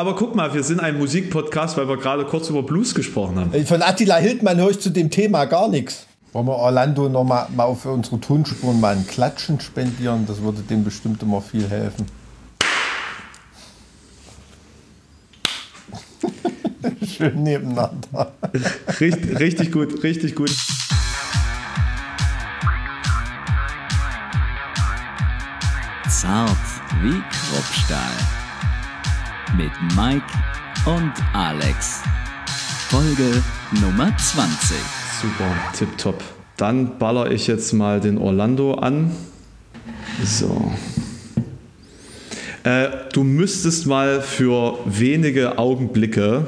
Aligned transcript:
aber 0.00 0.14
guck 0.14 0.34
mal, 0.34 0.54
wir 0.54 0.62
sind 0.62 0.80
ein 0.80 0.96
Musikpodcast, 0.96 1.76
weil 1.76 1.86
wir 1.86 1.98
gerade 1.98 2.24
kurz 2.24 2.48
über 2.48 2.62
Blues 2.62 2.94
gesprochen 2.94 3.38
haben. 3.38 3.66
Von 3.66 3.82
Attila 3.82 4.16
Hildmann 4.16 4.56
höre 4.56 4.70
ich 4.70 4.80
zu 4.80 4.88
dem 4.88 5.10
Thema 5.10 5.44
gar 5.44 5.68
nichts. 5.68 6.06
Wollen 6.32 6.46
wir 6.46 6.56
Orlando 6.56 7.10
noch 7.10 7.24
mal, 7.24 7.48
mal 7.54 7.64
auf 7.64 7.84
unsere 7.84 8.18
Tonspuren 8.18 8.80
mal 8.80 8.96
ein 8.96 9.06
Klatschen 9.06 9.60
spendieren? 9.60 10.24
Das 10.26 10.40
würde 10.40 10.62
dem 10.62 10.84
bestimmt 10.84 11.22
immer 11.22 11.42
viel 11.42 11.68
helfen. 11.68 12.06
Schön 17.06 17.42
nebeneinander. 17.42 18.32
Richtig, 19.00 19.38
richtig 19.38 19.70
gut, 19.70 20.02
richtig 20.02 20.34
gut. 20.34 20.56
Zart 26.08 26.56
wie 27.02 27.20
Kruppstahl. 27.30 28.39
Mit 29.56 29.70
Mike 29.96 30.24
und 30.86 31.12
Alex. 31.32 32.02
Folge 32.88 33.42
Nummer 33.80 34.16
20. 34.16 34.76
Super, 35.20 35.54
tipptopp. 35.76 36.22
Dann 36.56 36.98
baller 36.98 37.30
ich 37.30 37.46
jetzt 37.46 37.72
mal 37.72 38.00
den 38.00 38.18
Orlando 38.18 38.74
an. 38.74 39.10
So. 40.24 40.72
Äh, 42.62 42.88
du 43.12 43.24
müsstest 43.24 43.86
mal 43.86 44.20
für 44.20 44.78
wenige 44.84 45.58
Augenblicke 45.58 46.46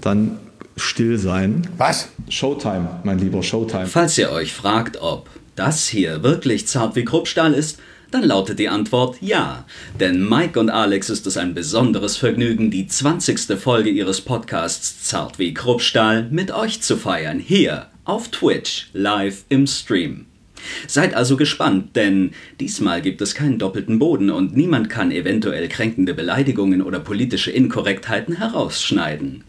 dann 0.00 0.38
still 0.76 1.18
sein. 1.18 1.66
Was? 1.78 2.08
Showtime, 2.28 3.00
mein 3.04 3.18
lieber 3.18 3.42
Showtime. 3.42 3.86
Falls 3.86 4.18
ihr 4.18 4.30
euch 4.30 4.52
fragt, 4.52 5.00
ob 5.00 5.28
das 5.56 5.86
hier 5.86 6.22
wirklich 6.22 6.66
zart 6.66 6.96
wie 6.96 7.04
Kruppstahl 7.04 7.54
ist, 7.54 7.78
dann 8.12 8.24
lautet 8.24 8.58
die 8.58 8.68
Antwort 8.68 9.16
ja. 9.20 9.64
Denn 9.98 10.28
Mike 10.28 10.60
und 10.60 10.70
Alex 10.70 11.10
ist 11.10 11.26
es 11.26 11.36
ein 11.36 11.54
besonderes 11.54 12.16
Vergnügen, 12.16 12.70
die 12.70 12.86
20. 12.86 13.58
Folge 13.58 13.90
ihres 13.90 14.20
Podcasts 14.20 15.02
Zart 15.04 15.38
wie 15.38 15.54
Kruppstahl 15.54 16.28
mit 16.30 16.52
euch 16.52 16.82
zu 16.82 16.96
feiern. 16.96 17.38
Hier 17.38 17.86
auf 18.04 18.28
Twitch, 18.28 18.90
live 18.92 19.44
im 19.48 19.66
Stream. 19.66 20.26
Seid 20.86 21.14
also 21.14 21.36
gespannt, 21.36 21.96
denn 21.96 22.32
diesmal 22.60 23.02
gibt 23.02 23.20
es 23.22 23.34
keinen 23.34 23.58
doppelten 23.58 23.98
Boden 23.98 24.30
und 24.30 24.56
niemand 24.56 24.90
kann 24.90 25.10
eventuell 25.10 25.68
kränkende 25.68 26.14
Beleidigungen 26.14 26.82
oder 26.82 27.00
politische 27.00 27.50
Inkorrektheiten 27.50 28.36
herausschneiden. 28.36 29.44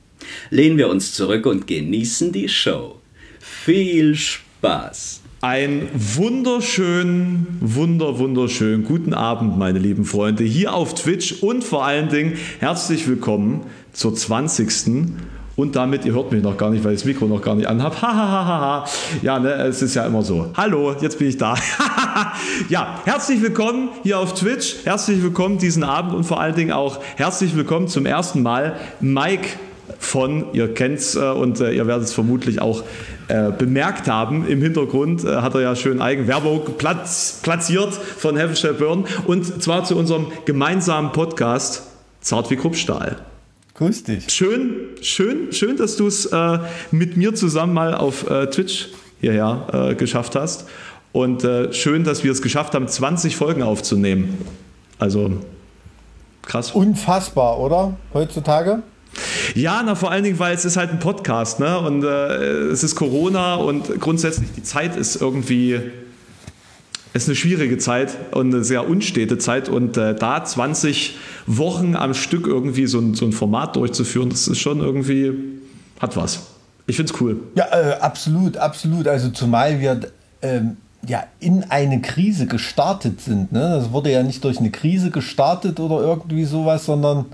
Lehnen 0.49 0.77
wir 0.77 0.89
uns 0.89 1.13
zurück 1.13 1.45
und 1.45 1.67
genießen 1.67 2.31
die 2.31 2.47
Show. 2.49 2.99
Viel 3.39 4.15
Spaß! 4.15 5.22
Ein 5.43 5.89
wunderschönen, 5.93 7.57
wunder, 7.59 8.17
wunderschönen 8.17 8.85
guten 8.85 9.13
Abend, 9.13 9.57
meine 9.57 9.77
lieben 9.77 10.05
Freunde, 10.05 10.45
hier 10.45 10.73
auf 10.73 10.93
Twitch 10.95 11.43
und 11.43 11.65
vor 11.65 11.83
allen 11.83 12.07
Dingen 12.07 12.37
herzlich 12.59 13.09
willkommen 13.09 13.65
zur 13.91 14.15
20. 14.15 14.69
Und 15.57 15.75
damit, 15.75 16.05
ihr 16.05 16.13
hört 16.13 16.31
mich 16.31 16.41
noch 16.41 16.55
gar 16.55 16.69
nicht, 16.69 16.85
weil 16.85 16.93
ich 16.93 17.01
das 17.01 17.05
Mikro 17.05 17.25
noch 17.25 17.41
gar 17.41 17.55
nicht 17.55 17.67
anhabe. 17.67 18.01
Hahaha. 18.01 18.85
ja, 19.21 19.37
ne, 19.37 19.51
es 19.55 19.81
ist 19.81 19.95
ja 19.95 20.05
immer 20.05 20.21
so. 20.21 20.49
Hallo, 20.55 20.95
jetzt 21.01 21.19
bin 21.19 21.27
ich 21.27 21.35
da. 21.35 21.55
ja, 22.69 23.01
herzlich 23.03 23.41
willkommen 23.41 23.89
hier 24.03 24.19
auf 24.19 24.35
Twitch. 24.35 24.85
Herzlich 24.85 25.21
willkommen 25.21 25.57
diesen 25.57 25.83
Abend 25.83 26.13
und 26.13 26.23
vor 26.23 26.39
allen 26.39 26.55
Dingen 26.55 26.71
auch 26.71 27.01
herzlich 27.17 27.53
willkommen 27.53 27.89
zum 27.89 28.05
ersten 28.05 28.43
Mal 28.43 28.77
Mike 29.01 29.49
von, 29.99 30.45
ihr 30.53 30.73
kennt 30.73 30.99
es 30.99 31.15
äh, 31.15 31.19
und 31.19 31.59
äh, 31.59 31.73
ihr 31.73 31.87
werdet 31.87 32.05
es 32.05 32.13
vermutlich 32.13 32.61
auch 32.61 32.83
äh, 33.27 33.51
bemerkt 33.51 34.07
haben. 34.07 34.45
Im 34.47 34.61
Hintergrund 34.61 35.23
äh, 35.23 35.37
hat 35.37 35.55
er 35.55 35.61
ja 35.61 35.75
schön 35.75 36.01
Eigenwerbung 36.01 36.61
platz, 36.77 37.39
platziert 37.41 37.93
von 37.93 38.35
Heaven 38.35 38.55
Shall 38.55 38.73
Burn 38.73 39.05
und 39.27 39.63
zwar 39.63 39.85
zu 39.85 39.95
unserem 39.95 40.27
gemeinsamen 40.45 41.11
Podcast 41.11 41.83
Zart 42.19 42.49
wie 42.51 42.55
Kruppstahl. 42.55 43.17
Grüß 43.75 44.03
dich. 44.03 44.29
Schön, 44.29 44.75
schön, 45.01 45.51
schön, 45.51 45.77
dass 45.77 45.95
du 45.95 46.07
es 46.07 46.25
äh, 46.25 46.59
mit 46.91 47.17
mir 47.17 47.33
zusammen 47.33 47.73
mal 47.73 47.95
auf 47.95 48.29
äh, 48.29 48.47
Twitch 48.47 48.89
hierher 49.21 49.95
geschafft 49.97 50.35
hast. 50.35 50.67
Und 51.13 51.47
schön, 51.71 52.03
dass 52.03 52.25
wir 52.25 52.31
es 52.33 52.41
geschafft 52.41 52.73
haben, 52.73 52.89
20 52.89 53.37
Folgen 53.37 53.63
aufzunehmen. 53.63 54.37
Also 54.99 55.31
krass. 56.41 56.71
Unfassbar, 56.71 57.57
oder? 57.57 57.93
Heutzutage? 58.13 58.83
Ja, 59.55 59.83
na 59.85 59.95
vor 59.95 60.11
allen 60.11 60.23
Dingen, 60.23 60.39
weil 60.39 60.55
es 60.55 60.65
ist 60.65 60.77
halt 60.77 60.91
ein 60.91 60.99
Podcast, 60.99 61.59
ne? 61.59 61.79
Und 61.79 62.03
äh, 62.03 62.07
es 62.71 62.83
ist 62.83 62.95
Corona 62.95 63.55
und 63.55 63.99
grundsätzlich 63.99 64.49
die 64.55 64.63
Zeit 64.63 64.95
ist 64.95 65.21
irgendwie 65.21 65.79
ist 67.13 67.27
eine 67.27 67.35
schwierige 67.35 67.77
Zeit 67.77 68.17
und 68.31 68.53
eine 68.53 68.63
sehr 68.63 68.89
unstete 68.89 69.37
Zeit 69.37 69.69
und 69.69 69.97
äh, 69.97 70.15
da 70.15 70.43
20 70.43 71.15
Wochen 71.45 71.95
am 71.95 72.15
Stück 72.15 72.47
irgendwie 72.47 72.87
so 72.87 72.99
ein, 72.99 73.13
so 73.13 73.25
ein 73.25 73.31
Format 73.31 73.75
durchzuführen, 73.75 74.29
das 74.29 74.47
ist 74.47 74.59
schon 74.59 74.79
irgendwie 74.79 75.31
hat 75.99 76.17
was. 76.17 76.47
Ich 76.87 76.95
finde 76.95 77.13
es 77.13 77.21
cool. 77.21 77.39
Ja, 77.55 77.65
äh, 77.71 77.99
absolut, 77.99 78.57
absolut. 78.57 79.07
Also 79.07 79.29
zumal 79.29 79.79
wir 79.79 79.99
ähm, 80.41 80.77
ja 81.07 81.23
in 81.39 81.63
eine 81.69 82.01
Krise 82.01 82.47
gestartet 82.47 83.21
sind. 83.21 83.51
Ne? 83.51 83.59
Das 83.59 83.91
wurde 83.91 84.11
ja 84.11 84.23
nicht 84.23 84.43
durch 84.43 84.59
eine 84.59 84.71
Krise 84.71 85.11
gestartet 85.11 85.79
oder 85.79 86.01
irgendwie 86.01 86.45
sowas, 86.45 86.85
sondern 86.85 87.25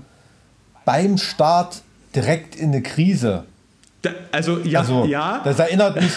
beim 0.84 1.18
Start 1.18 1.82
direkt 2.14 2.56
in 2.56 2.70
eine 2.70 2.82
Krise. 2.82 3.44
Da, 4.02 4.10
also 4.32 4.58
ja, 4.60 4.80
also, 4.80 5.04
ja. 5.04 5.40
Das 5.44 5.58
erinnert 5.58 5.96
mich, 5.96 6.12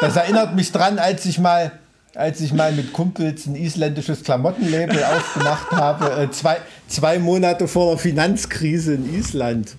das 0.00 0.16
erinnert 0.16 0.54
mich 0.54 0.72
dran, 0.72 0.98
als 0.98 1.26
ich 1.26 1.38
mal, 1.38 1.72
als 2.14 2.40
ich 2.40 2.52
mal 2.52 2.72
mit 2.72 2.92
Kumpels 2.92 3.46
ein 3.46 3.54
isländisches 3.54 4.22
Klamottenlabel 4.22 5.04
aufgemacht 5.04 5.70
habe, 5.72 6.22
äh, 6.22 6.30
zwei, 6.30 6.58
zwei 6.88 7.18
Monate 7.18 7.68
vor 7.68 7.90
der 7.90 7.98
Finanzkrise 7.98 8.94
in 8.94 9.14
Island. 9.14 9.76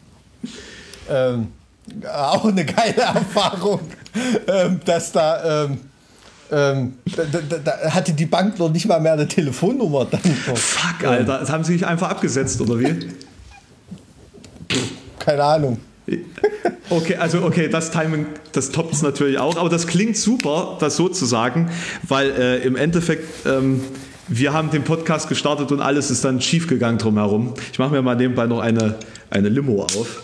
Ähm, 1.09 1.47
auch 2.07 2.45
eine 2.45 2.65
geile 2.65 3.01
Erfahrung, 3.01 3.81
ähm, 4.47 4.79
dass 4.85 5.11
da, 5.11 5.65
ähm, 5.65 5.79
ähm, 6.51 6.93
da, 7.15 7.23
da, 7.23 7.57
da, 7.57 7.91
hatte 7.91 8.13
die 8.13 8.25
Bank 8.25 8.59
noch 8.59 8.69
nicht 8.69 8.87
mal 8.87 8.99
mehr 8.99 9.13
eine 9.13 9.27
Telefonnummer. 9.27 10.05
Dann 10.05 10.21
Fuck, 10.21 11.07
Alter, 11.07 11.39
das 11.39 11.49
haben 11.49 11.63
sie 11.63 11.73
sich 11.73 11.85
einfach 11.85 12.09
abgesetzt, 12.09 12.61
oder 12.61 12.79
wie? 12.79 13.09
Keine 15.29 15.43
Ahnung. 15.43 15.77
Okay, 16.89 17.17
also 17.17 17.43
okay, 17.43 17.69
das 17.69 17.91
Timing, 17.91 18.25
das 18.51 18.71
toppt 18.71 18.95
es 18.95 19.03
natürlich 19.03 19.37
auch, 19.37 19.57
aber 19.57 19.69
das 19.69 19.85
klingt 19.85 20.17
super, 20.17 20.77
das 20.79 20.95
so 20.95 21.07
zu 21.07 21.27
sagen, 21.27 21.69
weil 22.07 22.31
äh, 22.31 22.57
im 22.63 22.75
Endeffekt 22.75 23.45
ähm, 23.45 23.79
wir 24.27 24.53
haben 24.53 24.71
den 24.71 24.83
Podcast 24.83 25.29
gestartet 25.29 25.71
und 25.71 25.81
alles 25.81 26.09
ist 26.09 26.25
dann 26.25 26.41
schief 26.41 26.67
gegangen 26.67 26.97
drumherum. 26.97 27.53
Ich 27.71 27.77
mache 27.77 27.91
mir 27.91 28.01
mal 28.01 28.15
nebenbei 28.15 28.47
noch 28.47 28.59
eine, 28.59 28.95
eine 29.29 29.49
Limo 29.49 29.83
auf 29.83 30.23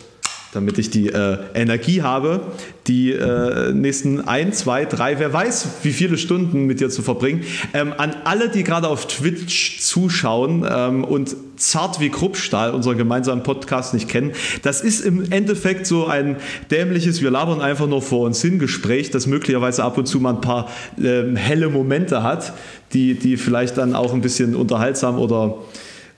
damit 0.56 0.78
ich 0.78 0.90
die 0.90 1.10
äh, 1.10 1.38
Energie 1.54 2.02
habe, 2.02 2.42
die 2.88 3.12
äh, 3.12 3.74
nächsten 3.74 4.22
ein, 4.22 4.54
zwei, 4.54 4.86
drei, 4.86 5.20
wer 5.20 5.34
weiß, 5.34 5.68
wie 5.84 5.92
viele 5.92 6.18
Stunden 6.18 6.66
mit 6.66 6.80
dir 6.80 6.90
zu 6.90 7.02
verbringen. 7.02 7.44
Ähm, 7.74 7.94
an 7.98 8.16
alle, 8.24 8.50
die 8.50 8.64
gerade 8.64 8.88
auf 8.88 9.08
Twitch 9.08 9.80
zuschauen 9.82 10.66
ähm, 10.70 11.04
und 11.04 11.36
zart 11.58 12.00
wie 12.00 12.10
Kruppstahl, 12.10 12.72
unseren 12.72 12.98
gemeinsamen 12.98 13.44
Podcast, 13.44 13.94
nicht 13.94 14.08
kennen, 14.08 14.32
das 14.62 14.82
ist 14.82 15.02
im 15.02 15.32
Endeffekt 15.32 15.88
so 15.88 16.06
ein 16.06 16.38
dämliches, 16.72 17.22
wir 17.22 17.32
labern 17.32 17.62
einfach 17.62 17.88
nur 17.88 18.02
vor 18.02 18.26
uns 18.26 18.42
hin 18.42 18.60
Gespräch, 18.60 19.12
das 19.12 19.28
möglicherweise 19.28 19.84
ab 19.84 19.98
und 19.98 20.06
zu 20.06 20.20
mal 20.20 20.36
ein 20.36 20.42
paar 20.42 20.70
ähm, 21.02 21.36
helle 21.36 21.70
Momente 21.70 22.24
hat, 22.24 22.54
die, 22.94 23.16
die 23.16 23.38
vielleicht 23.38 23.78
dann 23.78 23.96
auch 23.96 24.14
ein 24.14 24.22
bisschen 24.22 24.56
unterhaltsam 24.56 25.18
oder 25.20 25.56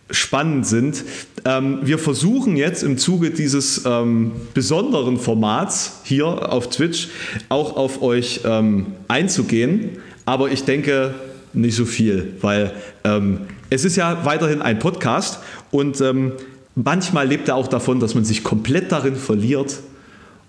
spannend 0.09 0.65
sind. 0.65 1.03
Ähm, 1.45 1.79
wir 1.83 1.99
versuchen 1.99 2.55
jetzt 2.55 2.83
im 2.83 2.97
Zuge 2.97 3.31
dieses 3.31 3.85
ähm, 3.85 4.31
besonderen 4.53 5.17
Formats 5.17 6.01
hier 6.03 6.51
auf 6.51 6.69
Twitch 6.69 7.09
auch 7.49 7.75
auf 7.75 8.01
euch 8.01 8.41
ähm, 8.45 8.87
einzugehen, 9.07 9.97
aber 10.25 10.49
ich 10.49 10.63
denke 10.63 11.15
nicht 11.53 11.75
so 11.75 11.85
viel, 11.85 12.35
weil 12.41 12.73
ähm, 13.03 13.41
es 13.69 13.83
ist 13.83 13.95
ja 13.95 14.25
weiterhin 14.25 14.61
ein 14.61 14.79
Podcast 14.79 15.39
und 15.71 15.99
ähm, 16.01 16.33
manchmal 16.75 17.27
lebt 17.27 17.49
er 17.49 17.55
auch 17.55 17.67
davon, 17.67 17.99
dass 17.99 18.15
man 18.15 18.23
sich 18.23 18.43
komplett 18.43 18.91
darin 18.91 19.15
verliert 19.15 19.79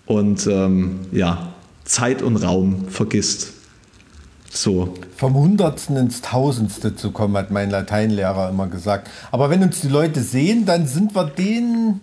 und 0.06 0.47
ähm, 0.47 1.00
ja, 1.12 1.53
Zeit 1.85 2.23
und 2.23 2.37
Raum 2.37 2.87
vergisst. 2.88 3.55
So. 4.50 4.95
Vom 5.17 5.35
Hundertsten 5.35 5.97
ins 5.97 6.23
Tausendste 6.23 6.97
zu 6.97 7.11
kommen, 7.11 7.37
hat 7.37 7.50
mein 7.50 7.71
Lateinlehrer 7.71 8.49
immer 8.49 8.67
gesagt. 8.67 9.11
Aber 9.31 9.50
wenn 9.50 9.62
uns 9.62 9.81
die 9.81 9.89
Leute 9.89 10.21
sehen, 10.23 10.65
dann 10.65 10.87
sind 10.87 11.15
wir 11.15 11.25
denen, 11.25 12.00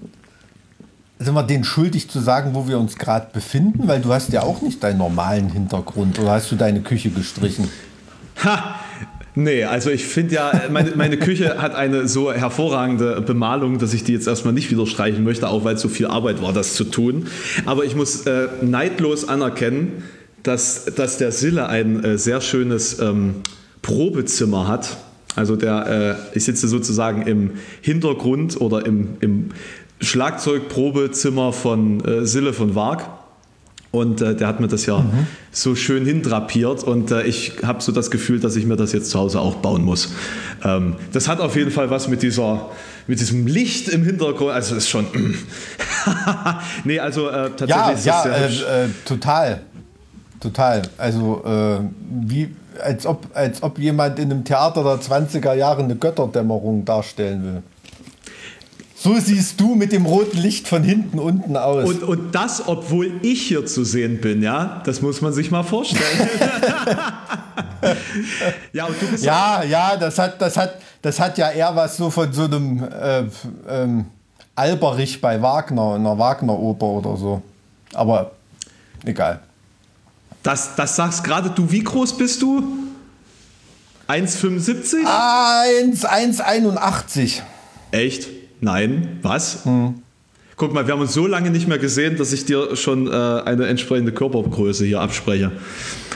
sind 1.20 1.34
wir 1.34 1.44
denen 1.44 1.64
schuldig 1.64 2.10
zu 2.10 2.20
sagen, 2.20 2.54
wo 2.54 2.68
wir 2.68 2.78
uns 2.78 2.98
gerade 2.98 3.28
befinden, 3.34 3.88
weil 3.88 4.02
du 4.02 4.14
hast 4.14 4.32
ja 4.32 4.44
auch 4.44 4.62
nicht 4.62 4.84
deinen 4.84 4.98
normalen 4.98 5.50
Hintergrund 5.50 6.20
oder 6.20 6.32
hast 6.32 6.52
du 6.52 6.56
deine 6.56 6.82
Küche 6.82 7.10
gestrichen? 7.10 7.70
Ha! 8.44 8.76
Nee, 9.38 9.66
also 9.66 9.90
ich 9.90 10.06
finde 10.06 10.36
ja, 10.36 10.62
meine, 10.72 10.92
meine 10.96 11.18
Küche 11.18 11.62
hat 11.62 11.76
eine 11.76 12.08
so 12.08 12.32
hervorragende 12.32 13.20
Bemalung, 13.20 13.80
dass 13.80 13.94
ich 13.94 14.06
die 14.06 14.14
jetzt 14.14 14.28
erstmal 14.28 14.54
nicht 14.54 14.72
wieder 14.72 14.88
streichen 14.88 15.26
möchte, 15.26 15.50
auch 15.50 15.66
weil 15.66 15.76
es 15.76 15.82
so 15.82 15.90
viel 15.90 16.08
Arbeit 16.08 16.42
war, 16.42 16.54
das 16.54 16.74
zu 16.74 16.86
tun. 16.86 17.28
Aber 17.66 17.84
ich 17.84 17.98
muss 17.98 18.26
äh, 18.26 18.48
neidlos 18.62 19.28
anerkennen, 19.28 20.04
dass, 20.48 20.86
dass 20.86 21.18
der 21.18 21.32
Sille 21.32 21.68
ein 21.68 22.04
äh, 22.04 22.18
sehr 22.18 22.42
schönes 22.42 23.00
ähm, 23.00 23.36
Probezimmer 23.82 24.68
hat. 24.68 24.98
Also 25.36 25.56
der, 25.56 26.18
äh, 26.34 26.38
ich 26.38 26.46
sitze 26.46 26.68
sozusagen 26.68 27.24
im 27.24 27.52
Hintergrund 27.82 28.60
oder 28.62 28.86
im, 28.86 29.18
im 29.20 29.50
Schlagzeugprobezimmer 30.00 31.52
von 31.52 32.04
äh, 32.06 32.26
Sille 32.26 32.54
von 32.54 32.76
Waag. 32.76 33.10
Und 33.92 34.22
äh, 34.22 34.36
der 34.36 34.48
hat 34.48 34.60
mir 34.60 34.68
das 34.68 34.86
ja 34.86 35.00
mhm. 35.00 35.26
so 35.52 35.74
schön 35.74 36.06
hindrapiert 36.06 36.84
und 36.84 37.12
äh, 37.12 37.24
ich 37.24 37.54
habe 37.64 37.82
so 37.82 37.94
das 37.94 38.12
Gefühl, 38.12 38.42
dass 38.42 38.58
ich 38.58 38.66
mir 38.66 38.76
das 38.76 38.92
jetzt 38.92 39.10
zu 39.10 39.18
Hause 39.18 39.40
auch 39.40 39.56
bauen 39.56 39.86
muss. 39.86 40.12
Ähm, 40.66 40.96
das 41.14 41.30
hat 41.30 41.40
auf 41.40 41.56
jeden 41.56 41.72
Fall 41.72 41.90
was 41.90 42.10
mit 42.10 42.22
dieser, 42.22 42.70
mit 43.08 43.22
diesem 43.22 43.48
Licht 43.48 43.88
im 43.88 44.04
Hintergrund. 44.04 44.52
Also 44.52 44.76
ist 44.76 44.90
schon. 44.90 45.06
nee, 46.84 47.00
also 47.00 47.30
äh, 47.30 47.52
tatsächlich 47.56 47.70
ja, 47.70 47.92
ist 47.92 48.06
ja, 48.06 48.28
das 48.28 48.58
sehr 48.58 48.68
äh, 48.68 48.86
äh, 48.86 48.90
total, 49.06 49.62
total. 50.40 50.84
Also 50.98 51.44
äh, 51.46 51.80
wie 52.10 52.56
als 52.82 53.06
ob, 53.06 53.28
als 53.34 53.64
ob 53.64 53.80
jemand 53.80 54.20
in 54.20 54.32
einem 54.32 54.44
Theater 54.44 54.84
der 54.84 55.00
20er 55.00 55.54
Jahre 55.54 55.84
eine 55.84 55.96
Götterdämmerung 55.96 56.86
darstellen 56.86 57.44
will. 57.44 57.64
So 58.96 59.16
siehst 59.20 59.60
du 59.62 59.76
mit 59.76 59.92
dem 59.92 60.06
roten 60.06 60.38
Licht 60.38 60.68
von 60.68 60.82
hinten 60.82 61.20
unten 61.20 61.58
aus. 61.58 61.90
Und, 61.90 62.04
und 62.04 62.34
das, 62.34 62.68
obwohl 62.68 63.12
ich 63.22 63.44
hier 63.48 63.66
zu 63.66 63.84
sehen 63.84 64.20
bin, 64.20 64.42
ja, 64.42 64.82
das 64.86 65.02
muss 65.02 65.22
man 65.22 65.32
sich 65.32 65.52
mal 65.52 65.64
vorstellen. 65.64 66.04
ja, 68.74 68.86
und 68.86 69.00
du 69.00 69.06
bist 69.08 69.24
ja, 69.24 69.64
ja, 69.64 69.96
das 69.96 70.18
hat, 70.18 70.42
das 70.42 70.58
hat, 70.58 70.76
das 71.02 71.20
hat 71.20 71.38
ja 71.38 71.52
eher 71.52 71.76
was 71.76 71.98
so 71.98 72.10
von 72.10 72.34
so 72.34 72.46
einem 72.46 72.84
äh, 72.84 73.24
ähm, 73.70 74.06
Alberich 74.56 75.22
bei 75.22 75.40
Wagner, 75.40 75.96
einer 75.96 76.18
Wagner-Oper 76.18 76.86
oder 76.86 77.18
so. 77.18 77.42
Aber 77.94 78.32
egal. 79.04 79.42
Das, 80.46 80.76
das 80.76 80.96
sagst 80.96 81.24
gerade 81.24 81.50
du. 81.50 81.72
Wie 81.72 81.84
groß 81.84 82.18
bist 82.18 82.44
du? 82.44 82.62
1,75? 84.08 85.04
1,81. 85.04 87.42
Echt? 87.90 88.28
Nein, 88.62 89.18
was? 89.24 89.66
Hm. 89.66 89.96
Guck 90.56 90.72
mal, 90.72 90.86
wir 90.86 90.94
haben 90.94 91.02
uns 91.02 91.14
so 91.14 91.26
lange 91.26 91.50
nicht 91.50 91.68
mehr 91.68 91.80
gesehen, 91.80 92.16
dass 92.18 92.32
ich 92.32 92.46
dir 92.46 92.76
schon 92.76 93.08
äh, 93.08 93.12
eine 93.12 93.66
entsprechende 93.66 94.12
Körpergröße 94.12 94.86
hier 94.86 95.02
abspreche. 95.02 95.52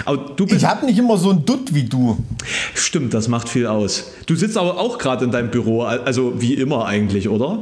Aber 0.05 0.17
du 0.35 0.45
bist 0.45 0.57
ich 0.57 0.65
habe 0.65 0.85
nicht 0.85 0.99
immer 0.99 1.17
so 1.17 1.31
ein 1.31 1.43
Dutt 1.43 1.73
wie 1.73 1.85
du. 1.85 2.23
Stimmt, 2.75 3.15
das 3.15 3.29
macht 3.29 3.49
viel 3.49 3.65
aus. 3.65 4.11
Du 4.27 4.35
sitzt 4.35 4.57
aber 4.57 4.77
auch 4.77 4.99
gerade 4.99 5.25
in 5.25 5.31
deinem 5.31 5.49
Büro, 5.49 5.81
also 5.81 6.39
wie 6.39 6.53
immer 6.53 6.85
eigentlich, 6.85 7.29
oder? 7.29 7.61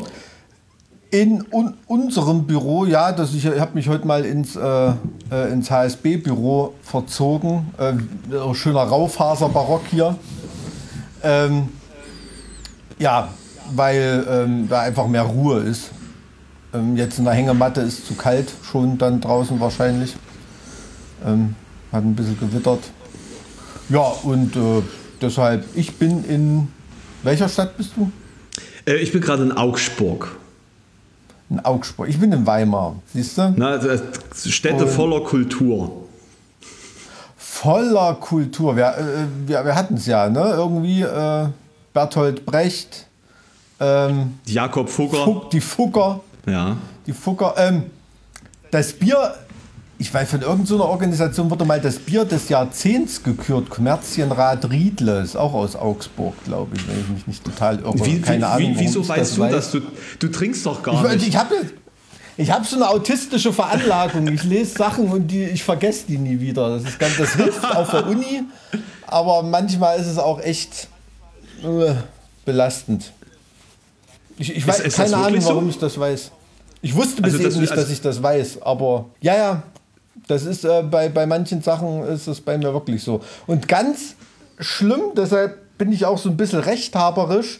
In 1.09 1.45
un 1.51 1.75
unserem 1.88 2.45
Büro, 2.45 2.86
ja, 2.86 3.13
das 3.13 3.33
ich, 3.33 3.45
habe 3.45 3.75
mich 3.75 3.88
heute 3.88 4.06
mal 4.06 4.25
ins, 4.25 4.57
äh, 4.57 4.92
äh 5.31 5.51
ins 5.54 5.71
HSB-Büro 5.71 6.74
verzogen. 6.81 7.68
Äh, 7.77 8.54
schöner 8.54 8.81
Raufaser-Barock 8.81 9.83
hier. 9.89 10.18
Ähm, 11.24 11.69
ja, 13.00 13.30
weil 13.74 14.25
ähm, 14.30 14.68
da 14.69 14.81
einfach 14.81 15.07
mehr 15.07 15.24
Ruhe 15.24 15.59
ist. 15.59 15.92
Ähm, 16.74 16.98
jetzt 16.98 17.19
in 17.19 17.25
der 17.25 17.33
Hängematte 17.33 17.81
ist 17.81 18.06
zu 18.06 18.15
kalt, 18.15 18.51
schon 18.63 18.98
dann 18.98 19.21
draußen 19.21 19.59
wahrscheinlich. 19.62 20.15
Ähm, 21.25 21.56
hat 21.92 22.04
ein 22.04 22.15
bisschen 22.15 22.38
gewittert. 22.38 22.81
Ja, 23.89 24.12
und 24.24 24.56
äh, 24.56 24.81
deshalb, 25.21 25.65
ich 25.75 25.95
bin 25.95 26.25
in. 26.25 26.68
Welcher 27.24 27.50
Stadt 27.50 27.77
bist 27.77 27.92
du? 27.95 28.12
Äh, 28.86 28.98
ich 28.98 29.12
bin 29.12 29.21
gerade 29.21 29.44
in 29.44 29.51
Augsburg. 29.51 30.38
In 31.50 31.60
Augsburg. 31.62 32.10
Ich 32.10 32.20
bin 32.20 32.32
in 32.32 32.46
Weimar, 32.46 32.96
siehst 33.14 33.38
du? 33.38 33.54
Na, 33.56 33.80
Städte 34.36 34.84
und 34.84 34.90
voller 34.90 35.22
Kultur. 35.22 36.04
Voller 37.38 38.16
Kultur. 38.16 38.76
Wir, 38.76 38.88
äh, 38.98 39.48
wir, 39.48 39.66
wir 39.66 39.76
hatten 39.76 39.96
es 39.96 40.06
ja, 40.06 40.30
ne? 40.30 40.42
Irgendwie 40.56 41.02
äh, 41.02 41.48
Bertolt 41.94 42.46
Brecht, 42.46 43.08
ähm, 43.80 44.40
Jakob 44.46 44.90
Fugger. 44.90 45.24
Fug, 45.24 45.50
die 45.52 45.62
Fugger. 45.62 46.20
Ja. 46.46 46.78
Die 47.06 47.14
Fugger. 47.14 47.54
Ähm, 47.58 47.84
das 48.72 48.94
Bier, 48.94 49.36
ich 50.00 50.14
weiß, 50.14 50.30
von 50.30 50.42
irgendeiner 50.42 50.86
Organisation 50.86 51.50
wurde 51.50 51.66
mal 51.66 51.82
das 51.82 51.98
Bier 51.98 52.24
des 52.24 52.50
Jahrzehnts 52.50 53.24
gekürt. 53.24 53.70
Kommerzienrat 53.70 54.70
Riedle, 54.70 55.22
ist 55.22 55.36
auch 55.36 55.54
aus 55.54 55.76
Augsburg, 55.76 56.36
glaube 56.44 56.76
ich, 56.76 56.88
wenn 56.88 57.02
ich 57.02 57.10
mich 57.10 57.28
nicht 57.28 57.44
total 57.44 57.80
irre. 57.80 58.06
Wie, 58.06 58.22
Keine 58.22 58.42
wie, 58.42 58.46
Ahnung, 58.46 58.76
wieso 58.78 59.08
weißt 59.08 59.22
das 59.22 59.36
du 59.36 59.42
weiß. 59.42 59.52
das? 59.52 59.72
Du, 59.72 59.82
du 60.20 60.28
trinkst 60.28 60.66
doch 60.66 60.84
gar 60.84 61.04
ich, 61.06 61.14
nicht. 61.14 61.28
Ich 61.30 61.38
habe 61.38 61.56
ich 62.40 62.52
habe 62.52 62.64
so 62.66 62.76
eine 62.76 62.88
autistische 62.88 63.52
Veranlagung. 63.52 64.28
Ich 64.28 64.44
lese 64.44 64.78
Sachen 64.78 65.12
und 65.12 65.28
die, 65.28 65.46
ich 65.46 65.64
vergesse 65.64 66.06
die 66.08 66.20
nie 66.20 66.40
wieder. 66.40 66.70
Das, 66.70 66.84
ist 66.84 67.00
ganz, 67.00 67.18
das 67.18 67.34
hilft 67.34 67.66
auf 67.66 67.90
der 67.90 68.06
Uni, 68.06 68.44
aber 69.08 69.42
manchmal 69.42 70.00
ist 70.00 70.06
es 70.06 70.20
auch 70.20 70.40
echt 70.40 70.88
äh, 71.64 71.94
belastend. 72.46 73.12
Ich, 74.38 74.56
ich 74.56 74.68
weiß 74.68 74.82
ist, 74.82 74.86
ist 74.86 74.98
keine 74.98 75.18
Ahnung, 75.18 75.44
warum 75.44 75.64
so? 75.64 75.70
ich 75.72 75.80
das 75.80 76.00
weiß. 76.00 76.32
Ich 76.84 76.94
wusste 76.94 77.24
bis 77.24 77.34
also, 77.34 77.48
eben 77.48 77.62
nicht, 77.62 77.72
also 77.72 77.82
dass 77.82 77.92
ich 77.92 78.02
das 78.02 78.22
weiß, 78.22 78.62
aber 78.62 79.06
ja, 79.20 79.36
ja, 79.36 79.64
das 80.28 80.46
ist 80.46 80.66
äh, 80.66 80.84
bei, 80.84 81.10
bei 81.10 81.25
manchen 81.25 81.62
Sachen 81.62 82.04
ist 82.04 82.28
es 82.28 82.42
bei 82.42 82.58
mir 82.58 82.74
wirklich 82.74 83.04
so. 83.04 83.22
Und 83.46 83.68
ganz 83.68 84.16
schlimm, 84.60 85.02
deshalb 85.16 85.78
bin 85.78 85.92
ich 85.92 86.06
auch 86.06 86.18
so 86.18 86.30
ein 86.30 86.38
bisschen 86.38 86.60
rechthaberisch, 86.60 87.60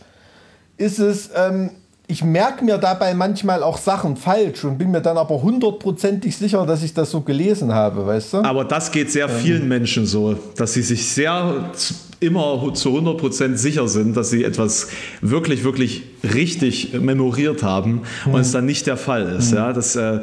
ist 0.78 1.00
es, 1.00 1.30
ähm, 1.36 1.72
ich 2.08 2.24
merke 2.24 2.64
mir 2.64 2.78
dabei 2.78 3.14
manchmal 3.14 3.64
auch 3.64 3.78
Sachen 3.78 4.16
falsch 4.16 4.64
und 4.64 4.78
bin 4.78 4.92
mir 4.92 5.02
dann 5.02 5.18
aber 5.18 5.42
hundertprozentig 5.42 6.38
sicher, 6.38 6.66
dass 6.66 6.82
ich 6.82 6.94
das 6.94 7.12
so 7.12 7.22
gelesen 7.22 7.74
habe, 7.74 8.06
weißt 8.06 8.34
du? 8.34 8.38
Aber 8.38 8.64
das 8.64 8.92
geht 8.92 9.12
sehr 9.12 9.28
vielen 9.28 9.64
ähm. 9.64 9.68
Menschen 9.68 10.06
so, 10.06 10.34
dass 10.56 10.74
sie 10.74 10.82
sich 10.82 11.08
sehr 11.10 11.72
immer 12.20 12.74
zu 12.74 12.98
100% 12.98 13.58
sicher 13.58 13.88
sind, 13.88 14.18
dass 14.18 14.30
sie 14.30 14.44
etwas 14.44 14.88
wirklich, 15.22 15.64
wirklich 15.64 16.04
richtig 16.24 16.94
memoriert 17.00 17.62
haben 17.62 18.04
hm. 18.24 18.34
und 18.34 18.42
es 18.42 18.52
dann 18.52 18.66
nicht 18.66 18.88
der 18.88 18.98
Fall 18.98 19.24
ist. 19.38 19.52
Hm. 19.52 19.58
Ja, 19.58 19.74
das 19.74 19.96
äh, 19.96 20.22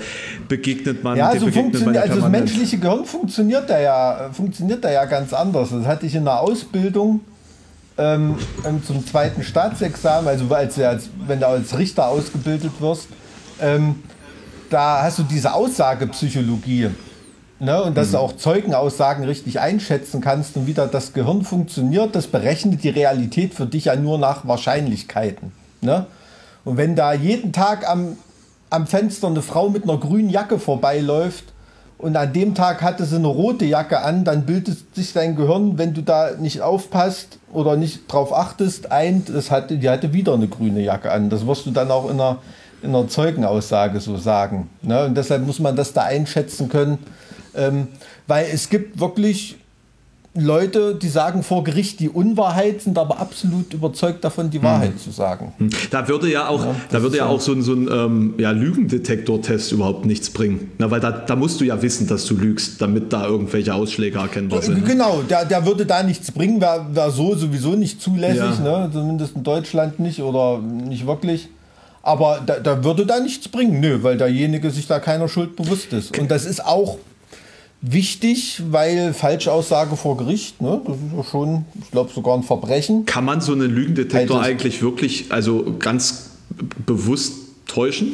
begegnet 0.49 1.05
man. 1.05 1.17
Ja, 1.17 1.38
so 1.38 1.49
funktioniert, 1.49 2.02
also 2.02 2.20
das 2.20 2.31
menschliche 2.31 2.79
Gehirn 2.79 3.05
funktioniert 3.05 3.70
da 3.70 3.81
ja, 3.81 4.31
funktioniert 4.32 4.82
da 4.85 4.91
ja 4.91 5.05
ganz 5.05 5.32
anders. 5.32 5.70
Das 5.70 5.87
hatte 5.87 6.06
ich 6.06 6.14
in 6.14 6.25
der 6.25 6.41
Ausbildung 6.41 7.20
ähm, 7.96 8.37
zum 8.85 9.06
zweiten 9.06 9.43
Staatsexamen, 9.43 10.29
also 10.29 10.52
als, 10.52 10.79
als, 10.81 11.08
wenn 11.26 11.41
du 11.41 11.46
als 11.46 11.79
Richter 11.79 12.08
ausgebildet 12.08 12.73
wirst, 12.81 13.08
ähm, 13.61 13.96
da 14.69 15.02
hast 15.02 15.20
du 15.20 15.23
diese 15.23 15.52
Aussagepsychologie. 15.52 16.91
Ne? 17.60 17.82
Und 17.82 17.96
dass 17.96 18.08
mhm. 18.08 18.12
du 18.12 18.18
auch 18.18 18.36
Zeugenaussagen 18.36 19.24
richtig 19.24 19.60
einschätzen 19.60 20.20
kannst 20.20 20.56
und 20.56 20.66
wie 20.66 20.74
da 20.74 20.86
das 20.86 21.12
Gehirn 21.12 21.42
funktioniert, 21.42 22.14
das 22.14 22.26
berechnet 22.26 22.82
die 22.82 22.90
Realität 22.90 23.54
für 23.54 23.66
dich 23.66 23.86
ja 23.86 23.96
nur 23.96 24.18
nach 24.18 24.46
Wahrscheinlichkeiten. 24.46 25.52
Ne? 25.80 26.06
Und 26.64 26.76
wenn 26.76 26.96
da 26.96 27.12
jeden 27.12 27.52
Tag 27.52 27.88
am, 27.88 28.16
am 28.70 28.86
Fenster 28.86 29.28
eine 29.28 29.42
Frau 29.42 29.68
mit 29.68 29.84
einer 29.84 29.98
grünen 29.98 30.30
Jacke 30.30 30.58
vorbeiläuft, 30.58 31.44
und 31.96 32.17
an 32.17 32.32
dem 32.32 32.55
Tag 32.55 32.82
hatte 32.82 33.05
sie 33.05 33.17
eine 33.17 33.29
rote 33.29 33.64
Jacke 33.64 34.02
an, 34.02 34.24
dann 34.24 34.44
bildet 34.44 34.94
sich 34.94 35.12
dein 35.12 35.36
Gehirn, 35.36 35.79
wenn 35.79 35.94
du 35.94 36.02
da 36.02 36.32
nicht 36.32 36.60
aufpasst 36.60 37.38
oder 37.52 37.76
nicht 37.76 38.12
drauf 38.12 38.32
achtest, 38.32 38.90
ein, 38.90 39.24
das 39.24 39.50
hatte, 39.50 39.79
die 39.79 39.88
hatte 39.88 40.12
wieder 40.12 40.34
eine 40.34 40.48
grüne 40.48 40.81
Jacke 40.81 41.10
an. 41.10 41.31
Das 41.31 41.46
wirst 41.46 41.67
du 41.67 41.70
dann 41.70 41.90
auch 41.90 42.10
in 42.10 42.20
einer, 42.20 42.38
in 42.82 42.90
einer 42.90 43.08
Zeugenaussage 43.08 44.00
so 44.00 44.17
sagen. 44.17 44.69
Ne? 44.82 45.06
Und 45.06 45.14
deshalb 45.17 45.46
muss 45.46 45.60
man 45.60 45.76
das 45.76 45.93
da 45.93 46.02
einschätzen 46.02 46.69
können, 46.69 46.98
ähm, 47.56 47.89
weil 48.27 48.46
es 48.53 48.69
gibt 48.69 49.01
wirklich 49.01 49.56
Leute, 50.37 50.96
die 50.96 51.08
sagen 51.08 51.44
vor 51.44 51.63
Gericht 51.63 52.01
die 52.01 52.08
Unwahrheit, 52.08 52.82
sind 52.82 52.99
aber 52.99 53.20
absolut 53.20 53.73
überzeugt 53.73 54.25
davon, 54.25 54.51
die 54.51 54.61
Wahrheit 54.61 54.91
hm. 54.91 54.99
zu 54.99 55.13
sagen. 55.13 55.53
Hm. 55.58 55.70
Da 55.93 56.08
würde 56.08 56.29
ja 56.29 56.49
auch, 56.49 56.65
ja, 56.65 56.75
da 56.91 57.03
würde 57.03 57.19
ja 57.19 57.27
auch 57.27 57.41
so 57.41 57.53
ein, 57.53 57.63
so 57.63 57.73
ein 57.73 57.89
ähm, 57.89 58.34
ja, 58.39 58.51
Lügendetektor-Test 58.51 59.70
überhaupt 59.70 60.06
nichts 60.06 60.31
bringen. 60.31 60.73
Na, 60.79 60.91
weil 60.91 60.99
da, 60.99 61.13
da 61.13 61.37
musst 61.37 61.61
du 61.61 61.65
ja 61.65 61.81
wissen, 61.81 62.08
dass 62.08 62.25
du 62.25 62.34
lügst, 62.34 62.82
damit 62.82 63.13
da 63.13 63.25
irgendwelche 63.29 63.73
Ausschläge 63.75 64.19
erkennbar 64.19 64.61
sind. 64.61 64.79
Ne? 64.79 64.84
Genau, 64.84 65.23
der, 65.23 65.44
der 65.44 65.65
würde 65.67 65.87
da 65.87 66.03
nichts 66.03 66.32
bringen, 66.32 66.61
wäre 66.61 66.84
wär 66.91 67.13
so 67.13 67.37
sowieso 67.37 67.77
nicht 67.77 68.03
zulässig, 68.03 68.58
ja. 68.65 68.87
ne? 68.87 68.91
zumindest 68.93 69.37
in 69.37 69.44
Deutschland 69.44 70.01
nicht 70.01 70.20
oder 70.20 70.58
nicht 70.58 71.06
wirklich. 71.06 71.49
Aber 72.03 72.41
da, 72.44 72.58
da 72.58 72.82
würde 72.82 73.06
da 73.06 73.20
nichts 73.20 73.49
bringen, 73.49 73.79
nö, 73.79 74.03
weil 74.03 74.19
derjenige 74.19 74.73
sich 74.73 74.89
da 74.89 74.99
keiner 74.99 75.29
Schuld 75.29 75.55
bewusst 75.55 75.93
ist. 75.93 76.19
Und 76.19 76.31
das 76.31 76.44
ist 76.44 76.65
auch 76.67 76.99
wichtig, 77.86 78.62
weil 78.70 79.12
Falschaussage 79.12 79.96
vor 79.96 80.17
Gericht, 80.17 80.60
ne, 80.62 80.81
das 80.86 80.96
ist 80.96 81.17
ja 81.17 81.24
schon, 81.24 81.64
ich 81.82 81.91
glaube, 81.91 82.10
sogar 82.12 82.36
ein 82.36 82.43
Verbrechen. 82.43 83.05
Kann 83.05 83.24
man 83.24 83.41
so 83.41 83.53
einen 83.53 83.70
Lügendetektor 83.70 84.38
also, 84.38 84.48
eigentlich 84.48 84.82
wirklich, 84.82 85.26
also 85.31 85.76
ganz 85.79 86.31
bewusst 86.86 87.34
täuschen? 87.67 88.12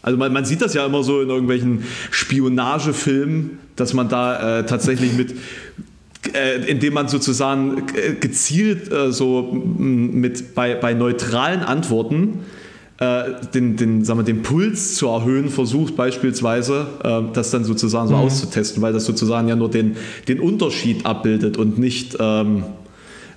Also 0.00 0.18
man, 0.18 0.32
man, 0.32 0.44
sieht 0.44 0.62
das 0.62 0.74
ja 0.74 0.86
immer 0.86 1.04
so 1.04 1.20
in 1.20 1.28
irgendwelchen 1.28 1.84
Spionagefilmen, 2.10 3.58
dass 3.76 3.92
man 3.92 4.08
da 4.08 4.60
äh, 4.60 4.66
tatsächlich 4.66 5.12
mit 5.12 5.34
äh, 6.34 6.64
indem 6.70 6.94
man 6.94 7.08
sozusagen 7.08 7.82
äh, 7.94 8.14
gezielt 8.14 8.90
äh, 8.92 9.12
so 9.12 9.42
mit 9.52 10.54
bei, 10.54 10.74
bei 10.74 10.94
neutralen 10.94 11.60
Antworten 11.60 12.40
den, 13.54 13.76
den, 13.76 14.04
sagen 14.04 14.20
wir, 14.20 14.24
den 14.24 14.42
Puls 14.42 14.94
zu 14.94 15.08
erhöhen 15.08 15.48
versucht, 15.48 15.96
beispielsweise, 15.96 16.86
äh, 17.02 17.22
das 17.32 17.50
dann 17.50 17.64
sozusagen 17.64 18.08
so 18.08 18.16
mhm. 18.16 18.22
auszutesten, 18.22 18.82
weil 18.82 18.92
das 18.92 19.04
sozusagen 19.04 19.48
ja 19.48 19.56
nur 19.56 19.70
den, 19.70 19.96
den 20.28 20.40
Unterschied 20.40 21.06
abbildet 21.06 21.56
und 21.56 21.78
nicht 21.78 22.16
ähm, 22.20 22.64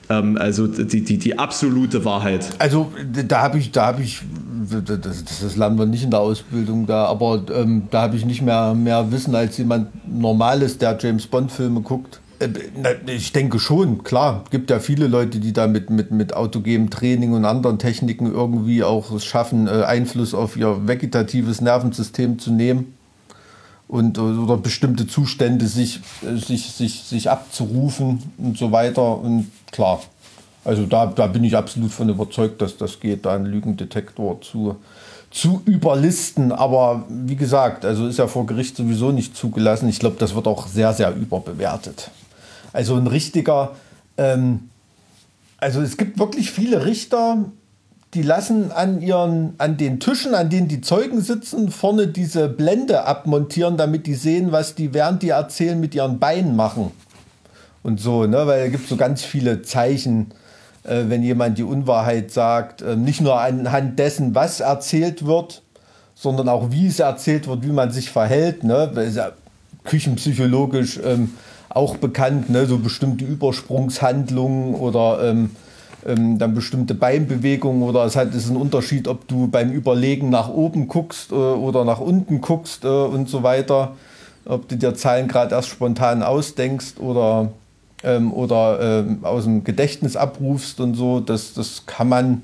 ähm, 0.10 0.38
also 0.38 0.67
die, 0.67 1.01
die, 1.01 1.17
die 1.17 1.39
absolute 1.39 2.05
Wahrheit. 2.05 2.50
Also 2.60 2.91
da 3.27 3.41
habe 3.41 3.57
ich, 3.57 3.72
da 3.72 3.88
habe 3.88 4.01
ich 4.01 4.22
das, 4.69 5.24
das 5.25 5.55
lernen 5.57 5.77
wir 5.77 5.86
nicht 5.86 6.03
in 6.03 6.12
der 6.12 6.19
Ausbildung 6.19 6.86
da, 6.86 7.05
aber 7.05 7.43
ähm, 7.53 7.84
da 7.91 8.03
habe 8.03 8.15
ich 8.15 8.25
nicht 8.25 8.41
mehr, 8.41 8.74
mehr 8.74 9.12
Wissen 9.12 9.36
als 9.36 9.57
jemand 9.57 9.89
Normales, 10.07 10.77
der 10.77 10.98
James 11.00 11.27
Bond-Filme 11.27 11.81
guckt. 11.81 12.19
Äh, 12.39 12.50
ich 13.12 13.32
denke 13.32 13.60
schon, 13.60 14.04
klar. 14.04 14.44
Gibt 14.51 14.70
ja 14.70 14.80
viele 14.80 15.08
Leute, 15.08 15.39
die 15.39 15.54
da 15.54 15.68
mit, 15.68 15.89
mit, 15.89 16.12
mit 16.12 16.34
autogenem 16.34 16.89
Training 16.89 17.34
und 17.34 17.46
anderen 17.46 17.80
Techniken 17.80 18.32
irgendwie 18.32 18.84
auch 18.84 19.12
es 19.12 19.25
schaffen, 19.25 19.68
äh, 19.68 19.84
Einfluss 19.84 20.34
auf 20.34 20.58
ihr 20.58 20.88
vegetatives 20.88 21.62
Nervensystem 21.62 22.39
zu 22.39 22.51
nehmen 22.51 22.96
und 23.88 24.18
oder 24.18 24.58
bestimmte 24.58 25.08
Zustände 25.08 25.68
sich, 25.68 26.01
äh, 26.24 26.36
sich, 26.38 26.72
sich, 26.72 27.04
sich 27.04 27.30
abzurufen 27.30 28.24
und 28.38 28.58
so 28.58 28.72
weiter. 28.72 29.18
Und 29.18 29.51
klar, 29.72 30.01
also 30.63 30.86
da, 30.86 31.06
da 31.06 31.27
bin 31.27 31.44
ich 31.44 31.56
absolut 31.56 31.92
von 31.92 32.10
überzeugt, 32.10 32.62
dass 32.62 32.77
das 32.77 33.00
geht, 33.00 33.25
da 33.25 33.36
einen 33.36 33.46
Lügendetektor 33.46 34.42
zu, 34.42 34.77
zu 35.30 35.62
überlisten. 35.65 36.51
Aber 36.51 37.06
wie 37.10 37.36
gesagt, 37.36 37.86
also 37.86 38.08
ist 38.08 38.18
ja 38.18 38.27
vor 38.27 38.46
Gericht 38.48 38.75
sowieso 38.75 39.12
nicht 39.12 39.36
zugelassen. 39.38 39.88
Ich 39.89 40.00
glaube, 40.00 40.15
das 40.18 40.34
wird 40.34 40.48
auch 40.48 40.68
sehr, 40.68 40.94
sehr 40.94 41.15
überbewertet. 41.15 42.10
Also 42.75 42.96
ein 42.96 43.08
richtiger, 43.08 43.72
ähm, 44.17 44.70
also 45.60 45.82
es 45.82 45.96
gibt 45.96 46.20
wirklich 46.20 46.51
viele 46.51 46.86
Richter, 46.86 47.46
die 48.13 48.22
lassen 48.22 48.74
an 48.74 49.01
ihren, 49.01 49.53
an 49.60 49.77
den 49.77 50.01
Tischen, 50.01 50.36
an 50.36 50.50
denen 50.50 50.67
die 50.67 50.82
Zeugen 50.82 51.22
sitzen, 51.22 51.72
vorne 51.72 52.08
diese 52.08 52.50
Blende 52.50 53.05
abmontieren, 53.05 53.77
damit 53.77 54.08
die 54.08 54.13
sehen, 54.13 54.51
was 54.51 54.75
die 54.75 54.94
während 54.94 55.24
die 55.24 55.29
erzählen 55.29 55.79
mit 55.79 55.96
ihren 55.96 56.20
Beinen 56.20 56.58
machen. 56.58 56.91
Und 57.82 58.01
so, 58.01 58.25
ne? 58.25 58.46
Weil 58.46 58.65
es 58.65 58.72
gibt 58.74 58.89
so 58.89 58.98
ganz 58.98 59.24
viele 59.24 59.62
Zeichen, 59.62 60.32
äh, 60.84 61.03
wenn 61.08 61.24
jemand 61.24 61.58
die 61.58 61.63
Unwahrheit 61.63 62.29
sagt, 62.29 62.82
äh, 62.82 62.98
nicht 62.98 63.22
nur 63.22 63.39
anhand 63.39 63.98
dessen, 64.00 64.36
was 64.36 64.60
erzählt 64.60 65.25
wird, 65.25 65.62
sondern 66.13 66.50
auch 66.50 66.72
wie 66.72 66.88
es 66.88 67.00
erzählt 67.00 67.48
wird, 67.48 67.63
wie 67.63 67.72
man 67.72 67.91
sich 67.91 68.10
verhält. 68.10 68.65
Ne? 68.65 68.91
Küchenpsychologisch 69.86 71.00
ähm, 71.05 71.32
auch 71.75 71.98
bekannt, 71.98 72.50
ne? 72.50 72.65
so 72.65 72.77
bestimmte 72.77 73.25
Übersprungshandlungen 73.25 74.75
oder 74.75 75.20
ähm, 75.24 75.51
ähm, 76.05 76.39
dann 76.39 76.53
bestimmte 76.53 76.96
Beinbewegungen 76.96 77.84
oder 77.84 78.05
es 78.05 78.15
hat 78.15 78.34
ist 78.34 78.50
ein 78.50 78.55
Unterschied, 78.55 79.08
ob 79.08 79.27
du 79.27 79.48
beim 79.48 79.72
Überlegen 79.72 80.29
nach 80.29 80.50
oben 80.50 80.88
guckst 80.88 81.32
äh, 81.32 81.36
oder 81.36 81.84
nach 81.84 82.00
unten 82.00 82.41
guckst 82.41 82.86
äh, 82.86 82.88
und 82.88 83.27
so 83.27 83.44
weiter, 83.44 83.96
ob 84.46 84.70
du 84.70 84.77
dir 84.77 84.96
Zahlen 84.96 85.27
gerade 85.27 85.53
erst 85.53 85.70
spontan 85.70 86.24
ausdenkst 86.24 87.00
oder, 87.00 87.51
ähm, 88.03 88.32
oder 88.32 88.79
ähm, 88.82 89.20
aus 89.24 89.44
dem 89.44 89.63
Gedächtnis 89.63 90.15
abrufst 90.15 90.79
und 90.79 90.96
so, 90.96 91.20
das, 91.20 91.53
das 91.53 91.86
kann 91.86 92.08
man, 92.08 92.44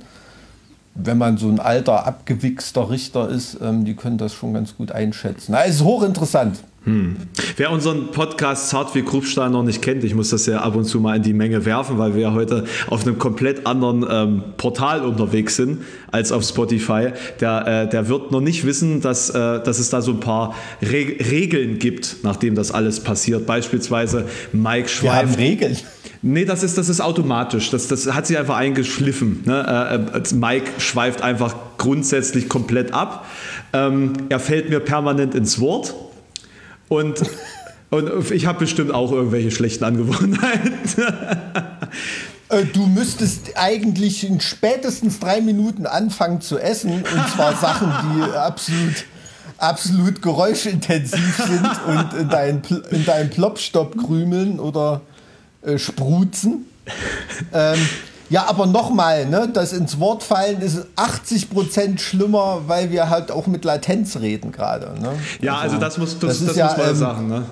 wenn 0.93 1.17
man 1.17 1.37
so 1.37 1.47
ein 1.47 1.59
alter, 1.59 2.05
abgewichster 2.05 2.89
Richter 2.89 3.29
ist, 3.29 3.59
ähm, 3.61 3.85
die 3.85 3.95
können 3.95 4.17
das 4.17 4.33
schon 4.33 4.53
ganz 4.53 4.75
gut 4.75 4.91
einschätzen. 4.91 5.53
Es 5.53 5.75
ist 5.75 5.83
hochinteressant. 5.83 6.63
Hm. 6.83 7.15
Wer 7.57 7.71
unseren 7.71 8.07
Podcast 8.07 8.69
Zart 8.69 8.95
wie 8.95 9.03
Kruppstahl 9.03 9.51
noch 9.51 9.61
nicht 9.61 9.83
kennt, 9.83 10.03
ich 10.03 10.15
muss 10.15 10.31
das 10.31 10.47
ja 10.47 10.61
ab 10.61 10.75
und 10.75 10.85
zu 10.85 10.99
mal 10.99 11.15
in 11.15 11.21
die 11.21 11.33
Menge 11.33 11.63
werfen, 11.63 11.99
weil 11.99 12.15
wir 12.15 12.21
ja 12.21 12.33
heute 12.33 12.65
auf 12.87 13.05
einem 13.05 13.19
komplett 13.19 13.67
anderen 13.67 14.03
ähm, 14.09 14.43
Portal 14.57 15.01
unterwegs 15.01 15.55
sind 15.57 15.83
als 16.11 16.31
auf 16.31 16.43
Spotify. 16.43 17.09
Der, 17.39 17.67
äh, 17.67 17.89
der 17.89 18.09
wird 18.09 18.31
noch 18.31 18.41
nicht 18.41 18.65
wissen, 18.65 18.99
dass, 18.99 19.29
äh, 19.29 19.61
dass 19.61 19.77
es 19.77 19.91
da 19.91 20.01
so 20.01 20.11
ein 20.11 20.19
paar 20.19 20.55
Re 20.81 21.17
Regeln 21.29 21.77
gibt, 21.77 22.17
nachdem 22.23 22.55
das 22.55 22.71
alles 22.71 22.99
passiert. 22.99 23.45
Beispielsweise 23.45 24.25
Mike 24.51 24.89
Schweif. 24.89 25.03
Wir 25.03 25.13
haben 25.13 25.35
Regeln. 25.35 25.77
Nee, 26.23 26.45
das 26.45 26.63
ist, 26.63 26.79
das 26.79 26.89
ist 26.89 26.99
automatisch. 26.99 27.69
Das, 27.69 27.89
das 27.89 28.11
hat 28.11 28.25
sich 28.25 28.39
einfach 28.39 28.57
eingeschliffen. 28.57 29.43
Ne? 29.45 30.07
Äh, 30.13 30.17
äh 30.17 30.33
Mike 30.33 30.71
schweift 30.79 31.21
einfach 31.21 31.55
grundsätzlich 31.77 32.49
komplett 32.49 32.91
ab. 32.91 33.27
Ähm, 33.71 34.13
er 34.29 34.39
fällt 34.39 34.71
mir 34.71 34.79
permanent 34.79 35.35
ins 35.35 35.59
Wort 35.59 35.93
und, 36.91 37.21
und 37.89 38.31
ich 38.31 38.45
habe 38.45 38.59
bestimmt 38.59 38.93
auch 38.93 39.13
irgendwelche 39.13 39.49
schlechten 39.49 39.85
Angewohnheiten. 39.85 40.75
Äh, 42.49 42.65
du 42.65 42.85
müsstest 42.85 43.51
eigentlich 43.55 44.27
in 44.27 44.41
spätestens 44.41 45.19
drei 45.19 45.39
Minuten 45.39 45.85
anfangen 45.85 46.41
zu 46.41 46.59
essen. 46.59 46.95
Und 46.95 47.29
zwar 47.33 47.55
Sachen, 47.55 47.93
die 48.13 48.35
absolut, 48.35 49.05
absolut 49.57 50.21
geräuschintensiv 50.21 51.37
sind 51.37 51.69
und 51.87 52.13
in 52.19 52.27
deinen, 52.27 52.61
in 52.91 53.05
deinen 53.05 53.29
Plopstopp 53.29 53.97
krümeln 53.97 54.59
oder 54.59 54.99
äh, 55.61 55.77
spruzen. 55.77 56.65
Ähm, 57.53 57.79
ja, 58.31 58.45
aber 58.47 58.65
nochmal, 58.65 59.25
ne, 59.25 59.49
das 59.51 59.73
ins 59.73 59.99
Wort 59.99 60.23
fallen 60.23 60.61
ist 60.61 60.87
80 60.95 61.49
Prozent 61.49 61.99
schlimmer, 61.99 62.61
weil 62.65 62.89
wir 62.89 63.09
halt 63.09 63.29
auch 63.29 63.45
mit 63.45 63.65
Latenz 63.65 64.15
reden 64.21 64.53
gerade. 64.53 64.97
Ne? 65.01 65.11
Ja, 65.41 65.55
also, 65.55 65.75
also 65.75 65.77
das 65.77 65.97
muss, 65.97 66.17
das, 66.17 66.39
das, 66.39 66.47
das 66.47 66.55
ja, 66.55 66.67
muss 66.67 66.77
man 66.77 66.89
ähm, 66.89 66.95
sagen. 66.95 67.27
Ne? 67.27 67.45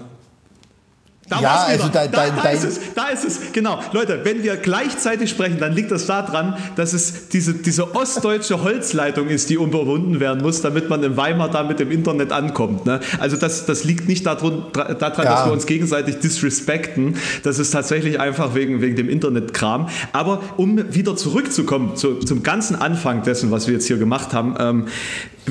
Da 1.30 1.42
ja, 1.42 1.66
also 1.68 1.90
da, 1.90 2.08
da, 2.08 2.32
da, 2.32 2.50
ist 2.50 2.64
es, 2.64 2.80
da 2.96 3.10
ist 3.10 3.24
es, 3.24 3.52
genau. 3.54 3.80
Leute, 3.94 4.22
wenn 4.24 4.42
wir 4.42 4.58
gleichzeitig 4.58 5.30
sprechen, 5.30 5.60
dann 5.60 5.74
liegt 5.74 5.92
das 5.92 6.08
daran, 6.08 6.58
dass 6.76 6.94
es 6.94 7.30
diese, 7.30 7.54
diese 7.54 7.96
ostdeutsche 7.96 8.64
Holzleitung 8.64 9.28
ist, 9.28 9.52
die 9.52 9.54
überwunden 9.54 10.20
werden 10.20 10.42
muss, 10.42 10.62
damit 10.62 10.90
man 10.90 11.04
in 11.04 11.18
Weimar 11.18 11.52
da 11.52 11.62
mit 11.62 11.80
dem 11.80 11.92
Internet 11.92 12.32
ankommt. 12.32 12.88
Ne? 12.88 13.00
Also 13.20 13.38
das, 13.38 13.68
das 13.68 13.84
liegt 13.84 14.08
nicht 14.08 14.26
daran, 14.26 14.64
daran 14.74 15.24
ja. 15.24 15.36
dass 15.36 15.46
wir 15.46 15.54
uns 15.54 15.68
gegenseitig 15.68 16.18
disrespekten. 16.18 17.16
Das 17.44 17.60
ist 17.60 17.70
tatsächlich 17.72 18.20
einfach 18.20 18.56
wegen, 18.56 18.82
wegen 18.82 18.96
dem 18.96 19.08
Internetkram. 19.08 19.88
Aber 20.14 20.42
um 20.58 20.94
wieder 20.94 21.16
zurückzukommen 21.16 21.96
zu, 21.96 22.16
zum 22.16 22.42
ganzen 22.42 22.76
Anfang 22.76 23.22
dessen, 23.22 23.52
was 23.52 23.68
wir 23.68 23.76
jetzt 23.76 23.86
hier 23.86 23.98
gemacht 23.98 24.34
haben, 24.34 24.56
ähm, 24.60 24.86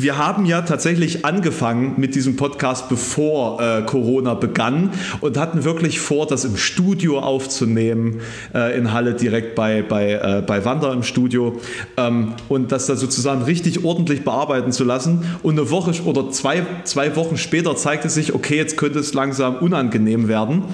wir 0.03 0.19
haben 0.19 0.45
ja 0.45 0.63
tatsächlich 0.63 1.25
angefangen 1.25 1.95
mit 1.97 2.15
diesem 2.15 2.37
Podcast, 2.37 2.89
bevor 2.89 3.61
äh, 3.61 3.83
Corona 3.83 4.35
begann 4.35 4.91
und 5.21 5.37
hatten 5.37 5.65
wirklich 5.65 6.01
vor, 6.01 6.27
das 6.27 6.45
im 6.45 6.57
Studio 6.57 7.21
aufzunehmen, 7.21 8.21
äh, 8.55 8.77
in 8.77 8.93
Halle 8.93 9.15
direkt 9.15 9.55
bei, 9.55 9.83
bei, 9.83 10.13
äh, 10.13 10.43
bei 10.47 10.65
Wander 10.65 10.93
im 10.93 11.03
Studio 11.03 11.61
ähm, 11.97 12.35
und 12.49 12.73
das 12.73 12.87
da 12.87 12.97
sozusagen 12.97 13.43
richtig 13.43 13.85
ordentlich 13.85 14.25
bearbeiten 14.25 14.73
zu 14.73 14.85
lassen. 14.85 15.25
Und 15.43 15.59
eine 15.59 15.71
Woche 15.71 15.93
oder 16.05 16.31
zwei, 16.31 16.67
zwei 16.85 17.17
Wochen 17.17 17.37
später 17.37 17.77
zeigte 17.77 18.09
sich, 18.09 18.35
okay, 18.35 18.57
jetzt 18.57 18.77
könnte 18.77 18.99
es 18.99 19.15
langsam 19.15 19.57
unangenehm 19.57 20.29
werden. 20.29 20.65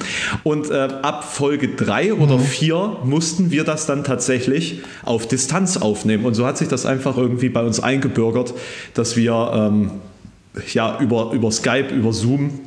Und 0.42 0.70
äh, 0.70 0.88
ab 1.02 1.24
Folge 1.24 1.68
3 1.68 2.14
oder 2.14 2.38
4 2.38 2.98
mhm. 3.04 3.10
mussten 3.10 3.50
wir 3.50 3.64
das 3.64 3.86
dann 3.86 4.04
tatsächlich 4.04 4.82
auf 5.04 5.26
Distanz 5.26 5.76
aufnehmen. 5.76 6.24
Und 6.24 6.34
so 6.34 6.46
hat 6.46 6.58
sich 6.58 6.68
das 6.68 6.86
einfach 6.86 7.16
irgendwie 7.16 7.48
bei 7.48 7.62
uns 7.62 7.80
eingebürgert, 7.80 8.54
dass 8.94 9.13
wir 9.16 9.50
ähm, 9.54 9.90
ja, 10.72 10.98
über, 11.00 11.32
über 11.32 11.50
Skype, 11.50 11.88
über 11.94 12.12
Zoom 12.12 12.60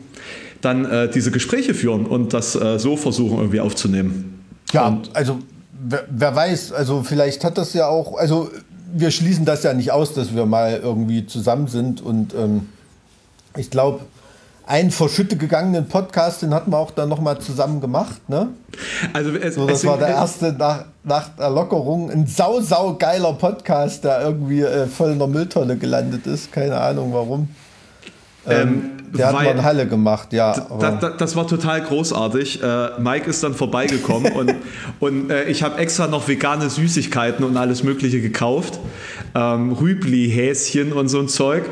dann 0.62 0.86
äh, 0.86 1.10
diese 1.10 1.32
Gespräche 1.32 1.74
führen 1.74 2.06
und 2.06 2.34
das 2.34 2.56
äh, 2.56 2.80
so 2.80 2.98
versuchen 2.98 3.38
irgendwie 3.38 3.60
aufzunehmen. 3.60 4.44
Ja, 4.72 4.88
und 4.88 5.16
also 5.16 5.40
wer, 5.72 6.06
wer, 6.10 6.36
weiß, 6.36 6.74
also 6.74 7.04
vielleicht 7.04 7.44
hat 7.44 7.58
das 7.58 7.74
ja 7.74 7.88
auch, 7.88 8.18
also 8.18 8.50
wir 8.94 9.12
schließen 9.12 9.46
das 9.46 9.64
ja 9.64 9.74
nicht 9.74 9.92
aus, 9.92 10.14
dass 10.14 10.36
wir 10.36 10.46
mal 10.46 10.80
irgendwie 10.82 11.26
zusammen 11.26 11.68
sind 11.68 12.02
und 12.02 12.34
ähm, 12.34 12.68
ich 13.56 13.70
glaube, 13.70 14.02
einen 14.68 14.92
verschütte 14.92 15.38
gegangenen 15.38 15.88
Podcast, 15.88 16.42
den 16.42 16.54
hatten 16.54 16.72
wir 16.72 16.78
auch 16.78 16.92
dann 16.92 17.08
nochmal 17.08 17.40
zusammen 17.40 17.80
gemacht. 17.80 18.28
Ne? 18.28 18.50
Also 19.14 19.32
es, 19.32 19.56
so, 19.56 19.66
das 19.66 19.80
es, 19.80 19.86
war 19.86 19.98
der 19.98 20.10
erste 20.10 20.52
nach, 20.52 20.86
nach 21.04 21.30
der 21.30 21.50
Lockerung. 21.50 22.12
Ein 22.12 22.28
sau, 22.28 22.60
sau 22.60 22.96
geiler 22.96 23.34
Podcast, 23.34 24.04
der 24.04 24.22
irgendwie 24.22 24.62
äh, 24.62 24.86
voll 24.86 25.12
in 25.12 25.20
der 25.20 25.28
Mülltonne 25.28 25.78
gelandet 25.78 26.28
ist. 26.28 26.52
Keine 26.52 26.78
Ahnung 26.78 27.14
warum. 27.14 27.48
Ähm, 28.46 28.60
ähm 28.60 28.92
der 29.14 29.28
hat 29.28 29.34
mal 29.36 29.46
in 29.46 29.64
Halle 29.64 29.88
gemacht, 29.88 30.34
ja. 30.34 30.54
Da, 30.54 30.92
da, 30.92 31.10
das 31.12 31.34
war 31.38 31.48
total 31.48 31.82
großartig. 31.82 32.62
Äh, 32.62 33.00
Mike 33.00 33.30
ist 33.30 33.42
dann 33.42 33.54
vorbeigekommen 33.54 34.32
und, 34.36 34.56
und 35.00 35.32
äh, 35.32 35.46
ich 35.46 35.64
habe 35.64 35.80
extra 35.80 36.08
noch 36.08 36.28
vegane 36.28 36.70
Süßigkeiten 36.70 37.46
und 37.46 37.56
alles 37.56 37.84
Mögliche 37.84 38.20
gekauft. 38.20 38.80
Ähm, 39.34 39.72
Rübli, 39.72 40.30
Häschen 40.30 40.92
und 40.92 41.08
so 41.08 41.20
ein 41.20 41.30
Zeug. 41.30 41.64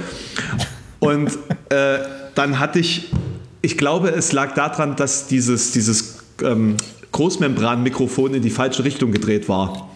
Und 0.99 1.37
äh, 1.69 1.97
dann 2.35 2.59
hatte 2.59 2.79
ich, 2.79 3.09
ich 3.61 3.77
glaube, 3.77 4.09
es 4.09 4.31
lag 4.33 4.53
daran, 4.53 4.95
dass 4.95 5.27
dieses, 5.27 5.71
dieses 5.71 6.19
ähm, 6.43 6.75
Großmembran-Mikrofon 7.11 8.33
in 8.35 8.41
die 8.41 8.49
falsche 8.49 8.83
Richtung 8.83 9.11
gedreht 9.11 9.47
war. 9.49 9.89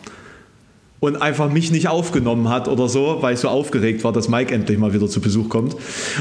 Und 1.02 1.22
einfach 1.22 1.50
mich 1.50 1.72
nicht 1.72 1.88
aufgenommen 1.88 2.50
hat 2.50 2.68
oder 2.68 2.90
so, 2.90 3.20
weil 3.22 3.34
ich 3.34 3.40
so 3.40 3.48
aufgeregt 3.48 4.04
war, 4.04 4.12
dass 4.12 4.28
Mike 4.28 4.54
endlich 4.54 4.78
mal 4.78 4.94
wieder 4.94 5.08
zu 5.08 5.22
Besuch 5.22 5.48
kommt. 5.48 5.78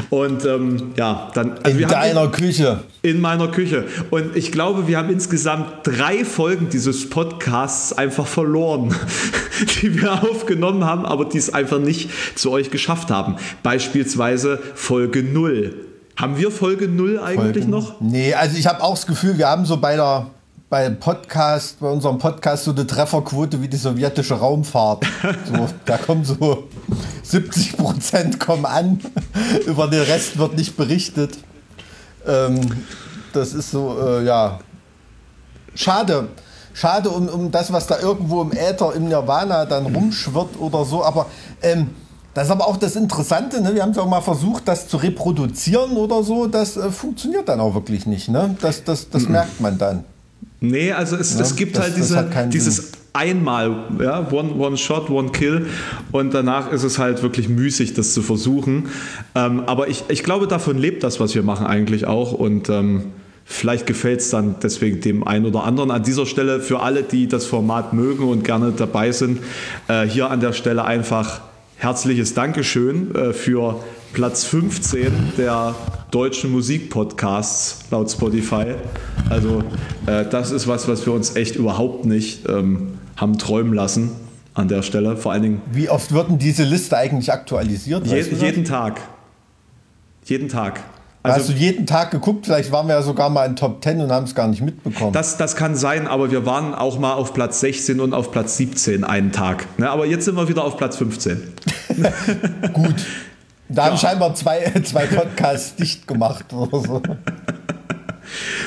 Und 0.09 0.45
ähm, 0.45 0.93
ja, 0.97 1.33
dann. 1.35 1.59
Also 1.65 1.79
in 1.81 1.89
deiner 1.89 2.29
Küche. 2.29 2.85
In 3.03 3.21
meiner 3.21 3.49
Küche. 3.49 3.87
Und 4.11 4.37
ich 4.37 4.53
glaube, 4.53 4.87
wir 4.87 4.99
haben 4.99 5.11
insgesamt 5.11 5.67
drei 5.83 6.25
Folgen 6.25 6.69
dieses 6.69 7.11
Podcasts 7.11 7.93
einfach 7.93 8.29
verloren, 8.29 8.95
die 9.83 10.01
wir 10.01 10.23
aufgenommen 10.23 10.85
haben, 10.85 11.07
aber 11.07 11.25
die 11.25 11.39
es 11.39 11.53
einfach 11.53 11.81
nicht 11.81 12.11
zu 12.37 12.53
euch 12.53 12.71
geschafft 12.71 13.11
haben. 13.11 13.35
Beispielsweise 13.65 14.61
Folge 14.77 15.25
0 15.25 15.88
haben 16.19 16.37
wir 16.37 16.51
Folge 16.51 16.89
0 16.89 17.21
eigentlich 17.21 17.65
Folgen? 17.65 17.71
noch? 17.71 18.01
Nee, 18.01 18.35
also 18.35 18.59
ich 18.59 18.67
habe 18.67 18.83
auch 18.83 18.95
das 18.97 19.07
Gefühl, 19.07 19.39
wir 19.39 19.47
haben 19.47 19.65
so 19.65 19.77
bei 19.77 19.95
der, 19.95 20.27
bei 20.69 20.91
Podcast, 20.91 21.79
bei 21.79 21.89
unserem 21.89 22.19
Podcast 22.19 22.65
so 22.65 22.73
eine 22.73 22.85
Trefferquote 22.85 23.63
wie 23.63 23.69
die 23.69 23.77
sowjetische 23.77 24.35
Raumfahrt. 24.35 25.07
So, 25.47 25.69
da 25.85 25.97
kommen 25.97 26.25
so 26.25 26.65
70 27.23 27.77
Prozent 27.77 28.41
kommen 28.41 28.67
an, 28.67 29.01
über 29.67 29.87
den 29.87 30.03
Rest 30.03 30.39
wird 30.39 30.57
nicht 30.57 30.77
berichtet. 30.77 31.39
Ähm, 32.27 32.61
das 33.33 33.55
ist 33.55 33.71
so, 33.71 33.97
äh, 34.05 34.25
ja, 34.25 34.59
schade. 35.77 36.29
Schade 36.75 37.11
um, 37.11 37.29
um 37.29 37.51
das, 37.53 37.73
was 37.73 37.87
da 37.87 38.01
irgendwo 38.01 38.43
im 38.43 38.53
Äther, 38.53 38.93
im 38.95 39.09
Nirvana 39.09 39.67
dann 39.67 39.95
rumschwirrt 39.95 40.59
oder 40.59 40.85
so. 40.85 41.05
Aber 41.05 41.27
ähm, 41.63 41.91
das 42.38 42.47
ist 42.47 42.52
aber 42.52 42.68
auch 42.68 42.76
das 42.76 42.95
Interessante. 42.95 43.61
Ne? 43.61 43.75
Wir 43.75 43.83
haben 43.83 43.90
es 43.90 43.99
auch 43.99 44.09
mal 44.09 44.21
versucht, 44.21 44.68
das 44.68 44.87
zu 44.87 44.97
reproduzieren 44.97 45.97
oder 45.97 46.23
so. 46.23 46.47
Das 46.47 46.76
äh, 46.76 46.90
funktioniert 46.92 47.49
dann 47.49 47.59
auch 47.59 47.75
wirklich 47.75 48.07
nicht. 48.07 48.28
Ne? 48.28 48.54
Das, 48.61 48.85
das, 48.85 49.11
das 49.11 49.25
mhm. 49.25 49.33
merkt 49.33 49.61
man 49.61 49.76
dann. 49.76 50.04
Nee, 50.61 50.92
also 50.92 51.16
es, 51.16 51.35
ja, 51.35 51.40
es 51.40 51.57
gibt 51.57 51.76
das, 51.76 51.85
halt 51.85 51.97
diese, 51.97 52.30
dieses 52.52 52.76
Sinn. 52.76 52.87
einmal, 53.12 53.87
ja, 54.00 54.30
one, 54.30 54.54
one 54.54 54.76
Shot, 54.76 55.11
one 55.11 55.30
Kill 55.30 55.66
und 56.12 56.33
danach 56.33 56.71
ist 56.71 56.85
es 56.85 56.99
halt 56.99 57.23
wirklich 57.25 57.49
müßig, 57.49 57.95
das 57.95 58.14
zu 58.14 58.23
versuchen. 58.23 58.88
Ähm, 59.35 59.64
aber 59.66 59.88
ich, 59.88 60.04
ich 60.09 60.23
glaube, 60.23 60.47
davon 60.47 60.78
lebt 60.78 61.02
das, 61.02 61.18
was 61.18 61.35
wir 61.35 61.42
machen 61.42 61.66
eigentlich 61.66 62.07
auch 62.07 62.33
und 62.33 62.68
ähm, 62.68 63.07
vielleicht 63.45 63.87
gefällt 63.87 64.21
es 64.21 64.30
dann 64.30 64.57
deswegen 64.62 65.00
dem 65.00 65.26
einen 65.26 65.47
oder 65.47 65.64
anderen. 65.64 65.90
An 65.90 66.04
dieser 66.04 66.26
Stelle 66.26 66.61
für 66.61 66.80
alle, 66.80 67.02
die 67.02 67.26
das 67.26 67.47
Format 67.47 67.95
mögen 67.95 68.28
und 68.28 68.45
gerne 68.45 68.73
dabei 68.76 69.11
sind, 69.11 69.40
äh, 69.88 70.04
hier 70.04 70.30
an 70.30 70.38
der 70.38 70.52
Stelle 70.52 70.85
einfach 70.85 71.40
herzliches 71.78 72.35
Dankeschön 72.35 73.14
äh, 73.14 73.32
für 73.32 73.82
Platz 74.12 74.44
15 74.44 75.12
der 75.38 75.75
deutschen 76.11 76.50
Musikpodcasts 76.50 77.85
laut 77.90 78.11
Spotify. 78.11 78.75
Also 79.30 79.62
äh, 80.06 80.25
das 80.28 80.50
ist 80.50 80.66
was, 80.66 80.88
was 80.88 81.06
wir 81.06 81.12
uns 81.12 81.37
echt 81.37 81.56
überhaupt 81.56 82.04
nicht 82.04 82.49
ähm, 82.49 82.99
haben 83.16 83.38
träumen 83.38 83.75
lassen 83.75 84.11
an 84.54 84.68
der 84.68 84.82
Stelle. 84.82 85.16
Vor 85.16 85.32
allen 85.32 85.42
Dingen. 85.42 85.62
Wie 85.70 85.88
oft 85.88 86.12
wird 86.12 86.30
denn 86.30 86.38
diese 86.38 86.64
Liste 86.64 86.97
eigentlich 86.97 87.32
aktualisiert? 87.32 88.06
Je, 88.06 88.20
jeden 88.23 88.64
Tag. 88.64 89.00
Jeden 90.25 90.49
Tag. 90.49 90.82
Also, 91.28 91.49
Hast 91.49 91.58
du 91.58 91.62
jeden 91.62 91.87
Tag 91.87 92.11
geguckt? 92.11 92.47
Vielleicht 92.47 92.73
waren 92.73 92.87
wir 92.87 92.94
ja 92.94 93.02
sogar 93.02 93.30
mal 93.30 93.44
in 93.47 93.56
Top 93.56 93.82
10 93.82 94.00
und 94.00 94.11
haben 94.11 94.25
es 94.25 94.35
gar 94.35 94.49
nicht 94.49 94.62
mitbekommen. 94.62 95.12
Das, 95.12 95.37
das 95.37 95.56
kann 95.56 95.76
sein, 95.76 96.06
aber 96.06 96.30
wir 96.30 96.47
waren 96.47 96.75
auch 96.75 96.99
mal 96.99 97.14
auf 97.14 97.35
Platz 97.35 97.61
16 97.61 98.00
und 98.00 98.14
auf 98.14 98.30
Platz 98.30 98.56
17 98.56 99.04
einen 99.04 99.32
Tag. 99.32 99.66
Ne, 99.78 99.88
aber 99.90 100.06
jetzt 100.06 100.25
sind 100.25 100.37
wir 100.37 100.49
wieder 100.49 100.64
auf 100.64 100.76
Platz 100.76 100.97
15. 100.97 101.42
Gut. 102.73 102.94
Da 103.68 103.85
ja. 103.85 103.90
haben 103.90 103.99
scheinbar 103.99 104.35
zwei, 104.35 104.73
zwei 104.85 105.06
Podcasts 105.06 105.76
dicht 105.76 106.06
gemacht 106.06 106.52
oder 106.52 106.80
so. 106.80 107.02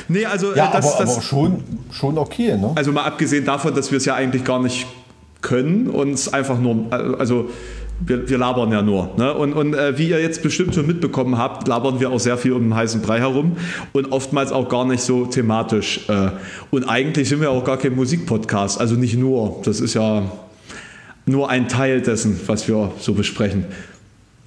Nee, 0.08 0.26
also 0.26 0.56
ja, 0.56 0.72
das, 0.72 0.92
aber, 0.92 1.04
das, 1.04 1.14
aber 1.14 1.22
schon, 1.22 1.62
schon 1.92 2.18
okay, 2.18 2.56
ne? 2.56 2.72
Also 2.74 2.90
mal 2.90 3.04
abgesehen 3.04 3.44
davon, 3.44 3.72
dass 3.72 3.92
wir 3.92 3.98
es 3.98 4.04
ja 4.04 4.16
eigentlich 4.16 4.44
gar 4.44 4.60
nicht 4.60 4.86
können, 5.40 5.88
uns 5.88 6.32
einfach 6.32 6.58
nur, 6.58 6.92
also 7.18 7.48
wir, 8.06 8.28
wir 8.28 8.38
labern 8.38 8.72
ja 8.72 8.82
nur. 8.82 9.10
Ne? 9.16 9.32
Und, 9.32 9.52
und 9.52 9.74
äh, 9.74 9.98
wie 9.98 10.08
ihr 10.08 10.20
jetzt 10.20 10.42
bestimmt 10.42 10.74
schon 10.74 10.86
mitbekommen 10.86 11.38
habt, 11.38 11.68
labern 11.68 12.00
wir 12.00 12.10
auch 12.10 12.20
sehr 12.20 12.36
viel 12.36 12.52
um 12.52 12.62
den 12.62 12.74
heißen 12.74 13.02
Brei 13.02 13.20
herum 13.20 13.56
und 13.92 14.12
oftmals 14.12 14.52
auch 14.52 14.68
gar 14.68 14.84
nicht 14.84 15.02
so 15.02 15.26
thematisch. 15.26 16.08
Äh, 16.08 16.30
und 16.70 16.84
eigentlich 16.84 17.28
sind 17.28 17.40
wir 17.40 17.50
auch 17.50 17.64
gar 17.64 17.78
kein 17.78 17.94
Musikpodcast, 17.94 18.80
also 18.80 18.94
nicht 18.96 19.16
nur. 19.16 19.60
Das 19.64 19.80
ist 19.80 19.94
ja 19.94 20.30
nur 21.26 21.50
ein 21.50 21.68
Teil 21.68 22.00
dessen, 22.00 22.38
was 22.46 22.66
wir 22.68 22.92
so 22.98 23.14
besprechen. 23.14 23.64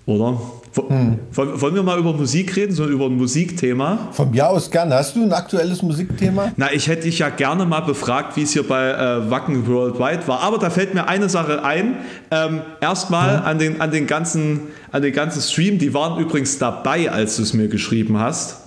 Oder? 0.06 0.40
Hm. 0.76 1.20
Wollen 1.32 1.76
wir 1.76 1.84
mal 1.84 1.98
über 1.98 2.14
Musik 2.14 2.56
reden, 2.56 2.74
so 2.74 2.86
über 2.86 3.06
ein 3.06 3.16
Musikthema? 3.16 4.10
Von 4.12 4.32
mir 4.32 4.50
aus 4.50 4.70
gerne. 4.70 4.96
Hast 4.96 5.16
du 5.16 5.24
ein 5.24 5.32
aktuelles 5.32 5.82
Musikthema? 5.82 6.52
Na, 6.58 6.72
ich 6.74 6.88
hätte 6.88 7.04
dich 7.04 7.20
ja 7.20 7.30
gerne 7.30 7.66
mal 7.66 7.82
befragt, 7.82 8.36
wie 8.36 8.44
es 8.44 8.52
hier 8.52 8.68
bei 8.68 8.92
äh, 8.92 9.30
Wacken 9.30 9.68
Worldwide 9.68 10.28
war. 10.28 10.42
Aber 10.42 10.58
da 10.58 10.70
fällt 10.70 10.94
mir 10.94 11.08
eine 11.08 11.30
Sache 11.30 11.64
ein. 11.64 11.96
Ähm, 12.32 12.62
Erstmal 12.82 13.40
hm. 13.40 13.46
an, 13.46 13.60
den, 13.60 13.82
an, 13.82 13.92
den 13.92 14.08
ganzen, 14.08 14.60
an 14.92 15.02
den 15.02 15.14
ganzen 15.14 15.42
Stream. 15.42 15.80
Die 15.80 15.94
waren 15.94 16.20
übrigens 16.20 16.58
dabei, 16.58 17.10
als 17.10 17.38
du 17.38 17.44
es 17.44 17.54
mir 17.54 17.68
geschrieben 17.68 18.20
hast. 18.20 18.58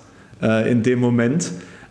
Äh, 0.42 0.70
in 0.70 0.82
dem 0.82 1.00
Moment. 1.00 1.50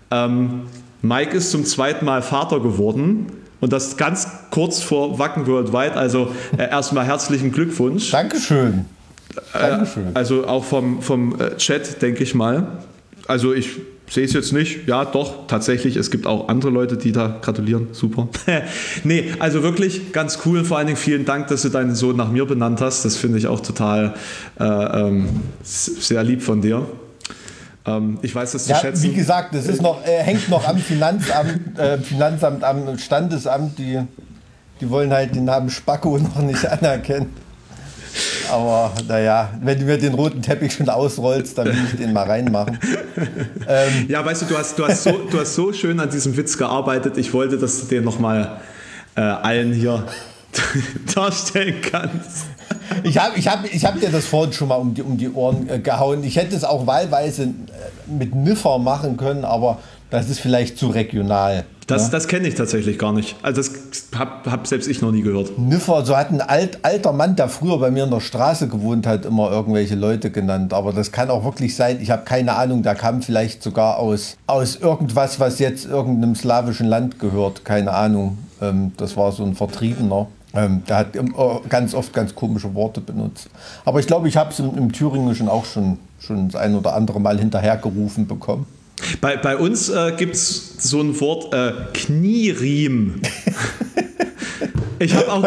Ähm, 0.09 0.61
Mike 1.01 1.37
ist 1.37 1.51
zum 1.51 1.63
zweiten 1.65 2.05
Mal 2.05 2.21
Vater 2.21 2.59
geworden. 2.59 3.27
Und 3.59 3.73
das 3.73 3.97
ganz 3.97 4.27
kurz 4.51 4.81
vor 4.81 5.19
Wacken 5.19 5.47
Worldwide. 5.47 5.93
Also 5.93 6.31
äh, 6.57 6.69
erstmal 6.69 7.05
herzlichen 7.05 7.51
Glückwunsch. 7.51 8.11
Dankeschön. 8.11 8.85
Dankeschön. 9.53 10.07
Also 10.13 10.47
auch 10.47 10.63
vom, 10.63 11.01
vom 11.01 11.39
äh, 11.39 11.55
Chat, 11.57 12.01
denke 12.01 12.23
ich 12.23 12.35
mal. 12.35 12.67
Also 13.27 13.53
ich 13.53 13.77
sehe 14.09 14.25
es 14.25 14.33
jetzt 14.33 14.53
nicht. 14.53 14.87
Ja, 14.87 15.05
doch, 15.05 15.47
tatsächlich. 15.47 15.95
Es 15.95 16.11
gibt 16.11 16.25
auch 16.25 16.47
andere 16.47 16.71
Leute, 16.71 16.97
die 16.97 17.11
da 17.11 17.39
gratulieren. 17.41 17.89
Super. 17.91 18.27
nee, 19.03 19.31
also 19.39 19.63
wirklich 19.63 20.13
ganz 20.13 20.39
cool. 20.45 20.63
Vor 20.63 20.77
allen 20.77 20.87
Dingen 20.87 20.97
vielen 20.97 21.25
Dank, 21.25 21.47
dass 21.47 21.61
du 21.63 21.69
deinen 21.69 21.95
Sohn 21.95 22.15
nach 22.15 22.31
mir 22.31 22.45
benannt 22.45 22.81
hast. 22.81 23.03
Das 23.05 23.17
finde 23.17 23.37
ich 23.37 23.47
auch 23.47 23.59
total 23.59 24.13
äh, 24.59 24.63
ähm, 24.63 25.27
sehr 25.61 26.23
lieb 26.23 26.41
von 26.41 26.61
dir. 26.61 26.85
Ähm, 27.85 28.19
ich 28.21 28.33
weiß, 28.33 28.53
dass 28.53 28.65
du 28.65 28.71
ja, 28.71 28.79
schätzen. 28.79 29.03
Wie 29.03 29.13
gesagt, 29.13 29.53
es 29.55 29.67
ist 29.67 29.81
noch, 29.81 30.05
äh, 30.05 30.23
hängt 30.23 30.49
noch 30.49 30.67
am 30.67 30.77
Finanzamt, 30.77 31.77
äh, 31.77 31.97
Finanzamt, 31.97 32.63
am 32.63 32.97
Standesamt. 32.97 33.77
Die, 33.77 33.99
die 34.79 34.89
wollen 34.89 35.11
halt 35.11 35.35
den 35.35 35.45
Namen 35.45 35.69
Spacko 35.69 36.17
noch 36.17 36.41
nicht 36.41 36.65
anerkennen. 36.69 37.46
Aber 38.51 38.91
naja, 39.07 39.49
wenn 39.61 39.79
du 39.79 39.85
mir 39.85 39.97
den 39.97 40.13
roten 40.13 40.41
Teppich 40.41 40.73
schon 40.73 40.89
ausrollst, 40.89 41.57
dann 41.57 41.67
will 41.67 41.77
ich 41.91 41.97
den 41.97 42.13
mal 42.13 42.25
reinmachen. 42.25 42.79
ähm, 43.67 44.05
ja, 44.07 44.25
weißt 44.25 44.43
du, 44.43 44.45
du 44.45 44.57
hast, 44.57 44.77
du, 44.79 44.85
hast 44.87 45.03
so, 45.03 45.11
du 45.11 45.39
hast 45.39 45.55
so 45.55 45.73
schön 45.73 45.99
an 45.99 46.09
diesem 46.09 46.35
Witz 46.37 46.57
gearbeitet. 46.57 47.17
Ich 47.17 47.33
wollte, 47.33 47.57
dass 47.57 47.81
du 47.81 47.87
den 47.87 48.03
nochmal 48.03 48.59
äh, 49.15 49.21
allen 49.21 49.73
hier 49.73 50.05
darstellen 51.15 51.81
kannst. 51.81 52.47
Ich 53.03 53.17
habe 53.17 53.37
ich 53.37 53.47
hab, 53.47 53.65
ich 53.65 53.85
hab 53.85 53.99
dir 53.99 54.09
das 54.09 54.25
vorhin 54.25 54.53
schon 54.53 54.69
mal 54.69 54.75
um 54.75 54.93
die, 54.93 55.01
um 55.01 55.17
die 55.17 55.29
Ohren 55.29 55.69
äh, 55.69 55.79
gehauen. 55.79 56.23
Ich 56.23 56.37
hätte 56.37 56.55
es 56.55 56.63
auch 56.63 56.87
wahlweise 56.87 57.43
äh, 57.43 57.47
mit 58.07 58.33
Niffer 58.33 58.77
machen 58.77 59.17
können, 59.17 59.45
aber 59.45 59.79
das 60.09 60.29
ist 60.29 60.39
vielleicht 60.39 60.77
zu 60.77 60.87
regional. 60.87 61.65
Das, 61.87 62.03
ja? 62.03 62.09
das 62.09 62.27
kenne 62.27 62.49
ich 62.49 62.55
tatsächlich 62.55 62.99
gar 62.99 63.13
nicht. 63.13 63.37
Also 63.41 63.61
das 63.61 63.71
habe 64.17 64.51
hab 64.51 64.67
selbst 64.67 64.87
ich 64.87 65.01
noch 65.01 65.11
nie 65.11 65.21
gehört. 65.21 65.57
Niffer, 65.57 66.05
so 66.05 66.17
hat 66.17 66.31
ein 66.31 66.41
alt, 66.41 66.79
alter 66.83 67.13
Mann, 67.13 67.37
der 67.37 67.47
früher 67.47 67.79
bei 67.79 67.91
mir 67.91 68.03
in 68.03 68.11
der 68.11 68.19
Straße 68.19 68.67
gewohnt 68.67 69.07
hat, 69.07 69.25
immer 69.25 69.49
irgendwelche 69.49 69.95
Leute 69.95 70.29
genannt. 70.29 70.73
Aber 70.73 70.91
das 70.91 71.13
kann 71.13 71.29
auch 71.29 71.45
wirklich 71.45 71.75
sein, 71.75 71.99
ich 72.01 72.11
habe 72.11 72.23
keine 72.25 72.55
Ahnung, 72.57 72.83
der 72.83 72.95
kam 72.95 73.21
vielleicht 73.21 73.63
sogar 73.63 73.97
aus, 73.97 74.35
aus 74.47 74.75
irgendwas, 74.75 75.39
was 75.39 75.59
jetzt 75.59 75.85
irgendeinem 75.85 76.35
slawischen 76.35 76.87
Land 76.87 77.19
gehört. 77.19 77.63
Keine 77.63 77.93
Ahnung. 77.93 78.37
Ähm, 78.61 78.91
das 78.97 79.15
war 79.15 79.31
so 79.31 79.45
ein 79.45 79.55
Vertriebener. 79.55 80.27
Ähm, 80.53 80.83
der 80.89 80.97
hat 80.97 81.07
ganz 81.69 81.93
oft 81.93 82.13
ganz 82.13 82.35
komische 82.35 82.73
Worte 82.73 82.99
benutzt. 82.99 83.49
Aber 83.85 84.01
ich 84.01 84.07
glaube, 84.07 84.27
ich 84.27 84.35
habe 84.35 84.51
es 84.51 84.59
im, 84.59 84.75
im 84.77 84.91
Thüringischen 84.91 85.47
auch 85.47 85.63
schon, 85.63 85.99
schon 86.19 86.49
das 86.49 86.59
ein 86.59 86.75
oder 86.75 86.95
andere 86.95 87.21
Mal 87.21 87.39
hinterhergerufen 87.39 88.27
bekommen. 88.27 88.65
Bei, 89.21 89.37
bei 89.37 89.57
uns 89.57 89.89
äh, 89.89 90.13
gibt 90.17 90.35
es 90.35 90.75
so 90.79 91.01
ein 91.01 91.19
Wort 91.19 91.53
äh, 91.53 91.73
Knieriem. 91.93 93.21
Ich 94.99 95.13
habe 95.13 95.31
auch, 95.31 95.43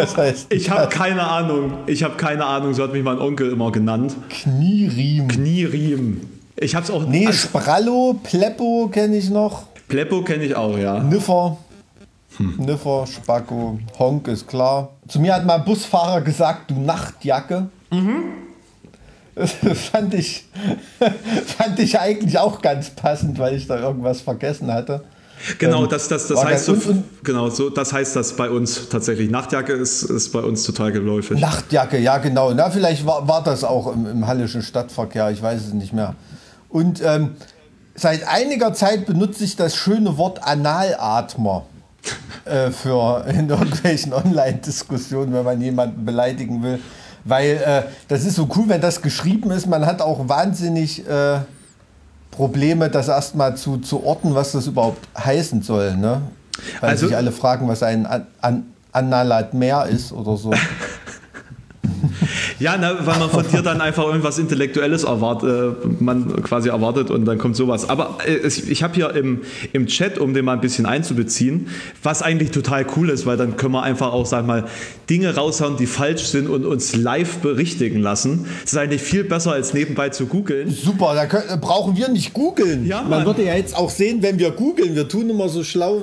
ich 0.48 0.70
habe 0.70 0.88
keine 0.88 1.26
Ahnung. 1.26 1.72
Ich 1.86 2.04
habe 2.04 2.14
keine 2.16 2.44
Ahnung. 2.44 2.72
So 2.74 2.84
hat 2.84 2.92
mich 2.92 3.02
mein 3.02 3.18
Onkel 3.18 3.50
immer 3.50 3.72
genannt. 3.72 4.14
Knieriem. 4.28 5.26
Knieriem. 5.26 6.20
Ich 6.56 6.74
habe 6.74 6.84
es 6.84 6.90
auch. 6.90 7.06
Nee, 7.06 7.32
Sprallo, 7.32 8.20
Pleppo 8.22 8.88
kenne 8.92 9.16
ich 9.16 9.30
noch. 9.30 9.64
Pleppo 9.88 10.22
kenne 10.22 10.44
ich 10.44 10.54
auch, 10.54 10.78
ja. 10.78 11.00
Niffer. 11.00 11.56
Hm. 12.36 12.54
Niffer, 12.58 13.06
Spacko, 13.06 13.80
Honk 13.98 14.28
ist 14.28 14.46
klar. 14.46 14.90
Zu 15.08 15.18
mir 15.18 15.34
hat 15.34 15.44
mal 15.44 15.56
ein 15.56 15.64
Busfahrer 15.64 16.20
gesagt, 16.20 16.70
du 16.70 16.80
Nachtjacke. 16.80 17.68
Mhm. 17.90 18.22
Fand 19.92 20.14
ich, 20.14 20.44
fand 21.58 21.78
ich 21.78 21.98
eigentlich 21.98 22.38
auch 22.38 22.60
ganz 22.62 22.90
passend, 22.90 23.38
weil 23.38 23.54
ich 23.54 23.66
da 23.66 23.78
irgendwas 23.78 24.20
vergessen 24.20 24.72
hatte. 24.72 25.04
Genau, 25.58 25.84
ähm, 25.84 25.88
das, 25.88 26.08
das, 26.08 26.28
das 26.28 26.44
heißt 26.44 26.66
so, 26.66 26.76
genau, 27.22 27.48
so, 27.48 27.70
das 27.70 27.92
heißt 27.92 28.14
das 28.14 28.36
bei 28.36 28.50
uns 28.50 28.88
tatsächlich. 28.88 29.30
Nachtjacke 29.30 29.72
ist, 29.72 30.02
ist 30.02 30.32
bei 30.32 30.40
uns 30.40 30.64
total 30.64 30.92
geläufig. 30.92 31.40
Nachtjacke, 31.40 31.98
ja 31.98 32.18
genau. 32.18 32.52
Na, 32.52 32.70
vielleicht 32.70 33.06
war, 33.06 33.26
war 33.26 33.42
das 33.42 33.64
auch 33.64 33.92
im, 33.92 34.06
im 34.06 34.26
Hallischen 34.26 34.62
Stadtverkehr, 34.62 35.30
ich 35.30 35.42
weiß 35.42 35.66
es 35.68 35.72
nicht 35.72 35.92
mehr. 35.92 36.14
Und 36.68 37.02
ähm, 37.02 37.36
seit 37.94 38.28
einiger 38.28 38.74
Zeit 38.74 39.06
benutze 39.06 39.44
ich 39.44 39.56
das 39.56 39.74
schöne 39.74 40.18
Wort 40.18 40.42
Analatmer 40.42 41.64
äh, 42.44 42.70
für 42.70 43.24
in 43.26 43.48
irgendwelchen 43.48 44.12
Online-Diskussionen, 44.12 45.32
wenn 45.32 45.44
man 45.44 45.60
jemanden 45.60 46.04
beleidigen 46.04 46.62
will. 46.62 46.80
Weil 47.24 47.56
äh, 47.64 47.82
das 48.08 48.24
ist 48.24 48.36
so 48.36 48.48
cool, 48.56 48.64
wenn 48.68 48.80
das 48.80 49.02
geschrieben 49.02 49.50
ist. 49.50 49.66
Man 49.66 49.86
hat 49.86 50.00
auch 50.00 50.28
wahnsinnig 50.28 51.06
äh, 51.06 51.38
Probleme, 52.30 52.88
das 52.88 53.08
erstmal 53.08 53.56
zu, 53.56 53.78
zu 53.78 54.04
orten, 54.04 54.34
was 54.34 54.52
das 54.52 54.66
überhaupt 54.66 55.06
heißen 55.18 55.62
soll. 55.62 55.96
Ne? 55.96 56.22
Weil 56.80 56.90
also, 56.90 57.06
sich 57.06 57.16
alle 57.16 57.32
fragen, 57.32 57.68
was 57.68 57.82
ein 57.82 58.06
An 58.06 58.26
An 58.40 58.64
Analat 58.92 59.54
mehr 59.54 59.86
ist 59.86 60.12
oder 60.12 60.36
so. 60.36 60.52
Ja, 62.60 62.76
ne, 62.76 62.94
weil 63.00 63.18
man 63.18 63.30
von 63.30 63.48
dir 63.50 63.62
dann 63.62 63.80
einfach 63.80 64.04
irgendwas 64.04 64.38
Intellektuelles 64.38 65.04
erwartet, 65.04 65.76
äh, 65.82 65.86
man 65.98 66.42
quasi 66.42 66.68
erwartet 66.68 67.10
und 67.10 67.24
dann 67.24 67.38
kommt 67.38 67.56
sowas. 67.56 67.88
Aber 67.88 68.18
äh, 68.26 68.34
es, 68.34 68.68
ich 68.68 68.82
habe 68.82 68.94
hier 68.94 69.14
im, 69.16 69.40
im 69.72 69.86
Chat, 69.86 70.18
um 70.18 70.34
den 70.34 70.44
mal 70.44 70.52
ein 70.52 70.60
bisschen 70.60 70.84
einzubeziehen, 70.84 71.68
was 72.02 72.20
eigentlich 72.20 72.50
total 72.50 72.86
cool 72.96 73.08
ist, 73.08 73.24
weil 73.24 73.38
dann 73.38 73.56
können 73.56 73.72
wir 73.72 73.82
einfach 73.82 74.12
auch, 74.12 74.26
sag 74.26 74.46
mal, 74.46 74.66
Dinge 75.08 75.34
raushauen, 75.34 75.78
die 75.78 75.86
falsch 75.86 76.24
sind 76.24 76.48
und 76.48 76.66
uns 76.66 76.94
live 76.94 77.38
berichtigen 77.38 78.00
lassen. 78.00 78.46
Das 78.62 78.74
ist 78.74 78.78
eigentlich 78.78 79.02
viel 79.02 79.24
besser, 79.24 79.52
als 79.52 79.72
nebenbei 79.72 80.10
zu 80.10 80.26
googeln. 80.26 80.70
Super, 80.70 81.14
da 81.14 81.24
können, 81.24 81.60
brauchen 81.62 81.96
wir 81.96 82.08
nicht 82.08 82.34
googeln. 82.34 82.86
Ja, 82.86 83.02
Man 83.02 83.24
würde 83.24 83.42
ja 83.42 83.54
jetzt 83.54 83.74
auch 83.74 83.88
sehen, 83.88 84.22
wenn 84.22 84.38
wir 84.38 84.50
googeln, 84.50 84.94
wir 84.94 85.08
tun 85.08 85.30
immer 85.30 85.48
so 85.48 85.64
schlau. 85.64 86.02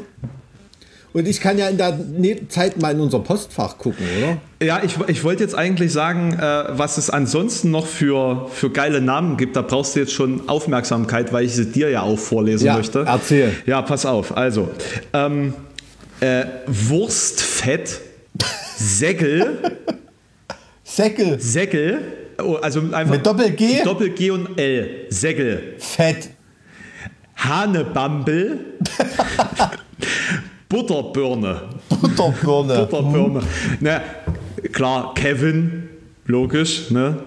Und 1.14 1.28
ich 1.28 1.40
kann 1.42 1.58
ja 1.58 1.68
in 1.70 1.78
der 1.78 1.94
Ne- 1.98 2.48
Zeit 2.50 2.80
mal 2.80 2.94
in 2.94 3.00
unser 3.00 3.20
Postfach 3.20 3.78
gucken, 3.78 4.06
oder? 4.20 4.38
Ja, 4.66 4.82
ich, 4.84 4.96
ich 5.08 5.24
wollte 5.24 5.44
jetzt 5.44 5.56
eigentlich 5.56 5.92
sagen, 5.92 6.34
äh, 6.34 6.64
was 6.78 6.98
es 6.98 7.10
ansonsten 7.10 7.72
noch 7.72 7.88
für, 7.88 8.48
für 8.54 8.70
geile 8.70 9.02
Namen 9.02 9.38
gibt. 9.38 9.56
Da 9.56 9.62
brauchst 9.62 9.96
du 9.96 10.02
jetzt 10.02 10.14
schon 10.14 10.48
Aufmerksamkeit, 10.50 11.34
weil 11.34 11.46
ich 11.46 11.54
sie 11.56 11.72
dir 11.72 11.90
ja 11.90 12.02
auch 12.04 12.20
vorlesen 12.20 12.66
Ja, 12.68 12.76
möchte. 12.78 13.04
erzähl. 13.08 13.52
Ja, 13.66 13.82
pass 13.82 14.06
auf. 14.06 14.36
Also, 14.38 14.70
ähm, 15.14 15.54
äh, 16.20 16.46
Wurstfett, 16.68 18.00
Säckel, 18.78 19.58
Säckel, 20.84 21.40
Säckel, 21.40 22.00
oh, 22.44 22.56
also 22.56 22.80
einfach 22.92 23.14
Mit 23.16 23.26
Doppel-G? 23.26 23.84
Doppel-G 23.84 24.32
und 24.32 24.60
L, 24.60 24.90
Säckel, 25.10 25.76
Fett, 25.80 26.30
Hanebambel, 27.38 28.60
Butterbirne, 30.70 31.62
Butterbirne. 31.90 32.78
Butterbirne. 32.90 33.42
Na, 33.80 34.02
klar, 34.72 35.14
Kevin, 35.14 35.90
logisch, 36.26 36.92
ne? 36.92 37.18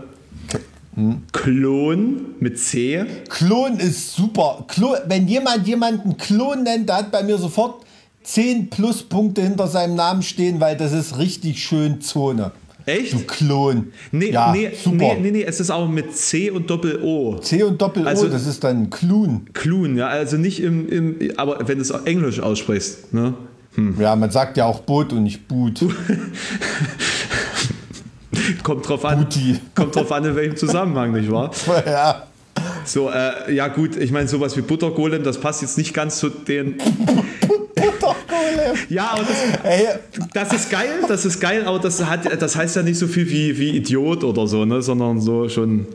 Klon 1.33 2.35
mit 2.40 2.59
C. 2.59 3.07
Klon 3.29 3.79
ist 3.79 4.14
super. 4.14 4.64
Klon, 4.68 4.96
wenn 5.07 5.26
jemand 5.29 5.66
jemanden 5.66 6.16
Klon 6.16 6.64
nennt, 6.64 6.88
der 6.88 6.96
hat 6.96 7.11
bei 7.11 7.22
mir 7.22 7.38
sofort 7.38 7.85
10 8.24 8.68
Pluspunkte 8.68 9.40
hinter 9.42 9.66
seinem 9.66 9.94
Namen 9.94 10.22
stehen, 10.22 10.61
weil 10.61 10.76
das 10.76 10.92
ist 10.92 11.16
richtig 11.16 11.64
schön 11.64 12.00
Zone. 12.03 12.53
Echt? 12.86 13.12
Du 13.12 13.18
Klon. 13.20 13.92
Nee, 14.12 14.30
ja, 14.30 14.52
nee, 14.52 14.70
super. 14.74 14.96
nee, 14.96 15.16
nee, 15.20 15.30
nee, 15.30 15.44
es 15.44 15.60
ist 15.60 15.70
auch 15.70 15.88
mit 15.88 16.16
C 16.16 16.50
und 16.50 16.68
Doppel-O. 16.68 17.38
C 17.38 17.62
und 17.62 17.80
Doppel-O, 17.80 18.06
Also- 18.08 18.28
das 18.28 18.46
ist 18.46 18.62
dann 18.64 18.90
Klon. 18.90 19.46
Klun, 19.52 19.96
ja, 19.96 20.08
also 20.08 20.36
nicht 20.36 20.60
im, 20.62 20.88
im 20.88 21.16
aber 21.36 21.58
wenn 21.68 21.76
du 21.78 21.82
es 21.82 21.90
Englisch 21.90 22.40
aussprichst, 22.40 23.12
ne? 23.12 23.34
Ja, 23.98 24.16
man 24.16 24.30
sagt 24.30 24.56
ja 24.56 24.64
auch 24.66 24.80
Boot 24.80 25.12
und 25.12 25.22
nicht 25.22 25.46
Boot. 25.46 25.80
Kommt 28.62 28.88
drauf 28.88 29.04
an. 29.04 29.18
Booty. 29.20 29.58
Kommt 29.74 29.94
drauf 29.96 30.10
an, 30.12 30.24
in 30.24 30.34
welchem 30.36 30.56
Zusammenhang, 30.56 31.12
nicht 31.12 31.30
wahr? 31.30 31.50
ja. 31.86 32.26
So, 32.84 33.10
äh, 33.10 33.52
ja 33.54 33.68
gut, 33.68 33.96
ich 33.96 34.10
meine, 34.10 34.28
sowas 34.28 34.56
wie 34.56 34.60
Buttergolem, 34.62 35.22
das 35.22 35.38
passt 35.38 35.62
jetzt 35.62 35.78
nicht 35.78 35.94
ganz 35.94 36.18
zu 36.18 36.28
den. 36.28 36.76
Ja, 38.88 39.10
aber 39.12 39.24
das, 40.32 40.48
das 40.50 40.52
ist 40.62 40.70
geil, 40.70 40.88
das 41.08 41.24
ist 41.24 41.40
geil, 41.40 41.64
aber 41.66 41.78
das, 41.78 42.04
hat, 42.04 42.20
das 42.40 42.56
heißt 42.56 42.76
ja 42.76 42.82
nicht 42.82 42.98
so 42.98 43.06
viel 43.06 43.28
wie, 43.30 43.58
wie 43.58 43.76
Idiot 43.76 44.24
oder 44.24 44.46
so, 44.46 44.64
ne? 44.64 44.82
Sondern 44.82 45.20
so 45.20 45.48
schon. 45.48 45.86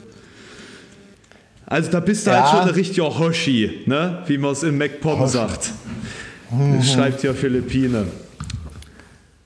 Also 1.65 1.89
da 1.91 2.00
bist 2.00 2.28
du 2.28 2.32
Ja. 2.32 2.44
halt 2.44 2.52
schon 2.60 2.70
ein 2.70 2.76
richtiger 2.76 3.18
Hoshi, 3.20 3.82
ne? 3.86 4.24
Wie 4.28 4.38
man 4.38 4.52
es 4.52 4.63
in 4.63 4.78
MacPom 4.78 5.28
sagt. 5.28 5.72
Das 6.78 6.91
schreibt 6.94 7.22
hier 7.22 7.34
Philippine. 7.34 8.06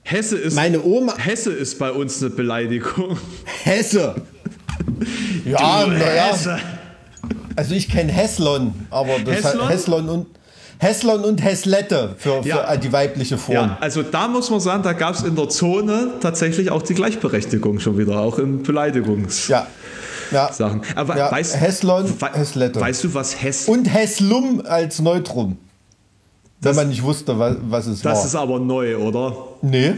Hesse 0.02 0.36
ist, 0.36 0.54
Meine 0.54 0.80
Oma- 0.82 1.16
Hesse 1.18 1.52
ist 1.52 1.78
bei 1.78 1.90
uns 1.92 2.20
eine 2.20 2.30
Beleidigung. 2.30 3.16
Hesse. 3.64 4.14
Ja, 5.44 5.84
Du 5.84 5.92
naja. 5.92 6.32
Hesse. 6.32 6.58
Also 7.56 7.74
ich 7.74 7.88
kenne 7.88 8.10
Heslon, 8.12 8.74
aber 8.90 9.18
das 9.24 9.36
Heslon? 9.44 9.68
Heslon 9.68 10.08
und 10.08 10.26
Heslon 10.80 11.24
und 11.24 11.44
Heslette 11.44 12.14
für, 12.16 12.42
für 12.42 12.48
Ja. 12.48 12.76
die 12.76 12.90
weibliche 12.90 13.36
Form. 13.36 13.54
Ja, 13.54 13.78
also 13.80 14.02
da 14.02 14.28
muss 14.28 14.48
man 14.50 14.60
sagen, 14.60 14.82
da 14.82 14.94
gab 14.94 15.14
es 15.14 15.22
in 15.22 15.36
der 15.36 15.48
Zone 15.50 16.12
tatsächlich 16.20 16.70
auch 16.70 16.80
die 16.82 16.94
Gleichberechtigung 16.94 17.80
schon 17.80 17.98
wieder, 17.98 18.18
auch 18.18 18.38
in 18.38 18.62
Beleidigungssachen. 18.62 19.66
Ja. 20.32 20.50
ja. 20.58 20.80
Aber 20.96 21.16
Ja, 21.18 21.30
weißt, 21.30 21.60
Heslon, 21.60 22.10
wei- 22.20 22.30
Heslette. 22.32 22.80
weißt 22.80 23.04
du, 23.04 23.12
was 23.14 23.42
Hess 23.42 23.68
Und 23.68 23.84
Heslum 23.92 24.62
als 24.66 25.00
Neutrum. 25.02 25.58
Wenn 26.62 26.76
man 26.76 26.88
nicht 26.88 27.02
wusste, 27.02 27.38
was, 27.38 27.56
was 27.68 27.86
es 27.86 28.02
Das 28.02 28.18
war. 28.18 28.24
ist 28.26 28.34
aber 28.34 28.58
neu, 28.58 28.96
oder? 28.96 29.34
nee. 29.62 29.94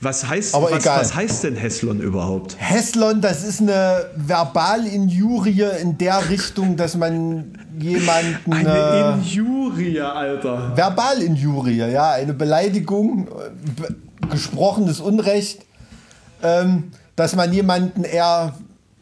Was 0.00 0.28
heißt, 0.28 0.54
Aber 0.54 0.70
was, 0.70 0.82
egal. 0.84 1.00
was 1.00 1.14
heißt 1.14 1.44
denn 1.44 1.56
Heslon 1.56 2.00
überhaupt? 2.00 2.56
Heslon, 2.58 3.20
das 3.20 3.44
ist 3.44 3.60
eine 3.60 4.06
Verbalinjurie 4.16 5.64
in 5.80 5.96
der 5.98 6.28
Richtung, 6.28 6.76
dass 6.76 6.96
man 6.96 7.52
jemanden. 7.78 8.52
äh, 8.52 8.54
Eine 8.56 9.18
Injurie, 9.22 10.00
Alter. 10.00 10.72
Verbalinjurie, 10.74 11.76
ja, 11.76 12.10
eine 12.12 12.34
Beleidigung, 12.34 13.28
äh, 13.28 13.80
be 13.80 13.94
gesprochenes 14.30 15.00
Unrecht, 15.00 15.66
ähm, 16.42 16.92
dass 17.14 17.36
man 17.36 17.52
jemanden 17.52 18.04
eher, 18.04 18.54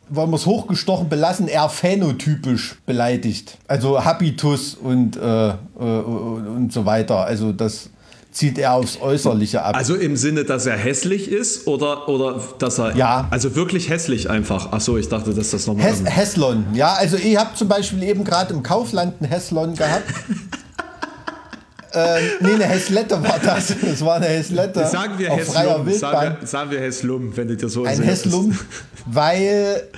wollen 0.09 0.31
wir 0.31 0.37
es 0.37 0.47
hochgestochen 0.47 1.09
belassen, 1.09 1.47
eher 1.47 1.69
phänotypisch 1.69 2.77
beleidigt. 2.87 3.57
Also 3.69 4.05
Habitus 4.05 4.75
und, 4.75 5.17
äh, 5.17 5.49
äh, 5.51 5.55
und 5.79 6.73
so 6.73 6.85
weiter. 6.87 7.25
Also 7.25 7.53
das 7.53 7.89
zieht 8.33 8.59
eher 8.59 8.73
aufs 8.73 8.99
Äußerliche 9.01 9.63
ab. 9.63 9.77
Also 9.77 9.95
im 9.95 10.17
Sinne, 10.17 10.45
dass 10.45 10.67
er 10.67 10.77
hässlich 10.77 11.31
ist 11.31 11.67
oder, 11.67 12.09
oder 12.09 12.41
dass 12.59 12.79
er. 12.79 12.97
Ja. 12.97 13.29
Also 13.31 13.55
wirklich 13.55 13.91
hässlich 13.91 14.29
einfach. 14.29 14.73
Achso, 14.73 14.97
ich 14.97 15.09
dachte, 15.09 15.35
dass 15.35 15.51
das 15.51 15.67
nochmal. 15.67 15.87
Hes 15.87 16.37
ja, 16.73 16.95
also 16.95 17.17
ich 17.17 17.37
habe 17.37 17.55
zum 17.55 17.69
Beispiel 17.69 18.03
eben 18.03 18.25
gerade 18.25 18.55
im 18.55 18.63
Kaufland 18.63 19.21
einen 19.21 19.31
Heslon 19.31 19.75
gehabt. 19.75 20.05
ähm, 21.93 22.23
nee, 22.41 22.55
eine 22.55 22.65
Heslette 22.65 23.23
war 23.23 23.39
das. 23.39 23.75
Das 23.81 24.03
war 24.03 24.17
eine 24.17 24.27
Heslette 24.27 24.87
Sagen 24.87 25.19
wir. 25.19 25.31
Wildbahn. 25.31 25.99
Sagen 25.99 26.37
wir, 26.41 26.47
sagen 26.47 26.71
wir 26.71 26.81
Heslum, 26.81 27.37
wenn 27.37 27.49
du 27.49 27.57
dir 27.57 27.69
so 27.69 27.85
Ein 27.85 28.03
Heslum, 28.03 28.59
weil 29.07 29.89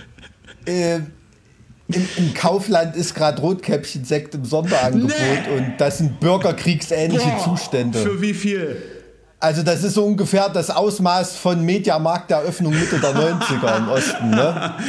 äh, 0.67 0.99
im, 1.89 2.09
im 2.17 2.35
Kaufland 2.35 2.97
ist 2.97 3.15
gerade 3.15 3.41
Rotkäppchen-Sekt 3.43 4.35
im 4.35 4.45
Sonderangebot 4.45 5.11
Nee. 5.11 5.57
und 5.59 5.75
das 5.79 5.99
sind 5.99 6.19
bürgerkriegsähnliche 6.21 7.29
Boah, 7.29 7.45
Zustände. 7.57 7.99
Für 7.99 8.21
wie 8.21 8.35
viel? 8.35 8.77
Also 9.41 9.63
das 9.63 9.85
ist 9.85 9.95
so 9.95 10.05
ungefähr 10.07 10.49
das 10.49 10.71
Ausmaß 10.71 11.37
von 11.37 11.63
Mediamarkt-Eröffnung 11.65 12.73
Mitte 12.73 12.99
der 12.99 13.15
90er 13.15 13.77
im 13.79 13.89
Osten. 13.89 14.31
Ne? 14.31 14.75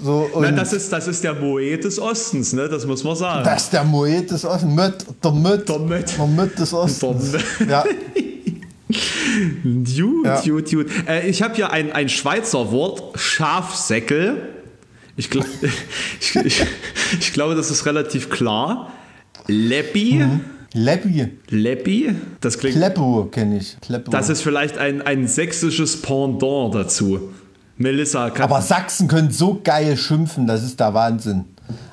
So, 0.00 0.30
und 0.32 0.42
Na, 0.42 0.52
das, 0.52 0.72
ist, 0.72 0.92
das 0.92 1.08
ist 1.08 1.24
der 1.24 1.34
Moet 1.34 1.82
des 1.82 1.98
Ostens, 1.98 2.52
ne? 2.52 2.68
Das 2.68 2.86
muss 2.86 3.02
man 3.02 3.16
sagen. 3.16 3.42
das 3.44 3.64
ist 3.64 3.72
der 3.72 3.82
Moet 3.82 4.30
des 4.30 4.44
Ostens. 4.44 4.72
Möt, 4.72 4.94
der 5.24 5.32
Möt, 5.32 5.68
Der 5.68 5.78
Möt. 5.80 6.16
der 6.16 6.26
Möt 6.28 6.56
des 6.56 6.72
Ostens. 6.72 7.32
Der 7.58 7.66
Ja. 7.68 7.84
Gut, 9.64 10.24
Ja. 10.24 10.40
gut, 10.40 10.70
gut. 10.70 10.86
Äh, 11.08 11.26
ich 11.28 11.42
habe 11.42 11.54
hier 11.56 11.72
ein, 11.72 11.90
ein 11.92 12.08
Schweizer 12.08 12.70
Wort, 12.70 13.18
Schafsäckel. 13.18 14.36
Ich, 15.18 15.30
gl 15.30 15.44
ich, 16.20 16.36
ich, 16.36 16.64
ich 17.18 17.32
glaube, 17.32 17.56
das 17.56 17.70
ist 17.70 17.84
relativ 17.84 18.30
klar. 18.30 18.92
Leppi. 19.48 20.24
Leppi. 20.72 21.28
Leppi. 21.48 22.14
Das 22.40 22.58
klingt. 22.58 22.76
Kleppo 22.76 23.24
kenne 23.24 23.58
ich. 23.58 23.76
Kleppo. 23.80 24.12
Das 24.12 24.28
ist 24.28 24.42
vielleicht 24.42 24.78
ein, 24.78 25.02
ein 25.02 25.26
sächsisches 25.26 26.00
Pendant 26.00 26.74
dazu. 26.74 27.30
Melissa, 27.76 28.30
kann, 28.30 28.44
Aber 28.44 28.62
Sachsen 28.62 29.08
können 29.08 29.32
so 29.32 29.60
geil 29.62 29.96
schimpfen, 29.96 30.46
das 30.46 30.62
ist 30.62 30.78
der 30.78 30.94
Wahnsinn. 30.94 31.44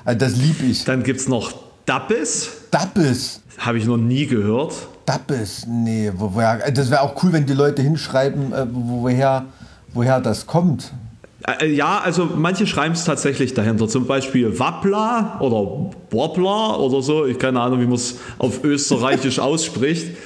Also 0.04 0.18
das 0.18 0.36
lieb 0.36 0.62
ich. 0.62 0.84
dann 0.84 1.02
gibt 1.02 1.20
es 1.20 1.28
noch 1.28 1.52
Dappes. 1.84 2.50
Dappes. 2.70 3.40
Habe 3.58 3.78
ich 3.78 3.86
noch 3.86 3.96
nie 3.96 4.26
gehört. 4.26 4.74
Dappes, 5.04 5.66
nee, 5.68 6.12
wo, 6.14 6.34
woher, 6.34 6.70
das 6.70 6.90
wäre 6.90 7.02
auch 7.02 7.22
cool, 7.22 7.32
wenn 7.32 7.46
die 7.46 7.54
Leute 7.54 7.82
hinschreiben, 7.82 8.52
äh, 8.52 8.66
wo, 8.70 9.02
woher, 9.02 9.46
woher 9.94 10.20
das 10.20 10.46
kommt. 10.46 10.92
Äh, 11.42 11.72
Ja, 11.72 11.98
also 11.98 12.28
manche 12.34 12.66
schreiben 12.66 12.94
es 12.94 13.04
tatsächlich 13.04 13.54
dahinter. 13.54 13.88
Zum 13.88 14.06
Beispiel 14.06 14.58
Wappler 14.58 15.36
oder 15.40 15.90
Wobbler 16.10 16.78
oder 16.80 17.02
so. 17.02 17.26
Ich 17.26 17.38
keine 17.38 17.60
Ahnung, 17.60 17.80
wie 17.80 17.86
man 17.86 17.94
es 17.94 18.16
auf 18.38 18.64
Österreichisch 18.64 19.38
ausspricht. 19.50 20.16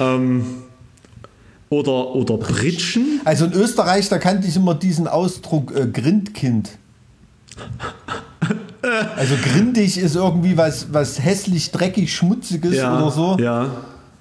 Ähm, 0.00 0.44
oder, 1.70 2.14
oder 2.14 2.36
Britschen. 2.36 3.20
Also 3.24 3.46
in 3.46 3.52
Österreich, 3.52 4.08
da 4.08 4.18
kannte 4.18 4.46
ich 4.46 4.56
immer 4.56 4.74
diesen 4.74 5.08
Ausdruck 5.08 5.74
äh, 5.76 5.86
Grindkind. 5.86 6.70
Also 9.16 9.34
grindig 9.42 9.96
ist 9.96 10.14
irgendwie 10.14 10.58
was, 10.58 10.92
was 10.92 11.18
hässlich, 11.18 11.70
dreckig, 11.70 12.14
schmutziges 12.14 12.74
oder 12.78 13.10
so. 13.10 13.36
Ja. 13.40 13.70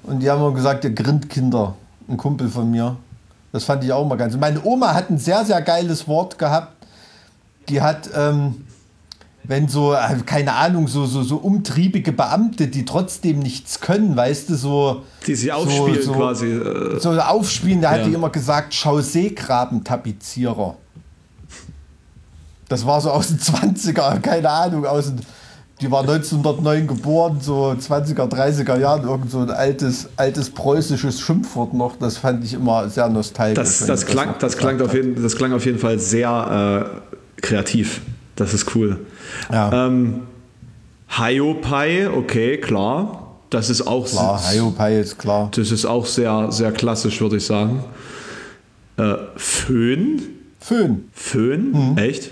Und 0.04 0.22
die 0.22 0.30
haben 0.30 0.40
immer 0.40 0.54
gesagt, 0.54 0.86
ihr 0.86 0.92
Grindkinder, 0.92 1.76
ein 2.08 2.16
Kumpel 2.16 2.48
von 2.48 2.72
mir. 2.72 2.96
Das 3.54 3.64
fand 3.64 3.84
ich 3.86 3.94
auch 3.94 4.06
mal 4.06 4.16
ganz. 4.18 4.36
Meine 4.36 4.62
Oma 4.66 4.94
hat 4.96 5.10
ein 5.12 5.20
sehr, 5.20 5.46
sehr 5.46 5.62
geiles 5.62 6.08
Wort 6.08 6.40
gehabt. 6.40 6.74
Die 7.70 7.82
hat, 7.82 8.10
ähm, 8.16 8.66
wenn 9.44 9.68
so, 9.68 9.94
äh, 9.94 10.16
keine 10.26 10.54
Ahnung, 10.54 10.88
so, 10.88 11.06
so, 11.06 11.22
so 11.22 11.36
umtriebige 11.38 12.12
Beamte, 12.12 12.68
die 12.68 12.84
trotzdem 12.84 13.38
nichts 13.40 13.80
können, 13.80 14.16
weißt 14.16 14.50
du, 14.50 14.56
so. 14.56 15.04
Die 15.28 15.36
sie 15.36 15.52
aufspielen 15.52 16.02
so, 16.02 16.14
quasi. 16.14 16.48
Äh, 16.48 17.00
So 17.00 17.12
aufspielen, 17.12 17.80
da 17.82 17.92
hat 17.92 18.00
Ja. 18.00 18.06
die 18.08 18.14
immer 18.14 18.32
gesagt, 18.32 18.74
Chaussee-Grabentapizierer. 18.74 20.76
Das 22.70 22.86
war 22.88 23.02
so 23.02 23.12
aus 23.12 23.28
den 23.28 23.40
20er, 23.40 24.20
keine 24.20 24.50
Ahnung, 24.50 24.86
aus 24.86 25.08
den, 25.08 25.20
die 25.82 25.92
war 25.92 26.02
1909 26.02 26.88
geboren, 26.88 27.38
so 27.42 27.76
20er, 27.78 28.30
30er 28.30 28.80
Jahren, 28.80 29.04
irgend 29.04 29.32
so 29.32 29.40
ein 29.40 29.50
altes, 29.50 30.10
altes 30.16 30.50
preußisches 30.50 31.20
Schimpfwort 31.20 31.74
noch. 31.74 31.98
Das 31.98 32.18
fand 32.18 32.44
ich 32.44 32.54
immer 32.54 32.88
sehr 32.90 33.10
nostalgisch. 33.10 33.56
Das, 33.56 33.86
das, 33.86 34.06
klang, 34.06 34.36
das, 34.40 34.58
klang, 34.58 34.80
auf 34.82 34.94
jeden, 34.94 35.22
das 35.22 35.36
klang 35.36 35.52
auf 35.52 35.66
jeden 35.66 35.80
Fall 35.80 36.00
sehr 36.00 36.92
äh, 37.38 37.42
kreativ. 37.42 38.02
Das 38.36 38.54
ist 38.54 38.76
cool. 38.76 39.00
Ja. 39.52 39.88
Ähm, 39.88 40.22
Hiopai, 41.10 42.10
okay, 42.10 42.58
klar. 42.58 43.20
Das 43.50 43.70
ist 43.70 43.86
auch 43.86 44.08
klar, 44.08 44.42
Hiopai 44.52 45.00
ist 45.00 45.20
klar. 45.20 45.50
Das 45.56 45.72
ist 45.72 45.86
auch 45.86 46.08
sehr, 46.08 46.52
sehr 46.52 46.72
klassisch, 46.72 47.22
würde 47.22 47.38
ich 47.38 47.46
sagen. 47.46 47.84
Äh, 48.98 49.16
Föhn? 49.36 50.22
Föhn. 50.60 51.10
Föhn? 51.12 51.72
Mhm. 51.72 51.98
Echt? 51.98 52.32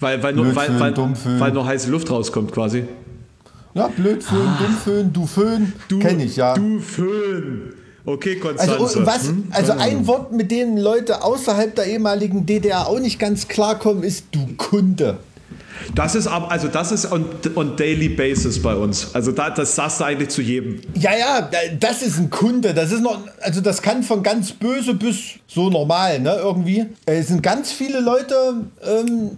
Weil, 0.00 0.22
weil, 0.22 0.32
nur, 0.32 0.54
weil, 0.56 0.80
weil, 0.80 0.94
weil 1.38 1.52
nur 1.52 1.66
heiße 1.66 1.90
Luft 1.90 2.10
rauskommt 2.10 2.52
quasi. 2.52 2.84
Ja, 3.74 3.86
Blödföhn, 3.86 4.38
ah. 4.40 4.58
Dummföhn, 4.60 5.12
du 5.12 5.26
Föhn, 5.26 5.72
kenne 6.00 6.24
ich 6.24 6.36
ja. 6.36 6.54
Du 6.54 6.80
Föhn. 6.80 7.74
Okay, 8.04 8.36
Konstanze. 8.36 8.78
Also, 8.80 9.06
was, 9.06 9.28
hm? 9.28 9.44
also 9.50 9.72
ein 9.72 10.06
Wort, 10.06 10.32
mit 10.32 10.50
dem 10.50 10.76
Leute 10.76 11.22
außerhalb 11.22 11.74
der 11.74 11.86
ehemaligen 11.86 12.46
DDR 12.46 12.88
auch 12.88 12.98
nicht 12.98 13.18
ganz 13.18 13.46
klarkommen, 13.46 14.02
ist 14.02 14.24
du 14.32 14.40
Kunde. 14.56 15.18
Das 15.94 16.14
ist 16.14 16.26
also 16.26 16.68
das 16.68 16.92
ist 16.92 17.10
on, 17.10 17.24
on 17.54 17.76
daily 17.76 18.08
basis 18.08 18.60
bei 18.60 18.74
uns. 18.74 19.14
Also 19.14 19.32
da, 19.32 19.50
das 19.50 19.74
sagst 19.74 20.00
du 20.00 20.04
eigentlich 20.04 20.28
zu 20.28 20.42
jedem. 20.42 20.80
Ja, 20.94 21.16
ja, 21.16 21.48
das 21.78 22.02
ist 22.02 22.18
ein 22.18 22.30
Kunde. 22.30 22.74
Das 22.74 22.92
ist 22.92 23.00
noch, 23.00 23.18
also 23.40 23.60
das 23.60 23.80
kann 23.80 24.02
von 24.02 24.22
ganz 24.22 24.52
böse 24.52 24.94
bis 24.94 25.16
so 25.46 25.70
normal, 25.70 26.20
ne, 26.20 26.36
irgendwie. 26.42 26.86
Es 27.06 27.28
sind 27.28 27.42
ganz 27.42 27.72
viele 27.72 28.00
Leute 28.00 28.34
ähm, 28.82 29.30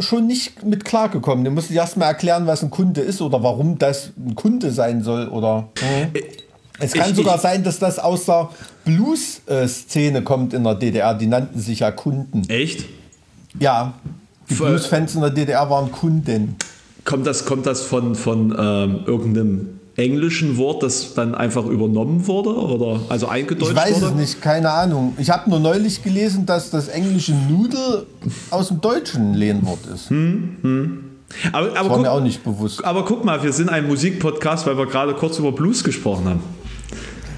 schon 0.00 0.26
nicht 0.26 0.64
mit 0.64 0.84
klargekommen. 0.84 1.44
Du 1.44 1.50
musst 1.50 1.70
erst 1.70 1.96
mal 1.96 2.06
erklären, 2.06 2.46
was 2.46 2.62
ein 2.62 2.70
Kunde 2.70 3.00
ist 3.00 3.20
oder 3.20 3.42
warum 3.42 3.78
das 3.78 4.12
ein 4.16 4.34
Kunde 4.34 4.70
sein 4.70 5.02
soll 5.02 5.28
oder. 5.28 5.68
Mhm. 5.80 6.20
Es 6.80 6.92
kann 6.92 7.10
ich, 7.10 7.16
sogar 7.16 7.36
ich, 7.36 7.40
sein, 7.40 7.64
dass 7.64 7.80
das 7.80 7.98
aus 7.98 8.26
der 8.26 8.50
Blues-Szene 8.84 10.22
kommt 10.22 10.54
in 10.54 10.62
der 10.62 10.76
DDR. 10.76 11.14
Die 11.14 11.26
nannten 11.26 11.58
sich 11.58 11.80
ja 11.80 11.90
Kunden. 11.90 12.48
Echt? 12.48 12.84
Ja. 13.58 13.94
Die 14.48 14.54
Blues-Fans 14.54 15.14
in 15.16 15.22
der 15.22 15.30
DDR 15.30 15.68
waren 15.70 15.90
Kunden. 15.90 16.56
Kommt 17.04 17.26
das, 17.26 17.44
kommt 17.46 17.66
das 17.66 17.82
von, 17.82 18.14
von 18.14 18.54
ähm, 18.56 19.00
irgendeinem 19.06 19.77
englischen 19.98 20.56
Wort, 20.56 20.82
das 20.82 21.14
dann 21.14 21.34
einfach 21.34 21.66
übernommen 21.66 22.26
wurde 22.26 22.50
oder 22.50 23.00
also 23.08 23.26
eingedeutscht 23.26 23.74
wurde? 23.74 23.88
Ich 23.88 23.94
weiß 23.94 24.02
wurde? 24.02 24.12
es 24.12 24.20
nicht, 24.20 24.40
keine 24.40 24.70
Ahnung. 24.70 25.14
Ich 25.18 25.28
habe 25.28 25.50
nur 25.50 25.58
neulich 25.58 26.02
gelesen, 26.02 26.46
dass 26.46 26.70
das 26.70 26.88
englische 26.88 27.32
Nudel 27.32 28.06
aus 28.50 28.68
dem 28.68 28.80
Deutschen 28.80 29.32
ein 29.32 29.34
Lehnwort 29.34 29.80
ist. 29.92 30.10
Hm, 30.10 30.56
hm. 30.62 31.04
Aber, 31.52 31.58
aber 31.58 31.68
das 31.68 31.74
war 31.74 31.88
guck, 31.88 32.02
mir 32.02 32.10
auch 32.12 32.20
nicht 32.20 32.44
bewusst. 32.44 32.84
Aber 32.84 33.04
guck 33.04 33.24
mal, 33.24 33.42
wir 33.42 33.52
sind 33.52 33.68
ein 33.68 33.86
Musikpodcast, 33.86 34.66
weil 34.66 34.78
wir 34.78 34.86
gerade 34.86 35.14
kurz 35.14 35.38
über 35.38 35.52
Blues 35.52 35.82
gesprochen 35.82 36.26
haben. 36.26 36.42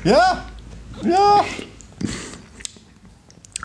Ja, 0.04 0.44
ja. 1.04 1.44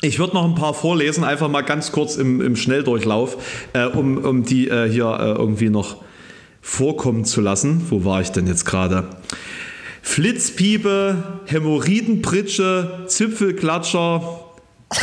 Ich 0.02 0.20
würde 0.20 0.36
noch 0.36 0.46
ein 0.46 0.56
paar 0.56 0.74
vorlesen, 0.74 1.24
einfach 1.24 1.50
mal 1.50 1.62
ganz 1.62 1.92
kurz 1.92 2.16
im, 2.16 2.40
im 2.40 2.56
Schnelldurchlauf, 2.56 3.38
äh, 3.74 3.86
um, 3.86 4.18
um 4.18 4.44
die 4.44 4.68
äh, 4.68 4.90
hier 4.90 5.06
äh, 5.20 5.32
irgendwie 5.32 5.70
noch 5.70 5.98
vorkommen 6.66 7.24
zu 7.26 7.42
lassen. 7.42 7.86
Wo 7.90 8.04
war 8.04 8.22
ich 8.22 8.32
denn 8.32 8.48
jetzt 8.48 8.66
gerade? 8.66 9.08
Flitzpiepe, 10.02 11.42
Hämorrhoidenpritsche, 11.46 13.06
Zipfelklatscher. 13.08 14.40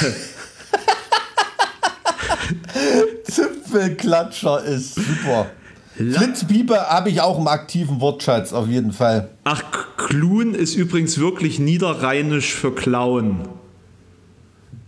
Zipfelklatscher 3.25 4.65
ist 4.65 4.97
super. 4.97 5.47
Flitzpiepe 5.95 6.89
habe 6.89 7.11
ich 7.11 7.21
auch 7.21 7.39
im 7.39 7.47
aktiven 7.47 8.01
Wortschatz, 8.01 8.53
auf 8.53 8.67
jeden 8.67 8.93
Fall. 8.93 9.29
Ach, 9.45 9.63
Klun 9.97 10.55
ist 10.55 10.75
übrigens 10.75 11.19
wirklich 11.19 11.61
niederrheinisch 11.61 12.55
für 12.55 12.75
Klauen. 12.75 13.43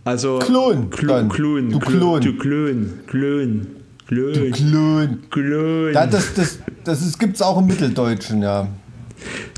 Also 0.03 0.39
Klon. 0.39 0.89
Klon. 0.89 1.29
Klon. 1.29 1.69
Du 1.69 1.79
Klon. 1.79 2.21
Du 2.21 2.37
Klon. 2.37 2.99
Klon. 3.07 3.67
Klon. 4.07 4.33
Du 4.33 4.51
Klon. 4.51 5.23
Klon. 5.29 5.93
Ja, 5.93 6.05
das 6.05 6.33
das, 6.33 6.59
das 6.83 7.17
gibt 7.17 7.35
es 7.35 7.41
auch 7.41 7.57
im 7.59 7.67
Mitteldeutschen, 7.67 8.41
ja. 8.41 8.67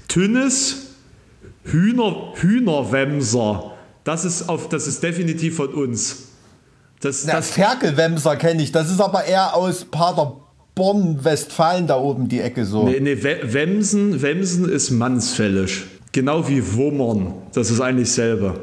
Tünnes 0.07 0.87
Hühner, 1.63 2.33
Hühnerwemser. 2.35 3.71
Das 4.03 4.23
ist, 4.23 4.47
auf, 4.47 4.69
das 4.69 4.87
ist 4.87 5.03
definitiv 5.03 5.57
von 5.57 5.73
uns. 5.73 6.29
Das, 7.01 7.25
ja, 7.25 7.33
das 7.33 7.51
Ferkelwemser 7.51 8.37
kenne 8.37 8.63
ich. 8.63 8.71
Das 8.71 8.89
ist 8.89 9.01
aber 9.01 9.25
eher 9.25 9.53
aus 9.53 9.85
Paderborn, 9.85 11.23
Westfalen 11.23 11.87
da 11.87 11.97
oben 11.97 12.29
die 12.29 12.39
Ecke 12.39 12.65
so. 12.65 12.87
Nee, 12.87 12.99
nee 12.99 13.21
Wemsen, 13.21 14.21
Wemsen 14.21 14.69
ist 14.69 14.91
mannsfällig. 14.91 15.83
Genau 16.13 16.47
wie 16.47 16.73
Wummern. 16.73 17.33
Das 17.53 17.69
ist 17.69 17.81
eigentlich 17.81 18.11
selber. 18.11 18.55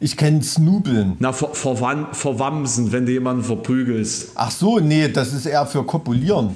Ich 0.00 0.16
kenne 0.16 0.42
Snubeln. 0.42 1.16
Na, 1.18 1.32
ver 1.32 1.50
verwamsen, 1.54 2.92
wenn 2.92 3.04
du 3.04 3.12
jemanden 3.12 3.42
verprügelst. 3.42 4.30
Ach 4.36 4.50
so, 4.50 4.78
nee, 4.78 5.08
das 5.08 5.32
ist 5.32 5.46
eher 5.46 5.66
für 5.66 5.82
Kopulieren. 5.82 6.54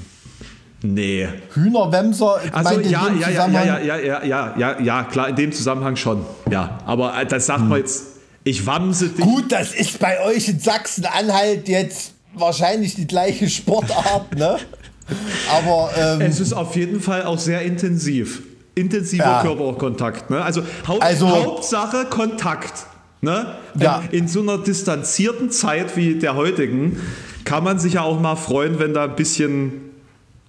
Nee. 0.83 1.29
Hühnerwemser? 1.55 2.41
Also 2.53 2.81
ja, 2.81 3.09
ja, 3.09 3.29
ja, 3.29 3.47
ja, 3.49 3.65
ja, 3.65 3.79
ja, 3.79 3.99
ja, 3.99 4.25
ja, 4.25 4.55
ja, 4.57 4.81
ja, 4.81 5.05
klar, 5.05 5.29
in 5.29 5.37
dem 5.37 5.53
Zusammenhang 5.53 5.97
schon. 5.97 6.25
Ja, 6.51 6.79
aber 6.87 7.19
äh, 7.21 7.27
das 7.27 7.47
sagt 7.47 7.61
hm. 7.61 7.69
man 7.69 7.79
jetzt, 7.79 8.05
ich 8.45 8.67
wamse 8.67 9.09
dich. 9.09 9.25
Gut, 9.25 9.51
das 9.51 9.75
ist 9.75 9.99
bei 9.99 10.21
euch 10.25 10.49
in 10.49 10.59
Sachsen-Anhalt 10.59 11.69
jetzt 11.69 12.13
wahrscheinlich 12.35 12.95
die 12.95 13.07
gleiche 13.07 13.49
Sportart, 13.49 14.37
ne? 14.37 14.59
Aber 15.51 15.91
ähm, 15.97 16.21
es 16.23 16.41
ist 16.41 16.53
auf 16.53 16.75
jeden 16.75 17.01
Fall 17.01 17.25
auch 17.25 17.39
sehr 17.39 17.63
intensiv. 17.63 18.43
Intensiver 18.75 19.25
ja. 19.25 19.43
Körperkontakt, 19.43 20.31
ne? 20.31 20.41
Also, 20.43 20.63
Haupt, 20.87 21.03
also 21.03 21.29
Hauptsache 21.29 22.07
Kontakt. 22.07 22.87
Ne? 23.23 23.55
Ja. 23.79 24.03
In 24.11 24.27
so 24.27 24.41
einer 24.41 24.59
distanzierten 24.59 25.51
Zeit 25.51 25.97
wie 25.97 26.17
der 26.17 26.35
heutigen 26.35 27.01
kann 27.45 27.63
man 27.63 27.79
sich 27.79 27.95
ja 27.95 28.03
auch 28.03 28.21
mal 28.21 28.35
freuen, 28.35 28.79
wenn 28.81 28.93
da 28.93 29.05
ein 29.05 29.17
bisschen 29.17 29.93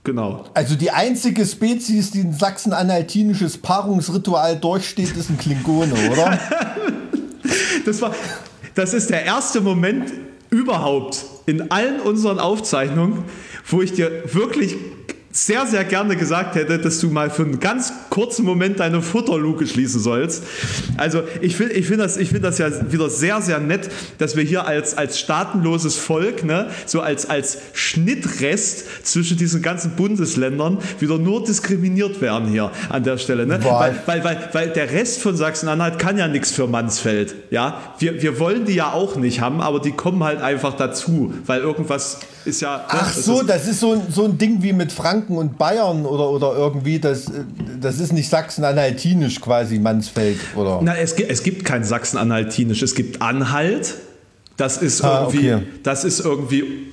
Genau. 0.05 0.43
Also 0.53 0.75
die 0.75 0.91
einzige 0.91 1.45
Spezies, 1.45 2.11
die 2.11 2.19
ein 2.19 2.33
sachsen-anhaltinisches 2.33 3.57
Paarungsritual 3.59 4.57
durchsteht, 4.57 5.15
ist 5.15 5.29
ein 5.29 5.37
Klingone, 5.37 5.93
oder? 6.11 6.37
das, 7.85 8.01
war, 8.01 8.13
das 8.75 8.93
ist 8.93 9.09
der 9.09 9.23
erste 9.23 9.61
Moment 9.61 10.11
überhaupt 10.49 11.23
in 11.45 11.71
allen 11.71 12.01
unseren 12.01 12.39
Aufzeichnungen, 12.39 13.23
wo 13.65 13.81
ich 13.81 13.93
dir 13.93 14.23
wirklich 14.33 14.75
sehr, 15.35 15.65
sehr 15.65 15.83
gerne 15.83 16.15
gesagt 16.15 16.53
hätte, 16.53 16.77
dass 16.77 16.99
du 16.99 17.09
mal 17.09 17.31
für 17.31 17.41
einen 17.41 17.59
ganz 17.59 17.91
kurzen 18.11 18.45
Moment 18.45 18.79
deine 18.79 19.01
Futterluke 19.01 19.65
schließen 19.65 19.99
sollst. 19.99 20.43
Also 20.95 21.23
ich 21.41 21.55
finde 21.55 21.73
ich 21.73 21.87
find 21.87 21.99
das, 21.99 22.17
find 22.17 22.43
das 22.43 22.59
ja 22.59 22.69
wieder 22.91 23.09
sehr, 23.09 23.41
sehr 23.41 23.59
nett, 23.59 23.89
dass 24.19 24.35
wir 24.35 24.43
hier 24.43 24.67
als, 24.67 24.95
als 24.95 25.19
staatenloses 25.19 25.95
Volk, 25.95 26.43
ne, 26.43 26.67
so 26.85 27.01
als, 27.01 27.27
als 27.27 27.57
Schnittrest 27.73 29.05
zwischen 29.05 29.35
diesen 29.35 29.63
ganzen 29.63 29.91
Bundesländern 29.95 30.77
wieder 30.99 31.17
nur 31.17 31.43
diskriminiert 31.43 32.21
werden 32.21 32.49
hier 32.49 32.69
an 32.89 33.03
der 33.03 33.17
Stelle. 33.17 33.47
Ne? 33.47 33.57
Weil, 33.63 33.95
weil, 34.05 34.23
weil, 34.23 34.49
weil 34.53 34.69
der 34.69 34.91
Rest 34.91 35.19
von 35.19 35.35
Sachsen-Anhalt 35.35 35.97
kann 35.97 36.19
ja 36.19 36.27
nichts 36.27 36.51
für 36.51 36.67
Mansfeld. 36.67 37.33
Ja? 37.49 37.81
Wir, 37.97 38.21
wir 38.21 38.39
wollen 38.39 38.65
die 38.65 38.75
ja 38.75 38.91
auch 38.91 39.15
nicht 39.15 39.41
haben, 39.41 39.61
aber 39.61 39.79
die 39.79 39.93
kommen 39.93 40.23
halt 40.23 40.41
einfach 40.41 40.75
dazu, 40.75 41.33
weil 41.47 41.61
irgendwas 41.61 42.19
ist 42.45 42.61
ja. 42.61 42.77
Ne, 42.77 42.83
Ach 42.89 43.13
so, 43.13 43.41
ist, 43.41 43.49
das 43.49 43.67
ist 43.67 43.79
so, 43.79 44.01
so 44.09 44.25
ein 44.25 44.37
Ding 44.37 44.61
wie 44.61 44.73
mit 44.73 44.91
Franken 45.23 45.37
und 45.37 45.57
Bayern 45.57 46.05
oder, 46.05 46.29
oder 46.29 46.55
irgendwie, 46.55 46.99
das, 46.99 47.31
das 47.79 47.99
ist 47.99 48.11
nicht 48.11 48.29
Sachsen-Anhaltinisch 48.29 49.39
quasi, 49.39 49.79
Mansfeld, 49.79 50.37
oder? 50.55 50.81
Na, 50.83 50.97
es, 50.97 51.13
es 51.13 51.43
gibt 51.43 51.63
kein 51.63 51.83
Sachsen-Anhaltinisch, 51.83 52.81
es 52.81 52.95
gibt 52.95 53.21
Anhalt. 53.21 53.95
Das 54.57 54.77
ist 54.77 55.01
ah, 55.03 55.21
irgendwie, 55.21 55.53
okay. 55.53 55.63
das 55.83 56.03
ist 56.03 56.19
irgendwie 56.19 56.87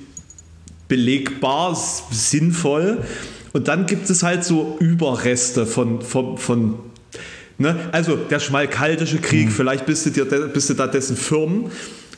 belegbar, 0.87 1.77
sinnvoll. 2.09 3.03
Und 3.53 3.67
dann 3.67 3.85
gibt 3.85 4.09
es 4.09 4.23
halt 4.23 4.43
so 4.43 4.77
Überreste 4.79 5.65
von, 5.65 6.01
von, 6.01 6.37
von 6.37 6.75
ne? 7.57 7.75
also 7.91 8.15
der 8.15 8.39
Schmalkaldische 8.39 9.19
Krieg, 9.19 9.47
hm. 9.47 9.51
vielleicht 9.51 9.85
bist 9.85 10.05
du, 10.05 10.09
dir, 10.09 10.25
bist 10.25 10.69
du 10.69 10.73
da 10.73 10.87
dessen 10.87 11.17
Firmen. 11.17 11.65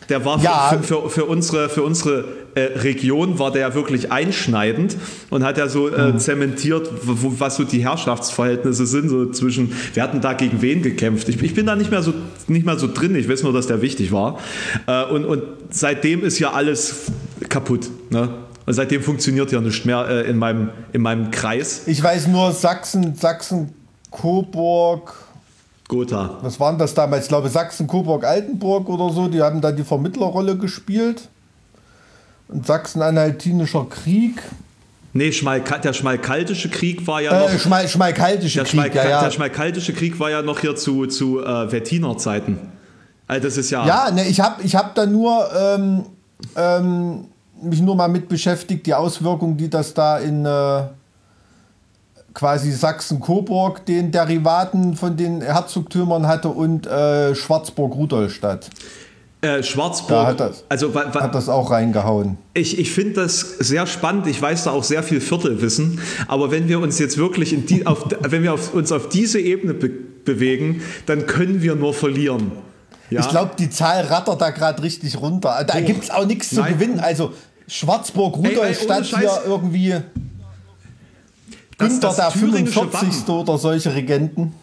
Der 0.09 0.25
war 0.25 0.41
ja. 0.41 0.69
für, 0.69 0.83
für, 0.83 1.09
für, 1.09 1.25
unsere, 1.25 1.69
für 1.69 1.83
unsere 1.83 2.25
äh, 2.55 2.61
Region 2.79 3.39
war 3.39 3.51
der 3.51 3.73
wirklich 3.73 4.11
einschneidend 4.11 4.95
und 5.29 5.43
hat 5.43 5.57
ja 5.57 5.67
so 5.67 5.89
äh, 5.89 6.11
mhm. 6.11 6.19
zementiert, 6.19 6.89
wo, 7.03 7.33
was 7.39 7.55
so 7.55 7.63
die 7.63 7.83
Herrschaftsverhältnisse 7.83 8.85
sind, 8.85 9.09
so 9.09 9.31
zwischen, 9.31 9.73
wir 9.93 10.03
hatten 10.03 10.21
da 10.21 10.33
gegen 10.33 10.61
wen 10.61 10.81
gekämpft. 10.81 11.29
Ich, 11.29 11.41
ich 11.41 11.53
bin 11.53 11.65
da 11.65 11.75
nicht 11.75 11.91
mehr, 11.91 12.03
so, 12.03 12.13
nicht 12.47 12.65
mehr 12.65 12.77
so 12.77 12.87
drin, 12.91 13.15
ich 13.15 13.29
weiß 13.29 13.43
nur, 13.43 13.53
dass 13.53 13.67
der 13.67 13.81
wichtig 13.81 14.11
war. 14.11 14.39
Äh, 14.87 15.05
und, 15.05 15.25
und 15.25 15.43
seitdem 15.69 16.23
ist 16.23 16.39
ja 16.39 16.51
alles 16.51 17.11
kaputt. 17.49 17.89
Ne? 18.09 18.29
Und 18.65 18.73
seitdem 18.73 19.01
funktioniert 19.01 19.51
ja 19.51 19.59
nichts 19.59 19.85
mehr 19.85 20.07
äh, 20.07 20.29
in, 20.29 20.37
meinem, 20.37 20.69
in 20.93 21.01
meinem 21.01 21.31
Kreis. 21.31 21.83
Ich 21.87 22.01
weiß 22.01 22.27
nur, 22.27 22.51
Sachsen, 22.51 23.15
Sachsen, 23.15 23.73
Coburg, 24.09 25.13
Gotha. 25.93 26.39
Was 26.41 26.60
waren 26.60 26.77
das 26.77 26.93
damals? 26.93 27.23
Ich 27.23 27.29
glaube 27.29 27.49
Sachsen, 27.49 27.88
Coburg, 27.88 28.23
Altenburg 28.25 28.89
oder 28.89 29.13
so. 29.13 29.27
Die 29.27 29.41
haben 29.41 29.62
da 29.62 29.71
die 29.71 29.84
Vermittlerrolle 29.84 30.58
gespielt. 30.58 31.29
ein 32.51 32.63
Sachsen-Anhaltinischer 32.63 33.86
Krieg. 33.89 34.41
Nee, 35.13 35.32
Schmal 35.32 35.62
der 35.62 35.93
Schmalkaltische 35.93 36.69
Krieg 36.69 37.06
war 37.06 37.21
ja 37.21 37.39
noch. 37.39 37.53
Äh, 37.53 37.60
Schmal 37.60 37.88
Schmalkaltische 37.88 38.56
der, 38.56 38.63
Krieg, 38.63 38.71
Schmalkal 38.71 39.06
ja, 39.06 39.10
ja. 39.12 39.23
der 39.23 39.32
Schmalkaltische 39.32 39.93
Krieg 39.93 40.19
war 40.19 40.32
ja 40.32 40.41
noch 40.41 40.60
hier 40.60 40.75
zu, 40.75 41.06
zu 41.06 41.39
äh, 41.43 41.71
Wettiner 41.71 42.17
Zeiten. 42.17 42.58
Also 43.27 43.47
das 43.47 43.58
ist 43.58 43.69
ja. 43.69 43.86
Ja, 43.86 44.12
ne, 44.12 44.27
ich 44.27 44.39
habe 44.39 44.63
ich 44.63 44.75
hab 44.75 44.95
da 44.95 45.06
nur 45.06 45.47
ähm, 45.56 46.06
ähm, 46.56 47.25
mich 47.62 47.82
nur 47.82 47.95
mal 47.95 48.08
mit 48.08 48.27
beschäftigt, 48.27 48.88
die 48.88 48.93
Auswirkungen, 48.93 49.56
die 49.56 49.69
das 49.69 49.93
da 49.93 50.17
in 50.17 50.45
äh, 50.45 50.84
quasi 52.34 52.72
Sachsen-Coburg, 52.72 53.86
den 53.86 54.12
Derivaten 54.12 54.96
von 54.96 55.15
den 55.17 55.41
Herzogtümern 55.41 56.28
hatte 56.28 56.50
und 56.50 56.88
äh, 56.88 57.36
Schwarzburg-Rudolstadt. 57.36 58.69
Äh, 59.41 59.62
Schwarzburg. 59.62 60.10
Da 60.10 60.26
hat 60.28 60.39
das, 60.39 60.63
also, 60.69 60.96
hat 60.96 61.36
das 61.36 61.50
auch 61.50 61.69
reingehauen. 61.69 62.38
Ich, 62.54 62.80
ich 62.80 62.91
finde 62.93 63.22
das 63.24 63.41
sehr 63.60 63.86
spannend. 63.88 64.26
Ich 64.28 64.41
weiß 64.41 64.63
da 64.63 64.72
auch 64.72 64.86
sehr 64.86 65.04
viel 65.04 65.19
Viertelwissen. 65.19 66.00
Aber 66.30 66.50
wenn 66.50 66.69
wir 66.69 66.80
uns 66.80 66.98
jetzt 66.98 67.17
wirklich 67.17 67.52
in 67.52 67.65
die, 67.65 67.86
auf, 67.86 68.06
wenn 68.22 68.41
wir 68.41 68.54
auf, 68.54 68.74
uns 68.74 68.91
auf 68.93 69.10
diese 69.10 69.39
Ebene 69.39 69.74
be 69.74 69.91
bewegen, 70.24 70.82
dann 71.06 71.26
können 71.26 71.62
wir 71.62 71.76
nur 71.76 71.93
verlieren. 71.93 72.54
Ja? 73.10 73.19
Ich 73.19 73.28
glaube, 73.28 73.52
die 73.60 73.69
Zahl 73.69 74.06
rattert 74.06 74.39
da 74.39 74.52
gerade 74.52 74.82
richtig 74.82 75.19
runter. 75.19 75.62
Da 75.67 75.74
Oh. 75.78 75.82
gibt 75.82 76.06
es 76.06 76.10
auch 76.10 76.26
nichts 76.26 76.50
zu 76.52 76.63
gewinnen. 76.63 77.02
Also 77.02 77.34
Schwarzburg-Rudolstadt 77.67 79.04
hier 79.04 79.41
irgendwie 79.46 79.96
Günther 81.89 82.08
das 82.08 82.15
der 82.15 82.30
thüringische 82.30 82.80
45. 82.80 83.28
oder 83.30 83.58
solche 83.58 83.93
Regenten. 83.93 84.54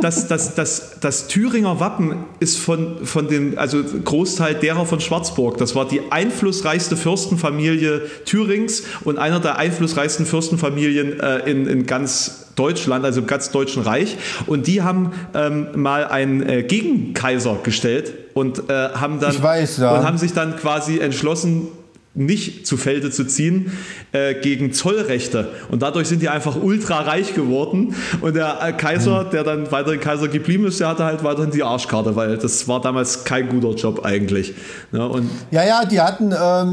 das, 0.00 0.28
das, 0.28 0.54
das, 0.54 1.00
das 1.00 1.26
Thüringer 1.26 1.80
Wappen 1.80 2.24
ist 2.40 2.58
von, 2.58 3.04
von 3.04 3.28
den, 3.28 3.58
also 3.58 3.82
Großteil 3.82 4.54
derer 4.54 4.86
von 4.86 5.00
Schwarzburg. 5.00 5.58
Das 5.58 5.74
war 5.74 5.88
die 5.88 6.00
einflussreichste 6.10 6.96
Fürstenfamilie 6.96 8.02
Thürings 8.24 8.84
und 9.04 9.18
einer 9.18 9.40
der 9.40 9.58
einflussreichsten 9.58 10.24
Fürstenfamilien 10.24 11.18
äh, 11.20 11.50
in, 11.50 11.66
in 11.66 11.86
ganz 11.86 12.46
Deutschland, 12.54 13.04
also 13.04 13.20
im 13.20 13.26
ganz 13.26 13.50
Deutschen 13.50 13.82
Reich. 13.82 14.16
Und 14.46 14.66
die 14.66 14.82
haben 14.82 15.12
ähm, 15.34 15.68
mal 15.74 16.06
einen 16.06 16.48
äh, 16.48 16.62
Gegenkaiser 16.62 17.58
gestellt 17.62 18.12
und 18.34 18.70
äh, 18.70 18.72
haben 18.72 19.20
dann 19.20 19.40
weiß, 19.42 19.78
ja. 19.78 19.96
und 19.96 20.04
haben 20.04 20.18
sich 20.18 20.32
dann 20.32 20.56
quasi 20.56 20.98
entschlossen, 20.98 21.68
nicht 22.18 22.66
zu 22.66 22.76
Felde 22.76 23.10
zu 23.10 23.24
ziehen 23.26 23.72
äh, 24.12 24.34
gegen 24.34 24.72
Zollrechte. 24.72 25.48
Und 25.70 25.82
dadurch 25.82 26.08
sind 26.08 26.20
die 26.20 26.28
einfach 26.28 26.56
ultra 26.60 27.00
reich 27.02 27.34
geworden. 27.34 27.94
Und 28.20 28.34
der 28.34 28.58
äh, 28.62 28.72
Kaiser, 28.72 29.20
Hm. 29.24 29.30
der 29.30 29.44
dann 29.44 29.70
weiterhin 29.72 30.00
Kaiser 30.00 30.28
geblieben 30.28 30.66
ist, 30.66 30.80
der 30.80 30.88
hatte 30.88 31.04
halt 31.04 31.22
weiterhin 31.24 31.50
die 31.50 31.62
Arschkarte, 31.62 32.16
weil 32.16 32.36
das 32.38 32.66
war 32.68 32.80
damals 32.80 33.24
kein 33.24 33.48
guter 33.48 33.74
Job 33.74 34.04
eigentlich. 34.04 34.52
Ja, 34.92 35.04
und 35.04 35.30
Ja, 35.50 35.64
ja, 35.64 35.84
die 35.84 36.00
hatten, 36.00 36.34
ähm, 36.38 36.72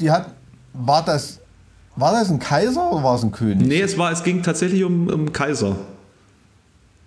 die 0.00 0.10
hat, 0.10 0.26
war 0.74 1.04
das, 1.04 1.38
war 1.96 2.12
das 2.12 2.28
ein 2.30 2.38
Kaiser 2.38 2.90
oder 2.92 3.02
war 3.04 3.14
es 3.16 3.22
ein 3.22 3.32
König? 3.32 3.66
nee, 3.66 3.80
es, 3.80 3.96
war, 3.96 4.10
es 4.12 4.22
ging 4.22 4.42
tatsächlich 4.42 4.82
um, 4.84 5.08
um 5.08 5.32
Kaiser. 5.32 5.76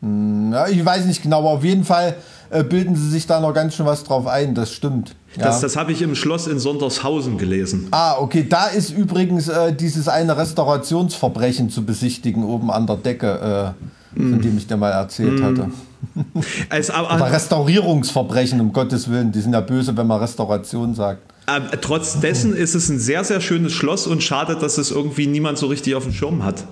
Ja, 0.01 0.67
ich 0.67 0.83
weiß 0.83 1.05
nicht 1.05 1.21
genau, 1.21 1.39
aber 1.39 1.49
auf 1.49 1.63
jeden 1.63 1.83
Fall 1.85 2.15
äh, 2.51 2.63
bilden 2.63 2.95
sie 2.95 3.09
sich 3.09 3.27
da 3.27 3.39
noch 3.39 3.53
ganz 3.53 3.75
schön 3.75 3.85
was 3.85 4.03
drauf 4.03 4.27
ein, 4.27 4.53
das 4.55 4.71
stimmt. 4.71 5.15
Ja. 5.37 5.45
Das, 5.45 5.61
das 5.61 5.77
habe 5.77 5.91
ich 5.93 6.01
im 6.01 6.15
Schloss 6.15 6.47
in 6.47 6.59
Sondershausen 6.59 7.37
gelesen. 7.37 7.87
ah, 7.91 8.17
okay, 8.19 8.45
da 8.47 8.67
ist 8.67 8.91
übrigens 8.91 9.47
äh, 9.47 9.73
dieses 9.73 10.07
eine 10.07 10.35
Restaurationsverbrechen 10.37 11.69
zu 11.69 11.85
besichtigen 11.85 12.43
oben 12.43 12.69
an 12.69 12.85
der 12.87 12.97
Decke, 12.97 13.75
äh, 14.15 14.19
von 14.19 14.41
dem 14.41 14.57
ich 14.57 14.67
dir 14.67 14.77
mal 14.77 14.91
erzählt 14.91 15.41
hatte. 15.41 15.67
Es, 16.69 16.89
aber, 16.89 17.13
Oder 17.15 17.31
Restaurierungsverbrechen, 17.31 18.59
um 18.59 18.73
Gottes 18.73 19.07
Willen. 19.09 19.31
Die 19.31 19.39
sind 19.39 19.53
ja 19.53 19.61
böse, 19.61 19.95
wenn 19.95 20.07
man 20.07 20.19
Restauration 20.19 20.95
sagt. 20.95 21.21
äh, 21.45 21.77
trotz 21.79 22.19
dessen 22.19 22.55
ist 22.55 22.73
es 22.73 22.89
ein 22.89 22.97
sehr, 22.99 23.23
sehr 23.23 23.39
schönes 23.39 23.71
Schloss 23.71 24.07
und 24.07 24.23
schade, 24.23 24.55
dass 24.55 24.79
es 24.79 24.89
irgendwie 24.89 25.27
niemand 25.27 25.59
so 25.59 25.67
richtig 25.67 25.93
auf 25.93 26.03
dem 26.03 26.11
Schirm 26.11 26.43
hat. 26.43 26.63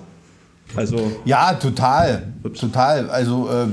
Also, 0.74 1.12
Ja, 1.24 1.54
total. 1.54 2.24
Ups. 2.42 2.60
Total. 2.60 3.08
Also 3.08 3.48
äh, 3.48 3.66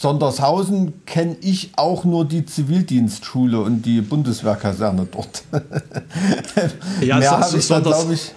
Sondershausen 0.00 1.04
kenne 1.04 1.36
ich 1.42 1.72
auch 1.76 2.04
nur 2.04 2.24
die 2.24 2.46
Zivildienstschule 2.46 3.60
und 3.60 3.82
die 3.82 4.00
Bundeswehrkaserne 4.00 5.06
dort. 5.12 5.42
Ja, 7.02 7.18
Mehr 7.18 7.30
habe 7.38 7.56
ich 7.58 7.68
da, 7.68 7.80
glaube 7.80 8.14
ich. 8.14 8.32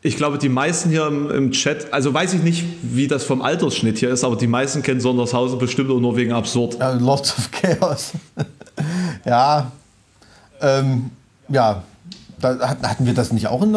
Ich 0.00 0.16
glaube, 0.16 0.36
die 0.38 0.48
meisten 0.48 0.88
hier 0.90 1.06
im, 1.06 1.30
im 1.30 1.50
Chat, 1.52 1.92
also 1.92 2.12
weiß 2.12 2.34
ich 2.34 2.42
nicht, 2.42 2.64
wie 2.82 3.06
das 3.08 3.24
vom 3.24 3.40
Altersschnitt 3.42 3.98
hier 3.98 4.10
ist, 4.10 4.24
aber 4.24 4.36
die 4.36 4.46
meisten 4.46 4.82
kennen 4.82 5.00
Sondershausen 5.00 5.58
bestimmt 5.58 5.90
auch 5.90 6.00
nur 6.00 6.16
wegen 6.16 6.32
absurd. 6.32 6.78
Äh, 6.80 6.94
Lords 6.94 7.34
of 7.38 7.50
Chaos. 7.50 8.12
ja. 9.26 9.72
Ähm, 10.60 11.10
ja. 11.48 11.82
Da 12.40 12.58
hat- 12.68 12.82
hatten 12.82 13.06
wir 13.06 13.14
das 13.14 13.30
nicht 13.32 13.46
auch 13.48 13.62
in 13.62 13.72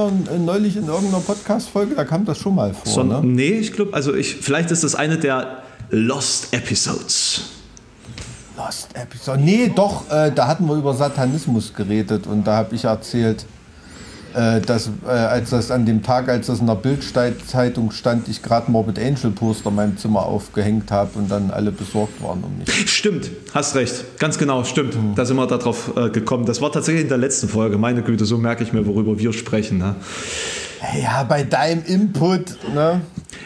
neulich 0.46 0.76
in 0.78 0.88
irgendeiner 0.88 1.22
Podcast-Folge? 1.22 1.96
Da 1.96 2.04
kam 2.06 2.24
das 2.26 2.38
schon 2.38 2.56
mal 2.56 2.74
vor. 2.74 2.92
Son 2.92 3.08
ne? 3.10 3.22
Nee, 3.24 3.52
ich 3.60 3.72
glaube, 3.74 3.94
also 3.94 4.13
ich, 4.13 4.36
vielleicht 4.36 4.72
ist 4.72 4.84
das 4.84 4.96
eine 4.96 5.18
der 5.18 5.63
Lost 5.89 6.54
Episodes. 6.54 7.43
Lost 8.58 8.89
Episode. 8.93 9.39
Nee, 9.39 9.71
doch, 9.73 10.10
äh, 10.12 10.32
da 10.32 10.47
hatten 10.47 10.65
wir 10.67 10.76
über 10.76 10.93
Satanismus 10.93 11.73
geredet 11.73 12.28
und 12.28 12.45
da 12.45 12.58
habe 12.58 12.76
ich 12.76 12.84
erzählt, 12.84 13.45
äh, 14.34 14.60
dass 14.60 14.89
äh, 15.06 15.10
als 15.10 15.52
das 15.52 15.71
an 15.71 15.86
dem 15.86 16.04
Tag, 16.04 16.28
als 16.28 16.47
das 16.47 16.60
in 16.60 16.67
der 16.67 16.76
Bildzeitung 16.76 17.91
stand, 17.91 18.28
ich 18.28 18.43
gerade 18.43 18.69
Morbid 18.69 19.00
Angel 19.00 19.32
Poster 19.32 19.69
in 19.69 19.76
meinem 19.76 19.97
Zimmer 19.97 20.26
aufgehängt 20.26 20.91
habe 20.91 21.17
und 21.19 21.32
dann 21.32 21.52
alle 21.52 21.71
besorgt 21.71 22.21
waren 22.21 22.43
um 22.43 22.58
mich. 22.58 22.91
Stimmt, 22.91 23.32
hast 23.54 23.76
recht. 23.76 24.19
Ganz 24.19 24.38
genau, 24.38 24.65
stimmt. 24.65 24.97
Da 25.15 25.23
sind 25.23 25.38
wir 25.38 25.47
darauf 25.47 25.95
äh, 25.95 26.10
gekommen. 26.10 26.45
Das 26.45 26.60
war 26.60 26.69
tatsächlich 26.69 27.04
in 27.04 27.10
der 27.10 27.17
letzten 27.17 27.47
Folge. 27.47 27.78
Meine 27.78 28.02
Güte, 28.02 28.26
so 28.26 28.38
merke 28.38 28.62
ich 28.62 28.73
mir, 28.73 28.86
worüber 28.86 29.17
wir 29.19 29.32
sprechen. 29.32 29.78
Ne? 29.78 29.95
Ja, 31.02 31.24
bei 31.24 31.44
deinem 31.44 31.84
Input, 31.86 32.58
ne? 32.74 33.02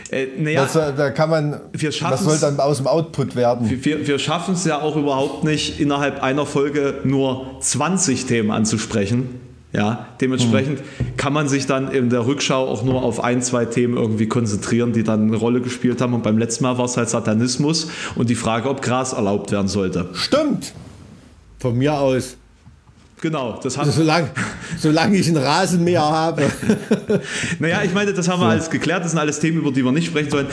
Äh, 0.10 0.28
naja, 0.38 0.64
Das, 0.64 0.74
da 0.74 1.10
kann 1.12 1.30
man. 1.30 1.62
Schaffen's- 1.78 2.24
soll 2.24 2.38
dann 2.40 2.60
aus 2.60 2.78
dem 2.78 2.88
Output 2.88 3.36
werden? 3.36 3.70
wir, 3.84 4.08
wir 4.08 4.20
schaffen 4.20 4.54
es 4.54 4.66
ja 4.66 4.82
auch 4.82 4.96
überhaupt 4.96 5.44
nicht, 5.44 5.80
innerhalb 5.80 6.22
einer 6.22 6.46
Folge 6.46 6.96
nur 7.04 7.58
20 7.62 8.26
Themen 8.26 8.52
anzusprechen. 8.52 9.40
Ja, 9.74 10.08
dementsprechend 10.20 10.82
kann 11.16 11.32
man 11.32 11.48
sich 11.48 11.66
dann 11.66 11.90
in 11.92 12.10
der 12.10 12.26
Rückschau 12.28 12.68
auch 12.68 12.84
nur 12.84 13.04
auf 13.04 13.24
ein, 13.24 13.42
zwei 13.42 13.64
Themen 13.64 13.96
irgendwie 13.96 14.28
konzentrieren, 14.28 14.92
die 14.92 15.04
dann 15.04 15.28
eine 15.30 15.38
Rolle 15.38 15.62
gespielt 15.62 16.02
haben. 16.02 16.14
Und 16.14 16.24
beim 16.24 16.38
letzten 16.38 16.66
Mal 16.66 16.78
war 16.78 16.84
es 16.84 16.98
halt 16.98 17.08
Satanismus 17.10 17.88
und 18.16 18.30
die 18.30 18.36
Frage, 18.36 18.68
ob 18.70 18.82
Gras 18.82 19.14
erlaubt 19.14 19.54
werden 19.54 19.70
sollte. 19.70 20.10
Stimmt. 20.12 20.74
Von 21.58 21.78
mir 21.78 21.94
aus. 21.94 22.36
Genau, 23.22 23.60
das 23.62 23.78
haben 23.78 23.92
Solange, 23.92 24.32
solange 24.80 25.16
ich 25.16 25.28
einen 25.28 25.38
Rasenmäher 25.38 26.02
habe. 26.02 26.52
Naja, 27.60 27.84
ich 27.84 27.94
meine, 27.94 28.14
das 28.14 28.28
haben 28.28 28.42
wir 28.42 28.48
alles 28.48 28.70
geklärt. 28.72 29.04
Das 29.04 29.12
sind 29.12 29.20
alles 29.20 29.40
Themen, 29.40 29.60
über 29.60 29.72
die 29.72 29.86
wir 29.86 29.92
nicht 29.92 30.08
sprechen 30.08 30.32
sollen. 30.32 30.48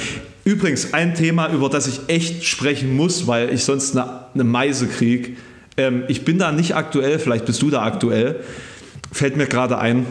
Übrigens, 0.45 0.93
ein 0.93 1.15
Thema, 1.15 1.49
über 1.49 1.71
das 1.71 1.87
ich 1.87 2.01
echt 2.09 2.45
sprechen 2.45 2.95
muss, 2.95 3.27
weil 3.27 3.55
ich 3.55 3.65
sonst 3.65 3.97
eine, 3.97 4.27
eine 4.35 4.45
Meise 4.45 4.87
kriege. 4.87 5.31
Ähm, 5.79 6.05
ich 6.09 6.27
bin 6.27 6.39
da 6.39 6.53
nicht 6.53 6.77
aktuell, 6.77 7.19
vielleicht 7.19 7.47
bist 7.47 7.63
du 7.63 7.71
da 7.71 7.83
aktuell. 7.83 8.45
Fällt 9.13 9.39
mir 9.39 9.47
gerade 9.47 9.79
ein, 9.79 10.05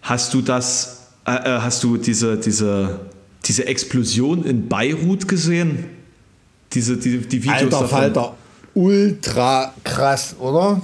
hast 0.00 0.32
du 0.32 0.40
das, 0.40 1.08
äh, 1.26 1.32
äh, 1.32 1.60
hast 1.60 1.84
du 1.84 1.98
diese, 1.98 2.38
diese, 2.38 3.00
diese 3.44 3.66
Explosion 3.66 4.44
in 4.44 4.66
Beirut 4.66 5.28
gesehen? 5.28 5.84
Diese, 6.72 6.96
die, 6.96 7.18
die 7.18 7.42
Videos 7.42 7.58
Alter 7.58 7.70
davon. 7.70 7.88
Falter. 7.88 8.34
Ultra 8.72 9.74
krass, 9.84 10.34
oder? 10.38 10.80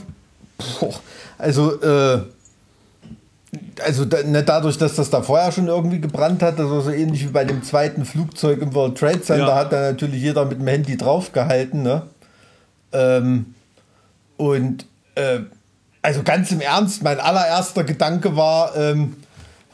Boah. 0.58 1.00
Also, 1.44 1.80
äh, 1.82 2.20
also 3.84 4.04
da, 4.06 4.22
ne, 4.22 4.42
dadurch, 4.42 4.78
dass 4.78 4.94
das 4.96 5.10
da 5.10 5.20
vorher 5.22 5.52
schon 5.52 5.68
irgendwie 5.68 6.00
gebrannt 6.00 6.42
hat, 6.42 6.58
also 6.58 6.80
so 6.80 6.90
ähnlich 6.90 7.22
wie 7.24 7.30
bei 7.30 7.44
dem 7.44 7.62
zweiten 7.62 8.04
Flugzeug 8.06 8.62
im 8.62 8.74
World 8.74 8.96
Trade 8.98 9.20
Center, 9.20 9.46
Ja. 9.48 9.54
hat 9.56 9.72
da 9.72 9.80
natürlich 9.92 10.22
jeder 10.22 10.44
mit 10.46 10.58
dem 10.58 10.66
Handy 10.66 10.96
draufgehalten. 10.96 11.82
Ne? 11.82 12.02
Ähm, 12.92 13.54
und 14.38 14.86
äh, 15.16 15.40
also 16.00 16.22
ganz 16.22 16.50
im 16.50 16.60
Ernst, 16.62 17.02
mein 17.02 17.20
allererster 17.20 17.84
Gedanke 17.84 18.36
war, 18.36 18.74
ähm, 18.76 19.16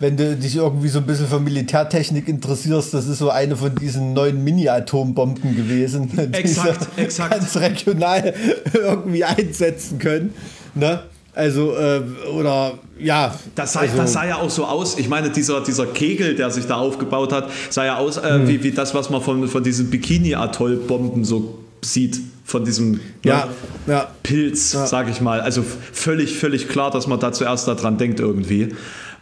wenn 0.00 0.16
du 0.16 0.34
dich 0.36 0.56
irgendwie 0.56 0.88
so 0.88 0.98
ein 0.98 1.06
bisschen 1.06 1.26
für 1.28 1.38
Militärtechnik 1.40 2.26
interessierst, 2.26 2.92
das 2.94 3.06
ist 3.06 3.18
so 3.18 3.30
eine 3.30 3.56
von 3.56 3.74
diesen 3.76 4.12
neuen 4.12 4.42
Mini-Atombomben 4.42 5.54
gewesen, 5.54 6.10
die 6.32 6.36
Exakt, 6.36 6.88
sie 6.96 7.02
exakt. 7.02 7.30
ganz 7.30 7.56
regional 7.56 8.34
irgendwie 8.72 9.24
einsetzen 9.24 9.98
können. 10.00 10.34
Ne? 10.74 11.00
Also, 11.40 11.74
äh, 11.74 12.02
oder 12.36 12.72
ja. 12.98 13.34
Das 13.54 13.72
sah, 13.72 13.80
also, 13.80 13.96
das 13.96 14.12
sah 14.12 14.26
ja 14.26 14.36
auch 14.36 14.50
so 14.50 14.66
aus. 14.66 14.98
Ich 14.98 15.08
meine, 15.08 15.30
dieser, 15.30 15.62
dieser 15.62 15.86
Kegel, 15.86 16.34
der 16.34 16.50
sich 16.50 16.66
da 16.66 16.76
aufgebaut 16.76 17.32
hat, 17.32 17.50
sah 17.70 17.86
ja 17.86 17.96
aus 17.96 18.18
äh, 18.18 18.46
wie, 18.46 18.62
wie 18.62 18.72
das, 18.72 18.94
was 18.94 19.08
man 19.08 19.22
von, 19.22 19.48
von 19.48 19.62
diesen 19.62 19.88
Bikini-Atoll-Bomben 19.88 21.24
so 21.24 21.58
sieht. 21.82 22.20
Von 22.44 22.66
diesem 22.66 23.00
ja, 23.24 23.48
ne, 23.86 23.92
ja. 23.94 24.08
Pilz, 24.22 24.72
sag 24.72 25.08
ich 25.08 25.22
mal. 25.22 25.40
Also 25.40 25.64
völlig, 25.92 26.36
völlig 26.36 26.68
klar, 26.68 26.90
dass 26.90 27.06
man 27.06 27.18
da 27.18 27.32
zuerst 27.32 27.66
daran 27.66 27.96
denkt 27.96 28.20
irgendwie. 28.20 28.74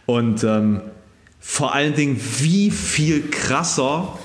Und 0.05 0.43
ähm, 0.43 0.81
vor 1.39 1.73
allen 1.73 1.93
Dingen, 1.93 2.19
wie 2.39 2.69
viel 2.69 3.29
krasser 3.29 4.19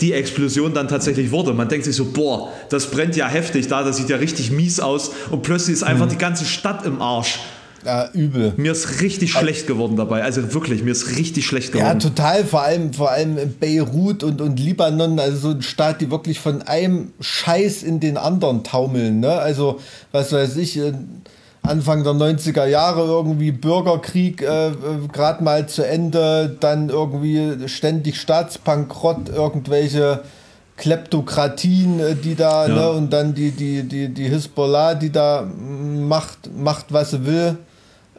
die 0.00 0.12
Explosion 0.12 0.74
dann 0.74 0.88
tatsächlich 0.88 1.30
wurde. 1.30 1.52
Man 1.52 1.68
denkt 1.68 1.84
sich 1.84 1.96
so, 1.96 2.06
boah, 2.06 2.52
das 2.70 2.90
brennt 2.90 3.16
ja 3.16 3.28
heftig 3.28 3.68
da, 3.68 3.82
das 3.82 3.96
sieht 3.96 4.08
ja 4.08 4.16
richtig 4.16 4.50
mies 4.50 4.80
aus 4.80 5.10
und 5.30 5.42
plötzlich 5.42 5.74
ist 5.74 5.82
einfach 5.82 6.08
die 6.08 6.18
ganze 6.18 6.44
Stadt 6.44 6.84
im 6.86 7.00
Arsch. 7.02 7.40
Ja, 7.84 8.10
übel. 8.12 8.52
Mir 8.56 8.72
ist 8.72 9.00
richtig 9.00 9.32
schlecht 9.32 9.66
geworden 9.66 9.96
dabei. 9.96 10.22
Also 10.24 10.52
wirklich, 10.52 10.82
mir 10.82 10.90
ist 10.90 11.16
richtig 11.16 11.46
schlecht 11.46 11.72
geworden. 11.72 12.00
Ja, 12.00 12.08
total. 12.08 12.44
Vor 12.44 12.62
allem, 12.62 12.92
vor 12.92 13.10
allem 13.10 13.38
Beirut 13.60 14.24
und, 14.24 14.40
und 14.40 14.58
Libanon, 14.58 15.18
also 15.20 15.38
so 15.38 15.50
ein 15.50 15.62
Staat, 15.62 16.00
die 16.00 16.10
wirklich 16.10 16.40
von 16.40 16.62
einem 16.62 17.12
Scheiß 17.20 17.84
in 17.84 18.00
den 18.00 18.16
anderen 18.16 18.64
taumeln. 18.64 19.20
Ne? 19.20 19.30
Also, 19.30 19.78
was 20.10 20.32
weiß 20.32 20.56
ich, 20.56 20.80
Anfang 21.68 22.02
der 22.02 22.14
90er 22.14 22.66
Jahre 22.66 23.04
irgendwie 23.04 23.52
Bürgerkrieg 23.52 24.42
äh, 24.42 24.70
gerade 25.12 25.44
mal 25.44 25.68
zu 25.68 25.86
Ende, 25.86 26.56
dann 26.60 26.88
irgendwie 26.88 27.68
ständig 27.68 28.20
Staatsbankrott, 28.20 29.28
irgendwelche 29.28 30.22
Kleptokratien, 30.78 32.00
äh, 32.00 32.14
die 32.14 32.34
da, 32.34 32.66
ja. 32.66 32.74
ne, 32.74 32.90
und 32.90 33.12
dann 33.12 33.34
die, 33.34 33.50
die, 33.50 33.82
die, 33.82 34.08
die 34.08 34.28
Hisbollah, 34.28 34.94
die 34.94 35.10
da 35.10 35.44
macht, 35.44 36.50
macht 36.56 36.86
was 36.90 37.10
sie 37.10 37.26
will. 37.26 37.58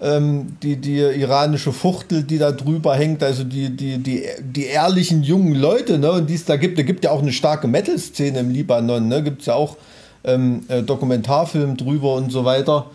Ähm, 0.02 0.56
die, 0.64 0.78
die 0.78 1.00
iranische 1.00 1.74
Fuchtel, 1.74 2.24
die 2.24 2.38
da 2.38 2.54
drüber 2.54 2.96
hängt, 2.96 3.22
also 3.22 3.44
die, 3.44 3.70
die, 3.76 3.98
die, 3.98 4.24
die 4.40 4.66
ehrlichen 4.66 5.24
jungen 5.24 5.56
Leute, 5.56 5.98
ne, 5.98 6.12
und 6.12 6.30
die 6.30 6.36
es 6.36 6.46
da 6.46 6.56
gibt, 6.56 6.78
da 6.78 6.84
gibt 6.84 7.04
ja 7.04 7.12
auch 7.12 7.22
eine 7.22 7.34
starke 7.34 7.68
Metal-Szene 7.68 8.40
im 8.40 8.52
Libanon, 8.52 9.08
ne, 9.10 9.24
gibt 9.24 9.42
es 9.42 9.48
ja 9.48 9.56
auch 9.56 9.76
ähm, 10.24 10.62
äh, 10.70 10.84
Dokumentarfilm 10.84 11.76
drüber 11.76 12.14
und 12.14 12.32
so 12.32 12.46
weiter. 12.46 12.86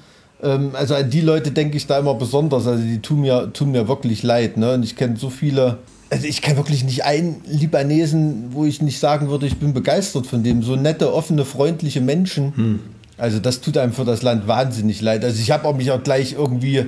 Ähm, 0.44 0.70
also 0.74 0.94
an 0.94 1.10
die 1.10 1.20
Leute 1.20 1.50
denke 1.50 1.76
ich 1.76 1.86
da 1.86 1.98
immer 1.98 2.14
besonders, 2.14 2.66
also 2.66 2.82
die 2.82 3.00
tun 3.00 3.22
mir, 3.22 3.52
tun 3.52 3.72
mir 3.72 3.88
wirklich 3.88 4.22
leid, 4.22 4.56
ne, 4.56 4.74
und 4.74 4.82
ich 4.84 4.94
kenne 4.96 5.16
so 5.16 5.30
viele 5.30 5.78
also 6.10 6.28
ich 6.28 6.42
kenne 6.42 6.58
wirklich 6.58 6.84
nicht 6.84 7.04
einen 7.04 7.40
Libanesen, 7.44 8.50
wo 8.50 8.64
ich 8.64 8.80
nicht 8.80 9.00
sagen 9.00 9.30
würde, 9.30 9.46
ich 9.46 9.56
bin 9.56 9.72
begeistert 9.72 10.28
von 10.28 10.44
dem. 10.44 10.62
So 10.62 10.76
nette, 10.76 11.12
offene, 11.12 11.44
freundliche 11.44 12.00
Menschen. 12.00 12.56
Hm. 12.56 12.80
Also 13.16 13.40
das 13.40 13.60
tut 13.60 13.76
einem 13.78 13.92
für 13.92 14.04
das 14.04 14.22
Land 14.22 14.46
wahnsinnig 14.46 15.00
leid. 15.00 15.24
Also 15.24 15.40
ich 15.40 15.50
habe 15.50 15.66
auch 15.66 15.74
mich 15.74 15.90
auch 15.90 16.02
gleich 16.02 16.34
irgendwie 16.34 16.76
äh, 16.76 16.86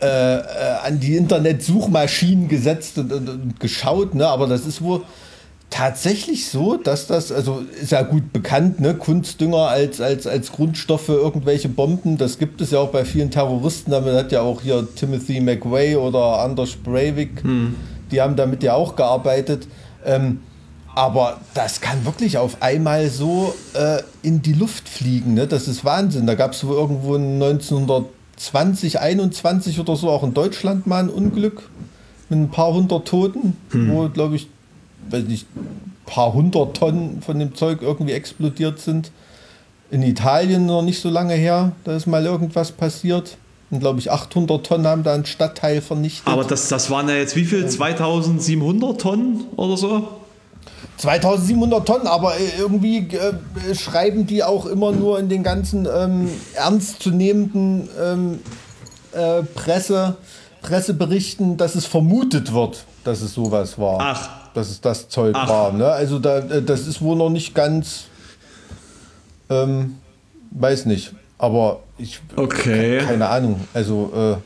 äh, 0.00 0.40
an 0.84 1.00
die 1.00 1.16
Internetsuchmaschinen 1.16 2.48
gesetzt 2.48 2.98
und, 2.98 3.12
und, 3.12 3.28
und, 3.28 3.60
geschaut, 3.60 4.14
ne? 4.14 4.26
aber 4.26 4.46
das 4.46 4.66
ist 4.66 4.82
wohl 4.82 5.02
tatsächlich 5.74 6.48
so, 6.48 6.76
dass 6.76 7.06
das, 7.06 7.32
also 7.32 7.64
ist 7.80 7.92
ja 7.92 8.02
gut 8.02 8.32
bekannt, 8.32 8.80
ne? 8.80 8.94
Kunstdünger 8.94 9.68
als, 9.68 10.00
als, 10.00 10.26
als 10.26 10.52
Grundstoff 10.52 11.06
für 11.06 11.14
irgendwelche 11.14 11.68
Bomben, 11.68 12.16
das 12.16 12.38
gibt 12.38 12.60
es 12.60 12.70
ja 12.70 12.78
auch 12.78 12.90
bei 12.90 13.04
vielen 13.04 13.30
Terroristen, 13.30 13.90
damit 13.90 14.14
hat 14.14 14.32
ja 14.32 14.42
auch 14.42 14.60
hier 14.60 14.86
Timothy 14.94 15.40
McVeigh 15.40 15.96
oder 15.96 16.40
Anders 16.40 16.76
Breivik 16.76 17.42
hm 17.42 17.74
die 18.14 18.20
haben 18.20 18.36
damit 18.36 18.62
ja 18.62 18.74
auch 18.74 18.96
gearbeitet. 18.96 19.66
Ähm, 20.04 20.40
aber 20.94 21.40
das 21.54 21.80
kann 21.80 22.04
wirklich 22.04 22.38
auf 22.38 22.62
einmal 22.62 23.08
so 23.10 23.52
äh, 23.74 24.02
in 24.22 24.42
die 24.42 24.52
Luft 24.52 24.88
fliegen. 24.88 25.34
Ne? 25.34 25.48
Das 25.48 25.66
ist 25.66 25.84
Wahnsinn. 25.84 26.26
Da 26.26 26.34
gab 26.36 26.52
es 26.52 26.62
irgendwo 26.62 27.16
1920, 27.16 29.00
21 29.00 29.80
oder 29.80 29.96
so 29.96 30.10
auch 30.10 30.22
in 30.22 30.34
Deutschland 30.34 30.86
mal 30.86 31.02
ein 31.02 31.08
Unglück 31.08 31.68
mit 32.28 32.38
ein 32.38 32.50
paar 32.50 32.72
hundert 32.72 33.08
Toten, 33.08 33.56
hm. 33.70 33.90
wo, 33.90 34.08
glaube 34.08 34.36
ich, 34.36 34.48
weiß 35.10 35.24
nicht, 35.24 35.46
ein 35.54 35.92
paar 36.06 36.32
hundert 36.32 36.76
Tonnen 36.76 37.22
von 37.22 37.38
dem 37.38 37.54
Zeug 37.54 37.82
irgendwie 37.82 38.12
explodiert 38.12 38.78
sind. 38.78 39.10
In 39.90 40.02
Italien 40.02 40.66
noch 40.66 40.82
nicht 40.82 41.00
so 41.00 41.10
lange 41.10 41.34
her, 41.34 41.72
da 41.84 41.94
ist 41.96 42.06
mal 42.06 42.24
irgendwas 42.24 42.72
passiert 42.72 43.36
glaube 43.80 43.98
ich, 43.98 44.10
800 44.10 44.64
Tonnen 44.64 44.86
haben 44.86 45.02
da 45.02 45.14
einen 45.14 45.26
Stadtteil 45.26 45.80
vernichtet. 45.80 46.26
Aber 46.26 46.44
das, 46.44 46.68
das 46.68 46.90
waren 46.90 47.08
ja 47.08 47.16
jetzt 47.16 47.36
wie 47.36 47.44
viel? 47.44 47.66
2700 47.66 49.00
Tonnen 49.00 49.44
oder 49.56 49.76
so? 49.76 50.08
2700 50.98 51.86
Tonnen, 51.86 52.06
aber 52.06 52.36
äh, 52.36 52.58
irgendwie 52.58 52.98
äh, 52.98 53.74
schreiben 53.74 54.26
die 54.26 54.44
auch 54.44 54.66
immer 54.66 54.92
nur 54.92 55.18
in 55.18 55.28
den 55.28 55.42
ganzen 55.42 55.86
ähm, 55.92 56.30
ernstzunehmenden 56.54 57.88
ähm, 58.00 58.38
äh, 59.12 59.42
Presse, 59.42 60.16
Presseberichten, 60.62 61.56
dass 61.56 61.74
es 61.74 61.84
vermutet 61.84 62.52
wird, 62.52 62.84
dass 63.02 63.22
es 63.22 63.34
sowas 63.34 63.78
war. 63.78 63.98
Ach. 64.00 64.43
Dass 64.54 64.70
es 64.70 64.80
das 64.80 65.08
Zeug 65.08 65.34
Ach. 65.36 65.48
war. 65.48 65.72
Ne? 65.72 65.86
Also 65.86 66.18
da, 66.18 66.38
äh, 66.38 66.62
das 66.62 66.86
ist 66.86 67.02
wohl 67.02 67.16
noch 67.16 67.30
nicht 67.30 67.54
ganz, 67.54 68.04
ähm, 69.50 69.96
weiß 70.52 70.86
nicht. 70.86 71.12
Aber 71.38 71.80
ich 71.98 72.20
okay. 72.36 72.98
keine 73.04 73.28
Ahnung. 73.28 73.60
Also 73.74 74.12
äh, 74.14 74.36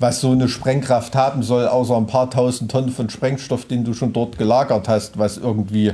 was 0.00 0.20
so 0.22 0.32
eine 0.32 0.48
Sprengkraft 0.48 1.14
haben 1.14 1.42
soll, 1.42 1.68
außer 1.68 1.96
ein 1.96 2.06
paar 2.06 2.30
tausend 2.30 2.70
Tonnen 2.70 2.90
von 2.90 3.10
Sprengstoff, 3.10 3.66
den 3.66 3.84
du 3.84 3.92
schon 3.92 4.14
dort 4.14 4.38
gelagert 4.38 4.88
hast, 4.88 5.18
was 5.18 5.36
irgendwie 5.36 5.92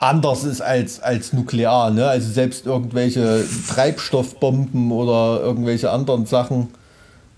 anders 0.00 0.42
ist 0.42 0.60
als, 0.60 1.00
als 1.00 1.32
nuklear. 1.32 1.90
Ne? 1.90 2.08
Also 2.08 2.32
selbst 2.32 2.66
irgendwelche 2.66 3.44
Treibstoffbomben 3.68 4.90
oder 4.90 5.40
irgendwelche 5.40 5.90
anderen 5.90 6.26
Sachen, 6.26 6.68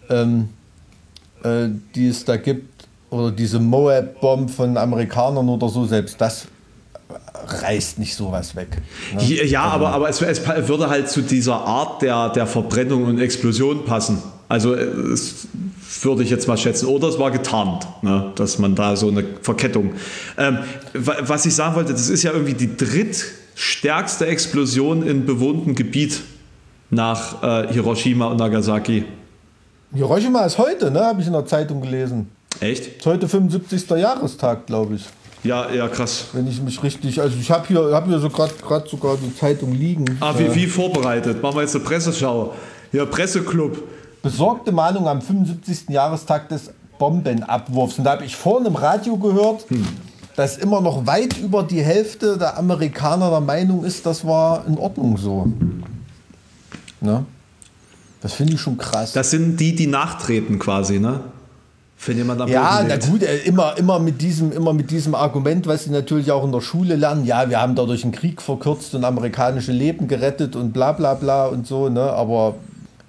ähm, 0.08 0.48
äh, 1.44 1.68
die 1.94 2.08
es 2.08 2.24
da 2.24 2.36
gibt, 2.36 2.71
oder 3.12 3.30
diese 3.30 3.60
Moab-Bomb 3.60 4.50
von 4.50 4.76
Amerikanern 4.76 5.48
oder 5.48 5.68
so, 5.68 5.84
selbst 5.84 6.20
das 6.20 6.46
reißt 7.46 7.98
nicht 7.98 8.14
sowas 8.14 8.56
weg. 8.56 8.78
Ne? 9.14 9.22
Ja, 9.44 9.64
also, 9.64 9.86
aber, 9.86 9.88
aber 9.90 10.08
es, 10.08 10.22
es, 10.22 10.46
würde 10.68 10.88
halt 10.88 11.08
zu 11.10 11.20
dieser 11.20 11.56
Art 11.56 12.00
der, 12.02 12.30
der 12.30 12.46
Verbrennung 12.46 13.04
und 13.04 13.20
Explosion 13.20 13.84
passen. 13.84 14.22
Also 14.48 14.74
es 14.74 15.46
würde 16.02 16.22
ich 16.22 16.30
jetzt 16.30 16.48
mal 16.48 16.56
schätzen. 16.56 16.86
Oder 16.86 17.08
es 17.08 17.18
war 17.18 17.30
getarnt, 17.30 17.86
ne? 18.02 18.32
dass 18.36 18.58
man 18.58 18.74
da 18.74 18.96
so 18.96 19.08
eine 19.08 19.24
Verkettung. 19.42 19.92
Ähm, 20.38 20.58
was 20.94 21.44
ich 21.44 21.54
sagen 21.54 21.74
wollte, 21.74 21.92
das 21.92 22.08
ist 22.08 22.22
ja 22.22 22.32
irgendwie 22.32 22.54
die 22.54 22.76
drittstärkste 22.76 24.26
Explosion 24.26 25.06
in 25.06 25.26
bewohntem 25.26 25.74
Gebiet 25.74 26.20
nach 26.90 27.42
äh, 27.42 27.72
Hiroshima 27.72 28.26
und 28.26 28.38
Nagasaki. 28.38 29.04
Hiroshima 29.94 30.44
ist 30.46 30.56
heute, 30.56 30.90
ne? 30.90 31.00
habe 31.00 31.20
ich 31.20 31.26
in 31.26 31.34
der 31.34 31.44
Zeitung 31.44 31.82
gelesen. 31.82 32.28
Echt? 32.60 32.98
Ist 32.98 33.06
heute 33.06 33.28
75. 33.28 33.90
Jahrestag, 33.90 34.66
glaube 34.66 34.96
ich. 34.96 35.04
Ja, 35.44 35.70
ja, 35.72 35.88
krass. 35.88 36.26
Wenn 36.32 36.46
ich 36.46 36.62
mich 36.62 36.80
richtig, 36.82 37.20
also 37.20 37.36
ich 37.38 37.50
habe 37.50 37.66
hier, 37.66 37.80
hab 37.92 38.06
hier 38.06 38.20
so 38.20 38.30
gerade 38.30 38.54
sogar 38.88 39.16
die 39.16 39.34
Zeitung 39.34 39.72
liegen. 39.72 40.04
Ah, 40.20 40.34
wie, 40.38 40.54
wie 40.54 40.66
vorbereitet? 40.66 41.42
Machen 41.42 41.56
wir 41.56 41.62
jetzt 41.62 41.74
eine 41.74 41.84
Presseschau. 41.84 42.54
Ja, 42.92 43.04
Presseclub. 43.06 43.82
Besorgte 44.22 44.70
Mahnung 44.70 45.08
am 45.08 45.20
75. 45.20 45.88
Jahrestag 45.88 46.48
des 46.48 46.70
Bombenabwurfs. 46.98 47.98
Und 47.98 48.04
da 48.04 48.12
habe 48.12 48.24
ich 48.24 48.36
vorhin 48.36 48.66
im 48.66 48.76
Radio 48.76 49.16
gehört, 49.16 49.68
hm. 49.68 49.84
dass 50.36 50.58
immer 50.58 50.80
noch 50.80 51.06
weit 51.06 51.36
über 51.38 51.64
die 51.64 51.82
Hälfte 51.82 52.38
der 52.38 52.56
Amerikaner 52.56 53.30
der 53.30 53.40
Meinung 53.40 53.84
ist, 53.84 54.06
das 54.06 54.24
war 54.24 54.64
in 54.66 54.78
Ordnung 54.78 55.16
so. 55.16 55.48
Ne? 57.00 57.26
Das 58.20 58.34
finde 58.34 58.52
ich 58.54 58.60
schon 58.60 58.78
krass. 58.78 59.12
Das 59.12 59.32
sind 59.32 59.58
die, 59.58 59.74
die 59.74 59.88
nachtreten 59.88 60.60
quasi, 60.60 61.00
ne? 61.00 61.20
Wenn 62.04 62.16
jemand 62.16 62.40
am 62.40 62.48
ja, 62.48 62.84
na 62.86 62.96
gut, 62.96 63.22
äh, 63.22 63.38
immer, 63.44 63.78
immer, 63.78 64.00
mit 64.00 64.20
diesem, 64.20 64.50
immer 64.50 64.72
mit 64.72 64.90
diesem 64.90 65.14
Argument, 65.14 65.66
was 65.68 65.84
sie 65.84 65.90
natürlich 65.90 66.32
auch 66.32 66.44
in 66.44 66.50
der 66.50 66.60
Schule 66.60 66.96
lernen. 66.96 67.24
Ja, 67.24 67.48
wir 67.48 67.60
haben 67.60 67.76
dadurch 67.76 68.02
einen 68.02 68.12
Krieg 68.12 68.42
verkürzt 68.42 68.94
und 68.94 69.04
amerikanische 69.04 69.70
Leben 69.70 70.08
gerettet 70.08 70.56
und 70.56 70.72
bla 70.72 70.92
bla 70.92 71.14
bla 71.14 71.46
und 71.46 71.66
so. 71.66 71.88
Ne? 71.88 72.02
Aber 72.02 72.56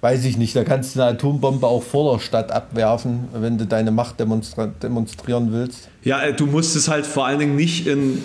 weiß 0.00 0.24
ich 0.26 0.36
nicht, 0.36 0.54
da 0.54 0.62
kannst 0.62 0.94
du 0.94 1.00
eine 1.02 1.12
Atombombe 1.12 1.66
auch 1.66 1.82
vor 1.82 2.12
der 2.12 2.20
Stadt 2.20 2.52
abwerfen, 2.52 3.28
wenn 3.32 3.58
du 3.58 3.66
deine 3.66 3.90
Macht 3.90 4.20
demonstra 4.20 4.66
demonstrieren 4.66 5.50
willst. 5.50 5.88
Ja, 6.02 6.22
äh, 6.22 6.32
du 6.32 6.46
musst 6.46 6.76
es 6.76 6.88
halt 6.88 7.04
vor 7.04 7.26
allen 7.26 7.40
Dingen 7.40 7.56
nicht 7.56 7.88
in, 7.88 8.22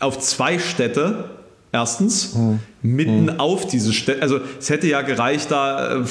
auf 0.00 0.18
zwei 0.20 0.58
Städte, 0.58 1.24
erstens, 1.72 2.34
hm. 2.34 2.60
mitten 2.80 3.28
hm. 3.28 3.40
auf 3.40 3.66
diese 3.66 3.92
Städte. 3.92 4.22
Also 4.22 4.38
es 4.58 4.70
hätte 4.70 4.86
ja 4.86 5.02
gereicht, 5.02 5.50
da, 5.50 5.96
äh, 5.96 6.04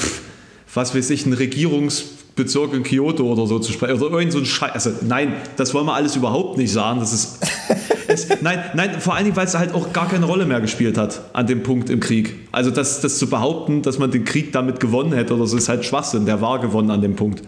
was 0.74 0.94
weiß 0.94 1.10
ich, 1.10 1.26
ein 1.26 1.34
Regierungs 1.34 2.04
Bezirk 2.36 2.74
in 2.74 2.84
Kyoto 2.84 3.24
oder 3.24 3.48
so 3.48 3.60
zu 3.60 3.72
sprechen. 3.72 4.02
Oder 4.02 4.18
irgend 4.18 4.34
so 4.34 4.40
ein 4.40 4.46
Scheiß. 4.46 4.72
Also 4.74 4.92
nein, 5.02 5.34
das 5.56 5.74
wollen 5.74 5.86
wir 5.86 5.94
alles 5.94 6.16
überhaupt 6.16 6.58
nicht 6.58 6.72
sagen. 6.72 7.00
Das 7.00 7.14
ist. 7.14 7.40
es, 8.08 8.28
nein, 8.42 8.64
nein, 8.74 9.00
vor 9.00 9.16
allen 9.16 9.24
Dingen, 9.24 9.38
weil 9.38 9.46
es 9.46 9.58
halt 9.58 9.74
auch 9.74 9.94
gar 9.94 10.10
keine 10.10 10.26
Rolle 10.26 10.46
mehr 10.46 10.60
gespielt 10.60 10.98
hat 10.98 11.22
an 11.32 11.48
dem 11.48 11.64
Punkt 11.64 11.90
im 11.90 12.02
Krieg. 12.02 12.36
Also 12.52 12.72
das, 12.72 13.00
das 13.00 13.18
zu 13.18 13.28
behaupten, 13.28 13.82
dass 13.82 14.00
man 14.00 14.12
den 14.12 14.26
Krieg 14.26 14.52
damit 14.52 14.82
gewonnen 14.82 15.14
hätte 15.14 15.34
oder 15.34 15.48
so, 15.48 15.56
ist 15.56 15.70
halt 15.70 15.86
Schwachsinn. 15.86 16.26
Der 16.26 16.42
war 16.42 16.60
gewonnen 16.60 16.92
an 16.92 17.02
dem 17.02 17.16
Punkt. 17.16 17.42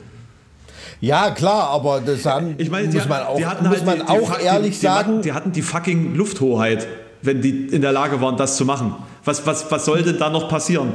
Ja, 0.99 1.31
klar, 1.31 1.69
aber 1.69 2.01
das 2.03 2.25
haben, 2.25 2.55
ich 2.57 2.71
meine, 2.71 2.87
muss 2.87 3.07
man 3.07 3.21
auch, 3.21 3.37
muss 3.37 3.45
halt 3.45 3.85
man 3.85 3.97
die, 3.97 4.01
auch 4.07 4.37
die, 4.37 4.43
ehrlich 4.45 4.79
die, 4.79 4.85
sagen. 4.85 5.21
Die 5.21 5.33
hatten 5.33 5.51
die 5.51 5.61
fucking 5.61 6.15
Lufthoheit, 6.15 6.87
wenn 7.21 7.41
die 7.41 7.67
in 7.67 7.81
der 7.81 7.91
Lage 7.91 8.19
waren, 8.21 8.37
das 8.37 8.57
zu 8.57 8.65
machen. 8.65 8.95
Was, 9.23 9.45
was, 9.45 9.69
was 9.69 9.85
soll 9.85 10.01
denn 10.01 10.17
da 10.17 10.29
noch 10.29 10.49
passieren? 10.49 10.93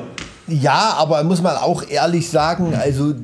Ja, 0.49 0.95
aber 0.99 1.23
muss 1.23 1.41
man 1.41 1.57
auch 1.57 1.85
ehrlich 1.89 2.29
sagen, 2.29 2.75
also 2.75 3.15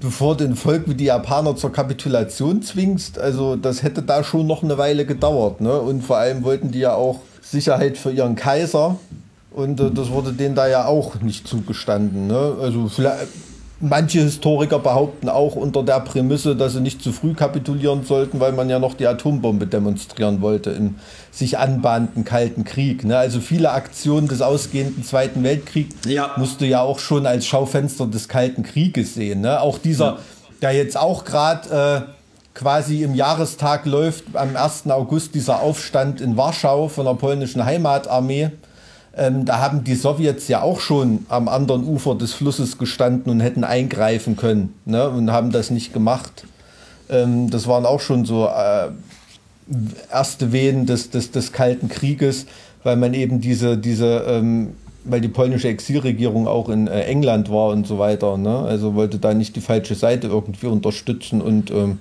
bevor 0.00 0.36
du 0.36 0.44
ein 0.44 0.56
Volk 0.56 0.88
wie 0.88 0.94
die 0.94 1.04
Japaner 1.04 1.56
zur 1.56 1.72
Kapitulation 1.72 2.62
zwingst, 2.62 3.18
also 3.18 3.56
das 3.56 3.82
hätte 3.82 4.02
da 4.02 4.24
schon 4.24 4.46
noch 4.46 4.62
eine 4.62 4.78
Weile 4.78 5.06
gedauert. 5.06 5.60
Ne? 5.60 5.80
Und 5.80 6.02
vor 6.02 6.18
allem 6.18 6.44
wollten 6.44 6.70
die 6.70 6.80
ja 6.80 6.94
auch 6.94 7.20
Sicherheit 7.40 7.98
für 7.98 8.10
ihren 8.10 8.34
Kaiser. 8.36 8.98
Und 9.50 9.80
äh, 9.80 9.90
das 9.90 10.10
wurde 10.10 10.32
denen 10.32 10.54
da 10.54 10.66
ja 10.66 10.86
auch 10.86 11.20
nicht 11.20 11.46
zugestanden. 11.46 12.26
Ne? 12.26 12.56
Also 12.60 12.88
manche 13.80 14.20
Historiker 14.20 14.78
behaupten 14.78 15.28
auch 15.28 15.56
unter 15.56 15.82
der 15.82 16.00
Prämisse, 16.00 16.56
dass 16.56 16.72
sie 16.74 16.80
nicht 16.80 17.02
zu 17.02 17.12
früh 17.12 17.34
kapitulieren 17.34 18.04
sollten, 18.04 18.40
weil 18.40 18.52
man 18.52 18.70
ja 18.70 18.78
noch 18.78 18.94
die 18.94 19.06
Atombombe 19.06 19.66
demonstrieren 19.66 20.40
wollte 20.40 20.70
im 20.70 20.96
sich 21.30 21.58
anbahnten 21.58 22.24
Kalten 22.24 22.64
Krieg. 22.64 23.04
Ne? 23.04 23.16
Also 23.18 23.40
viele 23.40 23.72
Aktionen 23.72 24.28
des 24.28 24.40
ausgehenden 24.42 25.02
Zweiten 25.04 25.42
Weltkriegs 25.42 25.96
Ja. 26.06 26.30
musst 26.36 26.60
du 26.60 26.66
ja 26.66 26.80
auch 26.82 26.98
schon 26.98 27.26
als 27.26 27.46
Schaufenster 27.46 28.06
des 28.06 28.28
Kalten 28.28 28.62
Krieges 28.62 29.14
sehen. 29.14 29.40
Ne? 29.40 29.60
Auch 29.60 29.78
dieser, 29.78 30.04
Ja. 30.04 30.18
der 30.62 30.72
jetzt 30.72 30.96
auch 30.96 31.24
gerade 31.24 32.04
äh, 32.06 32.10
quasi 32.54 33.02
im 33.02 33.14
Jahrestag 33.16 33.84
läuft, 33.84 34.24
am 34.34 34.54
1. 34.56 34.88
August 34.90 35.34
dieser 35.34 35.60
Aufstand 35.60 36.20
in 36.20 36.36
Warschau 36.36 36.86
von 36.88 37.04
der 37.06 37.14
polnischen 37.14 37.64
Heimatarmee. 37.64 38.50
Ähm, 39.16 39.44
da 39.44 39.60
haben 39.60 39.84
die 39.84 39.94
Sowjets 39.94 40.48
ja 40.48 40.62
auch 40.62 40.80
schon 40.80 41.24
am 41.28 41.48
anderen 41.48 41.84
Ufer 41.86 42.14
des 42.16 42.32
Flusses 42.32 42.78
gestanden 42.78 43.30
und 43.30 43.40
hätten 43.40 43.62
eingreifen 43.64 44.36
können 44.36 44.74
ne? 44.86 45.08
und 45.08 45.30
haben 45.30 45.52
das 45.52 45.70
nicht 45.70 45.92
gemacht. 45.92 46.44
Ähm, 47.08 47.48
das 47.50 47.68
waren 47.68 47.86
auch 47.86 48.00
schon 48.00 48.24
so 48.24 48.46
äh, 48.46 48.88
erste 50.10 50.52
Wehen 50.52 50.86
des, 50.86 51.10
des, 51.10 51.30
des 51.30 51.52
Kalten 51.52 51.88
Krieges, 51.88 52.46
weil 52.82 52.96
man 52.96 53.14
eben 53.14 53.40
diese, 53.40 53.78
diese 53.78 54.24
ähm, 54.26 54.74
weil 55.04 55.20
die 55.20 55.28
polnische 55.28 55.68
Exilregierung 55.68 56.48
auch 56.48 56.68
in 56.68 56.88
äh, 56.88 57.02
England 57.02 57.50
war 57.50 57.68
und 57.68 57.86
so 57.86 57.98
weiter. 57.98 58.36
Ne? 58.36 58.58
Also 58.58 58.94
wollte 58.94 59.18
da 59.18 59.32
nicht 59.34 59.54
die 59.54 59.60
falsche 59.60 59.94
Seite 59.94 60.26
irgendwie 60.28 60.66
unterstützen 60.66 61.40
und 61.40 61.70
ähm, 61.70 61.98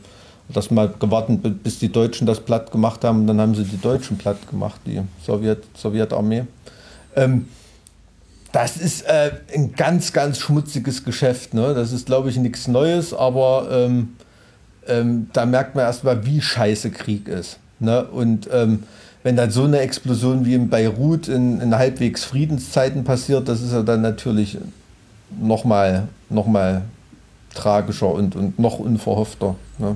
das 0.49 0.71
mal 0.71 0.91
gewartet, 0.99 1.43
bi- 1.43 1.49
bis 1.49 1.79
die 1.79 1.91
Deutschen 1.91 2.25
das 2.27 2.39
platt 2.39 2.71
gemacht 2.71 3.03
haben 3.03 3.27
dann 3.27 3.39
haben 3.39 3.55
sie 3.55 3.63
die 3.63 3.79
Deutschen 3.79 4.17
platt 4.17 4.37
gemacht, 4.49 4.79
die 4.85 5.01
Sowjet, 5.25 5.63
Sowjetarmee. 5.75 6.43
Ähm, 7.15 7.47
das 8.51 8.77
ist 8.77 9.07
äh, 9.07 9.31
ein 9.53 9.73
ganz, 9.73 10.13
ganz 10.13 10.37
schmutziges 10.39 11.03
Geschäft. 11.03 11.53
Ne? 11.53 11.73
Das 11.73 11.91
ist, 11.91 12.05
glaube 12.05 12.29
ich, 12.29 12.37
nichts 12.37 12.67
Neues, 12.67 13.13
aber 13.13 13.67
ähm, 13.71 14.15
ähm, 14.87 15.27
da 15.33 15.45
merkt 15.45 15.75
man 15.75 15.85
erstmal, 15.85 16.25
wie 16.25 16.39
scheiße 16.39 16.91
Krieg 16.91 17.27
ist. 17.27 17.57
Ne? 17.79 18.03
Und 18.05 18.47
ähm, 18.51 18.83
wenn 19.23 19.35
dann 19.35 19.49
so 19.49 19.63
eine 19.63 19.79
Explosion 19.79 20.45
wie 20.45 20.53
in 20.53 20.69
Beirut 20.69 21.27
in, 21.27 21.61
in 21.61 21.75
halbwegs 21.75 22.25
Friedenszeiten 22.25 23.03
passiert, 23.03 23.47
das 23.47 23.61
ist 23.61 23.71
ja 23.71 23.81
dann 23.81 24.01
natürlich 24.01 24.57
nochmal 25.41 26.07
noch 26.29 26.45
mal 26.45 26.83
tragischer 27.55 28.11
und, 28.11 28.35
und 28.35 28.59
noch 28.59 28.79
unverhoffter. 28.79 29.55
Ne? 29.77 29.95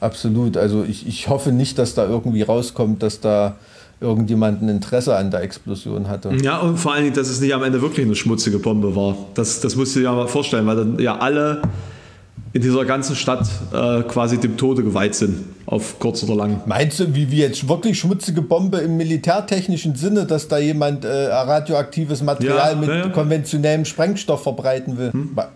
Absolut. 0.00 0.56
Also 0.56 0.84
ich, 0.84 1.06
ich 1.06 1.28
hoffe 1.28 1.52
nicht, 1.52 1.78
dass 1.78 1.94
da 1.94 2.06
irgendwie 2.06 2.42
rauskommt, 2.42 3.02
dass 3.02 3.20
da 3.20 3.56
irgendjemand 4.00 4.62
ein 4.62 4.68
Interesse 4.68 5.16
an 5.16 5.30
der 5.30 5.42
Explosion 5.42 6.08
hatte. 6.08 6.30
Ja, 6.42 6.58
und 6.58 6.76
vor 6.78 6.92
allen 6.92 7.04
Dingen, 7.04 7.16
dass 7.16 7.28
es 7.28 7.40
nicht 7.40 7.52
am 7.54 7.62
Ende 7.64 7.82
wirklich 7.82 8.06
eine 8.06 8.14
schmutzige 8.14 8.58
Bombe 8.58 8.94
war. 8.94 9.16
Das, 9.34 9.60
das 9.60 9.74
musst 9.76 9.94
du 9.96 10.00
dir 10.00 10.04
ja 10.06 10.12
mal 10.12 10.28
vorstellen, 10.28 10.66
weil 10.66 10.76
dann 10.76 10.98
ja 10.98 11.18
alle 11.18 11.62
in 12.52 12.62
dieser 12.62 12.84
ganzen 12.84 13.14
Stadt 13.14 13.46
äh, 13.72 14.02
quasi 14.04 14.38
dem 14.38 14.56
Tode 14.56 14.82
geweiht 14.82 15.14
sind, 15.14 15.44
auf 15.66 15.98
kurz 15.98 16.22
oder 16.22 16.34
lang. 16.34 16.62
Meinst 16.64 16.98
du, 17.00 17.14
wie, 17.14 17.30
wie 17.30 17.38
jetzt 17.38 17.68
wirklich 17.68 17.98
schmutzige 17.98 18.40
Bombe 18.40 18.78
im 18.78 18.96
militärtechnischen 18.96 19.96
Sinne, 19.96 20.24
dass 20.24 20.48
da 20.48 20.58
jemand 20.58 21.04
äh, 21.04 21.08
radioaktives 21.26 22.22
Material 22.22 22.70
Ja, 22.72 22.78
mit 22.78 22.88
ja, 22.88 23.08
konventionellem 23.10 23.84
Sprengstoff 23.84 24.44
verbreiten 24.44 24.96
will? 24.96 25.10
Wa- 25.34 25.50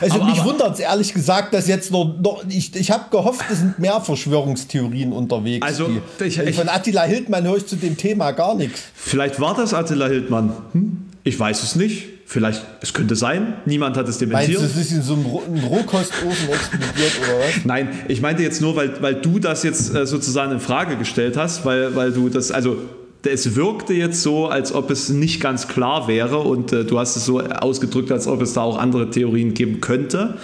Also 0.00 0.16
Aber- 0.20 0.24
mich 0.30 0.42
wundert 0.44 0.74
es 0.74 0.80
ehrlich 0.80 1.12
gesagt, 1.12 1.52
dass 1.54 1.68
jetzt 1.68 1.90
noch, 1.90 2.16
noch 2.20 2.44
ich, 2.48 2.74
ich 2.74 2.90
habe 2.90 3.04
gehofft, 3.10 3.44
es 3.50 3.58
sind 3.58 3.78
mehr 3.78 4.00
Verschwörungstheorien 4.00 5.12
unterwegs. 5.12 5.66
Also, 5.66 5.88
die, 5.88 6.24
ich- 6.24 6.38
ich- 6.38 6.56
von 6.56 6.68
Attila 6.68 7.02
Hildmann 7.02 7.44
höre 7.44 7.56
ich 7.58 7.66
zu 7.66 7.76
dem 7.76 7.96
Thema 7.96 8.32
gar 8.32 8.54
nichts. 8.54 8.82
Vielleicht 8.94 9.40
war 9.40 9.54
das 9.54 9.74
Attila 9.74 10.06
Hildmann. 10.06 10.52
Hm? 10.72 11.04
Ich 11.24 11.38
weiß 11.38 11.62
es 11.62 11.76
nicht. 11.76 12.08
Vielleicht, 12.26 12.64
es 12.80 12.94
könnte 12.94 13.16
sein. 13.16 13.54
Niemand 13.66 13.96
hat 13.98 14.08
es 14.08 14.18
Meinst 14.20 14.22
dementiert. 14.48 14.60
du, 14.60 14.64
es 14.64 14.76
ist 14.76 14.92
in 14.92 15.02
so 15.02 15.12
einem 15.14 15.26
Rohkostofen 15.66 16.48
explodiert 16.48 17.12
oder 17.22 17.38
was? 17.38 17.64
Nein, 17.64 17.88
ich 18.08 18.22
meinte 18.22 18.42
jetzt 18.42 18.62
nur, 18.62 18.74
weil, 18.76 19.00
weil 19.02 19.14
du 19.16 19.38
das 19.38 19.62
jetzt 19.62 19.94
äh, 19.94 20.06
sozusagen 20.06 20.52
in 20.52 20.60
Frage 20.60 20.96
gestellt 20.96 21.36
hast, 21.36 21.64
weil, 21.66 21.94
weil 21.94 22.12
du 22.12 22.30
das, 22.30 22.50
also 22.50 22.78
es 23.26 23.56
wirkte 23.56 23.94
jetzt 23.94 24.22
so, 24.22 24.46
als 24.46 24.72
ob 24.72 24.90
es 24.90 25.08
nicht 25.08 25.40
ganz 25.40 25.68
klar 25.68 26.08
wäre 26.08 26.38
und 26.38 26.72
äh, 26.72 26.84
du 26.84 26.98
hast 26.98 27.16
es 27.16 27.24
so 27.24 27.40
ausgedrückt, 27.40 28.12
als 28.12 28.26
ob 28.26 28.42
es 28.42 28.52
da 28.52 28.62
auch 28.62 28.78
andere 28.78 29.10
Theorien 29.10 29.54
geben 29.54 29.80
könnte. 29.80 30.34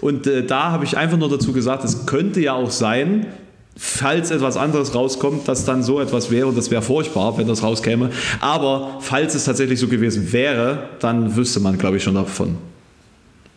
Und 0.00 0.26
äh, 0.26 0.44
da 0.44 0.70
habe 0.70 0.84
ich 0.84 0.96
einfach 0.96 1.18
nur 1.18 1.28
dazu 1.28 1.52
gesagt, 1.52 1.84
es 1.84 2.06
könnte 2.06 2.40
ja 2.40 2.54
auch 2.54 2.70
sein, 2.70 3.26
falls 3.76 4.30
etwas 4.30 4.56
anderes 4.56 4.94
rauskommt, 4.94 5.48
dass 5.48 5.64
dann 5.64 5.82
so 5.82 6.00
etwas 6.00 6.30
wäre 6.30 6.46
und 6.46 6.56
das 6.56 6.70
wäre 6.70 6.82
furchtbar, 6.82 7.36
wenn 7.38 7.48
das 7.48 7.62
rauskäme. 7.62 8.10
Aber 8.40 8.98
falls 9.00 9.34
es 9.34 9.44
tatsächlich 9.44 9.80
so 9.80 9.88
gewesen 9.88 10.32
wäre, 10.32 10.90
dann 11.00 11.36
wüsste 11.36 11.60
man, 11.60 11.78
glaube 11.78 11.96
ich, 11.96 12.02
schon 12.02 12.14
davon. 12.14 12.56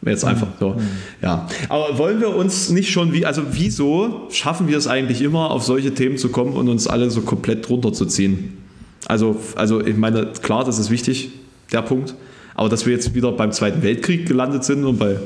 Jetzt 0.05 0.23
einfach 0.23 0.47
so. 0.59 0.75
Ja. 1.21 1.47
Aber 1.69 1.97
wollen 1.97 2.21
wir 2.21 2.35
uns 2.35 2.69
nicht 2.69 2.91
schon 2.91 3.13
wie, 3.13 3.25
also 3.25 3.41
wieso 3.51 4.27
schaffen 4.29 4.67
wir 4.67 4.77
es 4.77 4.87
eigentlich 4.87 5.21
immer, 5.21 5.51
auf 5.51 5.63
solche 5.63 5.93
Themen 5.93 6.17
zu 6.17 6.29
kommen 6.29 6.53
und 6.53 6.69
uns 6.69 6.87
alle 6.87 7.09
so 7.09 7.21
komplett 7.21 7.69
runterzuziehen? 7.69 8.66
Also, 9.07 9.39
also 9.55 9.85
ich 9.85 9.95
meine, 9.95 10.33
klar, 10.41 10.63
das 10.63 10.79
ist 10.79 10.89
wichtig, 10.89 11.31
der 11.71 11.81
Punkt. 11.81 12.13
Aber 12.55 12.69
dass 12.69 12.85
wir 12.85 12.93
jetzt 12.93 13.13
wieder 13.13 13.31
beim 13.31 13.51
Zweiten 13.51 13.83
Weltkrieg 13.83 14.27
gelandet 14.27 14.63
sind 14.63 14.83
und 14.83 14.97
bei 14.97 15.17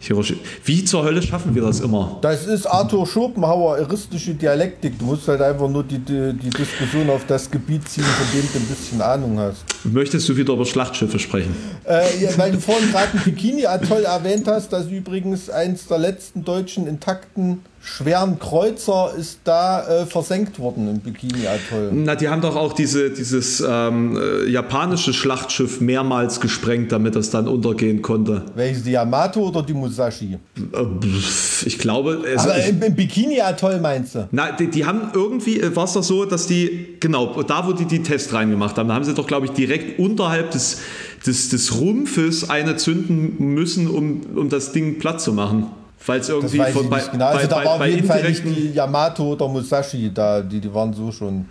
Hiroshima. 0.00 0.40
Wie 0.64 0.84
zur 0.84 1.04
Hölle 1.04 1.22
schaffen 1.22 1.54
wir 1.54 1.62
das 1.62 1.80
immer? 1.80 2.18
Das 2.20 2.46
ist 2.46 2.66
Arthur 2.66 3.06
Schopenhauer, 3.06 3.78
eristische 3.78 4.34
Dialektik. 4.34 4.98
Du 4.98 5.06
musst 5.06 5.28
halt 5.28 5.40
einfach 5.40 5.68
nur 5.68 5.82
die, 5.84 5.98
die, 5.98 6.32
die 6.34 6.50
Diskussion 6.50 7.08
auf 7.10 7.26
das 7.26 7.50
Gebiet 7.50 7.88
ziehen, 7.88 8.04
von 8.04 8.26
dem 8.32 8.48
du 8.52 8.58
ein 8.58 8.66
bisschen 8.66 9.00
Ahnung 9.00 9.38
hast. 9.38 9.64
Möchtest 9.84 10.28
du 10.28 10.36
wieder 10.36 10.54
über 10.54 10.64
Schlachtschiffe 10.64 11.18
sprechen? 11.18 11.54
Äh, 11.86 12.22
ja, 12.22 12.30
weil 12.36 12.52
du 12.52 12.60
vorhin 12.60 12.90
gerade 12.90 13.08
ein 13.14 13.22
Bikini-Atoll 13.24 14.04
erwähnt 14.04 14.46
hast, 14.46 14.72
das 14.72 14.86
übrigens 14.86 15.50
eins 15.50 15.86
der 15.86 15.98
letzten 15.98 16.44
deutschen 16.44 16.86
intakten 16.86 17.60
schweren 17.84 18.38
Kreuzer 18.38 19.12
ist 19.16 19.40
da 19.44 20.02
äh, 20.02 20.06
versenkt 20.06 20.58
worden 20.58 20.88
im 20.88 21.00
Bikini-Atoll. 21.00 21.90
Na, 21.92 22.14
die 22.14 22.28
haben 22.28 22.40
doch 22.40 22.56
auch 22.56 22.72
diese, 22.72 23.10
dieses 23.10 23.62
ähm, 23.66 24.16
äh, 24.16 24.48
japanische 24.50 25.12
Schlachtschiff 25.12 25.80
mehrmals 25.82 26.40
gesprengt, 26.40 26.90
damit 26.92 27.14
das 27.14 27.28
dann 27.30 27.46
untergehen 27.46 28.00
konnte. 28.00 28.42
Welches, 28.54 28.84
die 28.84 28.92
Yamato 28.92 29.48
oder 29.48 29.62
die 29.62 29.74
Musashi? 29.74 30.38
Äh, 30.56 30.84
pff, 31.00 31.66
Ich 31.66 31.78
glaube, 31.78 32.22
es, 32.26 32.42
Aber 32.42 32.56
im, 32.64 32.82
im 32.82 32.94
Bikini-Atoll 32.94 33.78
meinst 33.80 34.14
du? 34.14 34.28
Na, 34.32 34.52
die, 34.52 34.68
die 34.68 34.86
haben 34.86 35.10
irgendwie, 35.12 35.60
war 35.76 35.84
es 35.84 35.92
doch 35.92 36.02
so, 36.02 36.24
dass 36.24 36.46
die, 36.46 36.96
genau, 37.00 37.42
da 37.42 37.66
wo 37.66 37.72
die 37.72 37.84
die 37.84 38.02
Tests 38.02 38.32
reingemacht 38.32 38.78
haben, 38.78 38.88
da 38.88 38.94
haben 38.94 39.04
sie 39.04 39.14
doch, 39.14 39.26
glaube 39.26 39.46
ich, 39.46 39.52
direkt 39.52 39.98
unterhalb 39.98 40.50
des, 40.52 40.78
des, 41.26 41.50
des 41.50 41.78
Rumpfes 41.78 42.48
eine 42.48 42.76
zünden 42.76 43.36
müssen, 43.54 43.88
um, 43.88 44.22
um 44.34 44.48
das 44.48 44.72
Ding 44.72 44.98
platt 44.98 45.20
zu 45.20 45.34
machen. 45.34 45.66
Weil 46.06 46.20
es 46.20 46.26
Das 46.26 46.36
irgendwie 46.36 46.58
weiß 46.58 46.68
ich 46.68 46.74
von, 46.74 46.90
bei, 46.90 47.02
genau. 47.10 47.26
Also 47.26 47.40
bei, 47.40 47.46
da 47.46 47.56
bei, 47.56 47.64
war 47.64 47.74
auf 47.74 47.86
jeden 47.86 48.06
Fall 48.06 48.28
nicht 48.28 48.44
die 48.44 48.72
Yamato 48.72 49.32
oder 49.32 49.48
Musashi 49.48 50.12
da, 50.12 50.40
die, 50.40 50.60
die 50.60 50.72
waren 50.72 50.92
so 50.92 51.10
schon 51.10 51.46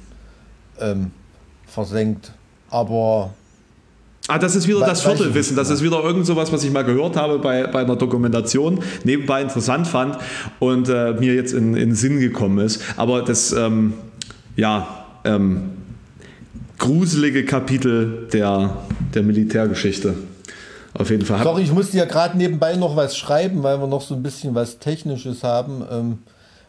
ähm, 0.80 1.12
versenkt. 1.66 2.32
Aber 2.70 3.32
Ah, 4.30 4.40
das 4.40 4.56
ist 4.56 4.68
wieder 4.70 4.80
das 4.80 5.06
weiß 5.06 5.14
ich 5.14 5.18
Viertelwissen. 5.18 5.58
Das 5.58 5.70
ist 5.70 5.84
wieder 5.84 6.02
irgend 6.02 6.26
sowas, 6.26 6.50
was 6.52 6.64
ich 6.64 6.72
mal 6.72 6.86
gehört 6.86 7.18
habe 7.18 7.40
bei, 7.40 7.68
bei 7.68 7.82
einer 7.82 7.98
Dokumentation, 7.98 8.80
nebenbei 9.04 9.42
interessant 9.42 9.86
fand 9.86 10.18
und 10.60 10.88
äh, 10.88 11.14
mir 11.14 11.36
jetzt 11.36 11.52
in, 11.54 11.76
in 11.76 11.90
den 11.90 11.96
Sinn 11.96 12.20
gekommen 12.20 12.60
ist. 12.60 12.82
Aber 12.96 13.22
das, 13.22 13.52
ähm, 13.52 13.94
ja, 14.56 15.06
ähm, 15.26 15.72
gruselige 16.78 17.44
Kapitel 17.44 18.30
der, 18.32 18.78
der 19.14 19.24
Militärgeschichte. 19.24 20.14
Auf 20.94 21.10
jeden 21.10 21.26
Fall. 21.26 21.44
Sorry, 21.44 21.64
ich 21.64 21.72
musste 21.72 21.98
ja 21.98 22.06
gerade 22.06 22.38
nebenbei 22.38 22.76
noch 22.76 22.96
was 22.96 23.18
schreiben, 23.18 23.64
weil 23.64 23.80
wir 23.80 23.88
noch 23.88 24.02
so 24.02 24.14
ein 24.14 24.24
bisschen 24.24 24.54
was 24.54 24.78
Technisches 24.80 25.44
haben. 25.44 25.84
Ähm, 25.90 26.20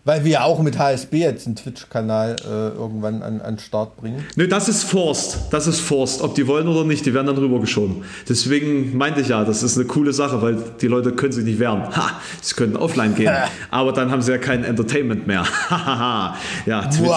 weil 0.04 0.24
wir 0.24 0.32
ja 0.32 0.44
auch 0.44 0.60
mit 0.60 0.78
HSB 0.78 1.18
jetzt 1.18 1.46
einen 1.46 1.56
Twitch-Kanal 1.56 2.36
äh, 2.44 2.48
irgendwann 2.76 3.22
an, 3.22 3.40
an 3.40 3.54
den 3.54 3.58
Start 3.58 3.96
bringen. 3.96 4.24
Nö, 4.36 4.46
das 4.48 4.68
ist 4.68 4.84
Forst. 4.84 5.38
Das 5.50 5.66
ist 5.66 5.80
Forst. 5.80 6.20
Ob 6.22 6.34
die 6.34 6.46
wollen 6.46 6.68
oder 6.68 6.84
nicht, 6.84 7.06
die 7.06 7.14
werden 7.14 7.26
dann 7.28 7.38
rübergeschoben. 7.38 8.04
Deswegen 8.28 8.96
meinte 8.96 9.20
ich 9.20 9.28
ja, 9.28 9.44
das 9.44 9.62
ist 9.62 9.76
eine 9.78 9.86
coole 9.86 10.12
Sache, 10.12 10.42
weil 10.42 10.58
die 10.80 10.86
Leute 10.88 11.12
können 11.12 11.32
sich 11.32 11.44
nicht 11.44 11.58
wehren. 11.58 11.82
Ha, 11.96 12.20
sie 12.42 12.54
können 12.54 12.76
offline 12.76 13.14
gehen. 13.14 13.32
aber 13.70 13.92
dann 13.92 14.10
haben 14.10 14.20
sie 14.22 14.32
ja 14.32 14.38
kein 14.38 14.64
Entertainment 14.64 15.26
mehr. 15.26 15.44
Ja, 16.66 16.82
Twitch. 16.86 17.10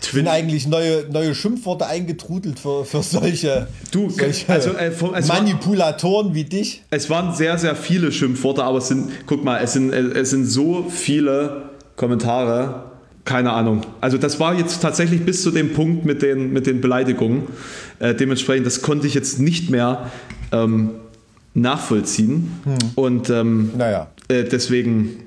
Twitch- 0.00 0.12
Sind 0.12 0.28
eigentlich 0.28 0.66
neue, 0.66 1.06
neue 1.10 1.34
Schimpfworte 1.34 1.86
eingetrudelt 1.86 2.58
für, 2.58 2.84
für 2.84 3.02
solche, 3.02 3.68
Du, 3.90 4.10
solche 4.10 4.48
also, 4.48 4.70
äh, 4.74 4.90
vom- 4.90 5.14
es 5.14 5.28
war- 5.28 5.36
Manipulatoren 5.36 6.34
wie 6.34 6.44
dich? 6.44 6.82
Es 6.90 7.08
waren 7.10 7.34
sehr, 7.34 7.58
sehr 7.58 7.76
viele 7.76 8.12
Schimpfworte, 8.12 8.62
aber 8.64 8.78
es 8.78 8.88
sind, 8.88 9.10
guck 9.26 9.44
mal, 9.44 9.58
es 9.62 9.72
sind, 9.74 9.92
es 9.92 10.30
sind 10.30 10.46
so 10.46 10.86
viele 10.88 11.31
Kommentare. 11.96 12.84
Keine 13.24 13.52
Ahnung. 13.52 13.82
Also 14.00 14.18
das 14.18 14.40
war 14.40 14.54
jetzt 14.54 14.82
tatsächlich 14.82 15.24
bis 15.24 15.42
zu 15.42 15.52
dem 15.52 15.72
Punkt 15.74 16.04
mit 16.04 16.22
den, 16.22 16.52
mit 16.52 16.66
den 16.66 16.80
Beleidigungen. 16.80 17.44
Äh, 18.00 18.14
dementsprechend, 18.16 18.66
das 18.66 18.82
konnte 18.82 19.06
ich 19.06 19.14
jetzt 19.14 19.38
nicht 19.38 19.70
mehr 19.70 20.10
ähm, 20.50 20.90
nachvollziehen. 21.54 22.50
Und 22.96 23.30
ähm, 23.30 23.70
Naja. 23.78 24.08
äh, 24.28 24.42
deswegen 24.44 25.18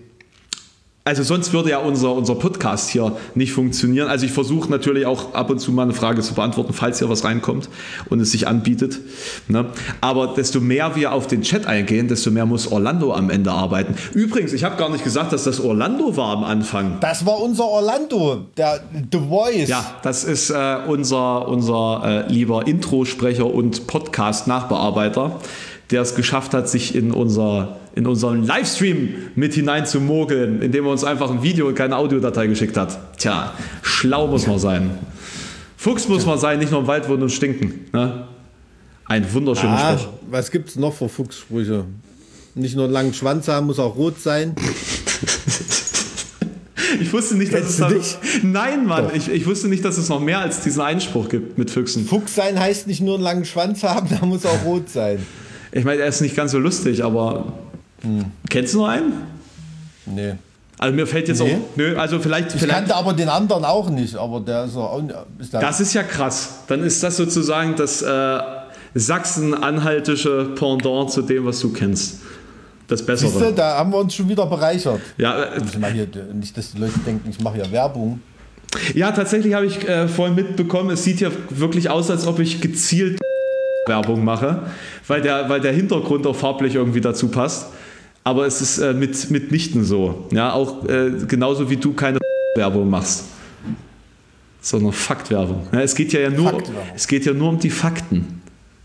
also 1.08 1.22
sonst 1.22 1.54
würde 1.54 1.70
ja 1.70 1.78
unser, 1.78 2.14
unser 2.14 2.34
Podcast 2.34 2.90
hier 2.90 3.16
nicht 3.36 3.52
funktionieren. 3.52 4.08
Also 4.08 4.26
ich 4.26 4.32
versuche 4.32 4.72
natürlich 4.72 5.06
auch 5.06 5.36
ab 5.36 5.52
und 5.52 5.60
zu 5.60 5.72
mal 5.72 5.84
eine 5.84 5.94
Frage 5.94 6.22
zu 6.24 6.34
beantworten, 6.34 6.74
falls 6.74 6.98
hier 6.98 7.08
was 7.08 7.24
reinkommt 7.24 7.70
und 8.10 8.20
es 8.20 8.32
sich 8.32 8.48
anbietet. 8.48 8.98
Ne? 9.48 9.68
Aber 10.02 10.34
desto 10.34 10.60
mehr 10.60 10.96
wir 10.96 11.12
auf 11.12 11.28
den 11.28 11.44
Chat 11.44 11.68
eingehen, 11.68 12.08
desto 12.08 12.32
mehr 12.32 12.48
muss 12.48 12.72
Orlando 12.72 13.14
am 13.14 13.30
Ende 13.30 13.52
arbeiten. 13.52 13.94
Übrigens, 14.16 14.52
ich 14.52 14.64
habe 14.64 14.78
gar 14.78 14.90
nicht 14.90 15.04
gesagt, 15.04 15.32
dass 15.32 15.44
das 15.44 15.60
Orlando 15.60 16.18
war 16.18 16.36
am 16.36 16.44
Anfang. 16.44 16.98
Das 17.02 17.24
war 17.24 17.40
unser 17.40 17.66
Orlando, 17.66 18.48
der 18.58 18.82
The 19.12 19.20
Voice. 19.30 19.70
Ja, 19.70 19.86
das 20.02 20.24
ist 20.24 20.50
äh, 20.50 20.78
unser, 20.88 21.48
unser 21.48 22.02
äh, 22.04 22.34
lieber 22.34 22.66
Introsprecher 22.66 23.46
und 23.46 23.86
Podcast-Nachbearbeiter, 23.86 25.40
der 25.92 26.02
es 26.02 26.16
geschafft 26.16 26.56
hat, 26.56 26.68
sich 26.68 26.96
in 26.96 27.12
unser 27.12 27.78
in 27.96 28.06
unseren 28.06 28.46
Livestream 28.46 29.16
mit 29.36 29.54
hinein 29.54 29.86
zu 29.86 30.00
mogeln, 30.00 30.62
indem 30.62 30.86
er 30.86 30.92
uns 30.92 31.04
einfach 31.04 31.32
ein 31.32 31.42
Video 31.42 31.68
und 31.68 31.76
keine 31.76 31.96
Audiodatei 31.96 32.48
geschickt 32.48 32.78
hat. 32.78 33.18
Tja, 33.18 33.54
schlau 33.82 34.28
muss 34.28 34.48
man 34.48 34.60
sein. 34.60 34.92
Fuchs 35.78 36.08
muss 36.08 36.26
man 36.26 36.38
sein, 36.38 36.60
nicht 36.60 36.72
nur 36.72 36.82
im 36.82 36.88
Wald 36.88 37.08
wohnen 37.08 37.24
und 37.24 37.32
stinken. 37.32 37.86
Ne? 37.94 38.28
Ein 39.06 39.32
wunderschöner 39.34 39.78
ah, 39.78 39.98
Spruch. 39.98 40.14
Was 40.30 40.52
gibt 40.52 40.70
es 40.70 40.76
noch 40.76 40.94
für 40.94 41.08
Fuchssprüche? 41.08 41.86
Nicht 42.56 42.76
nur 42.76 42.86
einen 42.86 42.94
langen 42.94 43.14
Schwanz 43.14 43.48
haben, 43.48 43.68
muss 43.68 43.80
auch 43.80 43.96
rot 43.96 44.20
sein. 44.20 44.56
Ich 47.00 47.12
wusste 47.12 47.36
nicht, 47.36 47.54
dass 47.54 47.78
Kennst 47.78 47.82
es 47.82 48.20
nicht? 48.34 48.44
Nein, 48.44 48.86
Mann, 48.86 49.10
ich, 49.14 49.30
ich 49.30 49.46
wusste 49.46 49.68
nicht, 49.68 49.84
dass 49.84 49.98
es 49.98 50.08
noch 50.08 50.20
mehr 50.20 50.40
als 50.40 50.62
diesen 50.62 50.82
Einspruch 50.82 51.30
gibt 51.30 51.58
mit 51.58 51.70
Füchsen. 51.70 52.06
Fuchs 52.06 52.36
sein 52.36 52.60
heißt 52.60 52.88
nicht 52.88 53.02
nur 53.02 53.16
einen 53.16 53.24
langen 53.24 53.46
Schwanz 53.46 53.84
haben, 53.84 54.08
da 54.10 54.26
muss 54.26 54.46
auch 54.46 54.64
rot 54.64 54.90
sein. 54.90 55.26
Ich 55.72 55.84
meine, 55.84 56.02
er 56.02 56.08
ist 56.08 56.22
nicht 56.22 56.36
ganz 56.36 56.52
so 56.52 56.60
lustig, 56.60 57.04
aber. 57.04 57.54
Kennst 58.50 58.74
du 58.74 58.80
noch 58.80 58.88
einen? 58.88 59.14
Nee. 60.06 60.34
Also 60.78 60.94
mir 60.94 61.08
fällt 61.08 61.28
jetzt 61.30 61.42
Nee. 61.42 61.56
auch. 61.56 61.78
Nö, 61.78 61.96
also 61.98 62.20
vielleicht. 62.20 62.54
Ich 62.54 62.60
vielleicht 62.62 62.78
kannte 62.80 62.96
aber 62.96 63.14
den 63.14 63.30
anderen 63.30 63.64
auch 63.64 63.90
nicht, 63.90 64.16
aber 64.16 64.40
der 64.42 64.66
ist 64.66 64.76
auch. 64.76 65.02
Der 65.02 65.60
das 65.62 65.80
ist 65.80 65.94
ja 65.94 66.04
krass. 66.04 66.60
Dann 66.68 66.84
ist 66.84 67.02
das 67.02 67.16
sozusagen 67.18 67.76
das 67.78 68.02
äh, 68.02 68.40
Sachsen-Anhaltische 68.94 70.50
Pendant 70.56 71.12
zu 71.12 71.22
dem, 71.22 71.46
was 71.46 71.60
du 71.60 71.72
kennst. 71.72 72.20
Das 72.88 73.00
Siehste, 73.00 73.12
Bessere. 73.28 73.54
da 73.54 73.78
haben 73.78 73.92
wir 73.92 73.98
uns 73.98 74.14
schon 74.14 74.30
wieder 74.30 74.46
bereichert. 74.46 75.00
Ja, 75.18 75.44
äh, 75.44 75.62
Ich 75.66 75.78
mache 75.80 75.94
hier, 75.94 76.08
nicht, 76.34 76.56
dass 76.56 76.72
die 76.72 76.78
Leute 76.80 77.00
denken, 77.00 77.30
ich 77.30 77.40
mache 77.42 77.56
hier 77.56 77.72
Werbung. 77.72 78.20
ja, 78.94 79.12
tatsächlich 79.12 79.54
habe 79.54 79.66
ich 79.66 79.88
äh, 79.88 80.08
vorhin 80.08 80.36
mitbekommen, 80.36 80.92
es 80.92 81.04
sieht 81.04 81.20
ja 81.22 81.30
wirklich 81.50 81.90
aus, 81.90 82.12
als 82.12 82.28
ob 82.28 82.40
ich 82.40 82.62
gezielt 82.62 83.20
Werbung 83.88 84.24
mache, 84.24 84.64
weil 85.08 85.22
der, 85.22 85.50
weil 85.50 85.62
der 85.62 85.72
Hintergrund 85.74 86.28
auch 86.28 86.36
farblich 86.36 86.76
irgendwie 86.76 87.02
dazu 87.02 87.30
passt. 87.30 87.68
Aber 88.26 88.46
es 88.48 88.60
ist 88.60 88.80
äh, 88.80 88.94
mit, 88.94 89.30
mitnichten 89.32 89.86
so. 89.86 90.26
Ja, 90.32 90.52
auch 90.52 90.84
äh, 90.90 91.12
genauso 91.28 91.70
wie 91.70 91.78
du 91.78 91.94
keine 91.94 92.18
Werbung 92.58 92.90
machst. 92.90 93.26
Sondern 94.62 94.92
Faktwerbung. 94.94 95.68
Ja, 95.72 95.82
es 95.82 95.94
geht 95.96 96.12
ja, 96.12 96.20
ja 96.22 96.30
nur, 96.32 96.62
es 96.96 97.08
geht 97.08 97.26
ja 97.26 97.34
nur 97.34 97.50
um 97.50 97.60
die 97.60 97.70
Fakten 97.70 98.42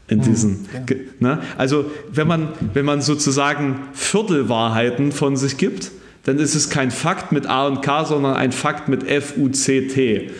in 0.09 0.21
diesen. 0.21 0.67
ge- 0.85 1.07
Ne? 1.21 1.39
Also 1.57 1.87
wenn 2.13 2.27
man, 2.29 2.49
wenn 2.75 2.85
man 2.85 3.01
sozusagen 3.01 3.77
Viertelwahrheiten 3.95 5.11
von 5.11 5.37
sich 5.39 5.57
gibt, 5.57 5.91
dann 6.25 6.39
ist 6.39 6.55
es 6.55 6.69
kein 6.69 6.91
Fakt 6.91 7.33
mit 7.33 7.47
A 7.47 7.67
und 7.67 7.81
K, 7.81 8.05
sondern 8.05 8.35
ein 8.37 8.53
Fakt 8.53 8.89
mit 8.91 9.09
F, 9.09 9.35
U, 9.39 9.49
C, 9.49 9.87
T. 9.89 10.31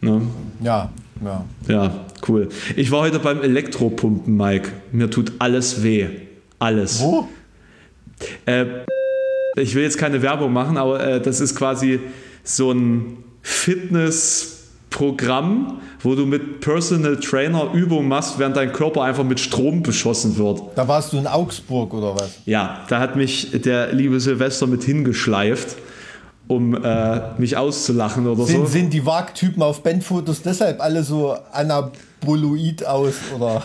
Ne? 0.00 0.22
Ja, 0.60 0.90
ja. 1.24 1.44
Ja, 1.68 2.04
cool. 2.26 2.48
Ich 2.74 2.90
war 2.90 3.02
heute 3.02 3.20
beim 3.20 3.40
Elektropumpen, 3.40 4.36
Mike. 4.36 4.70
Mir 4.90 5.08
tut 5.10 5.32
alles 5.38 5.84
weh. 5.84 6.06
Alles. 6.58 7.00
Wo? 7.00 7.28
Äh, 8.46 8.64
ich 9.56 9.74
will 9.74 9.82
jetzt 9.82 9.98
keine 9.98 10.22
Werbung 10.22 10.52
machen, 10.52 10.76
aber 10.76 11.04
äh, 11.04 11.20
das 11.20 11.40
ist 11.40 11.54
quasi 11.54 12.00
so 12.44 12.72
ein 12.72 13.18
Fitnessprogramm, 13.42 15.80
wo 16.00 16.14
du 16.14 16.24
mit 16.26 16.60
Personal 16.60 17.16
Trainer 17.18 17.72
Übungen 17.72 18.08
machst, 18.08 18.38
während 18.38 18.56
dein 18.56 18.72
Körper 18.72 19.02
einfach 19.02 19.24
mit 19.24 19.40
Strom 19.40 19.82
beschossen 19.82 20.38
wird. 20.38 20.62
Da 20.74 20.88
warst 20.88 21.12
du 21.12 21.18
in 21.18 21.26
Augsburg 21.26 21.92
oder 21.92 22.14
was? 22.14 22.38
Ja, 22.46 22.86
da 22.88 23.00
hat 23.00 23.16
mich 23.16 23.50
der 23.52 23.92
liebe 23.92 24.18
Silvester 24.20 24.66
mit 24.66 24.84
hingeschleift, 24.84 25.76
um 26.48 26.74
äh, 26.74 27.20
mich 27.38 27.56
auszulachen 27.56 28.26
oder 28.26 28.44
Sind, 28.44 28.66
so. 28.66 28.72
sind 28.72 28.92
die 28.92 29.06
Wagtypen 29.06 29.62
auf 29.62 29.82
Bandfotos 29.82 30.42
deshalb 30.42 30.80
alle 30.80 31.02
so 31.02 31.34
anaboloid 31.52 32.84
aus 32.84 33.14
oder 33.34 33.64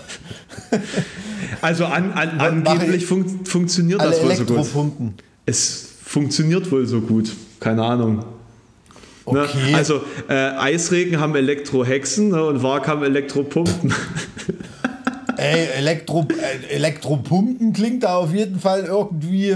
Also 1.61 1.86
an, 1.86 2.11
an, 2.13 2.39
angeblich 2.39 3.03
ich- 3.03 3.05
fun 3.05 3.41
funktioniert 3.45 4.01
das 4.01 4.21
wohl 4.23 4.36
so 4.36 4.45
gut. 4.45 5.13
Es 5.45 5.89
funktioniert 6.03 6.69
wohl 6.71 6.86
so 6.86 7.01
gut. 7.01 7.32
Keine 7.59 7.84
Ahnung. 7.84 8.17
Ne? 8.17 9.43
Okay. 9.43 9.73
Also 9.73 10.01
äh, 10.30 10.34
Eisregen 10.34 11.19
haben 11.19 11.36
Elektrohexen 11.36 12.30
ne, 12.30 12.43
und 12.43 12.63
Wag 12.63 12.88
haben 12.88 13.03
Elektropumpen. 13.03 13.93
Ey, 15.38 15.67
Elektro, 15.78 16.25
äh, 16.30 16.73
Elektropumpen 16.73 17.73
klingt 17.73 18.03
da 18.03 18.15
auf 18.15 18.34
jeden 18.34 18.59
Fall 18.59 18.86
irgendwie 18.86 19.55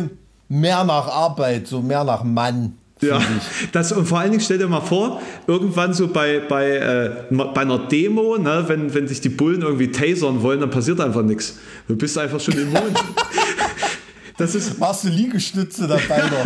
mehr 0.49 0.83
nach 0.83 1.07
Arbeit, 1.07 1.67
so 1.67 1.81
mehr 1.81 2.03
nach 2.03 2.23
Mann. 2.23 2.73
Ja, 3.01 3.21
das, 3.71 3.91
und 3.91 4.05
vor 4.05 4.19
allen 4.19 4.31
Dingen 4.31 4.43
stell 4.43 4.57
dir 4.57 4.67
mal 4.67 4.81
vor, 4.81 5.21
irgendwann 5.47 5.93
so 5.93 6.07
bei, 6.07 6.39
bei, 6.39 6.77
äh, 6.77 7.11
bei 7.31 7.61
einer 7.61 7.79
Demo, 7.79 8.37
ne, 8.37 8.63
wenn, 8.67 8.93
wenn 8.93 9.07
sich 9.07 9.21
die 9.21 9.29
Bullen 9.29 9.61
irgendwie 9.61 9.91
tasern 9.91 10.41
wollen, 10.43 10.59
dann 10.59 10.69
passiert 10.69 10.99
einfach 10.99 11.23
nichts. 11.23 11.57
Du 11.87 11.95
bist 11.95 12.17
einfach 12.17 12.39
schon 12.39 12.55
immun. 12.55 12.81
Das 14.37 14.55
ist, 14.55 14.79
Machst 14.79 15.03
du 15.03 15.09
Liegestütze 15.09 15.87
dabei 15.87 16.17
noch? 16.17 16.45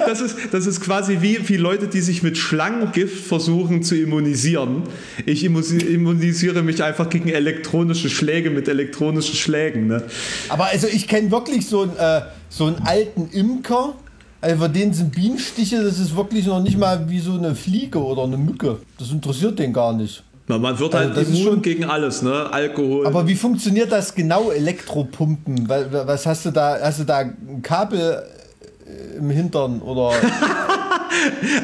das, 0.06 0.20
ist, 0.20 0.36
das 0.50 0.66
ist 0.66 0.82
quasi 0.82 1.18
wie, 1.22 1.48
wie 1.48 1.56
Leute, 1.56 1.88
die 1.88 2.02
sich 2.02 2.22
mit 2.22 2.36
Schlangengift 2.36 3.24
versuchen 3.24 3.82
zu 3.82 3.96
immunisieren. 3.96 4.82
Ich 5.24 5.42
immunisiere 5.42 6.62
mich 6.62 6.82
einfach 6.82 7.08
gegen 7.08 7.30
elektronische 7.30 8.10
Schläge 8.10 8.50
mit 8.50 8.68
elektronischen 8.68 9.36
Schlägen. 9.36 9.86
Ne? 9.86 10.02
Aber 10.50 10.66
also 10.66 10.86
ich 10.86 11.08
kenne 11.08 11.30
wirklich 11.30 11.66
so 11.66 11.82
einen, 11.82 11.96
äh, 11.96 12.22
so 12.50 12.66
einen 12.66 12.76
alten 12.84 13.30
Imker, 13.30 13.94
also 14.40 14.62
für 14.64 14.68
den 14.68 14.92
sind 14.92 15.12
Bienenstiche, 15.12 15.82
das 15.82 15.98
ist 15.98 16.16
wirklich 16.16 16.46
noch 16.46 16.62
nicht 16.62 16.78
mal 16.78 17.08
wie 17.08 17.20
so 17.20 17.32
eine 17.34 17.54
Fliege 17.54 17.98
oder 18.02 18.24
eine 18.24 18.36
Mücke. 18.36 18.78
Das 18.98 19.10
interessiert 19.10 19.58
den 19.58 19.72
gar 19.72 19.92
nicht. 19.92 20.22
Na, 20.48 20.58
Man 20.58 20.78
wird 20.78 20.94
Also 20.94 21.06
halt 21.08 21.16
das 21.16 21.28
ist 21.28 21.38
immun 21.38 21.52
schon- 21.54 21.62
gegen 21.62 21.84
alles, 21.84 22.22
ne? 22.22 22.50
Alkohol. 22.52 23.06
Aber 23.06 23.26
wie 23.28 23.34
funktioniert 23.36 23.92
das 23.92 24.14
genau, 24.14 24.50
Elektropumpen? 24.50 25.68
Was 25.68 26.26
hast 26.26 26.44
du 26.46 26.50
da? 26.50 26.76
Hast 26.82 27.00
du 27.00 27.04
da 27.04 27.18
ein 27.18 27.60
Kabel 27.62 28.22
äh, 28.86 29.18
im 29.18 29.30
Hintern 29.30 29.80
oder? 29.80 30.12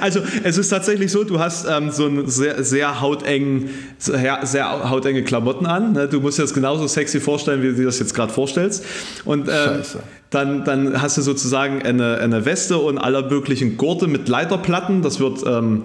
Also 0.01 0.21
es 0.43 0.59
ist 0.59 0.69
tatsächlich 0.69 1.11
so, 1.11 1.23
du 1.25 1.39
hast 1.39 1.67
ähm, 1.71 1.91
so 1.91 2.07
ein 2.07 2.29
sehr, 2.29 2.63
sehr 2.65 3.01
hautengen, 3.01 3.71
sehr, 3.97 4.41
sehr 4.45 4.91
hautenge 4.91 5.23
Klamotten 5.23 5.67
an. 5.67 5.93
Ne? 5.93 6.09
Du 6.09 6.21
musst 6.21 6.39
dir 6.39 6.43
das 6.43 6.53
genauso 6.53 6.87
sexy 6.89 7.21
vorstellen, 7.21 7.63
wie 7.63 7.69
du 7.69 7.75
dir 7.75 7.85
das 7.87 7.99
jetzt 8.01 8.13
gerade 8.13 8.33
vorstellst. 8.33 8.85
Und 9.25 9.49
ähm, 9.49 9.55
Scheiße. 9.55 10.01
Dann, 10.31 10.65
dann 10.65 11.01
hast 11.01 11.17
du 11.17 11.23
sozusagen 11.23 11.83
eine, 11.83 12.19
eine 12.19 12.45
Weste 12.45 12.79
und 12.79 12.99
aller 12.99 13.31
möglichen 13.31 13.77
Gurte 13.77 14.07
mit 14.07 14.29
Leiterplatten. 14.29 15.03
Das 15.03 15.21
wird 15.21 15.45
ähm, 15.47 15.83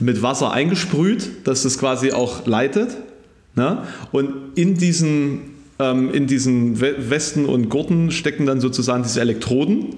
mit 0.00 0.22
Wasser 0.22 0.52
eingesprüht, 0.52 1.28
dass 1.44 1.64
es 1.64 1.78
quasi 1.78 2.12
auch 2.12 2.46
leitet. 2.46 2.96
Ne? 3.54 3.78
Und 4.12 4.32
in 4.54 4.76
diesen, 4.76 5.40
ähm, 5.78 6.12
in 6.12 6.26
diesen 6.26 6.80
We- 6.80 7.10
Westen 7.10 7.44
und 7.44 7.68
Gurten 7.68 8.10
stecken 8.10 8.46
dann 8.46 8.60
sozusagen 8.60 9.02
diese 9.02 9.20
Elektroden 9.20 9.96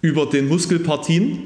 über 0.00 0.26
den 0.26 0.48
Muskelpartien. 0.48 1.38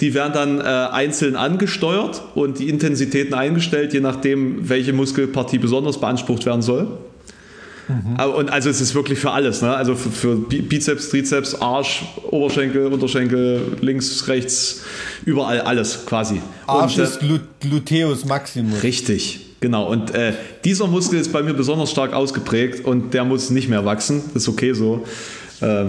Die 0.00 0.14
werden 0.14 0.32
dann 0.32 0.60
äh, 0.60 0.62
einzeln 0.62 1.34
angesteuert 1.34 2.22
und 2.34 2.58
die 2.58 2.68
Intensitäten 2.68 3.34
eingestellt, 3.34 3.92
je 3.92 4.00
nachdem, 4.00 4.68
welche 4.68 4.92
Muskelpartie 4.92 5.58
besonders 5.58 5.98
beansprucht 5.98 6.46
werden 6.46 6.62
soll. 6.62 6.86
Aber, 8.16 8.36
und 8.36 8.50
also 8.50 8.70
es 8.70 8.80
ist 8.80 8.94
wirklich 8.94 9.18
für 9.18 9.32
alles, 9.32 9.60
ne? 9.60 9.74
Also 9.74 9.94
für, 9.94 10.10
für 10.10 10.36
Bi- 10.36 10.62
Bizeps, 10.62 11.10
Trizeps, 11.10 11.54
Arsch, 11.56 12.04
Oberschenkel, 12.30 12.86
Unterschenkel, 12.86 13.76
links, 13.80 14.28
rechts, 14.28 14.82
überall 15.24 15.60
alles 15.60 16.06
quasi. 16.06 16.40
Arsch 16.66 16.96
und, 16.96 17.00
äh, 17.00 17.04
ist 17.04 17.20
Glu 17.20 17.38
Gluteus 17.60 18.24
Maximus. 18.24 18.82
Richtig, 18.82 19.40
genau. 19.60 19.88
Und 19.90 20.14
äh, 20.14 20.32
dieser 20.64 20.86
Muskel 20.86 21.18
ist 21.20 21.32
bei 21.32 21.42
mir 21.42 21.54
besonders 21.54 21.90
stark 21.90 22.12
ausgeprägt 22.12 22.84
und 22.84 23.12
der 23.14 23.24
muss 23.24 23.50
nicht 23.50 23.68
mehr 23.68 23.84
wachsen. 23.84 24.22
Das 24.32 24.44
ist 24.44 24.48
okay 24.48 24.72
so. 24.72 25.04
Äh, 25.60 25.86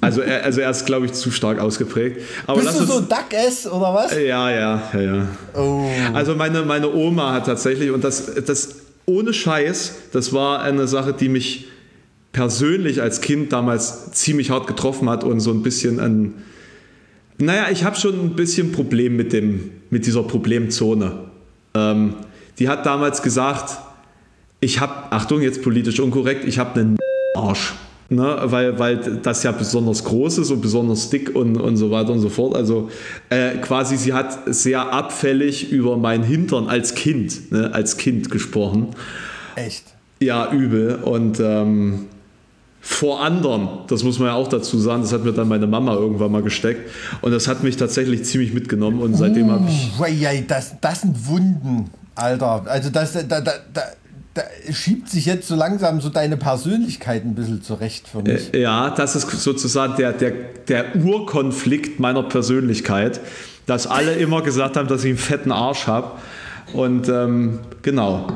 also, 0.00 0.20
er, 0.20 0.44
also 0.44 0.60
er 0.60 0.70
ist, 0.70 0.84
glaube 0.86 1.06
ich, 1.06 1.12
zu 1.12 1.30
stark 1.30 1.58
ausgeprägt. 1.58 2.20
Aber 2.46 2.60
Bist 2.60 2.74
du 2.74 2.80
uns, 2.80 2.88
so 2.90 3.00
Duck 3.00 3.32
S 3.32 3.66
oder 3.66 3.94
was? 3.94 4.12
ja, 4.14 4.50
ja, 4.50 4.82
ja, 4.92 5.00
ja. 5.00 5.26
Oh. 5.54 5.88
Also 6.12 6.34
meine, 6.34 6.62
meine 6.62 6.92
Oma 6.92 7.32
hat 7.32 7.46
tatsächlich, 7.46 7.90
und 7.90 8.04
das, 8.04 8.32
das 8.44 8.68
ohne 9.06 9.32
Scheiß, 9.32 10.10
das 10.12 10.32
war 10.32 10.62
eine 10.62 10.86
Sache, 10.88 11.12
die 11.12 11.28
mich 11.28 11.66
persönlich 12.32 13.00
als 13.00 13.20
Kind 13.20 13.52
damals 13.52 14.12
ziemlich 14.12 14.50
hart 14.50 14.66
getroffen 14.66 15.08
hat 15.08 15.24
und 15.24 15.40
so 15.40 15.52
ein 15.52 15.62
bisschen 15.62 16.00
ein, 16.00 16.34
naja, 17.38 17.68
ich 17.70 17.84
habe 17.84 17.96
schon 17.96 18.20
ein 18.20 18.36
bisschen 18.36 18.72
Problem 18.72 19.16
mit, 19.16 19.32
dem, 19.32 19.70
mit 19.90 20.06
dieser 20.06 20.22
Problemzone. 20.22 21.30
Ähm, 21.74 22.14
die 22.58 22.68
hat 22.68 22.84
damals 22.84 23.22
gesagt, 23.22 23.78
ich 24.60 24.80
habe, 24.80 25.12
Achtung, 25.12 25.40
jetzt 25.42 25.62
politisch 25.62 26.00
unkorrekt, 26.00 26.44
ich 26.44 26.58
habe 26.58 26.80
einen 26.80 26.96
Arsch. 27.34 27.74
Ne, 28.08 28.38
weil, 28.44 28.78
weil 28.78 28.98
das 29.20 29.42
ja 29.42 29.50
besonders 29.50 30.04
groß 30.04 30.38
ist 30.38 30.52
und 30.52 30.60
besonders 30.60 31.10
dick 31.10 31.34
und, 31.34 31.56
und 31.56 31.76
so 31.76 31.90
weiter 31.90 32.12
und 32.12 32.20
so 32.20 32.28
fort. 32.28 32.54
Also 32.54 32.88
äh, 33.30 33.56
quasi, 33.56 33.96
sie 33.96 34.12
hat 34.12 34.38
sehr 34.46 34.92
abfällig 34.92 35.72
über 35.72 35.96
mein 35.96 36.22
Hintern 36.22 36.68
als 36.68 36.94
Kind, 36.94 37.50
ne, 37.50 37.74
als 37.74 37.96
Kind 37.96 38.30
gesprochen. 38.30 38.90
Echt? 39.56 39.82
Ja, 40.20 40.52
übel. 40.52 41.00
Und 41.02 41.40
ähm, 41.40 42.06
vor 42.80 43.20
anderen, 43.24 43.68
das 43.88 44.04
muss 44.04 44.20
man 44.20 44.28
ja 44.28 44.34
auch 44.34 44.46
dazu 44.46 44.78
sagen, 44.78 45.02
das 45.02 45.12
hat 45.12 45.24
mir 45.24 45.32
dann 45.32 45.48
meine 45.48 45.66
Mama 45.66 45.94
irgendwann 45.94 46.30
mal 46.30 46.42
gesteckt. 46.42 46.88
Und 47.20 47.32
das 47.32 47.48
hat 47.48 47.64
mich 47.64 47.76
tatsächlich 47.76 48.24
ziemlich 48.24 48.54
mitgenommen. 48.54 49.00
Und 49.00 49.14
seitdem 49.14 49.50
habe 49.50 49.68
ich. 49.68 49.90
Uh, 49.98 50.44
das, 50.46 50.76
das 50.80 51.00
sind 51.00 51.26
Wunden, 51.26 51.90
Alter. 52.14 52.62
Also 52.66 52.90
das, 52.90 53.12
da, 53.12 53.40
da, 53.40 53.52
da, 53.74 53.82
da 54.36 54.42
schiebt 54.72 55.08
sich 55.08 55.24
jetzt 55.24 55.48
so 55.48 55.54
langsam 55.54 56.00
so 56.00 56.10
deine 56.10 56.36
Persönlichkeit 56.36 57.24
ein 57.24 57.34
bisschen 57.34 57.62
zurecht 57.62 58.06
für 58.06 58.22
mich. 58.22 58.52
Äh, 58.52 58.62
ja, 58.62 58.90
das 58.90 59.16
ist 59.16 59.30
sozusagen 59.30 59.96
der, 59.96 60.12
der, 60.12 60.32
der 60.68 60.96
Urkonflikt 60.96 61.98
meiner 62.00 62.22
Persönlichkeit, 62.22 63.20
dass 63.64 63.86
alle 63.86 64.12
immer 64.14 64.42
gesagt 64.42 64.76
haben, 64.76 64.88
dass 64.88 65.04
ich 65.04 65.10
einen 65.10 65.18
fetten 65.18 65.52
Arsch 65.52 65.86
habe. 65.86 66.12
Und 66.74 67.08
ähm, 67.08 67.60
genau, 67.80 68.26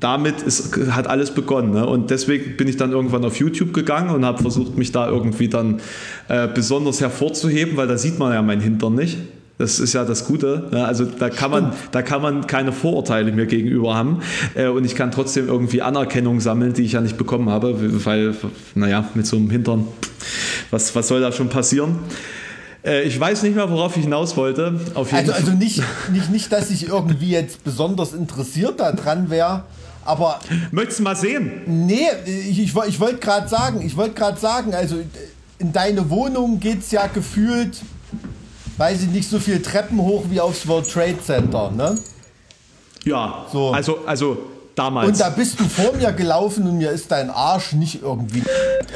damit 0.00 0.40
ist, 0.40 0.74
hat 0.92 1.06
alles 1.06 1.32
begonnen. 1.32 1.72
Ne? 1.72 1.86
Und 1.86 2.10
deswegen 2.10 2.56
bin 2.56 2.66
ich 2.66 2.78
dann 2.78 2.92
irgendwann 2.92 3.24
auf 3.24 3.36
YouTube 3.36 3.74
gegangen 3.74 4.10
und 4.10 4.24
habe 4.24 4.40
versucht, 4.40 4.78
mich 4.78 4.92
da 4.92 5.08
irgendwie 5.08 5.48
dann 5.48 5.80
äh, 6.28 6.48
besonders 6.48 7.02
hervorzuheben, 7.02 7.76
weil 7.76 7.86
da 7.86 7.98
sieht 7.98 8.18
man 8.18 8.32
ja 8.32 8.40
meinen 8.40 8.62
Hintern 8.62 8.94
nicht. 8.94 9.18
Das 9.60 9.78
ist 9.78 9.92
ja 9.92 10.06
das 10.06 10.24
Gute. 10.24 10.68
Ne? 10.70 10.86
Also 10.86 11.04
da 11.04 11.28
kann, 11.28 11.50
man, 11.50 11.74
da 11.90 12.00
kann 12.00 12.22
man 12.22 12.46
keine 12.46 12.72
Vorurteile 12.72 13.30
mir 13.30 13.44
gegenüber 13.44 13.94
haben. 13.94 14.22
Äh, 14.54 14.68
und 14.68 14.86
ich 14.86 14.94
kann 14.94 15.10
trotzdem 15.10 15.48
irgendwie 15.48 15.82
Anerkennung 15.82 16.40
sammeln, 16.40 16.72
die 16.72 16.80
ich 16.80 16.92
ja 16.92 17.02
nicht 17.02 17.18
bekommen 17.18 17.50
habe, 17.50 17.76
weil, 18.06 18.34
naja, 18.74 19.06
mit 19.12 19.26
so 19.26 19.36
einem 19.36 19.50
Hintern, 19.50 19.86
was, 20.70 20.94
was 20.96 21.08
soll 21.08 21.20
da 21.20 21.30
schon 21.30 21.50
passieren? 21.50 21.98
Äh, 22.82 23.02
ich 23.02 23.20
weiß 23.20 23.42
nicht 23.42 23.54
mehr, 23.54 23.70
worauf 23.70 23.98
ich 23.98 24.04
hinaus 24.04 24.34
wollte. 24.38 24.80
also 24.94 25.32
also 25.32 25.52
nicht, 25.52 25.82
nicht, 26.10 26.30
nicht, 26.30 26.50
dass 26.50 26.70
ich 26.70 26.88
irgendwie 26.88 27.32
jetzt 27.32 27.62
besonders 27.62 28.14
interessiert 28.14 28.80
daran 28.80 29.28
wäre, 29.28 29.64
aber. 30.06 30.40
Möchtest 30.70 31.00
du 31.00 31.02
mal 31.02 31.16
sehen? 31.16 31.50
Nee, 31.66 32.08
ich, 32.24 32.60
ich, 32.60 32.74
ich 32.88 32.98
wollte 32.98 33.18
gerade 33.18 33.46
sagen, 33.46 33.82
ich 33.84 33.94
wollte 33.94 34.14
gerade 34.14 34.40
sagen, 34.40 34.72
also 34.72 34.96
in 35.58 35.70
deine 35.70 36.08
Wohnung 36.08 36.60
geht 36.60 36.80
es 36.80 36.92
ja 36.92 37.06
gefühlt 37.08 37.76
weiß 38.80 39.02
ich 39.02 39.08
nicht, 39.10 39.28
so 39.28 39.38
viel 39.38 39.60
Treppen 39.60 40.00
hoch 40.00 40.24
wie 40.30 40.40
aufs 40.40 40.66
World 40.66 40.90
Trade 40.90 41.18
Center, 41.22 41.70
ne? 41.70 41.98
Ja, 43.04 43.46
so. 43.52 43.72
also, 43.72 43.98
also 44.06 44.38
damals. 44.74 45.08
Und 45.08 45.20
da 45.20 45.28
bist 45.28 45.60
du 45.60 45.64
vor 45.64 45.92
mir 45.94 46.10
gelaufen 46.12 46.66
und 46.66 46.78
mir 46.78 46.90
ist 46.90 47.12
dein 47.12 47.28
Arsch 47.28 47.74
nicht 47.74 48.02
irgendwie, 48.02 48.42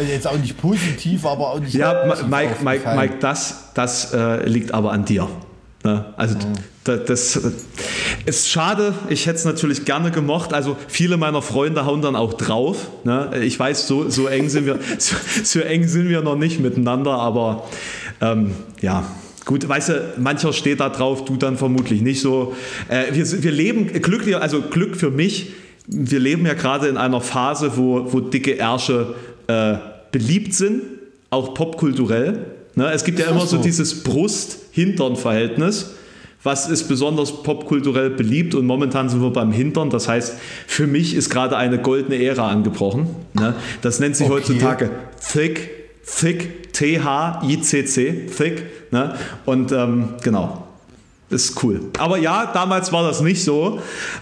äh, 0.01 0.11
jetzt 0.11 0.27
auch 0.27 0.39
nicht 0.39 0.57
positiv, 0.57 1.27
aber 1.27 1.51
auch 1.51 1.61
nicht. 1.61 1.75
Ja, 1.75 2.17
Mike, 2.27 2.57
Mike, 2.65 2.95
Mike, 2.97 3.17
das, 3.21 3.73
das 3.75 4.15
äh, 4.15 4.49
liegt 4.49 4.73
aber 4.73 4.91
an 4.91 5.05
dir. 5.05 5.29
Ne? 5.85 6.07
Also 6.17 6.37
mhm. 6.37 6.55
das, 6.85 7.05
das 7.05 7.41
ist 8.25 8.49
schade, 8.49 8.95
ich 9.11 9.27
hätte 9.27 9.37
es 9.37 9.45
natürlich 9.45 9.85
gerne 9.85 10.11
gemocht. 10.11 10.55
Also 10.55 10.79
viele 10.89 11.19
meiner 11.19 11.43
Freunde 11.43 11.85
hauen 11.85 12.01
dann 12.01 12.17
auch 12.17 12.33
drauf. 12.33 12.89
Ne? 13.05 13.33
Ich 13.43 13.59
weiß, 13.59 13.87
so, 13.87 14.09
so 14.09 14.29
eng 14.29 14.49
sind 14.49 14.65
wir, 14.65 14.79
so, 14.99 15.15
so, 15.43 15.61
eng 15.61 15.87
sind 15.87 16.09
wir 16.09 16.23
noch 16.23 16.37
nicht 16.37 16.59
miteinander, 16.59 17.13
aber 17.13 17.65
ähm, 18.23 18.55
ja, 18.81 19.05
Gut, 19.45 19.69
weißt 19.69 19.89
du, 19.91 20.15
mancher 20.17 20.53
steht 20.53 20.81
da 20.81 20.89
drauf, 20.89 21.25
du 21.25 21.37
dann 21.37 21.59
vermutlich 21.59 22.01
nicht 22.01 22.21
so. 22.21 22.55
Äh, 22.89 23.13
wir, 23.13 23.43
wir 23.43 23.53
leben 23.53 23.87
glücklich, 24.01 24.37
also 24.37 24.63
Glück 24.63 24.97
für 24.97 25.11
mich, 25.11 25.53
wir 25.87 26.19
leben 26.19 26.47
ja 26.47 26.55
gerade 26.55 26.89
in 26.89 26.97
einer 26.97 27.21
Phase, 27.21 27.77
wo, 27.77 28.11
wo 28.13 28.21
dicke 28.21 28.53
Ärsche 28.53 29.15
äh, 29.47 29.75
beliebt 30.13 30.55
sind, 30.55 30.83
auch 31.29 31.53
popkulturell. 31.53 32.47
Ne? 32.75 32.91
Es 32.91 33.05
gibt 33.05 33.19
ja 33.19 33.27
immer 33.27 33.41
so, 33.41 33.57
so 33.57 33.63
dieses 33.63 34.03
Brust-Hintern-Verhältnis. 34.03 35.91
Was 36.43 36.69
ist 36.69 36.89
besonders 36.89 37.43
popkulturell 37.43 38.11
beliebt 38.11 38.55
und 38.55 38.67
momentan 38.67 39.09
sind 39.09 39.23
wir 39.23 39.31
beim 39.31 39.51
Hintern. 39.51 39.89
Das 39.89 40.09
heißt, 40.09 40.35
für 40.67 40.87
mich 40.87 41.15
ist 41.15 41.31
gerade 41.31 41.57
eine 41.57 41.79
goldene 41.79 42.23
Ära 42.23 42.49
angebrochen. 42.49 43.09
Ne? 43.33 43.55
Das 43.81 43.99
nennt 43.99 44.17
sich 44.17 44.27
okay. 44.27 44.37
heutzutage 44.37 44.91
Thick 45.33 45.84
Thick, 46.07 46.73
T-H-I-C-C, 46.73 48.27
Thick. 48.37 48.93
Ne? 48.93 49.15
Und 49.45 49.73
ähm, 49.73 50.11
genau, 50.23 50.65
ist 51.31 51.63
cool. 51.63 51.81
Aber 51.99 52.19
ja, 52.19 52.51
damals 52.53 52.93
war 52.93 53.03
das 53.03 53.21
nicht 53.21 53.43
so 53.43 53.81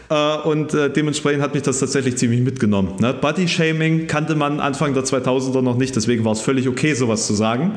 äh, 0.09 0.37
und 0.39 0.73
äh, 0.73 0.91
dementsprechend 0.91 1.43
hat 1.43 1.55
mich 1.55 1.63
das 1.63 1.79
tatsächlich 1.81 2.17
ziemlich 2.17 2.41
mitgenommen. 2.41 2.95
Ne? 3.01 3.13
Body-Shaming 3.13 4.07
kannte 4.07 4.35
man 4.35 4.61
Anfang 4.61 4.95
der 4.95 5.05
2000er 5.05 5.63
noch 5.63 5.77
nicht, 5.77 5.95
deswegen 5.97 6.25
war 6.25 6.33
es 6.33 6.41
völlig 6.41 6.69
okay, 6.69 6.95
sowas 6.95 7.27
zu 7.27 7.35
sagen. 7.35 7.73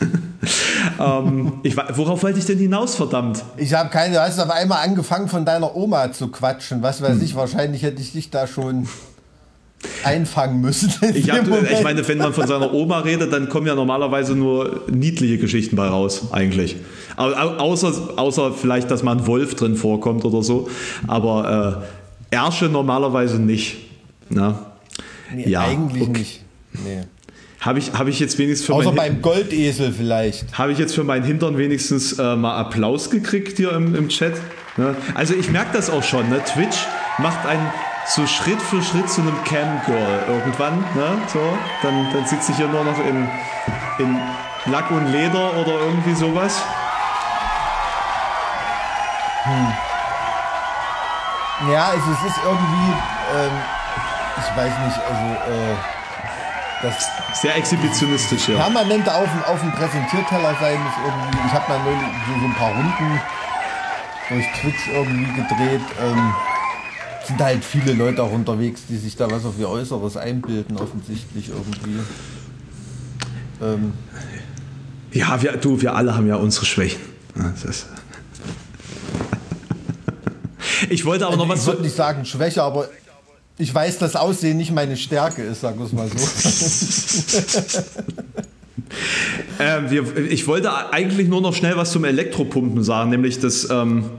ähm, 1.00 1.54
ich, 1.64 1.76
worauf 1.76 2.22
wollte 2.22 2.38
ich 2.38 2.46
denn 2.46 2.58
hinaus, 2.58 2.94
verdammt? 2.94 3.44
Ich 3.56 3.74
habe 3.74 3.90
keine, 3.90 4.14
du 4.14 4.22
hast 4.22 4.38
auf 4.38 4.50
einmal 4.50 4.86
angefangen 4.86 5.28
von 5.28 5.44
deiner 5.44 5.74
Oma 5.76 6.12
zu 6.12 6.28
quatschen. 6.28 6.82
Was 6.82 7.02
weiß 7.02 7.16
hm. 7.16 7.22
ich, 7.22 7.34
wahrscheinlich 7.34 7.82
hätte 7.82 8.00
ich 8.00 8.12
dich 8.12 8.30
da 8.30 8.46
schon 8.46 8.88
einfangen 10.04 10.60
müssen. 10.60 10.90
Ich, 11.14 11.30
hab, 11.30 11.46
ich, 11.46 11.82
meine, 11.82 12.06
wenn 12.06 12.18
man 12.18 12.32
von 12.32 12.46
seiner 12.46 12.72
Oma 12.72 13.00
redet, 13.00 13.32
dann 13.32 13.48
kommen 13.48 13.66
ja 13.66 13.74
normalerweise 13.74 14.34
nur 14.34 14.84
niedliche 14.90 15.38
Geschichten 15.38 15.76
bei 15.76 15.86
raus, 15.86 16.28
eigentlich. 16.32 16.76
Außer, 17.16 18.14
außer 18.16 18.52
vielleicht, 18.52 18.90
dass 18.90 19.02
mal 19.02 19.16
ein 19.16 19.26
Wolf 19.26 19.54
drin 19.54 19.76
vorkommt 19.76 20.24
oder 20.24 20.42
so. 20.42 20.68
Aber 21.06 21.82
äh, 22.30 22.36
Ärsche 22.36 22.66
normalerweise 22.66 23.38
nicht. 23.40 23.78
Na? 24.28 24.72
Nee, 25.34 25.48
ja, 25.48 25.62
eigentlich 25.62 26.08
okay. 26.08 26.18
nicht. 26.18 26.44
Nee. 26.72 27.00
Habe 27.60 27.78
ich, 27.78 27.92
hab 27.92 28.08
ich 28.08 28.18
jetzt 28.20 28.38
wenigstens 28.38 28.66
für 28.66 28.74
Außer 28.74 28.92
beim 28.92 29.20
Goldesel 29.20 29.92
vielleicht. 29.92 30.56
Habe 30.56 30.72
ich 30.72 30.78
jetzt 30.78 30.94
für 30.94 31.04
meinen 31.04 31.24
Hintern 31.24 31.58
wenigstens 31.58 32.18
äh, 32.18 32.36
mal 32.36 32.56
Applaus 32.56 33.10
gekriegt 33.10 33.58
hier 33.58 33.72
im, 33.72 33.94
im 33.94 34.08
Chat. 34.08 34.32
Ne? 34.78 34.94
Also 35.14 35.34
ich 35.34 35.50
merke 35.50 35.70
das 35.74 35.90
auch 35.90 36.02
schon. 36.02 36.30
Ne? 36.30 36.40
Twitch 36.44 36.86
macht 37.18 37.46
einen 37.46 37.66
so 38.10 38.26
Schritt 38.26 38.60
für 38.60 38.82
Schritt 38.82 39.08
zu 39.08 39.20
einem 39.20 39.44
Cam-Girl 39.44 40.24
irgendwann. 40.26 40.78
Ne? 40.94 41.18
So, 41.32 41.40
dann, 41.82 42.12
dann 42.12 42.26
sitze 42.26 42.50
ich 42.50 42.56
hier 42.56 42.66
nur 42.66 42.82
noch 42.82 42.98
in, 42.98 43.28
in 43.98 44.20
Lack 44.66 44.90
und 44.90 45.06
Leder 45.06 45.56
oder 45.56 45.72
irgendwie 45.72 46.14
sowas. 46.14 46.60
Hm. 49.44 49.72
Ja, 51.72 51.84
also 51.88 52.10
es 52.10 52.30
ist 52.30 52.38
irgendwie, 52.44 52.92
ähm, 53.36 53.52
ich 54.38 54.56
weiß 54.56 54.72
nicht, 54.86 54.98
also 55.08 55.52
äh, 55.52 55.76
das 56.82 57.40
sehr 57.40 57.54
exhibitionistisch, 57.56 58.48
ja. 58.48 58.56
Permanent 58.56 59.08
auf, 59.08 59.28
auf 59.46 59.60
dem 59.60 59.70
Präsentierteller 59.72 60.54
sein 60.58 60.80
ist 60.86 60.98
irgendwie, 61.04 61.46
ich 61.46 61.52
habe 61.52 61.68
mal 61.68 61.78
nur 61.80 61.92
so, 61.92 62.40
so 62.40 62.46
ein 62.46 62.54
paar 62.54 62.70
Runden 62.70 63.20
durch 64.30 64.46
Twitch 64.60 64.88
irgendwie 64.88 65.32
gedreht. 65.32 65.82
Ähm, 66.00 66.34
sind 67.30 67.40
halt 67.40 67.64
viele 67.64 67.92
Leute 67.92 68.22
auch 68.22 68.32
unterwegs, 68.32 68.82
die 68.88 68.96
sich 68.96 69.16
da 69.16 69.30
was 69.30 69.44
auf 69.44 69.54
ihr 69.58 69.68
Äußeres 69.68 70.16
einbilden, 70.16 70.76
offensichtlich 70.76 71.48
irgendwie. 71.50 72.00
Ähm. 73.62 73.92
Ja, 75.12 75.40
wir, 75.42 75.56
du, 75.56 75.80
wir 75.80 75.94
alle 75.94 76.16
haben 76.16 76.26
ja 76.26 76.36
unsere 76.36 76.66
Schwächen. 76.66 77.00
ich 80.88 81.04
wollte 81.04 81.26
aber 81.26 81.36
noch 81.36 81.48
also 81.48 81.52
was. 81.52 81.60
Ich 81.60 81.66
würde 81.66 81.82
nicht 81.82 81.96
sagen 81.96 82.24
Schwäche, 82.24 82.62
aber 82.62 82.88
ich 83.58 83.74
weiß, 83.74 83.98
dass 83.98 84.16
Aussehen 84.16 84.56
nicht 84.56 84.72
meine 84.72 84.96
Stärke 84.96 85.42
ist, 85.42 85.60
sagen 85.60 85.78
wir 85.78 85.86
es 85.86 85.92
mal 85.92 86.08
so. 86.08 86.16
ähm, 89.60 89.90
wir, 89.90 90.16
ich 90.16 90.46
wollte 90.46 90.92
eigentlich 90.92 91.28
nur 91.28 91.40
noch 91.40 91.54
schnell 91.54 91.76
was 91.76 91.92
zum 91.92 92.04
Elektropumpen 92.04 92.82
sagen, 92.82 93.10
nämlich 93.10 93.38
das. 93.38 93.68
Ähm, 93.70 94.10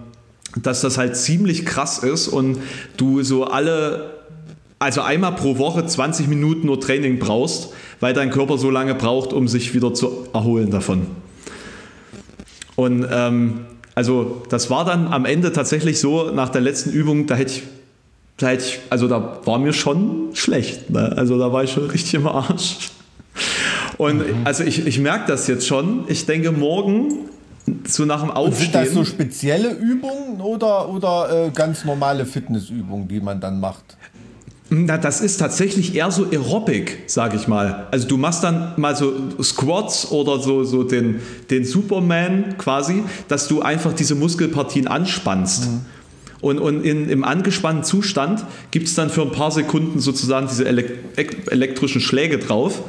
dass 0.56 0.82
das 0.82 0.98
halt 0.98 1.16
ziemlich 1.16 1.66
krass 1.66 2.00
ist 2.00 2.28
und 2.28 2.58
du 2.98 3.24
so 3.24 3.46
alle, 3.46 4.12
also 4.80 5.02
einmal 5.02 5.34
pro 5.34 5.58
Woche 5.58 5.86
20 5.86 6.28
Minuten 6.28 6.68
nur 6.68 6.80
Training 6.80 7.20
brauchst, 7.20 7.70
weil 8.00 8.14
dein 8.14 8.32
Körper 8.32 8.58
so 8.58 8.70
lange 8.70 8.96
braucht, 8.96 9.34
um 9.34 9.48
sich 9.48 9.74
wieder 9.74 9.94
zu 9.94 10.28
erholen 10.34 10.72
davon. 10.72 11.08
Und 12.76 13.06
ähm, 13.10 13.62
also 13.96 14.42
das 14.50 14.70
war 14.70 14.86
dann 14.86 15.08
am 15.08 15.26
Ende 15.26 15.52
tatsächlich 15.52 16.00
so, 16.00 16.32
nach 16.32 16.50
der 16.50 16.62
letzten 16.62 16.92
Übung, 16.92 17.28
da 17.28 17.36
hätte 17.36 17.54
ich, 17.54 17.64
da 18.38 18.48
hätte 18.48 18.64
ich 18.66 18.80
also 18.90 19.08
da 19.08 19.40
war 19.46 19.60
mir 19.60 19.74
schon 19.74 20.30
schlecht. 20.34 20.90
Ne? 20.90 21.14
Also 21.16 21.38
da 21.38 21.54
war 21.54 21.64
ich 21.64 21.72
schon 21.72 21.86
richtig 21.90 22.16
im 22.16 22.28
Arsch. 22.28 22.90
Und 23.98 24.18
mhm. 24.18 24.42
also 24.46 24.64
ich, 24.64 24.88
ich 24.88 25.00
merke 25.00 25.26
das 25.28 25.48
jetzt 25.48 25.68
schon. 25.68 26.06
Ich 26.08 26.26
denke, 26.26 26.52
morgen 26.52 27.30
so 27.88 28.06
nach 28.06 28.22
dem 28.22 28.32
Aufstehen. 28.32 28.72
sind 28.72 28.76
das 28.76 28.94
so 28.94 29.04
spezielle 29.04 29.72
Übungen 29.72 30.42
oder, 30.42 30.90
oder 30.90 31.48
äh, 31.48 31.50
ganz 31.52 31.86
normale 31.86 32.26
Fitnessübungen, 32.26 33.08
die 33.08 33.20
man 33.20 33.40
dann 33.40 33.60
macht? 33.60 33.98
Na, 34.74 34.98
das 34.98 35.20
ist 35.20 35.36
tatsächlich 35.36 35.96
eher 35.96 36.12
so 36.12 36.28
Aerobic, 36.32 37.00
sage 37.08 37.36
ich 37.36 37.46
mal. 37.50 37.88
Also 37.92 38.08
du 38.08 38.16
machst 38.16 38.42
dann 38.42 38.74
mal 38.78 38.96
so 38.96 39.14
Squats 39.44 40.10
oder 40.12 40.40
so, 40.40 40.64
so 40.64 40.84
den, 40.84 41.20
den 41.50 41.66
Superman 41.66 42.58
quasi, 42.58 43.04
dass 43.28 43.50
du 43.50 43.62
einfach 43.62 43.92
diese 43.92 44.16
Muskelpartien 44.16 44.88
anspannst. 44.88 45.70
Mhm. 45.70 45.82
Und, 46.40 46.60
und 46.60 46.86
in, 46.86 47.10
im 47.10 47.26
angespannten 47.26 47.84
Zustand 47.84 48.46
gibt 48.72 48.88
es 48.88 48.96
dann 48.96 49.10
für 49.10 49.24
ein 49.24 49.32
paar 49.32 49.52
Sekunden 49.52 50.00
sozusagen 50.00 50.48
diese 50.48 50.66
elektrischen 50.66 52.00
Schläge 52.00 52.40
drauf. 52.40 52.82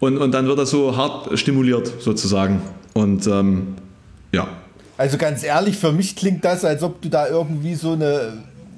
Und, 0.00 0.18
und 0.18 0.32
dann 0.32 0.48
wird 0.48 0.58
das 0.58 0.70
so 0.70 0.96
hart 0.96 1.38
stimuliert 1.38 1.92
sozusagen. 2.00 2.60
Und 2.92 3.28
ähm, 3.28 3.76
ja. 4.32 4.48
Also 4.96 5.16
ganz 5.16 5.42
ehrlich, 5.44 5.76
für 5.78 5.92
mich 5.92 6.14
klingt 6.14 6.44
das, 6.44 6.62
als 6.64 6.82
ob 6.82 7.00
du 7.00 7.08
da 7.08 7.26
irgendwie 7.26 7.74
so 7.74 7.92
eine, 7.92 8.34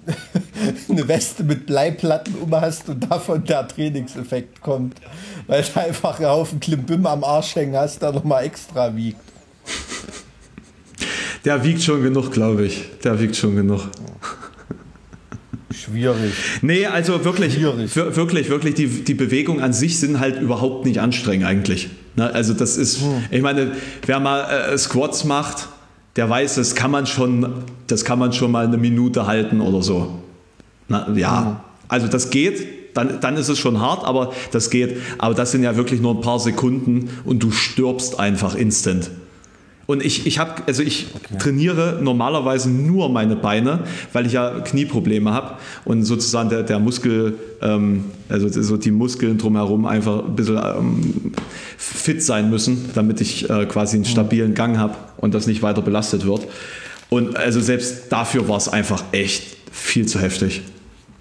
eine 0.89 1.09
Weste 1.09 1.43
mit 1.43 1.67
Bleiplatten 1.67 2.35
um 2.37 2.55
hast 2.55 2.89
und 2.89 3.11
davon 3.11 3.45
der 3.45 3.67
Trainingseffekt 3.67 4.61
kommt. 4.61 4.95
Weil 5.49 5.63
du 5.65 5.81
einfach 5.81 6.19
einen 6.21 6.29
Haufen 6.29 6.61
Klimbim 6.61 7.05
am 7.07 7.25
Arsch 7.25 7.57
hängen 7.57 7.75
hast, 7.77 8.03
der 8.03 8.13
nochmal 8.13 8.45
extra 8.45 8.95
wiegt. 8.95 9.19
Der 11.45 11.65
wiegt 11.65 11.83
schon 11.83 12.03
genug, 12.05 12.31
glaube 12.31 12.67
ich. 12.67 12.85
Der 13.03 13.19
wiegt 13.21 13.35
schon 13.37 13.57
genug. 13.57 13.89
Schwierig. 15.75 16.33
Nee, 16.61 16.87
also 16.87 17.25
wirklich, 17.25 17.55
Schwierig. 17.55 17.97
wir- 17.97 18.15
wirklich, 18.15 18.49
wirklich, 18.49 18.75
die, 18.75 18.87
die 18.87 19.15
Bewegungen 19.15 19.61
an 19.61 19.73
sich 19.73 19.99
sind 19.99 20.21
halt 20.21 20.41
überhaupt 20.41 20.85
nicht 20.85 21.01
anstrengend 21.01 21.47
eigentlich. 21.47 21.91
Ne? 22.17 22.33
Also 22.33 22.55
das 22.55 22.77
ist, 22.77 23.01
ich 23.31 23.43
meine, 23.43 23.73
wer 24.07 24.21
mal 24.21 24.41
äh, 24.43 24.79
Squats 24.79 25.25
macht, 25.25 25.69
der 26.17 26.29
weiß, 26.29 26.57
das 26.57 26.75
kann 26.75 26.91
man 26.91 27.07
schon, 27.07 27.65
das 27.87 28.05
kann 28.05 28.19
man 28.19 28.33
schon 28.33 28.51
mal 28.51 28.67
eine 28.67 28.77
Minute 28.77 29.27
halten 29.27 29.61
oder 29.61 29.83
so. 29.83 30.19
Na, 30.89 31.09
ja, 31.15 31.65
also 31.89 32.07
das 32.07 32.31
geht, 32.31 32.67
dann, 32.95 33.21
dann 33.21 33.37
ist 33.37 33.49
es 33.49 33.59
schon 33.59 33.81
hart, 33.81 34.05
aber 34.05 34.33
das 34.51 34.69
geht. 34.69 34.99
Aber 35.19 35.35
das 35.35 35.53
sind 35.53 35.63
ja 35.63 35.77
wirklich 35.77 36.01
nur 36.01 36.15
ein 36.15 36.21
paar 36.21 36.39
Sekunden 36.39 37.09
und 37.25 37.43
du 37.43 37.51
stirbst 37.51 38.19
einfach 38.19 38.55
instant. 38.55 39.11
Und 39.87 40.05
ich, 40.05 40.27
ich 40.27 40.39
habe, 40.39 40.63
also 40.67 40.83
ich 40.83 41.09
trainiere 41.39 41.99
normalerweise 42.01 42.71
nur 42.71 43.09
meine 43.09 43.37
Beine, 43.37 43.81
weil 44.13 44.27
ich 44.27 44.33
ja 44.33 44.61
Knieprobleme 44.61 45.33
habe 45.33 45.55
und 45.85 46.05
sozusagen 46.05 46.51
der, 46.51 46.63
der 46.63 46.79
Muskel, 46.79 47.35
ähm, 47.61 48.05
also 48.29 48.49
so 48.49 48.77
die 48.77 48.93
Muskeln 48.93 49.39
drumherum 49.39 49.85
einfach 49.87 50.25
ein 50.25 50.37
bisschen 50.37 50.57
ähm, 50.57 51.33
fit 51.77 52.23
sein 52.23 52.49
müssen, 52.51 52.91
damit 52.95 53.21
ich 53.21 53.51
äh, 53.51 53.67
quasi 53.67 53.97
einen 53.97 54.05
stabilen 54.05 54.55
Gang 54.55 54.79
habe 54.79 54.95
und 55.17 55.35
das 55.35 55.47
nicht 55.47 55.63
weiter 55.63 55.83
belastet 55.83 56.27
wird. 56.27 56.47
Und 57.11 57.37
also 57.37 57.61
selbst 57.61 58.11
dafür 58.11 58.49
war 58.49 58.57
es 58.57 58.69
einfach 58.69 59.05
echt 59.13 59.57
viel 59.71 60.07
zu 60.07 60.21
heftig. 60.21 60.63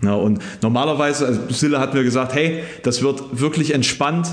Ja, 0.03 0.16
und 0.16 0.39
normalerweise, 0.62 1.28
also 1.28 1.41
Sille 1.49 1.80
hat 1.80 1.93
mir 1.93 2.03
gesagt, 2.03 2.34
hey, 2.34 2.64
das 2.84 3.01
wird 3.01 3.39
wirklich 3.39 3.74
entspannt. 3.74 4.28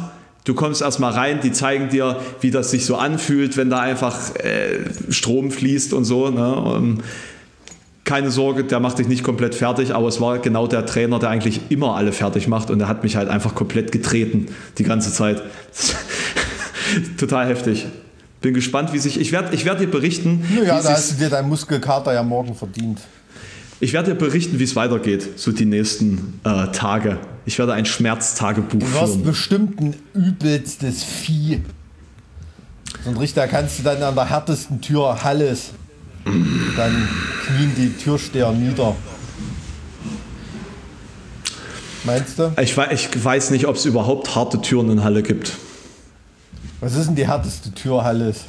Du 0.44 0.54
kommst 0.54 0.80
erstmal 0.80 1.12
rein, 1.12 1.40
die 1.42 1.52
zeigen 1.52 1.90
dir, 1.90 2.20
wie 2.40 2.50
das 2.50 2.70
sich 2.70 2.86
so 2.86 2.96
anfühlt, 2.96 3.56
wenn 3.56 3.68
da 3.68 3.80
einfach 3.80 4.34
äh, 4.36 4.78
Strom 5.10 5.50
fließt 5.50 5.92
und 5.92 6.04
so. 6.04 6.30
Ne? 6.30 6.54
Und 6.54 7.02
keine 8.08 8.30
Sorge, 8.30 8.64
der 8.64 8.80
macht 8.80 8.98
dich 8.98 9.06
nicht 9.06 9.22
komplett 9.22 9.54
fertig, 9.54 9.94
aber 9.94 10.08
es 10.08 10.18
war 10.18 10.38
genau 10.38 10.66
der 10.66 10.86
Trainer, 10.86 11.18
der 11.18 11.28
eigentlich 11.28 11.60
immer 11.68 11.94
alle 11.96 12.12
fertig 12.12 12.48
macht 12.48 12.70
und 12.70 12.78
der 12.78 12.88
hat 12.88 13.02
mich 13.02 13.16
halt 13.16 13.28
einfach 13.28 13.54
komplett 13.54 13.92
getreten 13.92 14.48
die 14.78 14.84
ganze 14.84 15.12
Zeit. 15.12 15.42
Total 17.18 17.46
heftig. 17.46 17.86
Bin 18.40 18.54
gespannt, 18.54 18.94
wie 18.94 18.98
sich. 18.98 19.20
Ich 19.20 19.32
werde 19.32 19.54
ich 19.54 19.66
werd 19.66 19.80
dir 19.80 19.90
berichten. 19.90 20.42
Naja, 20.48 20.78
wie 20.78 20.82
da 20.84 20.90
hast 20.90 21.12
du 21.12 21.14
dir 21.16 21.28
deinen 21.28 21.50
Muskelkater 21.50 22.14
ja 22.14 22.22
morgen 22.22 22.54
verdient. 22.54 23.00
Ich 23.80 23.92
werde 23.92 24.12
dir 24.12 24.18
berichten, 24.18 24.58
wie 24.58 24.64
es 24.64 24.74
weitergeht, 24.76 25.38
so 25.38 25.52
die 25.52 25.64
nächsten 25.66 26.40
äh, 26.44 26.66
Tage. 26.72 27.18
Ich 27.46 27.58
werde 27.58 27.72
ein 27.74 27.86
Schmerztagebuch 27.86 28.78
Du 28.80 28.92
wirst 28.92 29.12
führen. 29.14 29.22
bestimmt 29.24 29.80
ein 29.80 29.94
übelstes 30.14 31.04
Vieh. 31.04 31.62
So 33.04 33.10
ein 33.10 33.16
Richter 33.16 33.46
kannst 33.46 33.78
du 33.78 33.82
dann 33.84 34.02
an 34.02 34.14
der 34.14 34.28
härtesten 34.28 34.80
Tür 34.80 35.22
Halles. 35.22 35.70
Dann 36.24 37.08
knien 37.46 37.72
die 37.76 37.90
Türsteher 38.02 38.52
nieder. 38.52 38.94
Meinst 42.04 42.38
du? 42.38 42.52
Ich, 42.60 42.76
wei- 42.76 42.92
ich 42.92 43.08
weiß 43.24 43.50
nicht, 43.50 43.66
ob 43.66 43.76
es 43.76 43.84
überhaupt 43.84 44.34
harte 44.34 44.60
Türen 44.60 44.90
in 44.90 45.04
Halle 45.04 45.22
gibt. 45.22 45.52
Was 46.80 46.94
ist 46.94 47.08
denn 47.08 47.16
die 47.16 47.26
härteste 47.26 47.72
Tür 47.72 48.04
Halles? 48.04 48.40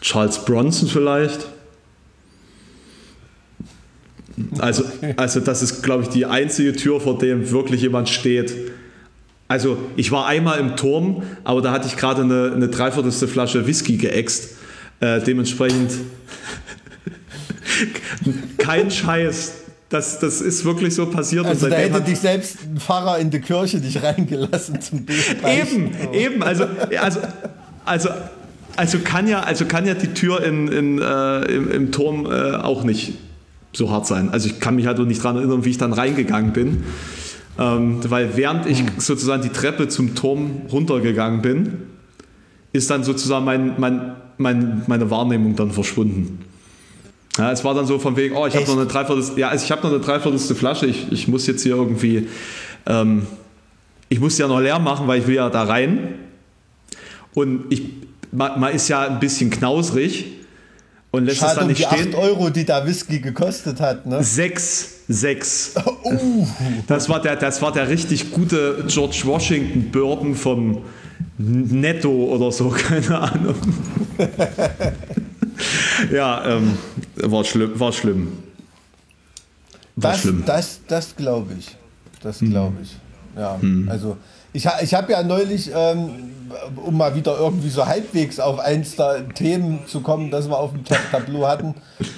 Charles 0.00 0.44
Bronson 0.44 0.88
vielleicht. 0.88 1.46
Also, 4.58 4.84
also 5.16 5.40
das 5.40 5.62
ist, 5.62 5.82
glaube 5.82 6.04
ich, 6.04 6.08
die 6.08 6.26
einzige 6.26 6.74
Tür, 6.74 7.00
vor 7.00 7.18
dem 7.18 7.50
wirklich 7.50 7.82
jemand 7.82 8.08
steht. 8.08 8.54
Also 9.46 9.76
ich 9.96 10.10
war 10.10 10.26
einmal 10.26 10.58
im 10.58 10.76
Turm, 10.76 11.22
aber 11.44 11.62
da 11.62 11.70
hatte 11.70 11.86
ich 11.86 11.96
gerade 11.96 12.22
eine, 12.22 12.52
eine 12.54 12.68
dreiviertelste 12.68 13.28
Flasche 13.28 13.66
Whisky 13.66 13.96
geäxt. 13.96 14.56
Äh, 15.00 15.20
dementsprechend 15.20 15.92
kein 18.58 18.90
Scheiß. 18.90 19.52
Das, 19.90 20.18
das 20.18 20.40
ist 20.40 20.64
wirklich 20.64 20.94
so 20.94 21.06
passiert. 21.06 21.46
Also 21.46 21.66
und 21.66 21.72
da 21.72 21.76
hätte 21.76 21.94
hat- 21.94 22.08
dich 22.08 22.18
selbst 22.18 22.58
ein 22.64 22.80
Pfarrer 22.80 23.18
in 23.18 23.30
die 23.30 23.40
Kirche 23.40 23.78
nicht 23.78 24.02
reingelassen 24.02 24.80
zum 24.80 25.04
Beten. 25.04 25.46
Eben, 25.46 25.90
eben. 26.12 26.42
Also, 26.42 26.64
also, 27.00 27.20
also, 27.84 28.08
also, 28.76 28.98
kann 29.04 29.28
ja, 29.28 29.40
also 29.40 29.66
kann 29.66 29.86
ja 29.86 29.94
die 29.94 30.08
Tür 30.08 30.42
in, 30.42 30.68
in, 30.68 31.00
äh, 31.00 31.42
im, 31.44 31.70
im 31.70 31.92
Turm 31.92 32.26
äh, 32.26 32.56
auch 32.56 32.82
nicht 32.82 33.12
so 33.76 33.90
hart 33.90 34.06
sein. 34.06 34.30
Also 34.30 34.48
ich 34.48 34.60
kann 34.60 34.76
mich 34.76 34.86
halt 34.86 34.98
auch 34.98 35.04
nicht 35.04 35.22
daran 35.24 35.36
erinnern, 35.36 35.64
wie 35.64 35.70
ich 35.70 35.78
dann 35.78 35.92
reingegangen 35.92 36.52
bin. 36.52 36.84
Ähm, 37.58 38.00
weil 38.08 38.36
während 38.36 38.66
ich 38.66 38.82
sozusagen 38.98 39.42
die 39.42 39.50
Treppe 39.50 39.88
zum 39.88 40.14
Turm 40.14 40.62
runtergegangen 40.72 41.40
bin, 41.42 41.78
ist 42.72 42.90
dann 42.90 43.04
sozusagen 43.04 43.44
mein, 43.44 43.74
mein, 43.78 44.16
mein, 44.38 44.82
meine 44.86 45.10
Wahrnehmung 45.10 45.54
dann 45.54 45.70
verschwunden. 45.70 46.40
Ja, 47.38 47.52
es 47.52 47.64
war 47.64 47.74
dann 47.74 47.86
so 47.86 47.98
von 47.98 48.16
wegen, 48.16 48.36
oh, 48.36 48.46
ich 48.46 48.54
habe 48.54 48.66
noch 48.66 48.76
eine 48.76 48.86
Dreiviertel, 48.86 49.38
ja, 49.38 49.48
also 49.48 49.64
ich 49.64 49.70
habe 49.70 49.82
noch 49.82 49.90
eine 49.90 50.00
Dreiviertelste 50.00 50.54
Flasche, 50.54 50.86
ich, 50.86 51.10
ich 51.10 51.26
muss 51.26 51.46
jetzt 51.46 51.62
hier 51.62 51.74
irgendwie, 51.74 52.28
ähm, 52.86 53.26
ich 54.08 54.20
muss 54.20 54.38
ja 54.38 54.46
noch 54.46 54.60
leer 54.60 54.78
machen, 54.78 55.06
weil 55.08 55.20
ich 55.20 55.26
will 55.26 55.34
ja 55.36 55.50
da 55.50 55.64
rein. 55.64 56.14
Und 57.34 57.64
ich, 57.70 57.82
man, 58.30 58.60
man 58.60 58.72
ist 58.72 58.88
ja 58.88 59.08
ein 59.08 59.20
bisschen 59.20 59.50
knausrig 59.50 60.26
und 61.14 61.24
lässt 61.24 61.36
es 61.36 61.40
Schade 61.42 61.54
dann 61.56 61.64
um 61.64 61.68
nicht 61.68 61.80
die 61.80 61.86
8 61.86 61.98
stehen. 61.98 62.14
Euro, 62.14 62.50
die 62.50 62.64
da 62.64 62.86
Whisky 62.86 63.20
gekostet 63.20 63.80
hat. 63.80 64.06
Ne? 64.06 64.22
Sechs, 64.22 64.88
sechs. 65.08 65.74
Uh, 66.04 66.46
Das 66.86 67.08
war 67.08 67.20
der, 67.20 67.36
das 67.36 67.60
war 67.62 67.72
der 67.72 67.88
richtig 67.88 68.30
gute 68.32 68.84
George 68.88 69.22
Washington 69.24 69.90
Bourbon 69.90 70.34
vom 70.34 70.82
Netto 71.38 72.10
oder 72.10 72.50
so, 72.52 72.68
keine 72.88 73.18
Ahnung. 73.20 73.54
ja, 76.12 76.44
ähm, 76.56 76.76
war 77.16 77.44
schlimm, 77.44 77.78
war 77.78 77.92
schlimm. 77.92 78.32
War 79.96 80.12
das 80.12 80.20
schlimm. 80.22 80.42
das, 80.46 80.80
das 80.88 81.14
glaube 81.16 81.52
ich. 81.58 81.76
Das 82.22 82.38
glaube 82.40 82.74
ich. 82.82 82.96
Ja, 83.36 83.58
Hm. 83.60 83.88
also 83.88 84.16
ich, 84.54 84.66
ich 84.82 84.94
habe 84.94 85.12
ja 85.12 85.22
neulich, 85.22 85.70
ähm, 85.74 86.30
um 86.86 86.96
mal 86.96 87.14
wieder 87.14 87.36
irgendwie 87.38 87.68
so 87.68 87.84
halbwegs 87.86 88.40
auf 88.40 88.58
eins 88.60 88.96
der 88.96 89.28
Themen 89.30 89.80
zu 89.86 90.00
kommen, 90.00 90.30
das 90.30 90.48
wir 90.48 90.56
auf 90.58 90.70
dem 90.72 90.84
Tab- 90.84 91.10
Tableau 91.10 91.46
hatten, 91.46 91.74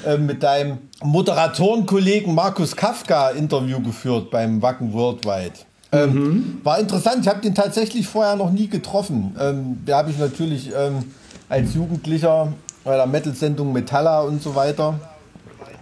äh, 0.07 0.17
mit 0.17 0.43
deinem 0.43 0.79
Moderatorenkollegen 1.03 2.35
Markus 2.35 2.77
Kafka 2.77 3.31
Interview 3.31 3.81
geführt 3.81 4.31
beim 4.31 4.61
Wacken 4.63 4.93
Worldwide. 4.93 5.53
Ähm, 5.93 6.13
Mhm. 6.13 6.61
War 6.65 6.79
interessant, 6.79 7.19
ich 7.23 7.29
habe 7.29 7.41
den 7.41 7.55
tatsächlich 7.55 8.07
vorher 8.07 8.37
noch 8.37 8.51
nie 8.51 8.69
getroffen. 8.69 9.35
Ähm, 9.41 9.85
der 9.87 9.97
habe 9.97 10.11
ich 10.11 10.19
natürlich 10.19 10.71
ähm, 10.77 11.05
als 11.49 11.75
Jugendlicher 11.75 12.53
bei 12.85 12.97
der 12.97 13.07
Metal-Sendung 13.07 13.73
Metalla 13.73 14.21
und 14.23 14.43
so 14.43 14.55
weiter. 14.55 14.95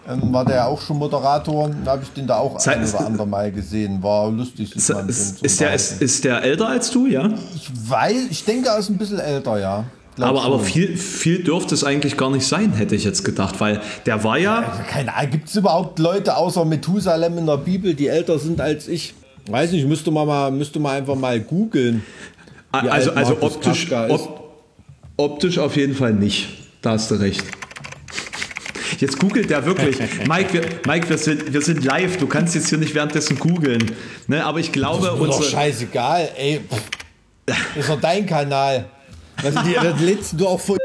Ähm, 0.06 0.32
war 0.32 0.44
der 0.44 0.56
ja 0.56 0.66
auch 0.66 0.80
schon 0.82 0.98
Moderator, 0.98 1.70
da 1.84 1.92
habe 1.92 2.02
ich 2.02 2.10
den 2.10 2.26
da 2.26 2.36
auch 2.36 2.56
ein 2.66 2.88
oder 2.88 3.06
andere 3.06 3.26
Mal 3.26 3.50
gesehen. 3.50 4.02
War 4.02 4.30
lustig. 4.30 4.76
Ist, 4.76 4.90
ist, 4.90 5.42
ist, 5.42 5.60
der, 5.60 5.74
ist, 5.74 6.02
ist 6.02 6.24
der 6.24 6.42
älter 6.42 6.68
als 6.68 6.90
du, 6.90 7.06
ja? 7.06 7.30
Ich 7.54 7.70
weiß, 7.72 8.26
ich 8.30 8.44
denke, 8.44 8.68
er 8.68 8.78
ist 8.78 8.90
ein 8.90 8.98
bisschen 8.98 9.18
älter, 9.18 9.58
ja. 9.58 9.84
Glaub 10.16 10.28
Aber, 10.28 10.42
aber 10.44 10.60
viel, 10.60 10.96
viel 10.96 11.42
dürfte 11.42 11.74
es 11.74 11.82
eigentlich 11.82 12.16
gar 12.16 12.30
nicht 12.30 12.46
sein, 12.46 12.72
hätte 12.74 12.94
ich 12.94 13.02
jetzt 13.02 13.24
gedacht, 13.24 13.58
weil 13.60 13.80
der 14.06 14.22
war 14.22 14.38
ja, 14.38 14.58
Also 14.58 14.82
keine 14.88 15.14
Ahnung, 15.14 15.30
gibt 15.32 15.48
es 15.48 15.56
überhaupt 15.56 15.98
Leute 15.98 16.36
außer 16.36 16.64
Methusalem 16.64 17.38
in 17.38 17.46
der 17.46 17.56
Bibel, 17.56 17.94
die 17.94 18.06
älter 18.06 18.38
sind 18.38 18.60
als 18.60 18.86
ich? 18.86 19.14
Weiß 19.48 19.72
nicht, 19.72 19.86
müsste 19.86 20.10
man, 20.10 20.26
mal, 20.26 20.50
müsste 20.50 20.78
man 20.78 20.96
einfach 20.96 21.16
mal 21.16 21.40
googeln. 21.40 22.02
also, 22.70 23.12
also 23.12 23.38
optisch, 23.40 23.90
op, 23.92 24.54
optisch 25.16 25.58
auf 25.58 25.76
jeden 25.76 25.94
Fall 25.94 26.12
nicht. 26.12 26.48
Da 26.80 26.92
hast 26.92 27.10
du 27.10 27.16
recht. 27.16 27.42
Jetzt 29.04 29.18
googelt 29.18 29.50
der 29.50 29.66
wirklich. 29.66 29.98
Mike, 30.26 30.54
wir, 30.54 30.62
Mike 30.86 31.10
wir, 31.10 31.18
sind, 31.18 31.52
wir 31.52 31.60
sind 31.60 31.84
live. 31.84 32.16
Du 32.16 32.26
kannst 32.26 32.54
jetzt 32.54 32.70
hier 32.70 32.78
nicht 32.78 32.94
währenddessen 32.94 33.38
googeln. 33.38 33.92
Ne, 34.28 34.42
aber 34.42 34.60
ich 34.60 34.72
glaube, 34.72 35.08
Ist 35.08 35.12
doch 35.12 35.20
unsere, 35.20 35.42
scheißegal, 35.42 36.30
ey. 36.38 36.60
pff. 36.66 37.76
Ist 37.76 37.90
doch 37.90 38.00
dein 38.00 38.24
Kanal. 38.24 38.86
Also 39.42 39.60
die, 39.60 39.74
das 39.74 40.00
lädst 40.00 40.40
du 40.40 40.46
auch 40.46 40.58
von 40.58 40.78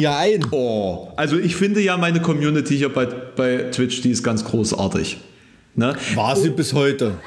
hier 0.00 0.16
ein. 0.16 0.44
Oh, 0.50 1.12
also 1.14 1.38
ich 1.38 1.54
finde 1.54 1.80
ja 1.80 1.96
meine 1.96 2.20
Community 2.20 2.76
hier 2.76 2.92
bei, 2.92 3.06
bei 3.06 3.70
Twitch, 3.70 4.00
die 4.00 4.10
ist 4.10 4.24
ganz 4.24 4.44
großartig. 4.44 5.18
Ne? 5.76 5.94
War 6.16 6.34
sie 6.34 6.50
bis 6.50 6.72
heute. 6.72 7.18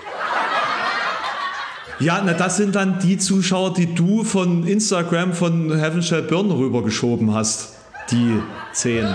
Ja, 2.02 2.22
na, 2.26 2.34
das 2.34 2.58
sind 2.58 2.76
dann 2.76 3.00
die 3.00 3.18
Zuschauer, 3.18 3.76
die 3.76 3.96
du 3.96 4.26
von 4.26 4.68
Instagram 4.68 5.32
von 5.32 5.74
Heaven 5.80 6.04
Shall 6.04 6.24
Burn 6.24 6.52
rübergeschoben 6.52 7.34
hast. 7.34 7.76
Die 8.12 8.40
zehn. 8.74 9.08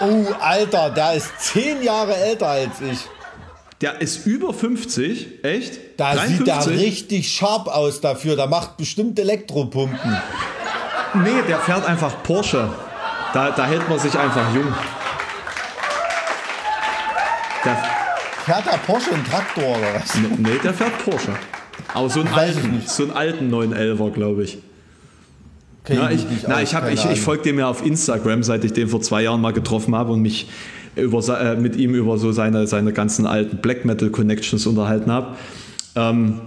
Oh, 0.00 0.26
Alter, 0.40 0.90
der 0.90 1.14
ist 1.14 1.28
zehn 1.38 1.82
Jahre 1.82 2.14
älter 2.16 2.48
als 2.48 2.80
ich. 2.80 2.98
Der 3.80 4.00
ist 4.00 4.26
über 4.26 4.54
50, 4.54 5.44
echt? 5.44 6.00
Da 6.00 6.14
53? 6.14 6.38
sieht 6.38 6.48
er 6.48 6.66
richtig 6.80 7.32
scharf 7.32 7.66
aus 7.66 8.00
dafür. 8.00 8.36
Der 8.36 8.46
macht 8.46 8.76
bestimmt 8.76 9.18
Elektropumpen. 9.18 10.16
Nee, 11.14 11.42
der 11.46 11.58
fährt 11.58 11.86
einfach 11.86 12.22
Porsche. 12.22 12.68
Da, 13.34 13.50
da 13.50 13.66
hält 13.66 13.88
man 13.88 13.98
sich 13.98 14.18
einfach 14.18 14.54
jung. 14.54 14.72
Der 17.64 17.76
fährt 18.44 18.66
der 18.66 18.78
Porsche 18.78 19.12
einen 19.12 19.24
Traktor 19.24 19.76
oder 19.76 19.94
was? 19.94 20.14
Nee, 20.38 20.58
der 20.62 20.72
fährt 20.72 21.04
Porsche. 21.04 21.34
Aber 21.92 22.08
so 22.08 22.20
einen, 22.20 22.32
alten, 22.32 22.82
so 22.86 23.02
einen 23.04 23.12
alten 23.12 23.54
911er, 23.54 24.10
glaube 24.10 24.44
ich. 24.44 24.58
Ja, 25.88 26.10
ich, 26.10 26.26
na, 26.48 26.62
ich, 26.62 26.72
ich, 26.72 27.10
ich 27.10 27.20
folge 27.20 27.44
dem 27.44 27.58
ja 27.58 27.68
auf 27.68 27.84
Instagram, 27.84 28.42
seit 28.42 28.64
ich 28.64 28.72
den 28.72 28.88
vor 28.88 29.00
zwei 29.00 29.22
Jahren 29.22 29.40
mal 29.40 29.52
getroffen 29.52 29.94
habe 29.94 30.12
und 30.12 30.20
mich 30.20 30.48
über, 30.96 31.40
äh, 31.40 31.56
mit 31.56 31.76
ihm 31.76 31.94
über 31.94 32.18
so 32.18 32.32
seine, 32.32 32.66
seine 32.66 32.92
ganzen 32.92 33.26
alten 33.26 33.58
Black 33.58 33.84
Metal 33.84 34.10
Connections 34.10 34.66
unterhalten 34.66 35.12
habe. 35.12 35.36
Ähm, 35.94 36.40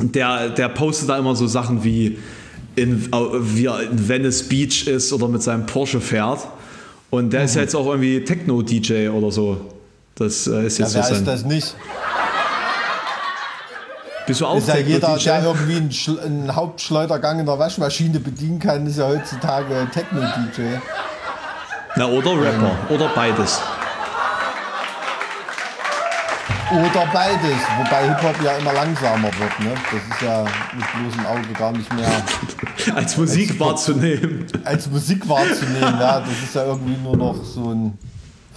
der, 0.00 0.48
der 0.50 0.68
postet 0.68 1.10
da 1.10 1.18
immer 1.18 1.36
so 1.36 1.46
Sachen 1.46 1.84
wie, 1.84 2.18
in, 2.74 3.06
wie 3.12 3.66
er 3.66 3.82
in 3.82 4.08
Venice 4.08 4.48
Beach 4.48 4.86
ist 4.86 5.12
oder 5.12 5.28
mit 5.28 5.42
seinem 5.42 5.66
Porsche 5.66 6.00
fährt. 6.00 6.40
Und 7.10 7.32
der 7.32 7.40
mhm. 7.40 7.46
ist 7.46 7.54
ja 7.56 7.62
jetzt 7.62 7.74
auch 7.74 7.86
irgendwie 7.86 8.24
Techno-DJ 8.24 9.08
oder 9.08 9.30
so. 9.30 9.60
Das 10.14 10.46
äh, 10.46 10.66
ist 10.66 10.78
jetzt 10.78 10.94
ja, 10.94 11.00
wer 11.00 11.02
so 11.02 11.14
sein, 11.14 11.18
ist 11.18 11.26
das 11.26 11.44
nicht? 11.44 11.76
Bist 14.26 14.40
du 14.40 14.46
auch 14.46 14.56
ist 14.56 14.68
ja 14.68 14.76
jeder, 14.76 15.16
der 15.16 15.42
irgendwie 15.42 15.76
einen, 15.76 16.20
einen, 16.20 16.54
Hauptschleudergang 16.54 17.40
in 17.40 17.46
der 17.46 17.58
Waschmaschine 17.58 18.20
bedienen 18.20 18.58
kann, 18.58 18.86
ist 18.86 18.98
ja 18.98 19.08
heutzutage 19.08 19.88
Techno-DJ. 19.92 20.78
Na, 21.96 22.06
oder 22.06 22.40
Rapper. 22.40 22.70
Oder 22.88 23.08
beides. 23.14 23.60
Oder 26.70 27.06
beides. 27.12 27.58
Wobei 27.78 28.08
Hip-Hop 28.08 28.42
ja 28.44 28.56
immer 28.56 28.72
langsamer 28.72 29.30
wird. 29.38 29.60
Ne? 29.60 29.74
Das 29.90 30.16
ist 30.16 30.22
ja 30.22 30.44
mit 30.72 30.84
bloßem 30.92 31.26
Auge 31.26 31.52
gar 31.58 31.72
nicht 31.72 31.92
mehr. 31.92 32.08
als 32.94 33.16
Musik 33.16 33.50
als, 33.50 33.60
wahrzunehmen. 33.60 34.46
Als 34.64 34.88
Musik 34.88 35.28
wahrzunehmen, 35.28 35.98
ja. 35.98 36.20
Das 36.20 36.42
ist 36.44 36.54
ja 36.54 36.64
irgendwie 36.66 36.96
nur 37.02 37.16
noch 37.16 37.42
so 37.44 37.72
ein 37.72 37.98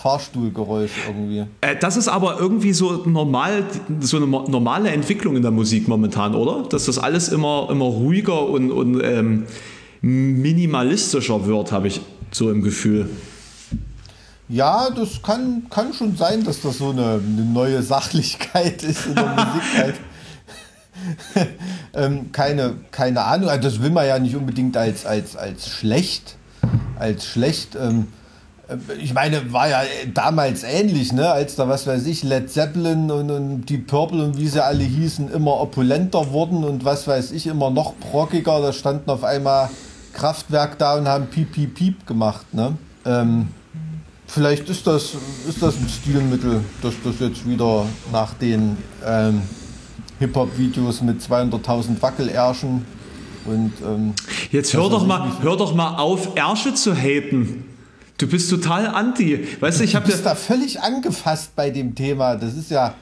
Fahrstuhlgeräusch 0.04 0.91
irgendwie. 1.08 1.45
Äh, 1.62 1.78
das 1.80 1.95
ist 1.95 2.10
aber 2.10 2.38
irgendwie 2.38 2.74
so 2.74 3.06
normal, 3.06 3.64
so 4.01 4.18
eine 4.18 4.28
normale 4.28 4.89
Entwicklung 4.89 5.38
in 5.38 5.41
der 5.41 5.51
Musik 5.51 5.88
momentan, 5.88 6.36
oder? 6.36 6.68
Dass 6.68 6.88
das 6.88 6.99
alles 6.99 7.30
immer, 7.30 7.70
immer 7.72 7.86
ruhiger 7.86 8.49
und, 8.49 8.70
und 8.70 9.01
ähm, 9.01 9.45
minimalistischer 10.01 11.45
wird, 11.45 11.72
habe 11.72 11.88
ich 11.88 12.01
so 12.32 12.51
im 12.51 12.62
Gefühl. 12.62 13.10
Ja, 14.49 14.89
das 14.89 15.22
kann, 15.22 15.68
kann 15.70 15.93
schon 15.93 16.18
sein, 16.18 16.43
dass 16.43 16.60
das 16.60 16.80
so 16.80 16.89
eine, 16.89 17.22
eine 17.26 17.45
neue 17.45 17.82
Sachlichkeit 17.82 18.84
ist 18.84 19.06
in 19.06 19.16
der 19.16 19.28
Musik. 19.28 19.78
Halt. 19.78 19.95
ähm, 21.93 22.32
keine, 22.34 22.76
keine 22.91 23.22
Ahnung, 23.22 23.47
also 23.47 23.70
das 23.70 23.82
will 23.82 23.89
man 23.89 24.06
ja 24.06 24.20
nicht 24.20 24.36
unbedingt 24.36 24.76
als, 24.76 25.06
als, 25.06 25.38
als 25.38 25.70
schlecht, 25.70 26.36
als 26.99 27.26
schlecht 27.26 27.78
ähm, 27.80 28.08
ich 28.99 29.14
meine, 29.14 29.51
war 29.51 29.68
ja 29.68 29.82
damals 30.14 30.64
ähnlich, 30.64 31.11
ne? 31.11 31.30
als 31.30 31.55
da, 31.55 31.68
was 31.68 31.86
weiß 31.86 32.05
ich, 32.05 32.24
Led 32.24 32.49
Zeppelin 32.49 33.11
und, 33.11 33.30
und 33.30 33.66
die 33.66 33.78
Purple 33.78 34.24
und 34.24 34.38
wie 34.38 34.47
sie 34.47 34.64
alle 34.64 34.84
hießen, 34.84 35.32
immer 35.32 35.59
opulenter 35.59 36.32
wurden 36.32 36.64
und 36.64 36.86
was 36.86 37.07
weiß 37.07 37.32
ich, 37.32 37.47
immer 37.47 37.70
noch 37.70 37.93
brockiger. 37.95 38.61
Da 38.61 38.72
standen 38.72 39.09
auf 39.09 39.24
einmal 39.24 39.70
Kraftwerk 40.14 40.78
da 40.78 40.97
und 40.97 41.07
haben 41.07 41.28
Piep, 41.28 41.51
Piep, 41.51 41.76
Piep 41.76 42.07
gemacht. 42.07 42.53
Ne? 42.53 42.78
Ähm, 43.05 43.49
vielleicht 44.28 44.70
ist 44.70 44.88
das, 44.88 45.14
ist 45.47 45.61
das 45.61 45.76
ein 45.76 45.89
Stilmittel, 45.89 46.61
dass 46.82 46.93
das 47.03 47.20
jetzt 47.20 47.45
wieder 47.47 47.86
nach 48.14 48.34
den 48.36 48.78
ähm, 49.05 49.41
Hip-Hop-Videos 50.20 51.01
mit 51.01 51.22
200.000 51.22 52.01
Wackelärschen 52.01 52.86
und. 53.45 53.74
Ähm, 53.86 54.14
jetzt 54.51 54.74
hör 54.74 54.89
doch, 54.89 55.05
mal, 55.05 55.30
hör 55.41 55.57
doch 55.57 55.76
mal 55.76 55.97
auf, 55.97 56.30
Ärsche 56.36 56.74
zu 56.74 56.95
haten. 56.95 57.72
Du 58.18 58.28
bist 58.28 58.49
total 58.49 58.88
anti. 58.88 59.47
Weißt 59.59 59.80
du, 59.80 59.84
ich 59.84 59.95
habe 59.95 60.11
da 60.24 60.36
völlig 60.36 60.82
angefasst 60.82 61.55
bei 61.55 61.70
dem 61.70 61.95
Thema. 61.95 62.36
Das 62.36 62.55
ist 62.55 62.70
ja 62.70 62.95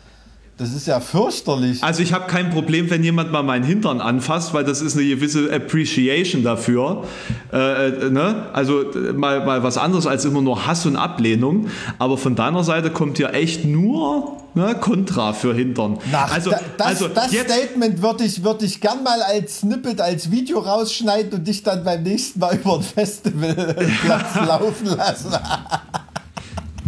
das 0.61 0.73
ist 0.73 0.85
ja 0.85 0.99
fürchterlich. 0.99 1.83
Also 1.83 2.03
ich 2.03 2.13
habe 2.13 2.27
kein 2.27 2.51
Problem, 2.51 2.91
wenn 2.91 3.03
jemand 3.03 3.31
mal 3.31 3.41
meinen 3.41 3.63
Hintern 3.63 3.99
anfasst, 3.99 4.53
weil 4.53 4.63
das 4.63 4.81
ist 4.81 4.95
eine 4.95 5.07
gewisse 5.07 5.51
Appreciation 5.51 6.43
dafür. 6.43 7.03
Äh, 7.51 7.87
äh, 7.87 8.09
ne? 8.11 8.45
Also 8.53 8.85
mal, 9.15 9.43
mal 9.43 9.63
was 9.63 9.79
anderes 9.79 10.05
als 10.05 10.23
immer 10.23 10.41
nur 10.41 10.67
Hass 10.67 10.85
und 10.85 10.97
Ablehnung. 10.97 11.67
Aber 11.97 12.15
von 12.15 12.35
deiner 12.35 12.63
Seite 12.63 12.91
kommt 12.91 13.17
ja 13.17 13.29
echt 13.29 13.65
nur 13.65 14.37
ne, 14.53 14.75
Kontra 14.79 15.33
für 15.33 15.55
Hintern. 15.55 15.97
Nach, 16.11 16.31
also, 16.31 16.51
da, 16.51 16.59
das, 16.77 16.87
also 16.87 17.07
das 17.07 17.31
Statement 17.31 17.99
würde 17.99 18.25
ich, 18.25 18.43
würd 18.43 18.61
ich 18.61 18.79
gern 18.79 19.01
mal 19.01 19.19
als 19.23 19.61
Snippet, 19.61 19.99
als 19.99 20.29
Video 20.29 20.59
rausschneiden 20.59 21.39
und 21.39 21.47
dich 21.47 21.63
dann 21.63 21.83
beim 21.83 22.03
nächsten 22.03 22.39
Mal 22.39 22.55
über 22.63 22.75
ein 22.75 22.83
Festivalplatz 22.83 24.35
laufen 24.47 24.95
lassen. 24.95 25.33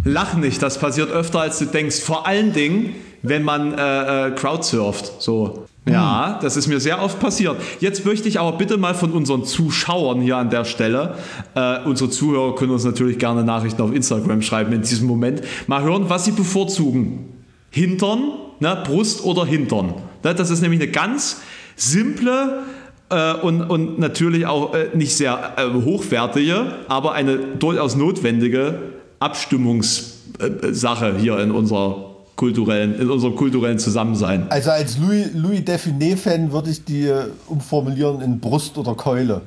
Lach 0.05 0.35
nicht, 0.35 0.61
das 0.61 0.77
passiert 0.77 1.09
öfter 1.09 1.39
als 1.39 1.57
du 1.57 1.65
denkst. 1.65 2.01
Vor 2.01 2.27
allen 2.27 2.53
Dingen 2.53 2.93
wenn 3.23 3.43
man 3.43 3.73
äh, 3.73 4.27
äh, 4.27 4.31
crowdsurft. 4.31 5.21
So. 5.21 5.65
Ja, 5.85 6.39
das 6.41 6.55
ist 6.55 6.67
mir 6.67 6.79
sehr 6.79 7.01
oft 7.01 7.19
passiert. 7.19 7.57
Jetzt 7.79 8.05
möchte 8.05 8.29
ich 8.29 8.39
aber 8.39 8.57
bitte 8.57 8.77
mal 8.77 8.95
von 8.95 9.11
unseren 9.11 9.43
Zuschauern 9.43 10.21
hier 10.21 10.37
an 10.37 10.49
der 10.49 10.63
Stelle, 10.63 11.15
äh, 11.55 11.79
unsere 11.83 12.09
Zuhörer 12.09 12.55
können 12.55 12.71
uns 12.71 12.85
natürlich 12.85 13.17
gerne 13.19 13.43
Nachrichten 13.43 13.81
auf 13.81 13.93
Instagram 13.93 14.41
schreiben 14.41 14.71
in 14.71 14.81
diesem 14.81 15.07
Moment, 15.07 15.41
mal 15.67 15.83
hören, 15.83 16.05
was 16.07 16.23
sie 16.23 16.31
bevorzugen. 16.31 17.29
Hintern, 17.69 18.31
ne, 18.59 18.81
Brust 18.85 19.25
oder 19.25 19.45
Hintern. 19.45 19.95
Ne, 20.23 20.33
das 20.35 20.49
ist 20.51 20.61
nämlich 20.61 20.79
eine 20.81 20.91
ganz 20.91 21.41
simple 21.75 22.63
äh, 23.09 23.33
und, 23.33 23.61
und 23.63 23.99
natürlich 23.99 24.45
auch 24.45 24.73
äh, 24.73 24.87
nicht 24.93 25.17
sehr 25.17 25.53
äh, 25.57 25.69
hochwertige, 25.69 26.75
aber 26.87 27.11
eine 27.13 27.37
durchaus 27.37 27.97
notwendige 27.97 28.79
Abstimmungssache 29.19 31.17
hier 31.17 31.39
in 31.39 31.51
unserer 31.51 32.12
kulturellen, 32.35 32.99
in 32.99 33.09
unserem 33.09 33.35
kulturellen 33.35 33.79
Zusammensein. 33.79 34.47
Also 34.49 34.71
als 34.71 34.97
Louis, 34.97 35.27
Louis 35.33 35.63
Define-Fan 35.63 36.51
würde 36.51 36.71
ich 36.71 36.83
die 36.83 37.11
umformulieren 37.47 38.21
in 38.21 38.39
Brust 38.39 38.77
oder 38.77 38.95
Keule. 38.95 39.41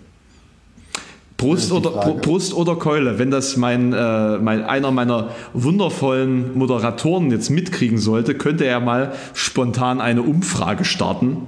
Brust 1.36 1.70
oder, 1.70 1.90
Brust 1.90 2.54
oder 2.54 2.76
Keule, 2.76 3.18
wenn 3.18 3.30
das 3.30 3.56
mein, 3.58 3.92
äh, 3.92 4.38
mein, 4.38 4.64
einer 4.64 4.90
meiner 4.90 5.30
wundervollen 5.52 6.56
Moderatoren 6.56 7.30
jetzt 7.30 7.50
mitkriegen 7.50 7.98
sollte, 7.98 8.34
könnte 8.34 8.64
er 8.64 8.80
mal 8.80 9.12
spontan 9.34 10.00
eine 10.00 10.22
Umfrage 10.22 10.84
starten 10.84 11.42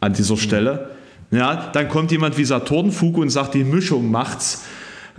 an 0.00 0.12
dieser 0.12 0.34
mhm. 0.34 0.40
Stelle. 0.40 0.90
Ja, 1.30 1.70
dann 1.72 1.88
kommt 1.88 2.10
jemand 2.10 2.36
wie 2.36 2.44
Saturnfug 2.44 3.18
und 3.18 3.30
sagt, 3.30 3.54
die 3.54 3.64
Mischung 3.64 4.10
macht's. 4.10 4.64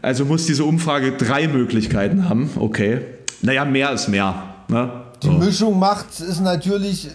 Also 0.01 0.25
muss 0.25 0.45
diese 0.45 0.63
Umfrage 0.63 1.13
drei 1.13 1.47
Möglichkeiten 1.47 2.27
haben. 2.29 2.49
Okay. 2.57 3.01
Naja, 3.41 3.65
mehr 3.65 3.91
ist 3.91 4.09
mehr. 4.09 4.43
Ne? 4.67 4.89
Die 5.23 5.27
so. 5.27 5.33
Mischung 5.33 5.79
macht 5.79 6.19
ist 6.19 6.41
natürlich, 6.41 7.07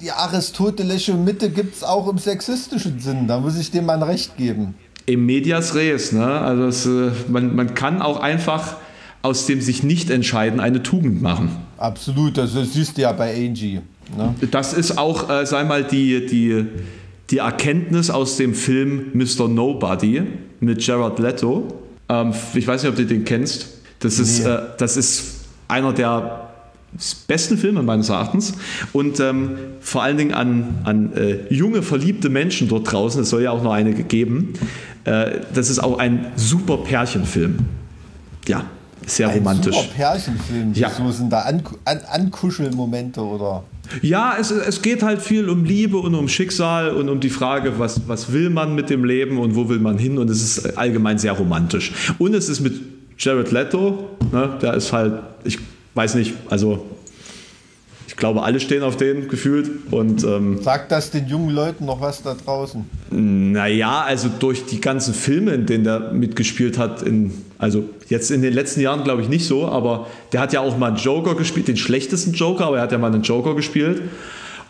die 0.00 0.10
aristotelische 0.10 1.14
Mitte 1.14 1.50
gibt 1.50 1.76
es 1.76 1.82
auch 1.82 2.08
im 2.08 2.18
sexistischen 2.18 2.98
Sinn. 3.00 3.26
Da 3.26 3.38
muss 3.38 3.58
ich 3.58 3.70
dem 3.70 3.86
mal 3.86 3.94
ein 3.94 4.02
Recht 4.02 4.36
geben. 4.36 4.74
Im 5.06 5.26
Medias 5.26 5.74
Res, 5.74 6.12
ne? 6.12 6.26
Also 6.26 6.64
es, 6.64 6.86
äh, 6.86 7.10
man, 7.28 7.54
man 7.54 7.74
kann 7.74 8.00
auch 8.00 8.20
einfach 8.20 8.76
aus 9.22 9.46
dem 9.46 9.60
sich 9.60 9.82
nicht 9.82 10.10
entscheiden 10.10 10.60
eine 10.60 10.82
Tugend 10.82 11.22
machen. 11.22 11.50
Absolut, 11.78 12.36
das 12.36 12.52
siehst 12.52 12.96
du 12.96 13.02
ja 13.02 13.12
bei 13.12 13.34
Angie. 13.34 13.80
Ne? 14.16 14.34
Das 14.50 14.72
ist 14.74 14.98
auch, 14.98 15.30
äh, 15.30 15.46
sei 15.46 15.64
mal, 15.64 15.82
die, 15.82 16.26
die, 16.26 16.66
die 17.30 17.38
Erkenntnis 17.38 18.10
aus 18.10 18.36
dem 18.36 18.54
Film 18.54 19.06
Mr. 19.14 19.48
Nobody 19.48 20.22
mit 20.60 20.86
Jared 20.86 21.18
Leto. 21.18 21.68
Ähm, 22.08 22.34
ich 22.52 22.66
weiß 22.66 22.82
nicht, 22.82 22.90
ob 22.90 22.96
du 22.96 23.06
den 23.06 23.24
kennst. 23.24 23.68
Das 24.00 24.18
ist, 24.18 24.44
nee. 24.44 24.50
äh, 24.50 24.60
das 24.76 24.98
ist 24.98 25.44
einer 25.68 25.92
der 25.94 26.43
besten 27.26 27.58
Filme 27.58 27.82
meines 27.82 28.08
Erachtens 28.08 28.54
und 28.92 29.20
ähm, 29.20 29.50
vor 29.80 30.02
allen 30.02 30.16
Dingen 30.16 30.34
an, 30.34 30.80
an 30.84 31.12
äh, 31.14 31.52
junge, 31.52 31.82
verliebte 31.82 32.28
Menschen 32.28 32.68
dort 32.68 32.90
draußen, 32.90 33.22
es 33.22 33.30
soll 33.30 33.42
ja 33.42 33.50
auch 33.50 33.62
noch 33.62 33.72
einige 33.72 34.04
geben, 34.04 34.54
äh, 35.04 35.40
das 35.54 35.70
ist 35.70 35.80
auch 35.80 35.98
ein 35.98 36.26
super 36.36 36.78
Pärchenfilm. 36.78 37.58
Ja, 38.46 38.64
sehr 39.06 39.28
ein 39.28 39.38
romantisch. 39.38 39.76
Super 39.76 39.94
Pärchenfilm. 39.94 40.72
Ja. 40.74 40.90
So 40.90 41.10
sind 41.10 41.32
da 41.32 41.40
An 41.40 41.62
An 41.84 42.00
Ankuschelmomente 42.10 43.20
oder? 43.20 43.64
Ja, 44.00 44.36
es, 44.40 44.50
es 44.50 44.80
geht 44.80 45.02
halt 45.02 45.20
viel 45.20 45.48
um 45.48 45.64
Liebe 45.64 45.98
und 45.98 46.14
um 46.14 46.28
Schicksal 46.28 46.90
und 46.90 47.08
um 47.08 47.20
die 47.20 47.28
Frage, 47.28 47.78
was, 47.78 48.08
was 48.08 48.32
will 48.32 48.48
man 48.48 48.74
mit 48.74 48.88
dem 48.88 49.04
Leben 49.04 49.38
und 49.38 49.54
wo 49.54 49.68
will 49.68 49.78
man 49.78 49.98
hin 49.98 50.18
und 50.18 50.30
es 50.30 50.42
ist 50.42 50.78
allgemein 50.78 51.18
sehr 51.18 51.32
romantisch. 51.32 51.92
Und 52.18 52.34
es 52.34 52.48
ist 52.48 52.60
mit 52.60 52.80
Jared 53.18 53.52
Leto, 53.52 54.10
ne, 54.32 54.58
der 54.60 54.74
ist 54.74 54.92
halt, 54.92 55.22
ich 55.44 55.58
weiß 55.94 56.14
nicht, 56.16 56.34
also 56.50 56.84
ich 58.06 58.16
glaube, 58.16 58.42
alle 58.42 58.60
stehen 58.60 58.82
auf 58.82 58.96
den 58.96 59.28
gefühlt. 59.28 59.68
Und, 59.90 60.22
ähm, 60.24 60.62
Sagt 60.62 60.92
das 60.92 61.10
den 61.10 61.26
jungen 61.26 61.50
Leuten 61.50 61.84
noch 61.84 62.00
was 62.00 62.22
da 62.22 62.34
draußen? 62.34 62.84
Naja, 63.10 64.02
also 64.02 64.28
durch 64.38 64.66
die 64.66 64.80
ganzen 64.80 65.14
Filme, 65.14 65.52
in 65.52 65.66
denen 65.66 65.84
der 65.84 66.12
mitgespielt 66.12 66.78
hat, 66.78 67.02
in 67.02 67.32
Also 67.58 67.84
jetzt 68.08 68.30
in 68.30 68.42
den 68.42 68.52
letzten 68.52 68.80
Jahren 68.82 69.04
glaube 69.04 69.22
ich 69.22 69.28
nicht 69.28 69.46
so, 69.46 69.66
aber 69.66 70.06
der 70.32 70.40
hat 70.40 70.52
ja 70.52 70.60
auch 70.60 70.76
mal 70.76 70.88
einen 70.88 70.96
Joker 70.96 71.34
gespielt, 71.34 71.66
den 71.66 71.76
schlechtesten 71.76 72.34
Joker, 72.34 72.66
aber 72.66 72.76
er 72.76 72.82
hat 72.82 72.92
ja 72.92 72.98
mal 72.98 73.12
einen 73.12 73.22
Joker 73.22 73.54
gespielt. 73.54 74.02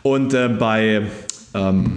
Und 0.02 0.32
äh, 0.32 0.48
bei 0.48 1.02
ähm, 1.54 1.96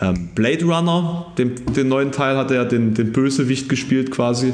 ähm, 0.00 0.30
Blade 0.34 0.64
Runner, 0.64 1.26
dem, 1.38 1.54
den 1.72 1.88
neuen 1.88 2.12
Teil, 2.12 2.36
hat 2.36 2.50
er 2.50 2.64
den, 2.64 2.94
den 2.94 3.12
Bösewicht 3.12 3.68
gespielt 3.68 4.10
quasi. 4.10 4.52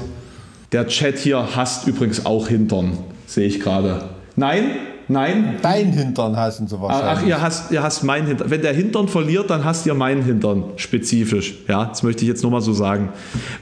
Der 0.72 0.86
Chat 0.86 1.18
hier 1.18 1.56
hasst 1.56 1.86
übrigens 1.86 2.24
auch 2.24 2.48
Hintern, 2.48 2.98
sehe 3.34 3.46
ich 3.46 3.60
gerade. 3.60 4.10
Nein, 4.36 4.76
nein. 5.08 5.56
Dein 5.62 5.92
Hintern 5.92 6.36
hassen 6.36 6.68
sie 6.68 6.80
wahrscheinlich. 6.80 7.24
Ach, 7.24 7.26
ihr 7.26 7.40
hasst, 7.40 7.70
ihr 7.70 7.82
hasst 7.82 8.04
meinen 8.04 8.26
Hintern. 8.26 8.50
Wenn 8.50 8.62
der 8.62 8.72
Hintern 8.72 9.08
verliert, 9.08 9.50
dann 9.50 9.64
hasst 9.64 9.86
ihr 9.86 9.94
meinen 9.94 10.22
Hintern 10.22 10.64
spezifisch. 10.76 11.54
Ja, 11.68 11.86
das 11.86 12.02
möchte 12.02 12.22
ich 12.22 12.28
jetzt 12.28 12.42
nur 12.42 12.52
mal 12.52 12.60
so 12.60 12.72
sagen. 12.72 13.10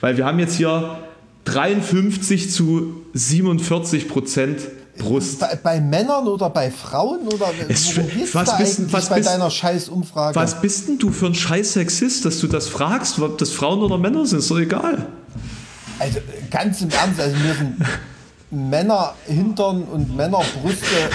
Weil 0.00 0.16
wir 0.16 0.26
haben 0.26 0.38
jetzt 0.38 0.54
hier 0.54 0.98
53 1.44 2.50
zu 2.50 3.02
47 3.14 4.08
Prozent 4.08 4.60
Brust. 4.98 5.40
Bei, 5.40 5.56
bei, 5.56 5.80
Männern 5.80 6.26
oder 6.26 6.50
bei 6.50 6.70
Frauen 6.70 7.26
oder 7.26 7.48
es, 7.68 7.94
geht's 7.94 8.34
was 8.34 8.58
bist, 8.58 8.78
eigentlich 8.78 8.92
was 8.92 9.08
bei 9.08 9.16
bist, 9.16 9.28
deiner 9.28 9.50
Scheißumfrage? 9.50 10.36
Was 10.36 10.60
bist 10.60 10.88
denn 10.88 10.98
du 10.98 11.10
für 11.10 11.26
ein 11.26 11.34
scheiß 11.34 11.72
Sexist, 11.72 12.24
dass 12.26 12.38
du 12.38 12.46
das 12.46 12.68
fragst, 12.68 13.18
ob 13.18 13.38
das 13.38 13.50
Frauen 13.50 13.80
oder 13.80 13.96
Männer 13.96 14.26
sind? 14.26 14.40
Ist 14.40 14.50
doch 14.50 14.58
egal. 14.58 15.06
Also 15.98 16.18
ganz 16.50 16.82
im 16.82 16.90
Ernst, 16.90 17.18
also 17.20 17.36
mir 17.36 17.54
sind 17.54 17.76
Männer 18.50 19.14
Hintern 19.26 19.82
und 19.82 20.16
Männerbrüste 20.16 21.10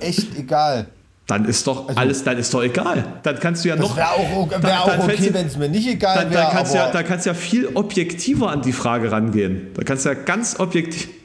echt 0.00 0.36
egal. 0.36 0.86
Dann 1.30 1.44
ist 1.44 1.64
doch 1.66 1.88
also, 1.88 2.00
alles, 2.00 2.24
dann 2.24 2.38
ist 2.38 2.52
doch 2.52 2.62
egal. 2.62 3.04
Dann 3.22 3.38
kannst 3.38 3.64
du 3.64 3.68
ja 3.68 3.76
noch. 3.76 3.96
Wäre 3.96 4.10
auch, 4.10 4.62
wär 4.62 4.82
auch 4.82 4.98
okay, 5.04 5.32
wenn 5.32 5.46
es 5.46 5.56
mir 5.56 5.68
nicht 5.68 5.86
egal 5.86 6.28
wäre. 6.28 6.42
Dann, 6.42 6.52
kannst 6.52 6.74
ja, 6.74 6.90
kannst 7.04 7.24
du 7.24 7.30
ja 7.30 7.34
viel 7.34 7.68
objektiver 7.74 8.50
an 8.50 8.62
die 8.62 8.72
Frage 8.72 9.12
rangehen. 9.12 9.68
Da 9.74 9.84
kannst 9.84 10.04
du 10.04 10.08
ja 10.08 10.14
ganz 10.14 10.58
objektiv. 10.58 11.08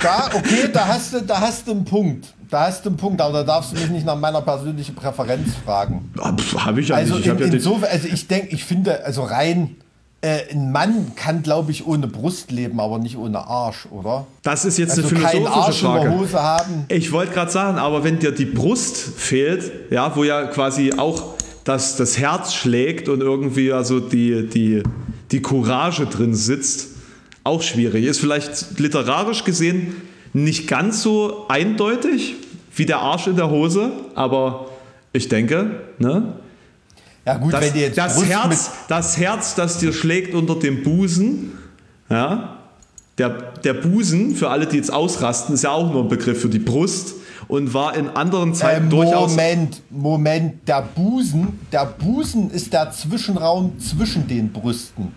Da, 0.00 0.30
okay, 0.32 0.68
da 0.72 0.86
hast 0.86 1.12
du, 1.12 1.20
da 1.22 1.40
hast 1.40 1.66
du 1.66 1.72
einen 1.72 1.84
Punkt. 1.84 2.32
Da 2.48 2.68
hast 2.68 2.84
du 2.84 2.90
einen 2.90 2.96
Punkt, 2.96 3.20
aber 3.20 3.38
da 3.38 3.42
darfst 3.42 3.72
du 3.72 3.76
mich 3.76 3.90
nicht 3.90 4.06
nach 4.06 4.16
meiner 4.16 4.40
persönlichen 4.42 4.94
Präferenz 4.94 5.48
fragen. 5.64 6.12
Habe 6.56 6.80
ich 6.80 6.88
ja 6.88 6.94
also 6.94 7.16
nicht. 7.16 7.26
Ich 7.26 7.32
in, 7.32 7.38
ja 7.40 7.46
insofern, 7.46 7.90
also 7.90 8.06
ich 8.06 8.28
denke, 8.28 8.54
ich 8.54 8.64
finde, 8.64 9.04
also 9.04 9.24
rein 9.24 9.74
äh, 10.20 10.52
ein 10.52 10.72
Mann 10.72 11.12
kann, 11.14 11.42
glaube 11.42 11.70
ich, 11.70 11.86
ohne 11.86 12.08
Brust 12.08 12.50
leben, 12.50 12.80
aber 12.80 12.98
nicht 12.98 13.16
ohne 13.16 13.38
Arsch, 13.38 13.86
oder? 13.90 14.26
Das 14.42 14.64
ist 14.64 14.78
jetzt 14.78 14.98
also 14.98 15.14
eine 15.14 15.28
philosophische 15.28 15.52
Arsch 15.52 15.80
Frage. 15.80 16.10
Hose 16.10 16.42
haben. 16.42 16.84
Ich 16.88 17.12
wollte 17.12 17.32
gerade 17.32 17.50
sagen, 17.50 17.78
aber 17.78 18.02
wenn 18.02 18.18
dir 18.18 18.32
die 18.32 18.44
Brust 18.44 18.96
fehlt, 18.96 19.70
ja, 19.90 20.14
wo 20.16 20.24
ja 20.24 20.46
quasi 20.46 20.92
auch 20.96 21.34
das, 21.62 21.96
das 21.96 22.18
Herz 22.18 22.54
schlägt 22.54 23.08
und 23.08 23.20
irgendwie 23.20 23.72
also 23.72 24.00
die, 24.00 24.48
die, 24.48 24.82
die 25.30 25.42
Courage 25.42 26.06
drin 26.06 26.34
sitzt, 26.34 26.88
auch 27.44 27.62
schwierig. 27.62 28.04
Ist 28.04 28.20
vielleicht 28.20 28.78
literarisch 28.80 29.44
gesehen 29.44 29.96
nicht 30.32 30.66
ganz 30.66 31.02
so 31.02 31.46
eindeutig 31.48 32.34
wie 32.74 32.86
der 32.86 32.98
Arsch 32.98 33.26
in 33.26 33.36
der 33.36 33.50
Hose, 33.50 33.90
aber 34.14 34.66
ich 35.12 35.28
denke, 35.28 35.82
ne? 35.98 36.34
Ja 37.28 37.36
gut, 37.36 37.52
das, 37.52 37.60
wenn 37.60 37.78
jetzt 37.78 37.98
das 37.98 38.24
Herz, 38.24 38.70
das 38.88 39.18
Herz, 39.18 39.54
das 39.54 39.76
dir 39.76 39.92
schlägt 39.92 40.34
unter 40.34 40.54
dem 40.54 40.82
Busen, 40.82 41.52
ja, 42.08 42.56
der, 43.18 43.52
der 43.62 43.74
Busen, 43.74 44.34
für 44.34 44.48
alle, 44.48 44.66
die 44.66 44.78
jetzt 44.78 44.90
ausrasten, 44.90 45.54
ist 45.54 45.62
ja 45.62 45.72
auch 45.72 45.92
nur 45.92 46.04
ein 46.04 46.08
Begriff 46.08 46.40
für 46.40 46.48
die 46.48 46.58
Brust 46.58 47.16
und 47.46 47.74
war 47.74 47.94
in 47.94 48.08
anderen 48.08 48.54
Zeiten 48.54 48.86
äh, 48.86 48.88
durchaus. 48.88 49.32
Moment, 49.32 49.82
Moment, 49.90 50.66
der 50.66 50.80
Busen, 50.80 51.58
der 51.70 51.84
Busen 51.84 52.50
ist 52.50 52.72
der 52.72 52.92
Zwischenraum 52.92 53.78
zwischen 53.78 54.26
den 54.26 54.50
Brüsten. 54.50 55.12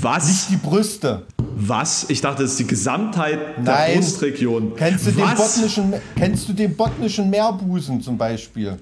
Was? 0.00 0.28
Nicht 0.28 0.50
die 0.50 0.64
Brüste. 0.68 1.26
Was? 1.56 2.06
Ich 2.08 2.20
dachte, 2.20 2.42
das 2.42 2.52
ist 2.52 2.60
die 2.60 2.68
Gesamtheit 2.68 3.40
der 3.56 3.64
Nein. 3.64 3.94
Brustregion. 3.96 4.76
Kennst 4.76 5.08
du, 5.08 5.10
den 5.10 5.24
Was? 5.24 5.56
botnischen, 5.56 5.94
kennst 6.14 6.48
du 6.48 6.52
den 6.52 6.76
botnischen 6.76 7.28
Meerbusen 7.30 8.00
zum 8.00 8.16
Beispiel? 8.16 8.78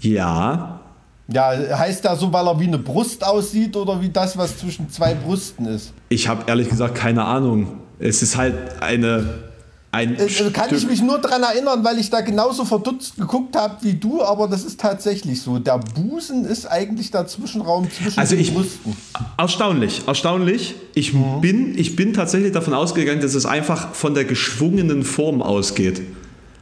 Ja. 0.00 0.81
Ja, 1.28 1.50
heißt 1.78 2.04
der 2.04 2.16
so, 2.16 2.32
weil 2.32 2.46
er 2.46 2.58
wie 2.58 2.66
eine 2.66 2.78
Brust 2.78 3.24
aussieht 3.24 3.76
oder 3.76 4.00
wie 4.00 4.08
das, 4.10 4.36
was 4.36 4.58
zwischen 4.58 4.90
zwei 4.90 5.14
Brüsten 5.14 5.66
ist? 5.66 5.92
Ich 6.08 6.28
habe 6.28 6.42
ehrlich 6.46 6.68
gesagt 6.68 6.94
keine 6.96 7.24
Ahnung. 7.24 7.78
Es 7.98 8.22
ist 8.22 8.36
halt 8.36 8.54
eine. 8.82 9.50
Ein 9.94 10.14
Äh, 10.14 10.26
Kann 10.52 10.70
Stück- 10.70 10.72
ich 10.78 10.86
mich 10.86 11.02
nur 11.02 11.18
daran 11.18 11.42
erinnern, 11.42 11.84
weil 11.84 11.98
ich 11.98 12.08
da 12.08 12.22
genauso 12.22 12.64
verdutzt 12.64 13.18
geguckt 13.18 13.54
habe 13.54 13.76
wie 13.82 13.92
du, 13.92 14.22
aber 14.22 14.48
das 14.48 14.64
ist 14.64 14.80
tatsächlich 14.80 15.42
so. 15.42 15.58
Der 15.58 15.76
Busen 15.78 16.46
ist 16.46 16.64
eigentlich 16.64 17.10
der 17.10 17.26
Zwischenraum 17.26 17.90
zwischen 17.90 18.18
Also 18.18 18.34
den 18.34 18.40
ich, 18.42 18.54
Brüsten. 18.54 18.96
erstaunlich, 19.36 20.00
erstaunlich. 20.06 20.76
Ich, 20.94 21.12
bin, 21.42 21.76
ich 21.78 21.94
bin 21.94 22.14
tatsächlich 22.14 22.52
davon 22.52 22.72
ausgegangen, 22.72 23.20
dass 23.20 23.34
es 23.34 23.44
einfach 23.44 23.92
von 23.94 24.14
der 24.14 24.24
geschwungenen 24.24 25.02
Form 25.02 25.42
ausgeht. 25.42 26.00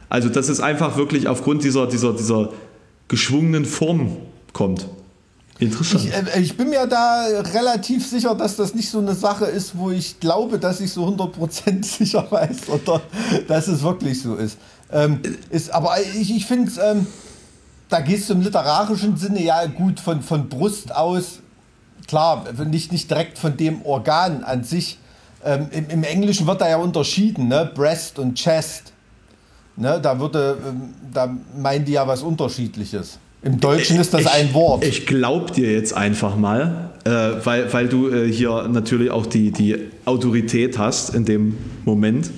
Also 0.09 0.27
dass 0.27 0.49
es 0.49 0.59
einfach 0.59 0.97
wirklich 0.97 1.29
aufgrund 1.29 1.63
dieser, 1.63 1.87
dieser, 1.87 2.11
dieser 2.11 2.49
geschwungenen 3.07 3.63
Form 3.63 4.17
kommt. 4.53 4.87
Interessant. 5.59 6.05
Ich, 6.05 6.13
äh, 6.13 6.41
ich 6.41 6.57
bin 6.57 6.69
mir 6.69 6.87
da 6.87 7.25
relativ 7.53 8.07
sicher, 8.07 8.33
dass 8.33 8.55
das 8.55 8.73
nicht 8.73 8.89
so 8.89 8.97
eine 8.97 9.13
Sache 9.13 9.45
ist, 9.45 9.77
wo 9.77 9.91
ich 9.91 10.19
glaube, 10.19 10.57
dass 10.57 10.81
ich 10.81 10.91
so 10.91 11.07
100% 11.07 11.85
sicher 11.97 12.25
weiß 12.29 12.69
oder 12.69 13.01
dass 13.47 13.67
es 13.67 13.83
wirklich 13.83 14.21
so 14.21 14.35
ist. 14.35 14.57
Ähm, 14.91 15.21
ist 15.51 15.71
aber 15.71 16.01
ich, 16.01 16.35
ich 16.35 16.45
finde, 16.47 16.71
ähm, 16.81 17.05
da 17.89 17.99
gehst 17.99 18.29
du 18.29 18.33
im 18.33 18.41
literarischen 18.41 19.17
Sinne 19.17 19.43
ja 19.43 19.65
gut 19.67 19.99
von, 19.99 20.23
von 20.23 20.49
Brust 20.49 20.95
aus, 20.95 21.39
klar, 22.07 22.45
nicht, 22.65 22.91
nicht 22.91 23.09
direkt 23.09 23.37
von 23.37 23.55
dem 23.55 23.85
Organ 23.85 24.43
an 24.43 24.63
sich. 24.63 24.97
Ähm, 25.43 25.67
im, 25.71 25.89
Im 25.89 26.03
Englischen 26.03 26.47
wird 26.47 26.61
da 26.61 26.69
ja 26.69 26.77
unterschieden, 26.77 27.47
ne? 27.47 27.69
Breast 27.73 28.17
und 28.19 28.35
Chest. 28.35 28.93
Ne? 29.75 29.99
Da, 30.01 30.19
würde, 30.19 30.57
ähm, 30.67 30.93
da 31.13 31.35
meinen 31.57 31.85
die 31.85 31.93
ja 31.93 32.07
was 32.07 32.21
Unterschiedliches. 32.21 33.19
Im 33.43 33.59
Deutschen 33.59 33.99
ist 33.99 34.13
das 34.13 34.21
ich, 34.21 34.29
ein 34.31 34.53
Wort. 34.53 34.85
Ich 34.85 35.07
glaub 35.07 35.53
dir 35.53 35.71
jetzt 35.71 35.93
einfach 35.93 36.35
mal, 36.35 36.91
äh, 37.05 37.09
weil, 37.43 37.73
weil 37.73 37.87
du 37.87 38.09
äh, 38.09 38.31
hier 38.31 38.67
natürlich 38.67 39.09
auch 39.09 39.25
die, 39.25 39.51
die 39.51 39.75
Autorität 40.05 40.77
hast 40.77 41.15
in 41.15 41.25
dem 41.25 41.57
Moment. 41.83 42.29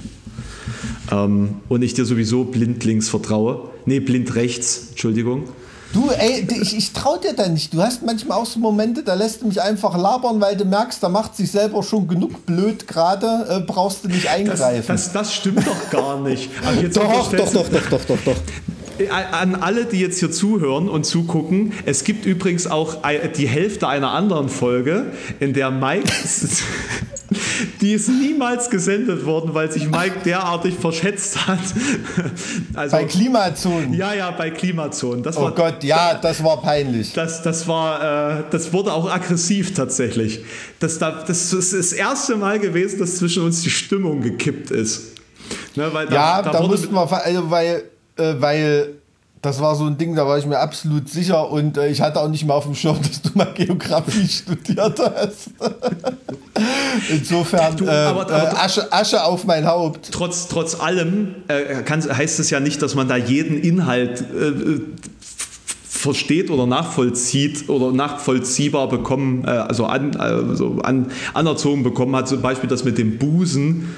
Ähm, 1.12 1.56
und 1.68 1.82
ich 1.82 1.94
dir 1.94 2.06
sowieso 2.06 2.46
blindlings 2.46 3.10
vertraue. 3.10 3.70
Nee, 3.86 4.00
blind 4.00 4.34
rechts, 4.36 4.88
Entschuldigung. 4.92 5.50
Du, 5.92 6.10
ey, 6.10 6.48
ich, 6.62 6.76
ich 6.76 6.94
trau 6.94 7.18
dir 7.18 7.34
da 7.34 7.48
nicht. 7.50 7.74
Du 7.74 7.82
hast 7.82 8.02
manchmal 8.04 8.40
auch 8.40 8.48
so 8.48 8.60
Momente, 8.60 9.04
da 9.04 9.14
lässt 9.14 9.42
du 9.42 9.48
mich 9.48 9.62
einfach 9.62 9.96
labern, 9.96 10.42
weil 10.42 10.56
du 10.58 10.66
merkst, 10.66 11.04
da 11.04 11.10
macht 11.10 11.36
sich 11.36 11.52
selber 11.52 11.84
schon 11.84 12.08
genug 12.08 12.46
blöd 12.48 12.88
gerade, 12.88 13.46
äh, 13.48 13.60
brauchst 13.60 14.04
du 14.04 14.08
nicht 14.08 14.26
Das, 14.26 14.32
eingreifen. 14.34 14.86
das, 14.88 15.12
das 15.12 15.36
stimmt 15.36 15.68
doch 15.68 15.90
gar 15.92 16.20
nicht. 16.22 16.50
Doch, 16.96 17.32
doch, 17.32 17.52
doch, 17.52 17.70
doch, 17.70 17.90
doch, 17.90 18.06
doch, 18.06 18.18
doch. 18.26 18.36
An 19.32 19.56
alle, 19.56 19.86
die 19.86 20.00
jetzt 20.00 20.20
hier 20.20 20.32
zuhören 20.32 20.88
und 20.90 21.06
zugucken, 21.06 21.74
es 21.86 22.04
gibt 22.04 22.26
übrigens 22.26 22.68
auch 22.68 22.98
die 23.38 23.48
Hälfte 23.48 23.88
einer 23.88 24.12
anderen 24.12 24.50
Folge, 24.50 25.08
in 25.40 25.54
der 25.54 25.72
Mike, 25.72 26.04
die 27.82 27.94
ist 27.94 28.10
niemals 28.10 28.70
gesendet 28.70 29.26
worden, 29.26 29.54
weil 29.54 29.72
sich 29.72 29.90
Mike 29.90 30.18
derartig 30.26 30.76
verschätzt 30.76 31.48
hat. 31.48 31.60
Also, 32.76 32.98
Bei 32.98 33.04
Klimazonen. 33.06 33.94
ja, 33.94 34.14
ja, 34.14 34.32
bei 34.32 34.50
Klimazonen. 34.50 35.22
Das 35.22 35.38
Oh 35.38 35.44
war, 35.44 35.52
Gott, 35.52 35.84
ja, 35.84 36.16
das 36.16 36.44
war 36.44 36.62
peinlich. 36.62 37.14
das, 37.14 37.44
das 37.44 37.68
war, 37.68 38.40
äh, 38.40 38.44
das 38.50 38.74
wurde 38.74 38.92
auch 38.94 39.12
aggressiv 39.12 39.74
tatsächlich. 39.74 40.40
Das, 40.80 40.98
da, 40.98 41.24
das 41.26 41.54
ist 41.54 41.74
das 41.74 41.94
erste 41.94 42.36
Mal 42.36 42.60
gewesen, 42.60 43.00
dass 43.00 43.18
zwischen 43.18 43.44
uns 43.44 43.62
die 43.62 43.70
Stimmung 43.70 44.22
gekippt 44.22 44.72
ist. 44.72 45.14
Ne, 45.76 45.88
weil 45.94 46.08
da, 46.08 46.14
Ja, 46.14 46.42
da 46.42 46.52
da, 46.52 46.62
mussten 46.64 46.94
wir, 46.94 47.12
also 47.26 47.52
weil, 47.52 47.84
äh, 48.18 48.34
weil 48.40 48.90
das 49.42 49.60
war 49.60 49.76
so 49.76 49.86
ein 49.86 49.98
Ding, 49.98 50.16
da 50.16 50.26
war 50.26 50.38
ich 50.38 50.46
mir 50.46 50.58
absolut 50.60 51.10
sicher 51.10 51.50
und 51.52 51.78
äh, 51.78 51.90
ich 51.90 52.00
hatte 52.00 52.20
auch 52.22 52.30
nicht 52.30 52.46
mal 52.46 52.54
auf 52.54 52.64
dem 52.64 52.76
Schirm, 52.76 52.98
dass 53.02 53.22
du 53.22 53.30
mal 53.36 53.52
Geografie 53.54 54.28
studiert 54.30 55.00
hast. 55.00 55.50
Insofern 57.10 57.76
Du, 57.76 57.86
äh, 57.86 57.90
aber- 57.90 58.22
aber- 58.22 58.52
äh, 58.54 58.56
Asche, 58.56 58.92
Asche 58.92 59.24
auf 59.24 59.46
mein 59.46 59.66
Haupt. 59.68 60.10
trotz, 60.12 60.48
trotz 60.48 60.80
allem 60.80 61.36
äh, 61.48 61.82
kann, 61.84 62.02
heißt 62.02 62.40
es 62.40 62.50
ja 62.50 62.60
nicht, 62.60 62.82
dass 62.82 62.96
man 62.96 63.08
da 63.08 63.18
jeden 63.18 63.60
Inhalt 63.60 64.22
äh, 64.22 64.80
versteht 65.86 66.50
oder 66.52 66.66
nachvollzieht 66.68 67.70
oder 67.70 67.92
nachvollziehbar 67.92 68.88
bekommen, 68.90 69.44
äh, 69.46 69.50
also, 69.50 69.86
an, 69.86 70.16
also 70.18 70.80
an, 70.84 71.08
anerzogen 71.34 71.84
bekommen 71.84 72.16
hat. 72.16 72.28
Zum 72.28 72.42
Beispiel 72.42 72.70
das 72.70 72.84
mit 72.84 72.98
dem 72.98 73.18
Busen. 73.18 73.94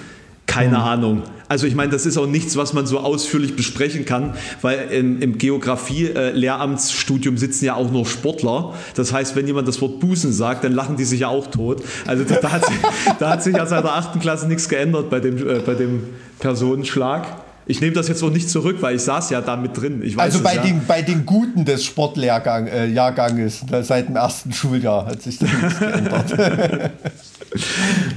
Keine 0.47 0.77
Ahnung. 0.79 1.23
Also 1.47 1.67
ich 1.67 1.75
meine, 1.75 1.91
das 1.91 2.07
ist 2.07 2.17
auch 2.17 2.25
nichts, 2.25 2.57
was 2.57 2.73
man 2.73 2.87
so 2.87 2.99
ausführlich 2.99 3.55
besprechen 3.55 4.05
kann, 4.05 4.33
weil 4.61 4.79
im, 4.91 5.21
im 5.21 5.37
Geografie-Lehramtsstudium 5.37 7.37
sitzen 7.37 7.65
ja 7.65 7.75
auch 7.75 7.91
nur 7.91 8.07
Sportler. 8.07 8.73
Das 8.95 9.13
heißt, 9.13 9.35
wenn 9.35 9.45
jemand 9.45 9.67
das 9.67 9.79
Wort 9.81 9.99
Busen 9.99 10.33
sagt, 10.33 10.63
dann 10.63 10.71
lachen 10.71 10.97
die 10.97 11.03
sich 11.03 11.19
ja 11.19 11.27
auch 11.27 11.45
tot. 11.47 11.83
Also 12.07 12.23
da, 12.23 12.35
da, 12.35 12.51
hat, 12.51 12.65
sich, 12.65 12.75
da 13.19 13.29
hat 13.29 13.43
sich 13.43 13.55
ja 13.55 13.65
seit 13.65 13.83
der 13.83 13.93
achten 13.93 14.19
Klasse 14.19 14.47
nichts 14.47 14.67
geändert 14.67 15.09
bei 15.09 15.19
dem, 15.19 15.37
äh, 15.37 15.59
bei 15.59 15.75
dem 15.75 16.03
Personenschlag. 16.39 17.27
Ich 17.67 17.81
nehme 17.81 17.93
das 17.93 18.07
jetzt 18.07 18.23
auch 18.23 18.29
nicht 18.29 18.49
zurück, 18.49 18.77
weil 18.81 18.95
ich 18.95 19.01
saß 19.01 19.31
ja 19.31 19.41
da 19.41 19.55
mit 19.55 19.75
drin. 19.75 20.01
Also 20.17 20.37
es, 20.37 20.43
bei, 20.43 20.55
ja. 20.55 20.61
den, 20.61 20.85
bei 20.87 21.01
den 21.01 21.25
Guten 21.25 21.65
des 21.65 21.83
Sportlehrganges 21.83 22.73
äh, 22.73 22.85
Jahrganges, 22.87 23.63
da, 23.69 23.83
seit 23.83 24.07
dem 24.07 24.15
ersten 24.15 24.53
Schuljahr 24.53 25.07
hat 25.07 25.21
sich 25.21 25.39
da 25.39 25.45
nichts 25.45 25.79
geändert. 25.79 26.33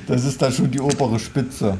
das 0.06 0.24
ist 0.24 0.40
dann 0.40 0.52
schon 0.52 0.70
die 0.70 0.80
obere 0.80 1.18
Spitze. 1.18 1.78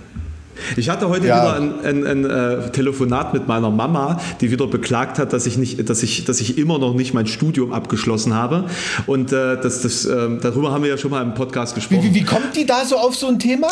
Ich 0.76 0.89
hatte 0.89 1.09
heute 1.09 1.26
Ja. 1.26 1.43
wieder 1.43 1.56
ein, 1.56 1.85
ein, 1.85 2.06
ein 2.06 2.24
äh, 2.24 2.70
Telefonat 2.70 3.32
mit 3.35 3.47
meiner 3.48 3.70
Mama, 3.70 4.20
die 4.40 4.51
wieder 4.51 4.66
beklagt 4.66 5.18
hat, 5.18 5.32
dass 5.32 5.47
ich 5.47 5.56
nicht, 5.59 5.89
dass 5.89 6.02
ich, 6.02 6.24
dass 6.24 6.40
ich 6.40 6.59
immer 6.59 6.78
noch 6.78 6.94
nicht 6.94 7.14
mein 7.14 7.26
Studium 7.26 7.72
abgeschlossen 7.72 8.35
habe. 8.35 8.64
Und 9.06 9.32
äh, 9.32 9.60
das, 9.60 9.82
das, 9.82 10.05
ähm, 10.06 10.39
darüber 10.43 10.72
haben 10.72 10.82
wir 10.82 10.90
ja 10.90 10.98
schon 10.98 11.10
mal 11.10 11.22
im 11.22 11.35
Podcast 11.35 11.74
Wie, 11.76 11.80
gesprochen. 11.80 12.02
wie, 12.05 12.14
wie 12.14 12.24
kommt 12.24 12.56
die 12.56 12.66
da 12.66 12.85
so 12.85 12.97
auf 12.97 13.14
so 13.14 13.28
ein 13.28 13.39
Thema? 13.39 13.68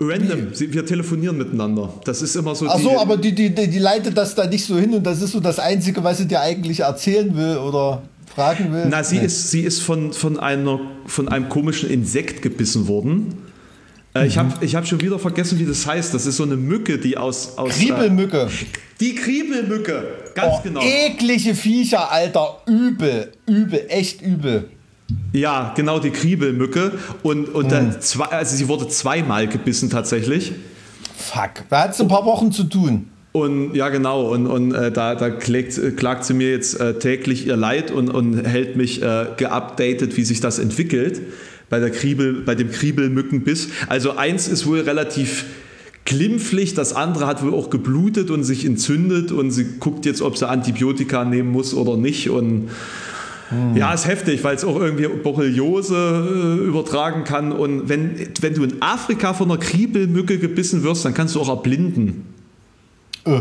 Random, 0.00 0.48
Sie- 0.52 0.72
wir 0.72 0.86
telefonieren 0.86 1.36
miteinander. 1.38 1.92
Das 2.04 2.22
ist 2.22 2.36
immer 2.36 2.54
so. 2.54 2.66
Ach 2.68 2.78
so, 2.78 2.90
die- 2.90 2.96
aber 2.96 3.16
die, 3.16 3.34
die, 3.34 3.52
die, 3.54 3.68
die 3.68 3.78
leitet 3.78 4.16
das 4.16 4.34
da 4.34 4.46
nicht 4.46 4.64
so 4.64 4.76
hin 4.78 4.94
und 4.94 5.04
das 5.04 5.20
ist 5.22 5.32
so 5.32 5.40
das 5.40 5.58
Einzige, 5.58 6.04
was 6.04 6.18
sie 6.18 6.26
dir 6.26 6.40
eigentlich 6.40 6.80
erzählen 6.80 7.36
will 7.36 7.56
oder 7.56 8.02
fragen 8.32 8.72
will. 8.72 8.86
Na, 8.88 9.02
sie 9.02 9.18
Nee. 9.18 9.24
ist, 9.26 9.50
sie 9.50 9.62
ist 9.62 9.80
von, 9.82 10.12
von, 10.12 10.38
einer, 10.38 10.78
von 11.06 11.28
einem 11.28 11.48
komischen 11.48 11.90
Insekt 11.90 12.42
gebissen 12.42 12.86
worden. 12.86 13.34
Äh, 14.14 14.26
Ich 14.26 14.38
habe 14.38 14.52
ich 14.64 14.74
hab 14.74 14.86
schon 14.86 15.00
wieder 15.00 15.18
vergessen, 15.18 15.58
wie 15.58 15.64
das 15.66 15.86
heißt. 15.86 16.14
Das 16.14 16.26
ist 16.26 16.36
so 16.36 16.42
eine 16.44 16.56
Mücke, 16.56 16.98
die 16.98 17.16
aus. 17.16 17.56
aus 17.58 17.72
Kriebelmücke. 17.74 18.42
Äh, 18.42 18.48
die 19.00 19.14
Kriebelmücke, 19.14 20.02
ganz 20.34 20.54
Oh, 20.58 20.60
genau. 20.62 20.80
Eklige 20.82 21.54
Viecher, 21.54 22.10
Alter. 22.10 22.62
Übel, 22.66 23.32
übel, 23.46 23.84
echt 23.88 24.22
übel. 24.22 24.64
Ja, 25.32 25.72
genau, 25.76 25.98
die 26.00 26.10
Kriebelmücke. 26.10 26.92
Und, 27.22 27.48
und 27.54 27.66
Mhm. 27.66 27.70
dann 27.70 28.00
zwei, 28.00 28.26
also 28.26 28.56
sie 28.56 28.68
wurde 28.68 28.88
zweimal 28.88 29.46
gebissen 29.46 29.88
tatsächlich. 29.88 30.52
Fuck. 31.16 31.64
Da 31.70 31.84
hat 31.84 31.90
es 31.94 32.00
ein 32.00 32.08
paar 32.08 32.24
Wochen 32.24 32.50
zu 32.52 32.64
tun. 32.64 33.06
Und 33.32 33.74
ja, 33.74 33.88
genau, 33.90 34.32
und, 34.32 34.46
und 34.46 34.74
äh, 34.74 34.90
da, 34.90 35.14
da 35.14 35.30
klagt, 35.30 35.78
äh, 35.78 35.90
klagt 35.92 36.24
sie 36.24 36.34
mir 36.34 36.50
jetzt 36.50 36.80
äh, 36.80 36.98
täglich 36.98 37.46
ihr 37.46 37.56
Leid 37.56 37.90
und, 37.90 38.08
und 38.08 38.44
hält 38.44 38.76
mich 38.76 39.02
äh, 39.02 39.26
geupdatet, 39.36 40.16
wie 40.16 40.24
sich 40.24 40.40
das 40.40 40.58
entwickelt 40.58 41.20
bei, 41.70 41.80
der 41.80 41.90
Kriebel, 41.90 42.42
bei 42.44 42.54
dem 42.54 42.70
Kriebelmückenbiss. 42.70 43.68
Also 43.88 44.16
eins 44.16 44.48
ist 44.48 44.66
wohl 44.66 44.80
relativ 44.80 45.44
glimpflich, 46.04 46.74
das 46.74 46.94
andere 46.94 47.26
hat 47.26 47.42
wohl 47.44 47.52
auch 47.52 47.68
geblutet 47.70 48.30
und 48.30 48.42
sich 48.42 48.64
entzündet 48.64 49.30
und 49.30 49.50
sie 49.50 49.66
guckt 49.78 50.06
jetzt, 50.06 50.22
ob 50.22 50.38
sie 50.38 50.48
Antibiotika 50.48 51.24
nehmen 51.24 51.50
muss 51.52 51.74
oder 51.74 51.96
nicht 51.96 52.30
und 52.30 52.70
ja, 53.74 53.94
ist 53.94 54.06
heftig, 54.06 54.44
weil 54.44 54.56
es 54.56 54.64
auch 54.64 54.78
irgendwie 54.78 55.08
Borreliose 55.08 56.58
äh, 56.60 56.66
übertragen 56.66 57.24
kann. 57.24 57.50
Und 57.50 57.88
wenn, 57.88 58.28
wenn 58.40 58.52
du 58.52 58.62
in 58.64 58.82
Afrika 58.82 59.32
von 59.32 59.50
einer 59.50 59.58
Kriebelmücke 59.58 60.38
gebissen 60.38 60.82
wirst, 60.82 61.06
dann 61.06 61.14
kannst 61.14 61.34
du 61.34 61.40
auch 61.40 61.48
erblinden. 61.48 62.26
Äh. 63.24 63.40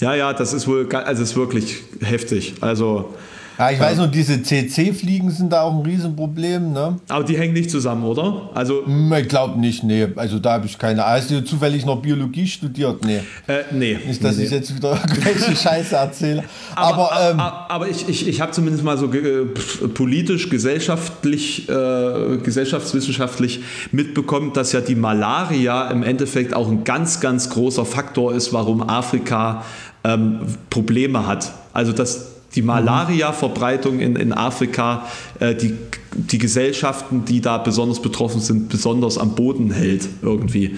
Ja, 0.00 0.14
ja, 0.14 0.32
das 0.32 0.52
ist 0.52 0.68
wohl, 0.68 0.88
also 0.94 1.22
ist 1.22 1.36
wirklich 1.36 1.82
heftig. 2.00 2.54
Also, 2.60 3.12
Ja, 3.58 3.70
ich 3.70 3.78
weiß 3.78 3.98
nur, 3.98 4.06
diese 4.08 4.42
CC-Fliegen 4.42 5.30
sind 5.30 5.52
da 5.52 5.62
auch 5.62 5.74
ein 5.74 5.82
Riesenproblem, 5.84 6.72
ne? 6.72 6.96
aber 7.08 7.24
die 7.24 7.36
hängen 7.36 7.52
nicht 7.52 7.70
zusammen, 7.70 8.04
oder? 8.04 8.48
Also, 8.54 8.84
Hm, 8.86 9.12
Ich 9.12 9.28
glaube 9.28 9.60
nicht, 9.60 9.84
nee. 9.84 10.08
Also 10.16 10.38
da 10.38 10.52
habe 10.54 10.66
ich 10.66 10.78
keine. 10.78 11.04
Hast 11.04 11.30
du 11.30 11.44
zufällig 11.44 11.84
noch 11.84 12.00
Biologie 12.00 12.46
studiert? 12.46 13.04
Nee. 13.04 13.20
äh, 13.46 13.64
nee. 13.72 13.98
Nicht, 14.06 14.24
dass 14.24 14.36
nee, 14.36 14.44
ich 14.44 14.50
jetzt 14.50 14.74
wieder 14.74 14.92
irgendwelche 15.08 15.54
Scheiße 15.54 15.94
erzähle. 15.96 16.44
Aber, 16.74 17.12
Aber, 17.12 17.30
ähm, 17.30 17.40
aber, 17.40 17.88
ich, 17.88 18.08
ich, 18.08 18.26
ich 18.28 18.40
habe 18.40 18.52
zumindest 18.52 18.82
mal 18.84 18.96
so 18.96 19.08
ge- 19.08 19.20
äh, 19.82 19.88
politisch, 19.88 20.48
gesellschaftlich, 20.48 21.68
äh, 21.68 22.38
gesellschaftswissenschaftlich 22.42 23.60
mitbekommen, 23.92 24.52
dass 24.54 24.72
ja 24.72 24.80
die 24.80 24.94
Malaria 24.94 25.88
im 25.90 26.02
Endeffekt 26.02 26.54
auch 26.54 26.68
ein 26.68 26.84
ganz, 26.84 27.20
ganz 27.20 27.50
großer 27.50 27.84
Faktor 27.84 28.34
ist, 28.34 28.52
warum 28.52 28.82
Afrika 28.88 29.64
ähm, 30.04 30.40
Probleme 30.70 31.26
hat. 31.26 31.52
Also 31.72 31.92
dass 31.92 32.29
die 32.54 32.62
Malaria-Verbreitung 32.62 34.00
in, 34.00 34.16
in 34.16 34.32
Afrika 34.32 35.06
äh, 35.38 35.54
die, 35.54 35.74
die 36.14 36.38
Gesellschaften, 36.38 37.24
die 37.24 37.40
da 37.40 37.58
besonders 37.58 38.02
betroffen 38.02 38.40
sind, 38.40 38.68
besonders 38.68 39.18
am 39.18 39.34
Boden 39.34 39.70
hält 39.70 40.08
irgendwie. 40.22 40.76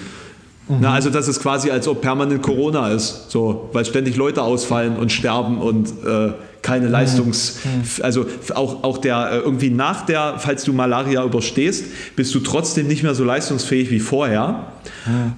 Na, 0.80 0.94
also 0.94 1.10
dass 1.10 1.28
es 1.28 1.40
quasi 1.40 1.70
als 1.70 1.88
ob 1.88 2.00
permanent 2.00 2.40
Corona 2.40 2.88
ist, 2.88 3.30
so, 3.30 3.68
weil 3.72 3.84
ständig 3.84 4.16
Leute 4.16 4.42
ausfallen 4.42 4.96
und 4.96 5.10
sterben 5.10 5.58
und 5.58 5.88
äh, 6.06 6.32
keine 6.62 6.88
Leistungs, 6.88 7.58
also 8.02 8.26
auch, 8.54 8.84
auch 8.84 8.98
der 8.98 9.32
äh, 9.32 9.38
irgendwie 9.38 9.70
nach 9.70 10.06
der, 10.06 10.36
falls 10.38 10.62
du 10.62 10.72
Malaria 10.72 11.24
überstehst, 11.24 11.86
bist 12.14 12.32
du 12.34 12.40
trotzdem 12.40 12.86
nicht 12.86 13.02
mehr 13.02 13.16
so 13.16 13.24
leistungsfähig 13.24 13.90
wie 13.90 13.98
vorher. 13.98 14.68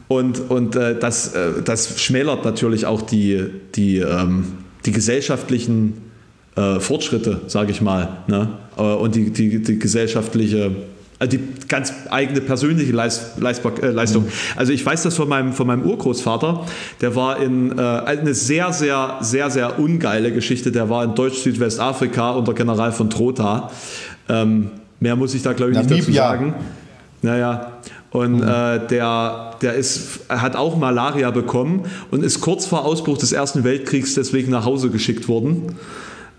Und, 0.09 0.51
und 0.51 0.77
äh, 0.77 0.99
das, 0.99 1.35
äh, 1.35 1.63
das 1.65 1.99
schmälert 2.01 2.45
natürlich 2.45 2.85
auch 2.85 3.01
die, 3.01 3.47
die, 3.75 3.99
ähm, 3.99 4.59
die 4.85 4.93
gesellschaftlichen 4.93 6.04
äh, 6.57 6.81
Fortschritte, 6.81 7.43
sage 7.47 7.71
ich 7.71 7.81
mal, 7.81 8.09
ne? 8.27 8.49
Äh, 8.77 8.83
und 8.83 9.15
die, 9.15 9.31
die, 9.31 9.63
die 9.63 9.79
gesellschaftliche, 9.79 10.71
also 11.19 11.37
die 11.37 11.43
ganz 11.69 11.93
eigene 12.11 12.41
persönliche 12.41 12.93
Leist, 12.93 13.41
Leistbar, 13.41 13.73
äh, 13.83 13.91
Leistung. 13.91 14.27
Also 14.57 14.73
ich 14.73 14.85
weiß 14.85 15.03
das 15.03 15.15
von 15.15 15.29
meinem, 15.29 15.53
von 15.53 15.67
meinem 15.67 15.83
Urgroßvater, 15.83 16.65
der 17.01 17.17
war 17.17 17.41
in 17.41 17.77
äh, 17.77 17.81
eine 17.81 18.35
sehr, 18.35 18.73
sehr, 18.73 19.19
sehr, 19.21 19.51
sehr 19.51 19.79
ungeile 19.79 20.33
Geschichte, 20.33 20.71
der 20.71 20.89
war 20.91 21.05
in 21.05 21.15
Deutsch-Südwestafrika 21.15 22.33
unter 22.33 22.55
General 22.55 22.93
von 22.93 23.11
Trotha. 23.11 23.71
Ähm, 24.29 24.71
mehr 25.01 25.17
muss 25.17 25.35
ich 25.35 25.43
da, 25.43 25.53
glaube 25.53 25.73
ich, 25.73 25.79
nicht 25.79 25.91
dazu 25.91 26.13
sagen. 26.13 26.55
Naja, 27.23 27.79
und 28.15 28.43
äh, 28.43 28.87
der, 28.87 29.57
der 29.61 29.75
ist, 29.75 30.21
hat 30.29 30.55
auch 30.55 30.77
Malaria 30.77 31.33
bekommen 31.33 31.87
und 32.13 32.23
ist 32.23 32.41
kurz 32.41 32.65
vor 32.65 32.85
Ausbruch 32.85 33.19
des 33.19 33.33
Ersten 33.33 33.65
Weltkriegs 33.65 34.15
deswegen 34.15 34.53
nach 34.53 34.65
Hause 34.65 34.91
geschickt 34.91 35.27
worden. 35.27 35.75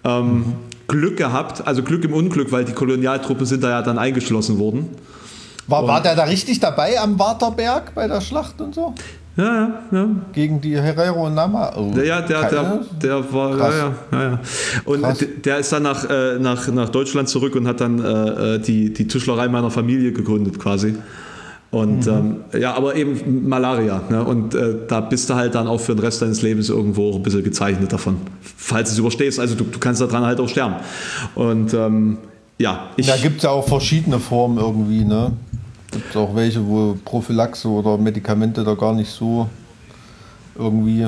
Ähm, 0.05 0.53
Glück 0.87 1.17
gehabt, 1.17 1.65
also 1.65 1.81
Glück 1.81 2.03
im 2.03 2.13
Unglück, 2.13 2.51
weil 2.51 2.63
die 2.63 2.73
Kolonialtruppen 2.73 3.45
sind 3.45 3.63
da 3.63 3.69
ja 3.69 3.81
dann 3.81 3.97
eingeschlossen 3.97 4.59
worden. 4.59 4.89
war, 5.67 5.87
war 5.87 6.01
der 6.01 6.15
da 6.15 6.23
richtig 6.25 6.59
dabei 6.59 6.99
am 6.99 7.17
Waterberg 7.17 7.95
bei 7.95 8.07
der 8.07 8.21
Schlacht 8.21 8.61
und 8.61 8.75
so? 8.75 8.93
Ja, 9.37 9.43
ja, 9.43 9.69
ja. 9.91 10.07
Gegen 10.31 10.61
die 10.61 10.79
Herero 10.79 11.25
und 11.25 11.33
Nama? 11.33 11.73
Oh, 11.75 11.91
ja, 11.97 12.21
der, 12.21 12.43
der, 12.43 12.49
keine- 12.49 12.85
der 13.01 13.33
war, 13.33 13.57
Krass. 13.57 13.73
ja, 13.77 13.93
ja, 14.17 14.23
ja. 14.29 14.39
Und 14.85 15.01
Krass. 15.01 15.25
der 15.43 15.57
ist 15.57 15.71
dann 15.73 15.83
nach, 15.83 16.09
äh, 16.09 16.39
nach, 16.39 16.67
nach 16.69 16.89
Deutschland 16.89 17.27
zurück 17.27 17.55
und 17.55 17.67
hat 17.67 17.81
dann 17.81 17.99
äh, 17.99 18.55
äh, 18.55 18.59
die, 18.59 18.93
die 18.93 19.07
Tischlerei 19.07 19.47
meiner 19.49 19.71
Familie 19.71 20.13
gegründet 20.13 20.57
quasi. 20.59 20.95
Und 21.75 22.05
Mhm. 22.05 22.39
ähm, 22.53 22.61
ja, 22.61 22.73
aber 22.73 22.95
eben 22.95 23.49
Malaria. 23.49 24.01
Ne? 24.09 24.23
Und 24.23 24.55
äh, 24.55 24.75
da 24.87 25.01
bist 25.01 25.29
du 25.29 25.35
halt 25.35 25.55
dann 25.55 25.67
auch 25.67 25.79
für 25.81 25.93
den 25.93 25.99
Rest 25.99 26.21
deines 26.21 26.41
Lebens 26.41 26.69
irgendwo 26.69 27.13
ein 27.15 27.21
bisschen 27.21 27.43
gezeichnet 27.43 27.91
davon. 27.91 28.15
Falls 28.41 28.89
du 28.89 28.93
es 28.93 28.99
überstehst. 28.99 29.39
Also 29.41 29.55
du, 29.55 29.65
du 29.65 29.77
kannst 29.77 29.99
daran 29.99 30.23
halt 30.23 30.39
auch 30.39 30.47
sterben. 30.47 30.75
Und 31.35 31.73
ähm, 31.73 32.17
ja, 32.57 32.91
ich. 32.95 33.07
Da 33.07 33.17
gibt 33.17 33.37
es 33.37 33.43
ja 33.43 33.49
auch 33.49 33.67
verschiedene 33.67 34.19
Formen 34.19 34.57
irgendwie, 34.57 35.03
ne? 35.03 35.33
Gibt 35.91 36.15
auch 36.15 36.33
welche, 36.33 36.65
wo 36.65 36.97
Prophylaxe 37.03 37.67
oder 37.67 37.97
Medikamente 37.97 38.63
da 38.63 38.73
gar 38.73 38.93
nicht 38.93 39.11
so 39.11 39.49
irgendwie. 40.57 41.07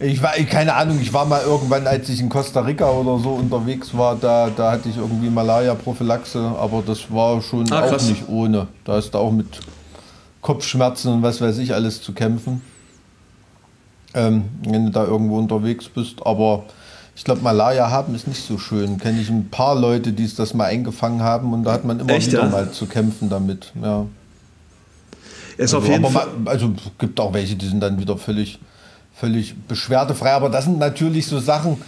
Ich 0.00 0.20
war, 0.22 0.32
keine 0.50 0.74
Ahnung, 0.74 0.98
ich 1.00 1.12
war 1.12 1.24
mal 1.24 1.42
irgendwann, 1.46 1.86
als 1.86 2.08
ich 2.08 2.20
in 2.20 2.28
Costa 2.28 2.60
Rica 2.60 2.90
oder 2.90 3.18
so 3.22 3.30
unterwegs 3.30 3.96
war, 3.96 4.14
da, 4.20 4.50
da 4.54 4.72
hatte 4.72 4.88
ich 4.90 4.96
irgendwie 4.98 5.30
Malaria-Prophylaxe, 5.30 6.38
aber 6.60 6.82
das 6.86 7.10
war 7.10 7.40
schon 7.40 7.64
Ah, 7.72 7.84
auch 7.84 7.92
nicht 8.02 8.28
ohne. 8.28 8.66
Da 8.84 8.98
ist 8.98 9.14
da 9.14 9.18
auch 9.18 9.32
mit 9.32 9.46
Kopfschmerzen 10.46 11.12
und 11.12 11.22
was 11.22 11.40
weiß 11.40 11.58
ich 11.58 11.74
alles 11.74 12.00
zu 12.02 12.12
kämpfen, 12.12 12.60
ähm, 14.14 14.44
wenn 14.64 14.86
du 14.86 14.92
da 14.92 15.04
irgendwo 15.04 15.38
unterwegs 15.38 15.88
bist. 15.88 16.24
Aber 16.24 16.64
ich 17.16 17.24
glaube, 17.24 17.40
Malaria 17.42 17.90
haben 17.90 18.14
ist 18.14 18.28
nicht 18.28 18.46
so 18.46 18.56
schön. 18.56 18.98
Kenne 18.98 19.20
ich 19.20 19.28
ein 19.28 19.48
paar 19.50 19.74
Leute, 19.74 20.12
die 20.12 20.22
es 20.24 20.36
das 20.36 20.54
mal 20.54 20.66
eingefangen 20.66 21.20
haben 21.22 21.52
und 21.52 21.64
da 21.64 21.72
hat 21.72 21.84
man 21.84 21.98
immer 21.98 22.10
Echt, 22.10 22.28
wieder 22.28 22.44
ja? 22.44 22.48
mal 22.48 22.70
zu 22.70 22.86
kämpfen 22.86 23.28
damit. 23.28 23.72
Ja. 23.82 24.06
ist 25.56 25.74
auf 25.74 25.82
Also, 25.82 25.92
jeden 25.92 26.04
aber 26.04 26.14
Fall. 26.14 26.28
ma- 26.44 26.50
also 26.50 26.72
gibt 26.98 27.18
auch 27.18 27.32
welche, 27.34 27.56
die 27.56 27.66
sind 27.66 27.80
dann 27.80 27.98
wieder 27.98 28.16
völlig, 28.16 28.60
völlig 29.14 29.56
beschwerdefrei. 29.66 30.30
Aber 30.32 30.48
das 30.48 30.64
sind 30.64 30.78
natürlich 30.78 31.26
so 31.26 31.40
Sachen, 31.40 31.78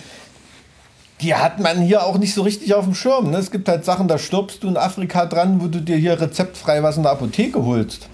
die 1.20 1.34
hat 1.34 1.60
man 1.60 1.80
hier 1.82 2.02
auch 2.04 2.18
nicht 2.18 2.34
so 2.34 2.42
richtig 2.42 2.74
auf 2.74 2.84
dem 2.86 2.94
Schirm. 2.96 3.30
Ne? 3.30 3.36
Es 3.38 3.50
gibt 3.52 3.68
halt 3.68 3.84
Sachen, 3.84 4.08
da 4.08 4.18
stirbst 4.18 4.62
du 4.64 4.68
in 4.68 4.76
Afrika 4.76 5.26
dran, 5.26 5.60
wo 5.60 5.66
du 5.68 5.80
dir 5.80 5.96
hier 5.96 6.20
rezeptfrei 6.20 6.82
was 6.82 6.96
in 6.96 7.02
der 7.04 7.12
Apotheke 7.12 7.64
holst. 7.64 8.08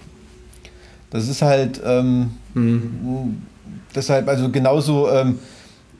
Das 1.09 1.27
ist 1.27 1.41
halt 1.41 1.81
ähm, 1.85 2.31
deshalb, 3.95 4.27
also 4.27 4.49
genauso 4.49 5.09
ähm, 5.09 5.39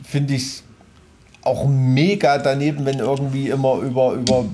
finde 0.03 0.33
ich 0.33 0.43
es 0.43 0.63
auch 1.43 1.67
mega 1.67 2.37
daneben, 2.37 2.85
wenn 2.85 2.99
irgendwie 2.99 3.49
immer 3.49 3.77
über, 3.77 4.13
über 4.13 4.45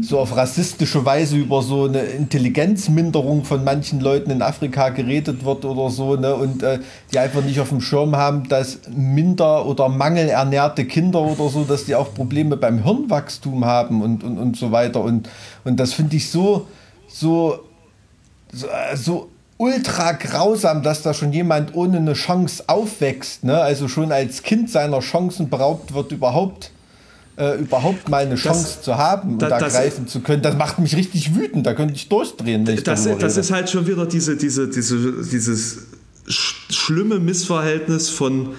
so 0.00 0.18
auf 0.18 0.36
rassistische 0.36 1.04
Weise 1.04 1.36
über 1.36 1.62
so 1.62 1.84
eine 1.84 2.00
Intelligenzminderung 2.00 3.44
von 3.44 3.64
manchen 3.64 4.00
Leuten 4.00 4.30
in 4.30 4.42
Afrika 4.42 4.90
geredet 4.90 5.44
wird 5.44 5.64
oder 5.64 5.90
so, 5.90 6.16
ne? 6.16 6.34
Und 6.34 6.62
äh, 6.62 6.78
die 7.12 7.18
einfach 7.18 7.42
nicht 7.42 7.58
auf 7.60 7.68
dem 7.70 7.80
Schirm 7.80 8.16
haben, 8.16 8.48
dass 8.48 8.80
minder 8.94 9.66
oder 9.66 9.88
mangelernährte 9.88 10.84
Kinder 10.84 11.20
oder 11.20 11.48
so, 11.48 11.64
dass 11.64 11.84
die 11.84 11.94
auch 11.94 12.14
Probleme 12.14 12.56
beim 12.56 12.82
Hirnwachstum 12.84 13.64
haben 13.64 14.02
und, 14.02 14.22
und, 14.22 14.38
und 14.38 14.56
so 14.56 14.70
weiter. 14.70 15.02
Und, 15.02 15.28
und 15.64 15.78
das 15.80 15.92
finde 15.92 16.16
ich 16.16 16.30
so, 16.30 16.68
so, 17.08 17.58
so, 18.52 18.66
äh, 18.66 18.96
so 18.96 19.30
ultra 19.56 20.12
grausam, 20.12 20.82
dass 20.82 21.02
da 21.02 21.12
schon 21.14 21.32
jemand 21.32 21.74
ohne 21.74 21.96
eine 21.98 22.12
Chance 22.14 22.64
aufwächst, 22.68 23.44
ne? 23.44 23.60
also 23.60 23.88
schon 23.88 24.12
als 24.12 24.42
Kind 24.42 24.70
seiner 24.70 25.00
Chancen 25.00 25.48
beraubt 25.50 25.92
wird, 25.94 26.12
überhaupt, 26.12 26.70
äh, 27.36 27.56
überhaupt 27.58 28.08
mal 28.08 28.24
eine 28.24 28.36
Chance 28.36 28.62
Das- 28.76 28.82
zu 28.82 28.96
haben 28.96 29.32
und 29.32 29.42
da- 29.42 29.48
da 29.48 29.58
das- 29.58 29.72
greifen 29.74 30.06
zu 30.06 30.20
können. 30.20 30.42
Das 30.42 30.56
macht 30.56 30.78
mich 30.78 30.94
richtig 30.96 31.34
wütend, 31.34 31.66
da 31.66 31.74
könnte 31.74 31.94
ich 31.94 32.08
durchdrehen. 32.08 32.66
Wenn 32.66 32.74
ich 32.76 32.84
Das, 32.84 33.04
darüber 33.04 33.20
das 33.20 33.36
ist 33.36 33.50
halt 33.50 33.68
schon 33.68 33.86
wieder 33.86 34.06
diese, 34.06 34.36
diese, 34.36 34.68
diese, 34.68 35.24
dieses 35.24 35.78
sch 36.28 36.54
schlimme 36.70 37.18
Missverhältnis 37.18 38.10
von 38.10 38.50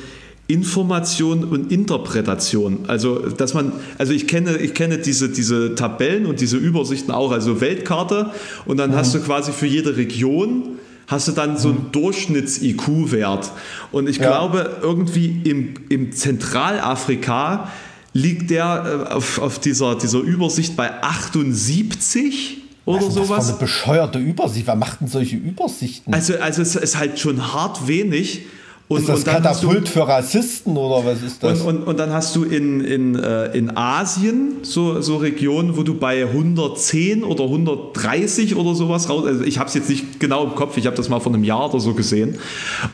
Information 0.50 1.44
und 1.46 1.72
Interpretation. 1.72 2.80
Also, 2.88 3.20
dass 3.30 3.54
man, 3.54 3.72
also 4.00 4.14
ich 4.14 4.28
kenne, 4.28 4.58
ich 4.58 4.74
kenne 4.74 4.98
diese, 4.98 5.30
diese 5.30 5.76
Tabellen 5.76 6.26
und 6.26 6.42
diese 6.42 6.58
Übersichten 6.58 7.12
auch, 7.14 7.32
also 7.32 7.62
Weltkarte 7.62 8.32
und 8.66 8.78
dann 8.78 8.96
hast 8.96 9.14
du 9.14 9.20
quasi 9.20 9.52
für 9.52 9.68
jede 9.68 9.96
Region 9.96 10.80
hast 11.08 11.28
du 11.28 11.32
dann 11.32 11.58
so 11.58 11.70
einen 11.70 11.88
Durchschnitts-IQ-Wert. 11.92 13.52
Und 13.92 14.08
ich 14.08 14.18
Ja. 14.18 14.28
glaube, 14.28 14.78
irgendwie 14.84 15.42
im, 15.44 15.74
im 15.90 16.12
Zentralafrika 16.12 17.72
liegt 18.14 18.52
der 18.52 19.06
äh, 19.10 19.14
auf, 19.14 19.40
auf 19.42 19.60
dieser, 19.60 19.96
dieser 19.96 20.20
Übersicht 20.20 20.76
bei 20.76 21.02
78 21.02 22.58
oder 22.86 22.98
Was 23.02 23.08
ist 23.08 23.18
das 23.18 23.28
sowas. 23.28 23.46
für 23.46 23.52
eine 23.54 23.60
bescheuerte 23.60 24.20
Übersicht. 24.20 24.68
Wer 24.68 24.76
macht 24.76 25.02
denn 25.02 25.08
solche 25.08 25.36
Übersichten? 25.38 26.14
Also, 26.14 26.36
also 26.38 26.62
es 26.62 26.76
ist 26.76 26.98
halt 26.98 27.20
schon 27.20 27.54
hart 27.54 27.88
wenig. 27.88 28.42
Und, 28.90 29.02
ist 29.02 29.08
das 29.08 29.20
und, 29.20 29.28
dann 29.28 29.44
hast 29.44 29.62
du, 29.62 29.68
Katapult 29.68 29.88
für 29.88 30.08
Rassisten 30.08 30.76
oder 30.76 31.06
was 31.06 31.22
ist 31.22 31.44
das? 31.44 31.62
und, 31.62 31.78
und, 31.78 31.84
und 31.84 32.00
dann 32.00 32.12
hast 32.12 32.36
du 32.36 32.44
in, 32.44 32.82
in, 32.82 33.16
äh, 33.16 33.56
in 33.56 33.78
Asien 33.78 34.58
so, 34.64 35.00
so 35.00 35.18
Regionen, 35.18 35.78
wo 35.78 35.84
du 35.84 35.94
bei 35.94 36.24
110 36.24 37.24
oder 37.24 37.44
130 37.44 38.56
oder 38.56 38.74
sowas 38.74 39.08
raus. 39.08 39.28
Also 39.28 39.44
ich 39.44 39.60
habe 39.60 39.68
es 39.68 39.76
jetzt 39.76 39.92
nicht 39.92 40.20
genau 40.20 40.44
im 40.44 40.56
Kopf, 40.56 40.76
ich 40.76 40.88
habe 40.88 40.96
das 40.96 41.08
mal 41.08 41.20
vor 41.20 41.32
einem 41.32 41.44
Jahr 41.44 41.70
oder 41.70 41.80
so 41.80 41.94
gesehen. 41.94 42.40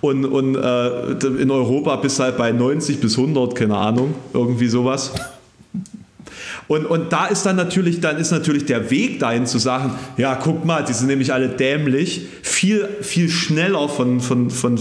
Und, 0.02 0.26
und 0.26 0.56
äh, 0.56 1.12
in 1.42 1.50
Europa 1.50 1.96
bist 1.96 2.20
du 2.20 2.24
halt 2.24 2.38
bei 2.38 2.52
90 2.52 3.00
bis 3.00 3.18
100, 3.18 3.56
keine 3.56 3.78
Ahnung, 3.78 4.16
irgendwie 4.34 4.68
sowas. 4.68 5.14
Und, 6.68 6.86
und 6.88 7.14
da 7.14 7.28
ist 7.28 7.46
dann 7.46 7.56
natürlich, 7.56 8.02
dann 8.02 8.18
ist 8.18 8.32
natürlich 8.32 8.66
der 8.66 8.90
Weg 8.90 9.20
dahin 9.20 9.46
zu 9.46 9.60
sagen, 9.60 9.92
ja, 10.18 10.36
guck 10.36 10.66
mal, 10.66 10.84
die 10.84 10.94
sind 10.94 11.08
nämlich 11.08 11.32
alle 11.32 11.50
dämlich, 11.50 12.26
viel, 12.42 12.88
viel 13.02 13.30
schneller 13.30 13.88
von, 13.88 14.20
von, 14.20 14.50
von, 14.50 14.80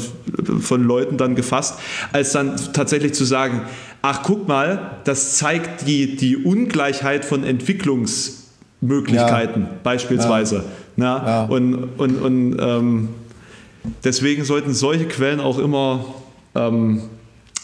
von 0.60 0.82
Leuten 0.84 1.16
dann 1.16 1.34
gefasst, 1.34 1.78
als 2.12 2.32
dann 2.32 2.56
tatsächlich 2.72 3.14
zu 3.14 3.24
sagen, 3.24 3.62
ach, 4.02 4.22
guck 4.22 4.48
mal, 4.48 4.90
das 5.04 5.36
zeigt 5.36 5.86
die, 5.86 6.16
die 6.16 6.36
Ungleichheit 6.36 7.24
von 7.24 7.44
Entwicklungsmöglichkeiten 7.44 9.66
beispielsweise. 9.82 10.64
Na? 10.96 11.26
Ja. 11.26 11.44
Und, 11.44 11.74
und, 11.98 12.16
und 12.22 12.56
ähm, 12.60 13.08
deswegen 14.04 14.44
sollten 14.44 14.74
solche 14.74 15.06
Quellen 15.06 15.40
auch 15.40 15.58
immer 15.58 16.04
ähm, 16.54 17.02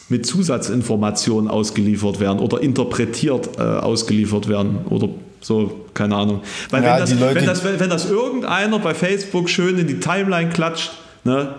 mit 0.09 0.27
Zusatzinformationen 0.27 1.49
ausgeliefert 1.51 2.19
werden 2.21 2.41
oder 2.41 2.61
interpretiert 2.61 3.51
äh, 3.59 3.63
ausgeliefert 3.63 4.49
werden 4.49 4.79
oder 4.89 5.09
so, 5.41 5.87
keine 5.95 6.17
Ahnung. 6.17 6.41
Weil 6.71 6.83
Ja, 6.83 6.95
wenn, 6.95 7.01
das, 7.01 7.21
Leute- 7.21 7.35
wenn, 7.37 7.47
das, 7.47 7.65
wenn 7.65 7.91
das 7.91 8.11
irgendeiner 8.11 8.79
bei 8.79 8.95
Facebook 8.95 9.49
schön 9.49 9.79
in 9.79 9.87
die 9.87 10.01
Timeline 10.01 10.51
klatscht, 10.51 10.93
ne? 11.25 11.55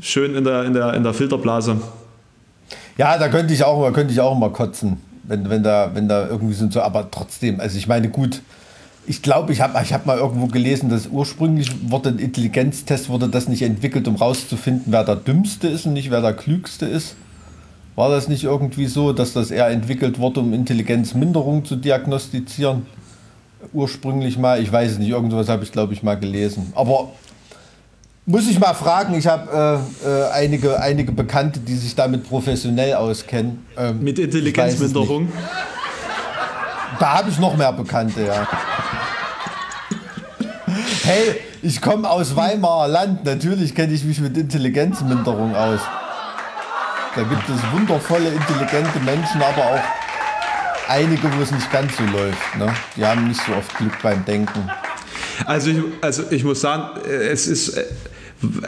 Schön 0.00 0.34
in 0.34 0.44
der, 0.44 0.64
in, 0.64 0.74
der, 0.74 0.94
in 0.94 1.02
der 1.02 1.14
Filterblase. 1.14 1.76
Ja, 2.98 3.18
da 3.18 3.28
könnte 3.28 3.54
ich 3.54 3.64
auch 3.64 3.78
mal, 3.78 3.92
könnte 3.92 4.12
ich 4.12 4.20
auch 4.20 4.36
mal 4.36 4.50
kotzen, 4.50 4.98
wenn, 5.24 5.48
wenn, 5.50 5.62
da, 5.62 5.90
wenn 5.94 6.08
da 6.08 6.28
irgendwie 6.28 6.54
sind 6.54 6.72
so, 6.72 6.80
aber 6.80 7.10
trotzdem, 7.10 7.60
also 7.60 7.76
ich 7.76 7.86
meine, 7.86 8.08
gut, 8.08 8.40
ich 9.06 9.20
glaube, 9.20 9.52
ich 9.52 9.60
habe 9.60 9.78
ich 9.82 9.92
hab 9.92 10.06
mal 10.06 10.18
irgendwo 10.18 10.46
gelesen, 10.46 10.88
dass 10.88 11.08
ursprünglich 11.08 11.70
wurde 11.90 12.10
ein 12.10 12.18
Intelligenztest, 12.18 13.08
wurde 13.08 13.28
das 13.28 13.48
nicht 13.48 13.62
entwickelt, 13.62 14.08
um 14.08 14.16
rauszufinden, 14.16 14.92
wer 14.92 15.04
der 15.04 15.16
Dümmste 15.16 15.68
ist 15.68 15.86
und 15.86 15.92
nicht 15.92 16.10
wer 16.10 16.20
der 16.20 16.32
Klügste 16.32 16.86
ist. 16.86 17.16
War 17.96 18.10
das 18.10 18.28
nicht 18.28 18.44
irgendwie 18.44 18.86
so, 18.86 19.12
dass 19.12 19.34
das 19.34 19.50
eher 19.50 19.68
entwickelt 19.68 20.18
wurde, 20.18 20.40
um 20.40 20.52
Intelligenzminderung 20.52 21.64
zu 21.64 21.76
diagnostizieren? 21.76 22.86
Ursprünglich 23.72 24.36
mal, 24.36 24.60
ich 24.60 24.72
weiß 24.72 24.92
es 24.92 24.98
nicht, 24.98 25.10
irgendwas 25.10 25.48
habe 25.48 25.64
ich 25.64 25.72
glaube 25.72 25.92
ich 25.92 26.02
mal 26.02 26.18
gelesen. 26.18 26.72
Aber 26.74 27.10
muss 28.26 28.48
ich 28.48 28.58
mal 28.58 28.74
fragen, 28.74 29.14
ich 29.14 29.26
habe 29.26 29.82
äh, 30.04 30.08
äh, 30.08 30.30
einige, 30.32 30.80
einige 30.80 31.12
Bekannte, 31.12 31.60
die 31.60 31.74
sich 31.74 31.94
damit 31.94 32.26
professionell 32.28 32.94
auskennen. 32.94 33.66
Ähm, 33.76 34.02
Mit 34.02 34.18
Intelligenzminderung. 34.18 35.30
Da 36.98 37.18
habe 37.18 37.28
ich 37.28 37.38
noch 37.38 37.56
mehr 37.56 37.72
Bekannte, 37.72 38.24
ja. 38.24 38.48
Hey, 41.02 41.40
ich 41.60 41.82
komme 41.82 42.08
aus 42.08 42.34
Weimarer 42.34 42.88
Land. 42.88 43.24
Natürlich 43.24 43.74
kenne 43.74 43.92
ich 43.92 44.04
mich 44.04 44.20
mit 44.20 44.36
Intelligenzminderung 44.38 45.54
aus. 45.54 45.80
Da 47.14 47.22
gibt 47.22 47.48
es 47.48 47.72
wundervolle, 47.72 48.30
intelligente 48.30 48.98
Menschen, 49.04 49.42
aber 49.42 49.62
auch 49.66 49.80
einige, 50.88 51.22
wo 51.36 51.42
es 51.42 51.50
nicht 51.50 51.70
ganz 51.70 51.96
so 51.96 52.04
läuft. 52.04 52.56
Ne? 52.58 52.72
Die 52.96 53.04
haben 53.04 53.28
nicht 53.28 53.40
so 53.44 53.52
oft 53.52 53.76
Glück 53.76 54.00
beim 54.02 54.24
Denken. 54.24 54.70
Also 55.44 55.70
ich, 55.70 55.78
also 56.00 56.22
ich 56.30 56.42
muss 56.42 56.60
sagen, 56.60 57.00
äh, 57.06 57.28
es 57.28 57.46
ist. 57.46 57.76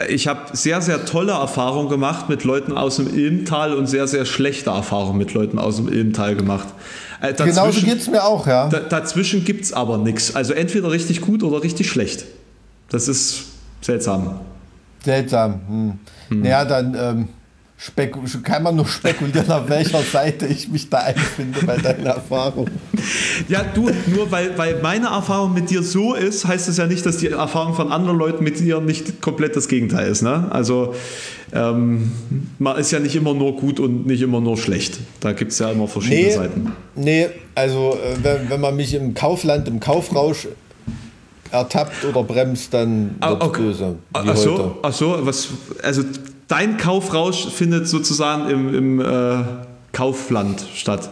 Ich 0.09 0.27
habe 0.27 0.41
sehr, 0.53 0.81
sehr 0.81 1.05
tolle 1.05 1.33
Erfahrungen 1.33 1.89
gemacht 1.89 2.29
mit 2.29 2.43
Leuten 2.43 2.71
aus 2.71 2.97
dem 2.97 3.07
Ilmtal 3.13 3.73
und 3.73 3.87
sehr, 3.87 4.07
sehr 4.07 4.25
schlechte 4.25 4.69
Erfahrungen 4.69 5.17
mit 5.17 5.33
Leuten 5.33 5.59
aus 5.59 5.77
dem 5.77 5.87
Ilmtal 5.87 6.35
gemacht. 6.35 6.67
Äh, 7.21 7.33
Genauso 7.33 7.81
geht 7.81 7.99
es 7.99 8.09
mir 8.09 8.23
auch, 8.23 8.47
ja. 8.47 8.69
Da, 8.69 8.79
dazwischen 8.79 9.43
gibt 9.43 9.63
es 9.63 9.73
aber 9.73 9.97
nichts. 9.97 10.35
Also 10.35 10.53
entweder 10.53 10.91
richtig 10.91 11.21
gut 11.21 11.43
oder 11.43 11.63
richtig 11.63 11.89
schlecht. 11.89 12.25
Das 12.89 13.07
ist 13.07 13.45
seltsam. 13.81 14.39
Seltsam. 15.03 15.61
Hm. 15.67 16.41
Naja, 16.41 16.65
dann 16.65 16.95
ähm, 16.99 17.27
spek- 17.79 18.41
kann 18.43 18.63
man 18.63 18.75
nur 18.75 18.87
spekulieren, 18.87 19.49
auf 19.51 19.69
welcher 19.69 20.01
Seite 20.01 20.47
ich 20.47 20.67
mich 20.69 20.89
da 20.89 20.97
einfinde 20.99 21.59
bei 21.65 21.77
deiner 21.77 22.11
Erfahrung. 22.11 22.67
Ja, 23.47 23.63
du, 23.63 23.89
nur 24.07 24.31
weil, 24.31 24.57
weil 24.57 24.79
meine 24.81 25.07
Erfahrung 25.07 25.53
mit 25.53 25.69
dir 25.69 25.83
so 25.83 26.13
ist, 26.15 26.45
heißt 26.45 26.67
es 26.69 26.77
ja 26.77 26.87
nicht, 26.87 27.05
dass 27.05 27.17
die 27.17 27.27
Erfahrung 27.27 27.73
von 27.75 27.91
anderen 27.91 28.17
Leuten 28.17 28.43
mit 28.43 28.59
dir 28.59 28.81
nicht 28.81 29.21
komplett 29.21 29.55
das 29.55 29.67
Gegenteil 29.67 30.09
ist. 30.09 30.21
Ne? 30.23 30.47
Also 30.49 30.93
ähm, 31.53 32.11
man 32.59 32.77
ist 32.77 32.91
ja 32.91 32.99
nicht 32.99 33.15
immer 33.15 33.33
nur 33.33 33.55
gut 33.55 33.79
und 33.79 34.05
nicht 34.07 34.21
immer 34.21 34.41
nur 34.41 34.57
schlecht. 34.57 34.99
Da 35.19 35.31
gibt 35.33 35.51
es 35.51 35.59
ja 35.59 35.71
immer 35.71 35.87
verschiedene 35.87 36.23
Nee, 36.27 36.31
Seiten. 36.35 36.71
nee 36.95 37.27
also 37.55 37.93
äh, 38.03 38.17
wenn, 38.23 38.49
wenn 38.49 38.61
man 38.61 38.75
mich 38.75 38.93
im 38.93 39.13
Kaufland, 39.13 39.67
im 39.67 39.79
Kaufrausch 39.79 40.47
ertappt 41.51 42.03
oder 42.03 42.23
bremst, 42.23 42.73
dann 42.73 43.15
Ah, 43.21 43.29
wird 43.29 43.43
okay. 43.43 43.61
böse. 43.61 43.95
Ach 44.13 44.35
so, 44.35 44.77
ach 44.81 44.93
so, 44.93 45.17
was, 45.21 45.47
also 45.81 46.03
dein 46.47 46.77
Kaufrausch 46.77 47.47
findet 47.49 47.87
sozusagen 47.87 48.49
im, 48.49 48.73
im 48.73 48.99
äh, 49.01 49.43
Kaufland 49.91 50.63
statt. 50.75 51.09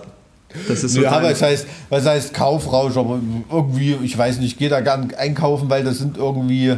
Das 0.68 0.84
ist 0.84 0.94
so 0.94 1.02
Ja, 1.02 1.20
dein- 1.20 1.32
was 1.32 1.42
heißt, 1.42 1.68
was 1.90 2.06
heißt 2.06 2.34
Kaufrausch? 2.34 2.96
Aber 2.98 3.20
irgendwie, 3.52 3.98
ich 4.04 4.18
weiß 4.18 4.40
nicht, 4.40 4.54
ich 4.54 4.58
gehe 4.58 4.70
da 4.70 4.80
gern 4.82 5.12
einkaufen, 5.18 5.70
weil 5.70 5.84
das 5.84 5.98
sind 5.98 6.18
irgendwie 6.18 6.76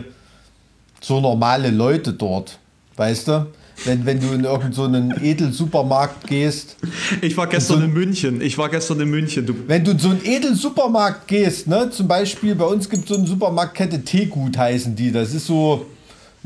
so 1.01 1.19
normale 1.21 1.69
Leute 1.69 2.13
dort. 2.13 2.57
Weißt 2.95 3.27
du? 3.27 3.45
Wenn, 3.85 4.07
wenn 4.07 4.19
du 4.19 4.29
in 4.33 4.43
irgendeinen 4.43 4.73
so 4.73 4.85
einen 4.85 5.23
Edelsupermarkt 5.23 6.25
gehst, 6.25 6.77
Ich 7.21 7.37
war 7.37 7.45
gestern 7.45 7.77
so- 7.81 7.85
in 7.85 7.93
München. 7.93 8.41
Ich 8.41 8.57
war 8.57 8.69
gestern 8.69 8.99
in 9.01 9.09
München. 9.11 9.45
Du, 9.45 9.53
wenn 9.67 9.83
du 9.83 9.91
in 9.91 9.99
so 9.99 10.09
einen 10.09 10.25
Edelsupermarkt 10.25 11.27
gehst, 11.27 11.67
ne, 11.67 11.91
zum 11.91 12.07
Beispiel 12.07 12.55
bei 12.55 12.65
uns 12.65 12.89
gibt 12.89 13.03
es 13.03 13.09
so 13.09 13.15
eine 13.17 13.27
Supermarktkette 13.27 14.01
Teegut 14.03 14.57
heißen 14.57 14.95
die. 14.95 15.11
Das 15.11 15.31
ist 15.35 15.45
so, 15.45 15.85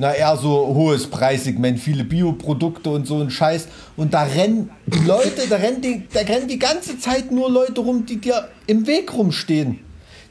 na 0.02 0.16
eher 0.16 0.36
so 0.36 0.50
hohes 0.74 1.06
Preissegment, 1.06 1.80
viele 1.80 2.04
Bioprodukte 2.04 2.90
und 2.90 3.06
so 3.06 3.22
ein 3.22 3.30
Scheiß. 3.30 3.68
Und 3.96 4.16
da 4.16 4.24
rennen 4.24 4.72
Leute, 5.06 5.48
da 5.48 5.58
rennen, 5.58 5.80
die, 5.80 6.08
da 6.12 6.22
rennen 6.22 6.48
die 6.48 6.58
ganze 6.58 6.98
Zeit 6.98 7.32
nur 7.32 7.52
Leute 7.52 7.82
rum, 7.82 8.04
die 8.04 8.18
dir 8.18 8.48
im 8.66 8.88
Weg 8.88 9.14
rumstehen. 9.14 9.80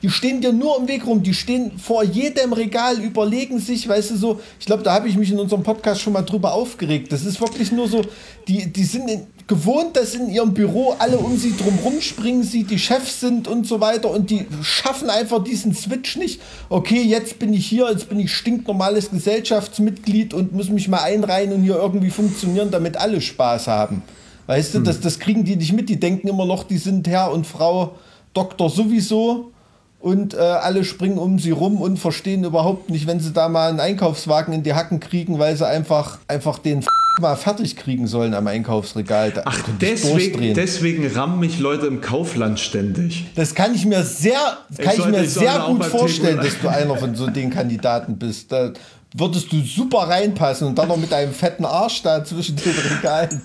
Die 0.02 0.10
stehen 0.10 0.40
dir 0.40 0.52
nur 0.52 0.76
im 0.76 0.88
Weg 0.88 1.06
rum, 1.06 1.22
die 1.22 1.34
stehen 1.34 1.78
vor 1.78 2.02
jedem 2.02 2.52
Regal, 2.52 2.98
überlegen 2.98 3.60
sich, 3.60 3.88
weißt 3.88 4.10
du 4.10 4.16
so, 4.16 4.40
ich 4.58 4.66
glaube, 4.66 4.82
da 4.82 4.92
habe 4.92 5.08
ich 5.08 5.16
mich 5.16 5.30
in 5.30 5.38
unserem 5.38 5.62
Podcast 5.62 6.00
schon 6.00 6.14
mal 6.14 6.22
drüber 6.22 6.52
aufgeregt. 6.52 7.12
Das 7.12 7.24
ist 7.24 7.40
wirklich 7.40 7.70
nur 7.70 7.86
so, 7.86 8.02
die, 8.48 8.72
die 8.72 8.84
sind 8.84 9.08
in, 9.08 9.26
gewohnt, 9.50 9.96
dass 9.96 10.14
in 10.14 10.30
ihrem 10.30 10.54
Büro 10.54 10.94
alle 11.00 11.18
um 11.18 11.36
sie 11.36 11.56
drum 11.56 11.76
rumspringen, 11.84 12.44
sie 12.44 12.62
die 12.62 12.78
Chefs 12.78 13.18
sind 13.18 13.48
und 13.48 13.66
so 13.66 13.80
weiter 13.80 14.08
und 14.08 14.30
die 14.30 14.46
schaffen 14.62 15.10
einfach 15.10 15.42
diesen 15.42 15.74
Switch 15.74 16.16
nicht. 16.16 16.40
Okay, 16.68 17.02
jetzt 17.02 17.40
bin 17.40 17.52
ich 17.52 17.66
hier, 17.66 17.90
jetzt 17.90 18.08
bin 18.08 18.20
ich 18.20 18.32
stinknormales 18.32 19.10
Gesellschaftsmitglied 19.10 20.34
und 20.34 20.52
muss 20.52 20.70
mich 20.70 20.86
mal 20.86 21.02
einreihen 21.02 21.52
und 21.52 21.64
hier 21.64 21.74
irgendwie 21.74 22.10
funktionieren, 22.10 22.70
damit 22.70 22.96
alle 22.96 23.20
Spaß 23.20 23.66
haben. 23.66 24.04
Weißt 24.46 24.74
du, 24.74 24.78
das, 24.78 25.00
das 25.00 25.18
kriegen 25.18 25.44
die 25.44 25.56
nicht 25.56 25.72
mit. 25.72 25.88
Die 25.88 25.98
denken 25.98 26.28
immer 26.28 26.46
noch, 26.46 26.62
die 26.62 26.78
sind 26.78 27.08
Herr 27.08 27.32
und 27.32 27.44
Frau 27.44 27.96
Doktor 28.32 28.70
sowieso 28.70 29.50
und 29.98 30.34
äh, 30.34 30.38
alle 30.38 30.84
springen 30.84 31.18
um 31.18 31.40
sie 31.40 31.50
rum 31.50 31.80
und 31.80 31.98
verstehen 31.98 32.44
überhaupt 32.44 32.88
nicht, 32.88 33.08
wenn 33.08 33.18
sie 33.18 33.32
da 33.32 33.48
mal 33.48 33.68
einen 33.68 33.80
Einkaufswagen 33.80 34.54
in 34.54 34.62
die 34.62 34.74
Hacken 34.74 35.00
kriegen, 35.00 35.40
weil 35.40 35.56
sie 35.56 35.66
einfach, 35.66 36.18
einfach 36.28 36.60
den 36.60 36.84
mal 37.20 37.36
fertig 37.36 37.76
kriegen 37.76 38.06
sollen 38.06 38.34
am 38.34 38.46
Einkaufsregal. 38.46 39.30
Da 39.30 39.42
ach, 39.44 39.58
deswegen, 39.80 40.54
deswegen 40.54 41.06
rammen 41.06 41.38
mich 41.40 41.58
Leute 41.58 41.86
im 41.86 42.00
Kaufland 42.00 42.58
ständig. 42.60 43.26
Das 43.36 43.54
kann 43.54 43.74
ich 43.74 43.86
mir 43.86 44.02
sehr, 44.02 44.38
kann 44.76 44.90
ich 44.90 44.96
sollte- 44.96 45.10
mir 45.12 45.24
ich 45.24 45.30
sollte 45.34 45.50
sehr 45.50 45.60
gut 45.66 45.84
vorstellen, 45.84 46.38
Thema- 46.40 46.42
dass 46.42 46.58
du 46.60 46.68
einer 46.68 46.96
von 46.96 47.14
so 47.14 47.26
den 47.28 47.50
Kandidaten 47.50 48.16
bist. 48.18 48.50
Da 48.50 48.72
würdest 49.14 49.52
du 49.52 49.60
super 49.62 50.08
reinpassen 50.08 50.66
und 50.68 50.78
dann 50.78 50.88
noch 50.88 50.96
mit 50.96 51.12
einem 51.12 51.32
fetten 51.32 51.64
Arsch 51.64 52.02
da 52.02 52.24
zwischen 52.24 52.56
den 52.56 52.72
Regalen. 52.96 53.40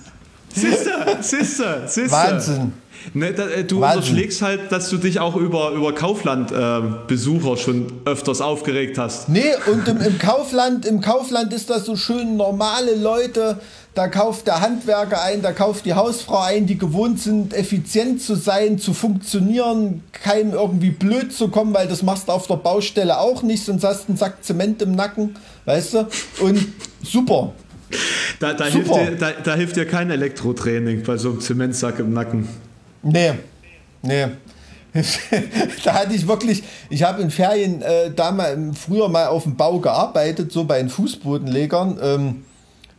Siehste, 0.54 0.90
siehste, 1.20 1.82
siehste. 1.86 2.10
Wahnsinn. 2.12 2.72
Ne, 3.14 3.32
da, 3.32 3.48
äh, 3.48 3.64
du 3.64 3.80
Wahnsinn. 3.80 3.98
unterschlägst 3.98 4.42
halt, 4.42 4.72
dass 4.72 4.90
du 4.90 4.98
dich 4.98 5.20
auch 5.20 5.36
über, 5.36 5.70
über 5.70 5.94
Kaufland-Besucher 5.94 7.56
schon 7.56 7.86
öfters 8.04 8.40
aufgeregt 8.40 8.98
hast. 8.98 9.28
Nee, 9.28 9.52
und 9.66 9.86
im, 9.88 10.00
im 10.00 10.18
Kaufland, 10.18 10.84
im 10.86 11.00
Kaufland 11.00 11.52
ist 11.52 11.70
das 11.70 11.84
so 11.86 11.96
schön 11.96 12.36
normale 12.36 12.94
Leute. 12.94 13.58
Da 13.94 14.08
kauft 14.08 14.46
der 14.46 14.60
Handwerker 14.60 15.22
ein, 15.22 15.40
da 15.40 15.52
kauft 15.52 15.86
die 15.86 15.94
Hausfrau 15.94 16.40
ein, 16.40 16.66
die 16.66 16.76
gewohnt 16.76 17.18
sind, 17.18 17.54
effizient 17.54 18.20
zu 18.20 18.34
sein, 18.34 18.78
zu 18.78 18.92
funktionieren, 18.92 20.02
keinem 20.12 20.52
irgendwie 20.52 20.90
blöd 20.90 21.32
zu 21.32 21.48
kommen, 21.48 21.72
weil 21.72 21.88
das 21.88 22.02
machst 22.02 22.28
du 22.28 22.32
auf 22.32 22.46
der 22.46 22.56
Baustelle 22.56 23.18
auch 23.18 23.42
nicht, 23.42 23.64
sonst 23.64 23.84
hast 23.84 24.04
du 24.04 24.08
einen 24.08 24.18
Sack 24.18 24.44
Zement 24.44 24.82
im 24.82 24.92
Nacken, 24.92 25.36
weißt 25.64 25.94
du? 25.94 26.08
Und 26.40 26.66
super. 27.02 27.54
Da, 28.38 28.52
da, 28.52 28.66
hilft 28.66 28.94
dir, 28.94 29.16
da, 29.18 29.30
da 29.42 29.54
hilft 29.54 29.76
dir 29.76 29.86
kein 29.86 30.10
Elektrotraining 30.10 31.02
bei 31.02 31.16
so 31.16 31.30
einem 31.30 31.40
Zementsack 31.40 31.98
im 31.98 32.12
Nacken. 32.12 32.48
Nee, 33.06 33.32
nee. 34.02 34.26
da 35.84 35.94
hatte 35.94 36.14
ich 36.14 36.26
wirklich, 36.26 36.62
ich 36.88 37.02
habe 37.02 37.22
in 37.22 37.30
Ferien 37.30 37.82
äh, 37.82 38.10
damals 38.10 38.78
früher 38.78 39.08
mal 39.08 39.26
auf 39.26 39.44
dem 39.44 39.56
Bau 39.56 39.78
gearbeitet, 39.78 40.50
so 40.50 40.64
bei 40.64 40.78
den 40.78 40.88
Fußbodenlegern. 40.88 41.98
Ähm, 42.02 42.44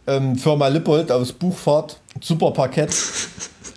ähm, 0.06 0.38
Firma 0.38 0.70
Lippold 0.70 1.12
aus 1.12 1.34
Buchfahrt, 1.34 2.00
super 2.22 2.52
Parkett. 2.52 2.96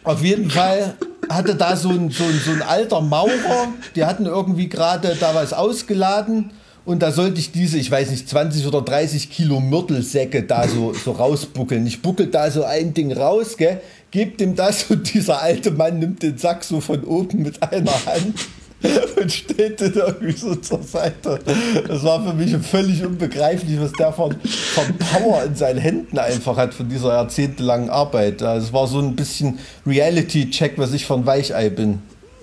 Auf 0.05 0.23
jeden 0.23 0.48
Fall 0.51 0.97
hatte 1.28 1.57
da 1.57 1.77
so 1.77 1.89
ein, 1.89 2.11
so 2.11 2.24
ein, 2.24 2.40
so 2.44 2.52
ein 2.52 2.62
alter 2.62 3.01
Maurer, 3.01 3.69
die 3.97 4.05
hatten 4.05 4.27
irgendwie 4.27 4.69
gerade 4.69 5.16
da 5.19 5.35
was 5.35 5.52
ausgeladen 5.52 6.52
und 6.85 7.02
da 7.02 7.12
sollte 7.12 7.40
ich 7.40 7.52
diese, 7.52 7.78
ich 7.78 7.90
weiß 7.90 8.11
nicht, 8.11 8.28
20 8.28 8.66
oder 8.66 8.82
30 8.82 9.31
Kilo 9.31 9.61
Mörtelsäcke 9.61 10.43
da 10.44 10.66
so, 10.66 10.93
so 10.93 11.12
rausbuckeln. 11.12 11.86
Ich 11.86 12.01
buckel 12.01 12.28
da 12.28 12.51
so 12.51 12.65
ein 12.65 12.94
Ding 12.94 13.12
raus, 13.12 13.57
gell, 13.57 13.81
geb 14.10 14.38
dem 14.38 14.54
das 14.54 14.84
und 14.90 15.12
dieser 15.12 15.42
alte 15.42 15.70
Mann 15.70 15.98
nimmt 15.98 16.22
den 16.22 16.38
Sack 16.38 16.64
so 16.64 16.80
von 16.80 17.04
oben 17.04 17.42
mit 17.42 17.62
einer 17.62 18.06
Hand 18.06 18.34
und 19.20 19.30
steht 19.30 19.80
dann 19.80 19.92
irgendwie 19.92 20.32
so 20.32 20.54
zur 20.54 20.82
Seite. 20.82 21.38
Das 21.86 22.02
war 22.02 22.24
für 22.24 22.32
mich 22.32 22.56
völlig 22.56 23.04
unbegreiflich, 23.04 23.78
was 23.78 23.92
der 23.92 24.12
von, 24.12 24.34
von 24.40 24.96
Power 24.96 25.44
in 25.44 25.54
seinen 25.54 25.78
Händen 25.78 26.18
einfach 26.18 26.56
hat 26.56 26.72
von 26.72 26.88
dieser 26.88 27.08
jahrzehntelangen 27.08 27.90
Arbeit. 27.90 28.40
Es 28.40 28.72
war 28.72 28.86
so 28.86 28.98
ein 29.00 29.16
bisschen 29.16 29.58
Reality-Check, 29.86 30.78
was 30.78 30.94
ich 30.94 31.04
von 31.04 31.26
Weichei 31.26 31.68
bin. 31.68 32.00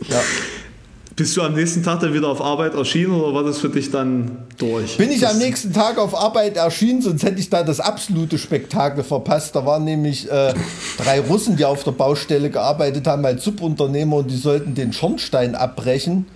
Ja. 0.07 0.21
Bist 1.17 1.35
du 1.35 1.41
am 1.41 1.55
nächsten 1.55 1.81
Tag 1.81 1.99
dann 2.01 2.13
wieder 2.13 2.27
auf 2.27 2.41
Arbeit 2.41 2.75
erschienen 2.75 3.11
oder 3.11 3.33
war 3.33 3.43
das 3.43 3.57
für 3.57 3.69
dich 3.69 3.89
dann 3.89 4.45
durch? 4.59 4.97
Bin 4.97 5.09
ich 5.09 5.21
das, 5.21 5.31
am 5.31 5.39
nächsten 5.39 5.73
Tag 5.73 5.97
auf 5.97 6.15
Arbeit 6.15 6.57
erschienen, 6.57 7.01
sonst 7.01 7.23
hätte 7.23 7.39
ich 7.39 7.49
da 7.49 7.63
das 7.63 7.79
absolute 7.79 8.37
Spektakel 8.37 9.03
verpasst. 9.03 9.55
Da 9.55 9.65
waren 9.65 9.83
nämlich 9.83 10.29
äh, 10.29 10.53
drei 10.99 11.19
Russen, 11.21 11.57
die 11.57 11.65
auf 11.65 11.83
der 11.83 11.93
Baustelle 11.93 12.51
gearbeitet 12.51 13.07
haben 13.07 13.25
als 13.25 13.43
Subunternehmer 13.43 14.17
und 14.17 14.29
die 14.29 14.37
sollten 14.37 14.75
den 14.75 14.93
Schornstein 14.93 15.55
abbrechen. 15.55 16.27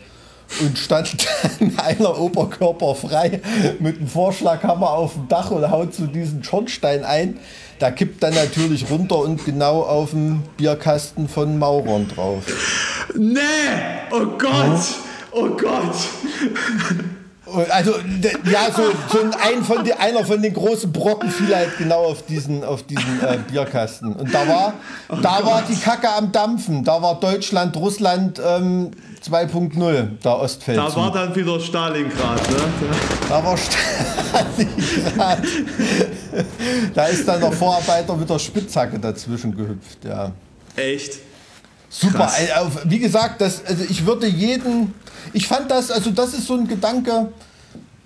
Und 0.60 0.80
stand 0.80 1.16
dann 1.60 1.78
einer 1.78 2.20
Oberkörper 2.20 2.96
frei 2.96 3.40
mit 3.80 3.98
einem 3.98 4.08
Vorschlaghammer 4.08 4.90
auf 4.90 5.14
dem 5.14 5.28
Dach 5.28 5.52
und 5.52 5.70
haut 5.70 5.94
zu 5.94 6.08
diesem 6.08 6.44
Schornstein 6.44 7.04
ein. 7.04 7.38
Da 7.82 7.90
kippt 7.90 8.22
dann 8.22 8.36
natürlich 8.36 8.88
runter 8.92 9.18
und 9.18 9.44
genau 9.44 9.82
auf 9.82 10.12
dem 10.12 10.44
Bierkasten 10.56 11.28
von 11.28 11.58
Maurern 11.58 12.08
drauf. 12.08 12.44
Nee! 13.18 13.40
Oh 14.12 14.24
Gott! 14.38 14.80
Oh 15.32 15.48
Gott! 15.50 15.96
Also, 17.72 17.94
d- 18.06 18.38
ja, 18.52 18.68
so, 18.72 18.84
so 19.12 19.24
ein, 19.44 19.64
von 19.64 19.84
die, 19.84 19.94
einer 19.94 20.24
von 20.24 20.44
den 20.44 20.54
großen 20.54 20.92
Brocken 20.92 21.32
fiel 21.32 21.56
halt 21.56 21.76
genau 21.80 22.04
auf 22.06 22.24
diesen, 22.28 22.64
auf 22.64 22.84
diesen 22.84 23.20
äh, 23.20 23.40
Bierkasten. 23.50 24.14
Und 24.14 24.32
da 24.32 24.48
war, 24.48 24.74
da 25.10 25.44
war 25.44 25.64
die 25.68 25.76
Kacke 25.76 26.08
am 26.10 26.32
Dampfen. 26.32 26.84
Da 26.84 27.02
war 27.02 27.20
Deutschland, 27.20 27.76
Russland 27.78 28.40
ähm, 28.46 28.92
2.0, 29.24 29.80
der 29.92 30.08
Da 30.24 30.34
Ostfeldzug. 30.34 30.96
war 30.96 31.12
dann 31.12 31.36
wieder 31.36 31.60
Stalingrad, 31.60 32.50
ne? 32.50 32.58
Da 33.30 33.44
war 33.44 33.56
Stalingrad. 34.58 35.40
da 36.94 37.06
ist 37.06 37.28
dann 37.28 37.40
der 37.42 37.52
Vorarbeiter 37.52 38.16
mit 38.16 38.30
der 38.30 38.40
Spitzhacke 38.40 38.98
dazwischen 39.00 39.56
gehüpft, 39.56 40.04
ja. 40.06 40.32
Echt? 40.76 41.20
Super. 41.90 42.20
Krass. 42.20 42.40
Auf- 42.58 42.82
Wie 42.86 43.00
gesagt, 43.00 43.42
das, 43.42 43.64
also 43.66 43.84
ich 43.90 44.06
würde 44.06 44.26
jeden. 44.28 44.94
Ich 45.34 45.48
fand 45.48 45.70
das, 45.70 45.92
also 45.92 46.10
das 46.12 46.34
ist 46.34 46.48
so 46.48 46.54
ein 46.56 46.68
Gedanke, 46.68 47.32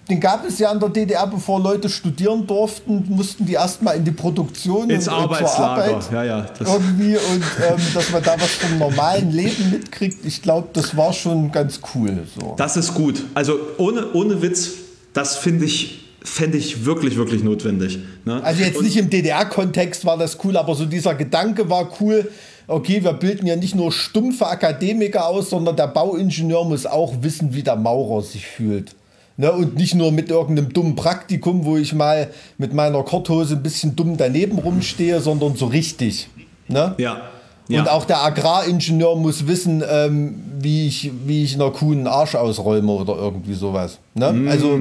den 0.10 0.20
gab 0.20 0.46
es 0.46 0.60
ja 0.60 0.72
in 0.72 0.80
der 0.80 0.90
DDR, 0.90 1.26
bevor 1.26 1.60
Leute 1.60 1.90
studieren 1.90 2.46
durften, 2.46 3.06
mussten 3.10 3.46
die 3.46 3.54
erstmal 3.54 3.98
in 3.98 4.06
die 4.06 4.12
Produktion 4.12 4.90
Ins 4.90 5.08
und, 5.08 5.14
und 5.16 5.22
zur 5.22 5.32
Arbeitslager. 5.32 5.84
Arbeit 5.96 6.12
Ja, 6.12 6.24
ja. 6.24 6.46
Das, 6.60 6.68
irgendwie 6.72 7.16
und 7.16 7.44
ähm, 7.68 7.82
dass 7.94 8.12
man 8.12 8.22
da 8.22 8.36
was 8.40 8.52
vom 8.52 8.78
normalen 8.78 9.32
Leben 9.32 9.72
mitkriegt. 9.72 10.24
Ich 10.24 10.42
glaube, 10.44 10.68
das 10.74 10.96
war 10.96 11.12
schon 11.12 11.52
ganz 11.52 11.80
cool. 11.96 12.20
So. 12.40 12.54
das 12.58 12.78
ist 12.78 12.94
gut. 12.94 13.24
Also 13.34 13.58
ohne, 13.78 14.12
ohne 14.14 14.42
Witz, 14.44 14.72
das 15.14 15.38
finde 15.38 15.66
ich, 15.66 16.06
fände 16.24 16.58
ich 16.58 16.86
wirklich, 16.86 17.16
wirklich 17.16 17.44
notwendig. 17.44 17.98
Ne? 18.26 18.44
Also 18.44 18.62
jetzt 18.64 18.78
Und- 18.78 18.86
nicht 18.86 18.98
im 18.98 19.10
DDR-Kontext 19.10 20.06
war 20.06 20.18
das 20.18 20.38
cool, 20.44 20.56
aber 20.58 20.76
so 20.76 20.86
dieser 20.86 21.16
Gedanke 21.16 21.68
war 21.70 21.90
cool. 22.00 22.30
Okay, 22.68 23.04
wir 23.04 23.14
bilden 23.14 23.46
ja 23.48 23.56
nicht 23.56 23.76
nur 23.76 23.92
stumpfe 23.92 24.48
Akademiker 24.48 25.28
aus, 25.28 25.52
sondern 25.52 25.76
der 25.76 25.88
Bauingenieur 25.88 26.66
muss 26.66 26.86
auch 26.86 27.14
wissen, 27.22 27.54
wie 27.54 27.62
der 27.64 27.76
Maurer 27.76 28.22
sich 28.24 28.46
fühlt. 28.46 28.96
Ne, 29.38 29.52
und 29.52 29.76
nicht 29.76 29.96
nur 29.96 30.14
mit 30.14 30.30
irgendeinem 30.30 30.72
dummen 30.72 30.96
Praktikum, 30.96 31.66
wo 31.66 31.76
ich 31.76 31.94
mal 31.94 32.30
mit 32.58 32.74
meiner 32.74 33.04
Korthose 33.04 33.56
ein 33.56 33.64
bisschen 33.64 33.94
dumm 33.94 34.16
daneben 34.16 34.58
rumstehe, 34.60 35.20
sondern 35.20 35.56
so 35.58 35.66
richtig. 35.66 36.30
Ne? 36.70 36.96
Ja. 36.98 37.24
ja. 37.68 37.82
Und 37.82 37.90
auch 37.90 38.06
der 38.06 38.24
Agraringenieur 38.24 39.18
muss 39.18 39.46
wissen, 39.46 39.84
ähm, 39.90 40.36
wie, 40.60 40.88
ich, 40.88 41.12
wie 41.26 41.44
ich 41.44 41.56
einer 41.56 41.70
Kuh 41.72 41.92
einen 41.92 42.08
Arsch 42.08 42.36
ausräume 42.36 42.94
oder 42.94 43.18
irgendwie 43.18 43.56
sowas. 43.56 44.00
Ne? 44.14 44.48
Also, 44.50 44.80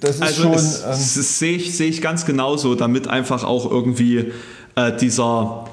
das 0.00 0.16
ist 0.16 0.20
Mm. 0.20 0.22
Also 0.22 0.42
schon. 0.42 0.52
ähm, 0.52 0.56
es, 0.58 0.82
das 1.14 1.38
sehe 1.38 1.56
ich, 1.56 1.76
sehe 1.76 1.88
ich 1.88 2.02
ganz 2.02 2.24
genauso, 2.24 2.74
damit 2.76 3.08
einfach 3.08 3.44
auch 3.44 3.68
irgendwie 3.70 4.30
äh, 4.76 4.96
dieser, 4.96 5.64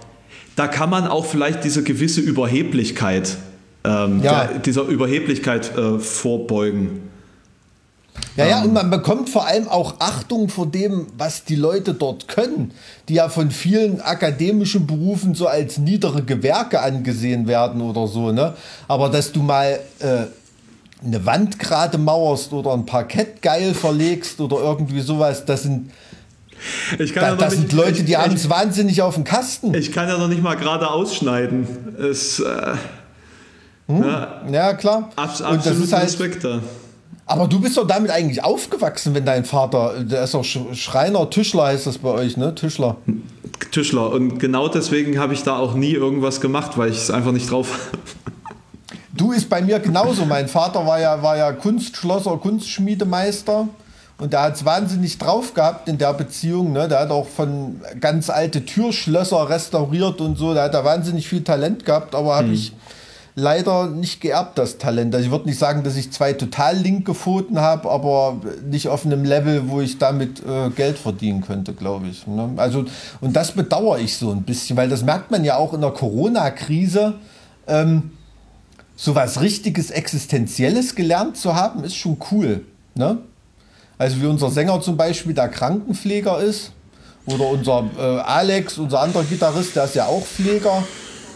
da 0.56 0.68
kann 0.68 0.90
man 0.90 1.08
auch 1.08 1.26
vielleicht 1.26 1.64
diese 1.64 1.84
gewisse 1.84 2.22
Überheblichkeit, 2.22 3.38
ähm, 3.84 4.22
Ja. 4.24 4.46
der, 4.46 4.60
dieser 4.60 4.84
Überheblichkeit 4.84 5.78
äh, 5.78 6.00
vorbeugen. 6.00 7.02
Ja, 8.36 8.44
Ähm. 8.46 8.50
ja, 8.52 8.62
und 8.64 8.74
man 8.74 8.90
bekommt 8.90 9.30
vor 9.30 9.46
allem 9.46 9.68
auch 9.68 9.96
Achtung 10.00 10.50
vor 10.50 10.68
dem, 10.68 11.08
was 11.18 11.44
die 11.44 11.56
Leute 11.56 11.94
dort 11.94 12.28
können, 12.28 12.72
die 13.08 13.16
ja 13.16 13.30
von 13.30 13.52
vielen 13.52 14.02
akademischen 14.02 14.88
Berufen 14.88 15.36
so 15.36 15.48
als 15.48 15.78
niedere 15.78 16.24
Gewerke 16.24 16.82
angesehen 16.82 17.48
werden 17.48 17.82
oder 17.82 18.08
so, 18.08 18.32
ne? 18.32 18.54
Aber 18.88 19.10
dass 19.10 19.32
du 19.32 19.42
mal 19.42 19.80
äh, 20.00 20.26
eine 21.06 21.26
Wand 21.26 21.60
gerade 21.60 21.98
mauerst 21.98 22.54
oder 22.54 22.74
ein 22.74 22.86
Parkett 22.86 23.42
geil 23.42 23.74
verlegst 23.74 24.40
oder 24.42 24.58
irgendwie 24.58 25.02
sowas, 25.02 25.46
das 25.46 25.64
sind, 25.64 25.92
da, 27.16 27.36
das 27.36 27.56
nicht, 27.56 27.70
sind 27.70 27.74
Leute, 27.74 28.04
die 28.04 28.18
haben 28.18 28.36
es 28.36 28.50
wahnsinnig 28.50 29.02
auf 29.02 29.16
dem 29.16 29.24
Kasten. 29.24 29.74
ich 29.74 29.92
kann 29.94 30.10
ja 30.10 30.18
noch 30.18 30.28
nicht 30.28 30.44
mal 30.44 30.56
gerade 30.56 30.90
ausschneiden. 30.90 31.66
Es, 31.98 32.40
äh, 32.40 32.76
ja, 33.88 34.42
Ja, 34.52 34.74
klar. 34.74 35.10
abs 35.16 35.42
absolut 35.42 35.92
halt, 35.92 36.04
Respekt 36.04 36.44
da. 36.44 36.60
Aber 37.30 37.48
du 37.48 37.60
bist 37.62 37.78
doch 37.78 37.88
damit 37.88 38.12
eigentlich 38.12 38.44
aufgewachsen, 38.44 39.14
wenn 39.16 39.26
dein 39.26 39.46
Vater, 39.46 40.04
der 40.04 40.24
ist 40.24 40.34
doch 40.34 40.44
Sch- 40.44 40.74
Schreiner, 40.76 41.30
Tischler 41.30 41.68
heißt 41.68 41.88
das 41.88 41.98
bei 42.00 42.10
euch, 42.10 42.36
ne? 42.38 42.54
Tischler. 42.56 42.98
Tischler. 43.72 44.12
Und 44.12 44.40
genau 44.40 44.68
deswegen 44.68 45.20
habe 45.20 45.34
ich 45.34 45.44
da 45.44 45.58
auch 45.58 45.74
nie 45.76 45.92
irgendwas 45.94 46.42
gemacht, 46.42 46.78
weil 46.78 46.90
ich 46.92 46.98
es 46.98 47.12
einfach 47.12 47.32
nicht 47.32 47.50
drauf. 47.50 47.92
Du 49.12 49.34
ist 49.34 49.50
bei 49.50 49.62
mir 49.62 49.80
genauso. 49.80 50.24
Mein 50.26 50.48
Vater 50.48 50.86
war 50.86 50.98
ja, 51.00 51.22
war 51.22 51.36
ja 51.36 51.52
Kunstschlosser, 51.52 52.38
Kunstschmiedemeister. 52.38 53.68
Und 54.18 54.32
der 54.34 54.44
hat 54.44 54.56
es 54.56 54.64
wahnsinnig 54.64 55.18
drauf 55.18 55.54
gehabt 55.54 55.90
in 55.90 55.98
der 55.98 56.14
Beziehung. 56.14 56.72
Ne? 56.72 56.88
Der 56.88 57.00
hat 57.02 57.10
auch 57.12 57.28
von 57.28 57.82
ganz 58.00 58.30
alte 58.30 58.64
Türschlösser 58.66 59.50
restauriert 59.50 60.22
und 60.22 60.38
so. 60.38 60.54
Da 60.54 60.64
hat 60.64 60.74
er 60.74 60.86
wahnsinnig 60.86 61.28
viel 61.28 61.44
Talent 61.44 61.84
gehabt, 61.86 62.16
aber 62.16 62.36
habe 62.36 62.50
ich 62.50 62.72
leider 63.40 63.88
nicht 63.88 64.22
geerbt, 64.22 64.58
das 64.58 64.78
Talent. 64.78 65.16
Also 65.16 65.26
ich 65.26 65.32
würde 65.32 65.48
nicht 65.48 65.58
sagen, 65.58 65.84
dass 65.84 65.96
ich 65.96 66.12
zwei 66.12 66.34
total 66.34 66.78
linke 66.78 67.16
Pfoten 67.16 67.60
habe, 67.60 67.90
aber 67.90 68.42
nicht 68.70 68.88
auf 68.88 69.06
einem 69.06 69.24
Level, 69.24 69.70
wo 69.70 69.82
ich 69.82 69.98
damit 69.98 70.44
äh, 70.46 70.70
Geld 70.70 70.98
verdienen 70.98 71.42
könnte, 71.42 71.74
glaube 71.74 72.08
ich. 72.08 72.28
Ne? 72.28 72.52
Also, 72.58 72.86
und 73.22 73.36
das 73.36 73.54
bedauere 73.54 74.00
ich 74.00 74.18
so 74.18 74.32
ein 74.32 74.44
bisschen, 74.44 74.78
weil 74.78 74.90
das 74.90 75.04
merkt 75.04 75.32
man 75.32 75.44
ja 75.44 75.58
auch 75.58 75.74
in 75.74 75.82
der 75.82 75.92
Corona-Krise. 75.92 77.16
Ähm, 77.68 78.12
so 78.96 79.16
was 79.16 79.42
richtiges 79.42 79.92
Existenzielles 79.92 80.94
gelernt 80.94 81.38
zu 81.38 81.56
haben, 81.56 81.84
ist 81.84 81.96
schon 81.96 82.18
cool. 82.32 82.66
Ne? 82.96 83.20
Also 83.98 84.22
wie 84.22 84.26
unser 84.26 84.50
Sänger 84.50 84.82
zum 84.82 84.98
Beispiel, 84.98 85.34
der 85.34 85.48
Krankenpfleger 85.50 86.40
ist. 86.40 86.72
Oder 87.26 87.46
unser 87.48 87.90
äh, 87.98 88.02
Alex, 88.02 88.78
unser 88.78 89.02
anderer 89.02 89.24
Gitarrist, 89.24 89.76
der 89.76 89.86
ist 89.86 89.96
ja 89.96 90.06
auch 90.06 90.26
Pfleger. 90.26 90.84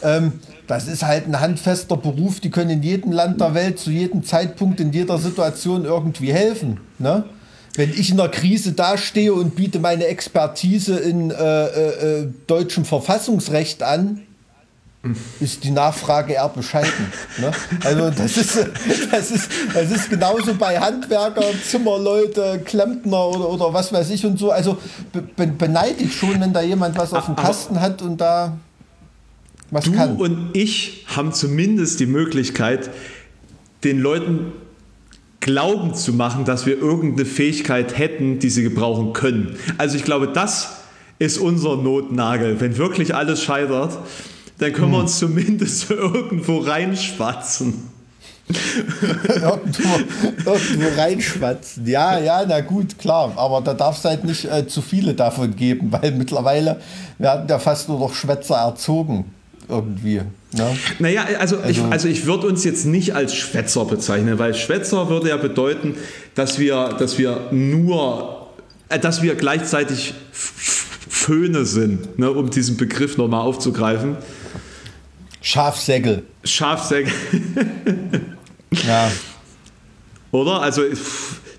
Ähm, 0.01 0.39
das 0.67 0.87
ist 0.87 1.03
halt 1.03 1.27
ein 1.27 1.39
handfester 1.39 1.97
Beruf, 1.97 2.39
die 2.39 2.49
können 2.49 2.69
in 2.69 2.83
jedem 2.83 3.11
Land 3.11 3.41
der 3.41 3.53
Welt 3.53 3.79
zu 3.79 3.91
jedem 3.91 4.23
Zeitpunkt, 4.23 4.79
in 4.79 4.91
jeder 4.91 5.17
Situation 5.17 5.85
irgendwie 5.85 6.31
helfen. 6.31 6.79
Ne? 6.99 7.25
wenn 7.75 7.89
ich 7.91 8.11
in 8.11 8.19
einer 8.19 8.29
Krise 8.29 8.73
dastehe 8.73 9.33
und 9.33 9.55
biete 9.55 9.79
meine 9.79 10.05
Expertise 10.05 10.97
in 10.97 11.31
äh, 11.31 11.65
äh, 11.65 12.21
äh 12.21 12.27
deutschem 12.47 12.85
Verfassungsrecht 12.85 13.81
an, 13.81 14.21
ist 15.41 15.65
die 15.65 15.71
Nachfrage 15.71 16.33
eher 16.33 16.47
bescheiden. 16.47 17.11
Ne? 17.37 17.51
Also 17.83 18.09
das 18.09 18.37
ist, 18.37 18.67
das, 19.11 19.31
ist, 19.31 19.49
das 19.73 19.91
ist 19.91 20.09
genauso 20.09 20.53
bei 20.53 20.79
Handwerker, 20.79 21.43
Zimmerleute, 21.61 22.61
Klempner 22.63 23.27
oder, 23.27 23.49
oder 23.49 23.73
was 23.73 23.91
weiß 23.91 24.11
ich 24.11 24.25
und 24.25 24.39
so. 24.39 24.51
Also 24.51 24.77
be 25.11 25.47
beneide 25.47 26.01
ich 26.01 26.15
schon, 26.15 26.39
wenn 26.39 26.53
da 26.53 26.61
jemand 26.61 26.97
was 26.97 27.11
auf 27.11 27.25
dem 27.25 27.35
Kasten 27.35 27.81
hat 27.81 28.01
und 28.01 28.21
da 28.21 28.55
was 29.73 29.85
du 29.85 29.93
kann. 29.93 30.17
und 30.17 30.49
ich 30.53 31.05
haben 31.07 31.33
zumindest 31.33 31.99
die 31.99 32.05
Möglichkeit, 32.05 32.89
den 33.83 33.99
Leuten 33.99 34.53
glauben 35.39 35.93
zu 35.93 36.13
machen, 36.13 36.45
dass 36.45 36.65
wir 36.65 36.79
irgendeine 36.79 37.25
Fähigkeit 37.25 37.97
hätten, 37.97 38.39
die 38.39 38.49
sie 38.49 38.63
gebrauchen 38.63 39.13
können. 39.13 39.57
Also 39.77 39.97
ich 39.97 40.05
glaube, 40.05 40.29
das 40.29 40.77
ist 41.19 41.37
unser 41.37 41.75
Notnagel. 41.75 42.61
Wenn 42.61 42.77
wirklich 42.77 43.13
alles 43.13 43.43
scheitert, 43.43 43.97
dann 44.59 44.71
können 44.71 44.91
wir 44.91 44.97
hm. 44.99 45.03
uns 45.03 45.19
zumindest 45.19 45.89
irgendwo 45.89 46.59
reinschwatzen. 46.59 47.91
irgendwo, 49.27 49.89
irgendwo 50.45 51.01
reinschwatzen. 51.01 51.87
Ja, 51.87 52.19
ja, 52.19 52.45
na 52.47 52.61
gut, 52.61 52.97
klar. 52.99 53.33
Aber 53.35 53.61
da 53.61 53.73
darf 53.73 53.97
es 53.97 54.05
halt 54.05 54.23
nicht 54.23 54.45
äh, 54.45 54.67
zu 54.67 54.81
viele 54.81 55.13
davon 55.13 55.55
geben, 55.55 55.91
weil 55.91 56.11
mittlerweile 56.11 56.79
werden 57.17 57.47
ja 57.49 57.59
fast 57.59 57.89
nur 57.89 57.99
noch 57.99 58.13
Schwätzer 58.13 58.55
erzogen. 58.55 59.25
Irgendwie. 59.69 60.21
Ne? 60.53 60.77
Naja, 60.99 61.25
also, 61.39 61.57
also 61.57 61.69
ich, 61.69 61.81
also 61.81 62.07
ich 62.07 62.25
würde 62.25 62.47
uns 62.47 62.63
jetzt 62.63 62.85
nicht 62.85 63.15
als 63.15 63.33
Schwätzer 63.35 63.85
bezeichnen, 63.85 64.37
weil 64.39 64.53
Schwätzer 64.53 65.09
würde 65.09 65.29
ja 65.29 65.37
bedeuten, 65.37 65.95
dass 66.35 66.59
wir, 66.59 66.95
dass 66.99 67.17
wir 67.17 67.49
nur, 67.51 68.47
äh, 68.89 68.99
dass 68.99 69.21
wir 69.21 69.35
gleichzeitig 69.35 70.13
Föhne 70.31 71.65
sind, 71.65 72.19
ne, 72.19 72.31
um 72.31 72.49
diesen 72.49 72.77
Begriff 72.77 73.17
nochmal 73.17 73.41
aufzugreifen. 73.41 74.17
Schafsägel. 75.41 76.23
Schafsägel. 76.43 77.11
ja. 78.71 79.11
Oder? 80.31 80.61
Also 80.61 80.81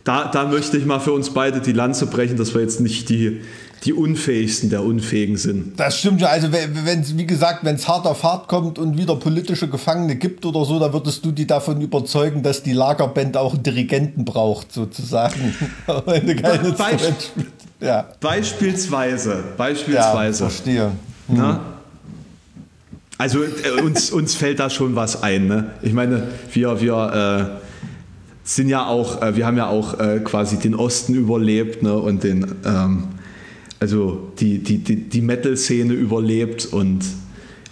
da, 0.04 0.26
da 0.26 0.46
möchte 0.46 0.76
ich 0.76 0.84
mal 0.84 1.00
für 1.00 1.12
uns 1.12 1.30
beide 1.30 1.60
die 1.60 1.72
Lanze 1.72 2.06
brechen, 2.06 2.36
dass 2.36 2.54
wir 2.54 2.60
jetzt 2.60 2.80
nicht 2.80 3.08
die, 3.08 3.40
die 3.84 3.92
Unfähigsten 3.92 4.70
der 4.70 4.82
Unfähigen 4.82 5.36
sind. 5.36 5.78
Das 5.78 5.98
stimmt 5.98 6.22
ja. 6.22 6.28
Also, 6.28 6.48
wenn 6.52 7.18
wie 7.18 7.26
gesagt, 7.26 7.64
wenn 7.64 7.74
es 7.74 7.86
hart 7.86 8.06
auf 8.06 8.22
hart 8.22 8.48
kommt 8.48 8.78
und 8.78 8.96
wieder 8.96 9.16
politische 9.16 9.68
Gefangene 9.68 10.16
gibt 10.16 10.46
oder 10.46 10.64
so, 10.64 10.78
da 10.78 10.92
würdest 10.92 11.24
du 11.24 11.32
die 11.32 11.46
davon 11.46 11.80
überzeugen, 11.82 12.42
dass 12.42 12.62
die 12.62 12.72
Lagerband 12.72 13.36
auch 13.36 13.52
einen 13.52 13.62
Dirigenten 13.62 14.24
braucht, 14.24 14.72
sozusagen. 14.72 15.54
Be 15.86 16.22
ja. 17.80 18.06
Beispielsweise. 18.20 19.44
Beispielsweise. 19.56 20.44
Ja, 20.44 20.48
verstehe. 20.48 20.92
Hm. 21.28 21.58
Also 23.18 23.42
äh, 23.42 23.80
uns, 23.82 24.10
uns 24.10 24.34
fällt 24.34 24.60
da 24.60 24.70
schon 24.70 24.96
was 24.96 25.22
ein. 25.22 25.46
Ne? 25.46 25.70
Ich 25.82 25.92
meine, 25.92 26.28
wir, 26.52 26.80
wir 26.80 27.58
äh, 27.60 27.66
sind 28.44 28.68
ja 28.68 28.86
auch, 28.86 29.22
äh, 29.22 29.36
wir 29.36 29.46
haben 29.46 29.56
ja 29.56 29.68
auch 29.68 30.00
äh, 30.00 30.20
quasi 30.20 30.58
den 30.58 30.74
Osten 30.74 31.14
überlebt 31.14 31.82
ne? 31.82 31.96
und 31.96 32.24
den, 32.24 32.54
ähm, 32.64 33.08
also 33.84 34.32
die, 34.40 34.60
die, 34.60 34.78
die, 34.78 34.96
die 34.96 35.20
Metal-Szene 35.20 35.92
überlebt 35.92 36.64
und 36.64 37.04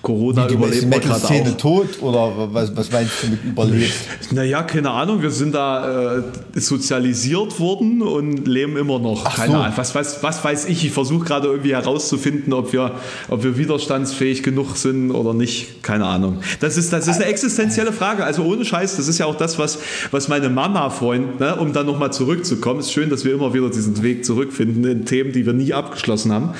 Corona 0.02 0.48
Wie, 0.50 0.54
überlebt 0.54 0.90
man 0.90 1.00
gerade 1.00 1.24
auch. 1.24 1.56
tot 1.56 2.02
oder 2.02 2.32
was, 2.52 2.76
was 2.76 2.90
meinst 2.90 3.12
du 3.22 3.28
mit 3.28 3.44
überlebt? 3.44 3.92
Naja, 4.32 4.62
keine 4.62 4.90
Ahnung. 4.90 5.22
Wir 5.22 5.30
sind 5.30 5.54
da 5.54 6.18
äh, 6.18 6.22
sozialisiert 6.54 7.60
worden 7.60 8.02
und 8.02 8.48
leben 8.48 8.76
immer 8.76 8.98
noch. 8.98 9.22
Ach 9.24 9.36
keine 9.36 9.52
so. 9.52 9.58
Ahnung. 9.58 9.72
Was, 9.76 9.94
was, 9.94 10.22
was 10.22 10.42
weiß 10.42 10.64
ich? 10.66 10.84
Ich 10.84 10.90
versuche 10.90 11.24
gerade 11.24 11.48
irgendwie 11.48 11.74
herauszufinden, 11.74 12.52
ob 12.52 12.72
wir, 12.72 12.92
ob 13.28 13.44
wir 13.44 13.56
widerstandsfähig 13.56 14.42
genug 14.42 14.76
sind 14.76 15.10
oder 15.12 15.34
nicht. 15.34 15.82
Keine 15.82 16.06
Ahnung. 16.06 16.38
Das 16.60 16.76
ist, 16.76 16.92
das 16.92 17.06
ist 17.06 17.16
eine 17.16 17.26
existenzielle 17.26 17.92
Frage. 17.92 18.24
Also 18.24 18.42
ohne 18.42 18.64
Scheiß, 18.64 18.96
das 18.96 19.06
ist 19.06 19.18
ja 19.18 19.26
auch 19.26 19.36
das, 19.36 19.58
was, 19.58 19.78
was 20.10 20.28
meine 20.28 20.48
Mama 20.48 20.90
vorhin, 20.90 21.36
ne, 21.38 21.56
um 21.56 21.72
dann 21.72 21.86
nochmal 21.86 22.12
zurückzukommen, 22.12 22.80
ist 22.80 22.92
schön, 22.92 23.10
dass 23.10 23.24
wir 23.24 23.34
immer 23.34 23.54
wieder 23.54 23.70
diesen 23.70 24.02
Weg 24.02 24.24
zurückfinden 24.24 24.84
in 24.84 25.04
Themen, 25.04 25.32
die 25.32 25.46
wir 25.46 25.52
nie 25.52 25.72
abgeschlossen 25.72 26.32
haben. 26.32 26.54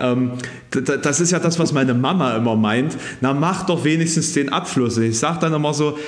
Ähm, 0.00 0.32
das 0.70 1.20
ist 1.20 1.30
ja 1.30 1.38
das, 1.38 1.58
was 1.58 1.72
meine 1.72 1.94
Mama 1.94 2.36
immer 2.36 2.56
meint. 2.56 2.85
Na, 3.20 3.32
mach 3.32 3.66
doch 3.66 3.84
wenigstens 3.84 4.32
den 4.32 4.48
Abschluss. 4.50 4.98
Ich 4.98 5.18
sage 5.18 5.38
dann 5.40 5.54
immer 5.54 5.74
so, 5.74 5.98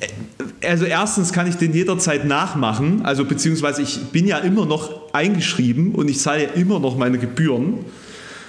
äh, 0.00 0.66
also 0.66 0.84
erstens 0.84 1.32
kann 1.32 1.46
ich 1.46 1.56
den 1.56 1.72
jederzeit 1.72 2.24
nachmachen, 2.24 3.04
also 3.04 3.24
beziehungsweise 3.24 3.82
ich 3.82 4.00
bin 4.12 4.26
ja 4.26 4.38
immer 4.38 4.66
noch 4.66 5.12
eingeschrieben 5.12 5.94
und 5.94 6.08
ich 6.08 6.18
zahle 6.18 6.44
ja 6.44 6.48
immer 6.50 6.80
noch 6.80 6.96
meine 6.96 7.18
Gebühren. 7.18 7.84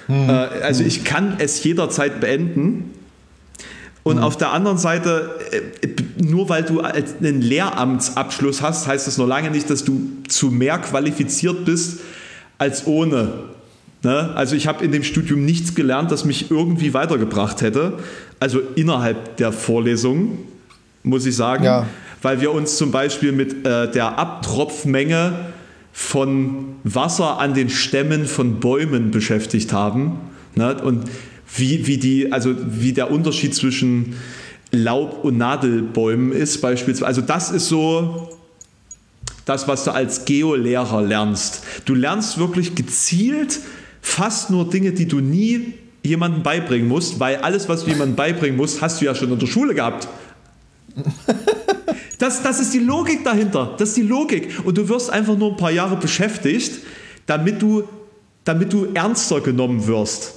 Hm. 0.06 0.28
Äh, 0.28 0.32
also 0.32 0.84
ich 0.84 1.04
kann 1.04 1.34
es 1.38 1.62
jederzeit 1.62 2.20
beenden. 2.20 2.92
Und 4.02 4.18
hm. 4.18 4.22
auf 4.22 4.36
der 4.36 4.52
anderen 4.52 4.78
Seite, 4.78 5.34
äh, 5.50 5.88
nur 6.22 6.48
weil 6.48 6.62
du 6.62 6.80
einen 6.80 7.40
Lehramtsabschluss 7.40 8.62
hast, 8.62 8.86
heißt 8.86 9.06
das 9.06 9.18
noch 9.18 9.26
lange 9.26 9.50
nicht, 9.50 9.68
dass 9.68 9.84
du 9.84 10.00
zu 10.28 10.50
mehr 10.50 10.78
qualifiziert 10.78 11.64
bist 11.64 12.00
als 12.58 12.86
ohne. 12.86 13.55
Ne? 14.06 14.30
Also 14.36 14.54
ich 14.54 14.68
habe 14.68 14.84
in 14.84 14.92
dem 14.92 15.02
Studium 15.02 15.44
nichts 15.44 15.74
gelernt, 15.74 16.12
das 16.12 16.24
mich 16.24 16.48
irgendwie 16.52 16.94
weitergebracht 16.94 17.60
hätte. 17.60 17.94
Also 18.38 18.60
innerhalb 18.76 19.36
der 19.38 19.50
Vorlesung, 19.50 20.38
muss 21.02 21.26
ich 21.26 21.34
sagen. 21.34 21.64
Ja. 21.64 21.88
Weil 22.22 22.40
wir 22.40 22.52
uns 22.52 22.76
zum 22.76 22.92
Beispiel 22.92 23.32
mit 23.32 23.66
äh, 23.66 23.90
der 23.90 24.16
Abtropfmenge 24.16 25.46
von 25.92 26.76
Wasser 26.84 27.40
an 27.40 27.54
den 27.54 27.68
Stämmen 27.68 28.26
von 28.26 28.60
Bäumen 28.60 29.10
beschäftigt 29.10 29.72
haben. 29.72 30.20
Ne? 30.54 30.80
Und 30.84 31.06
wie, 31.56 31.88
wie, 31.88 31.98
die, 31.98 32.32
also 32.32 32.54
wie 32.64 32.92
der 32.92 33.10
Unterschied 33.10 33.56
zwischen 33.56 34.14
Laub- 34.70 35.24
und 35.24 35.36
Nadelbäumen 35.36 36.30
ist, 36.30 36.60
beispielsweise. 36.60 37.06
Also 37.08 37.22
das 37.22 37.50
ist 37.50 37.68
so 37.68 38.38
das, 39.46 39.66
was 39.66 39.82
du 39.82 39.90
als 39.90 40.26
Geolehrer 40.26 41.02
lernst. 41.02 41.64
Du 41.86 41.96
lernst 41.96 42.38
wirklich 42.38 42.76
gezielt 42.76 43.58
fast 44.06 44.50
nur 44.50 44.70
Dinge, 44.70 44.92
die 44.92 45.06
du 45.06 45.18
nie 45.18 45.74
jemandem 46.02 46.44
beibringen 46.44 46.86
musst, 46.86 47.18
weil 47.18 47.36
alles, 47.38 47.68
was 47.68 47.82
du 47.82 47.90
jemandem 47.90 48.14
beibringen 48.14 48.56
musst, 48.56 48.80
hast 48.80 49.00
du 49.00 49.04
ja 49.04 49.14
schon 49.16 49.32
in 49.32 49.38
der 49.38 49.46
Schule 49.46 49.74
gehabt. 49.74 50.08
Das, 52.18 52.42
das 52.42 52.60
ist 52.60 52.72
die 52.72 52.78
Logik 52.78 53.24
dahinter. 53.24 53.74
Das 53.76 53.90
ist 53.90 53.98
die 53.98 54.02
Logik. 54.02 54.48
Und 54.64 54.78
du 54.78 54.88
wirst 54.88 55.10
einfach 55.10 55.36
nur 55.36 55.50
ein 55.50 55.58
paar 55.58 55.70
Jahre 55.70 55.96
beschäftigt, 55.96 56.72
damit 57.26 57.60
du, 57.60 57.84
damit 58.42 58.72
du 58.72 58.86
ernster 58.94 59.42
genommen 59.42 59.86
wirst. 59.86 60.32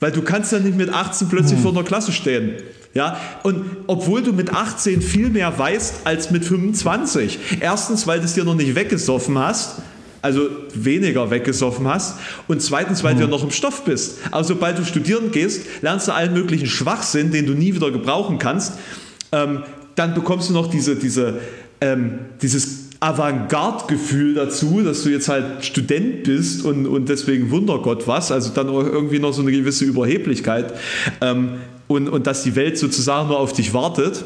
Weil 0.00 0.12
du 0.12 0.22
kannst 0.22 0.50
ja 0.50 0.60
nicht 0.60 0.74
mit 0.74 0.88
18 0.88 1.28
plötzlich 1.28 1.56
hm. 1.56 1.62
vor 1.62 1.72
einer 1.72 1.82
Klasse 1.82 2.10
stehen. 2.10 2.54
Ja, 2.94 3.20
und 3.42 3.66
obwohl 3.86 4.22
du 4.22 4.32
mit 4.32 4.54
18 4.54 5.02
viel 5.02 5.28
mehr 5.28 5.58
weißt 5.58 6.06
als 6.06 6.30
mit 6.30 6.42
25. 6.42 7.60
Erstens, 7.60 8.06
weil 8.06 8.20
du 8.20 8.24
es 8.24 8.32
dir 8.32 8.44
noch 8.44 8.54
nicht 8.54 8.74
weggesoffen 8.74 9.36
hast 9.36 9.82
also 10.22 10.48
weniger 10.72 11.30
weggesoffen 11.30 11.86
hast 11.88 12.18
und 12.48 12.62
zweitens, 12.62 13.02
weil 13.04 13.14
mhm. 13.14 13.18
du 13.18 13.24
ja 13.24 13.30
noch 13.30 13.42
im 13.42 13.50
Stoff 13.50 13.84
bist. 13.84 14.18
Also 14.30 14.54
sobald 14.54 14.78
du 14.78 14.84
studieren 14.84 15.32
gehst, 15.32 15.66
lernst 15.82 16.08
du 16.08 16.14
allen 16.14 16.32
möglichen 16.32 16.66
Schwachsinn, 16.66 17.32
den 17.32 17.46
du 17.46 17.54
nie 17.54 17.74
wieder 17.74 17.90
gebrauchen 17.90 18.38
kannst. 18.38 18.74
Ähm, 19.32 19.64
dann 19.96 20.14
bekommst 20.14 20.48
du 20.48 20.54
noch 20.54 20.70
diese, 20.70 20.96
diese, 20.96 21.40
ähm, 21.80 22.20
dieses 22.40 22.82
Avantgarde-Gefühl 23.00 24.34
dazu, 24.34 24.80
dass 24.82 25.02
du 25.02 25.08
jetzt 25.08 25.28
halt 25.28 25.64
Student 25.64 26.22
bist 26.22 26.64
und, 26.64 26.86
und 26.86 27.08
deswegen 27.08 27.50
Wundergott 27.50 28.06
was, 28.06 28.30
also 28.30 28.52
dann 28.54 28.68
irgendwie 28.68 29.18
noch 29.18 29.32
so 29.32 29.42
eine 29.42 29.50
gewisse 29.50 29.84
Überheblichkeit 29.84 30.72
ähm, 31.20 31.54
und, 31.88 32.08
und 32.08 32.28
dass 32.28 32.44
die 32.44 32.54
Welt 32.54 32.78
sozusagen 32.78 33.28
nur 33.28 33.40
auf 33.40 33.52
dich 33.52 33.74
wartet. 33.74 34.24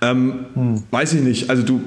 Ähm, 0.00 0.46
hm. 0.54 0.82
Weiß 0.90 1.12
ich 1.12 1.20
nicht, 1.20 1.50
also 1.50 1.62
du 1.62 1.82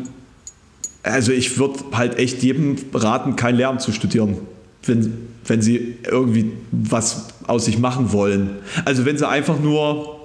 also 1.03 1.31
ich 1.31 1.57
würde 1.57 1.79
halt 1.93 2.17
echt 2.17 2.43
jedem 2.43 2.75
raten, 2.93 3.35
kein 3.35 3.55
Lärm 3.55 3.79
zu 3.79 3.91
studieren, 3.91 4.37
wenn, 4.85 5.13
wenn 5.45 5.61
sie 5.61 5.95
irgendwie 6.09 6.51
was 6.71 7.27
aus 7.47 7.65
sich 7.65 7.79
machen 7.79 8.11
wollen. 8.11 8.57
Also 8.85 9.05
wenn 9.05 9.17
sie 9.17 9.27
einfach 9.27 9.59
nur 9.59 10.19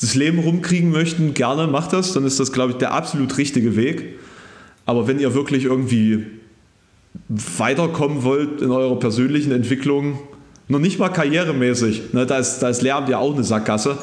das 0.00 0.14
Leben 0.14 0.40
rumkriegen 0.40 0.90
möchten, 0.90 1.34
gerne 1.34 1.66
macht 1.66 1.92
das, 1.92 2.12
dann 2.12 2.24
ist 2.24 2.40
das, 2.40 2.52
glaube 2.52 2.72
ich, 2.72 2.78
der 2.78 2.92
absolut 2.92 3.36
richtige 3.38 3.76
Weg. 3.76 4.16
Aber 4.86 5.06
wenn 5.06 5.18
ihr 5.18 5.34
wirklich 5.34 5.64
irgendwie 5.64 6.26
weiterkommen 7.28 8.22
wollt 8.22 8.60
in 8.60 8.70
eurer 8.70 8.98
persönlichen 8.98 9.52
Entwicklung, 9.52 10.18
noch 10.68 10.78
nicht 10.78 10.98
mal 10.98 11.10
karrieremäßig, 11.10 12.12
ne, 12.12 12.26
da, 12.26 12.38
ist, 12.38 12.58
da 12.58 12.68
ist 12.68 12.82
Lärm 12.82 13.08
ja 13.08 13.18
auch 13.18 13.34
eine 13.34 13.44
Sackgasse, 13.44 13.98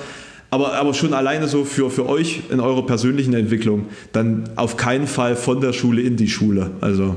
aber, 0.51 0.73
aber 0.73 0.93
schon 0.93 1.13
alleine 1.13 1.47
so 1.47 1.63
für, 1.63 1.89
für 1.89 2.07
euch 2.07 2.41
in 2.51 2.59
eurer 2.59 2.85
persönlichen 2.85 3.33
Entwicklung, 3.33 3.85
dann 4.11 4.49
auf 4.57 4.75
keinen 4.75 5.07
Fall 5.07 5.37
von 5.37 5.61
der 5.61 5.71
Schule 5.71 6.01
in 6.01 6.17
die 6.17 6.27
Schule. 6.27 6.71
Also. 6.81 7.15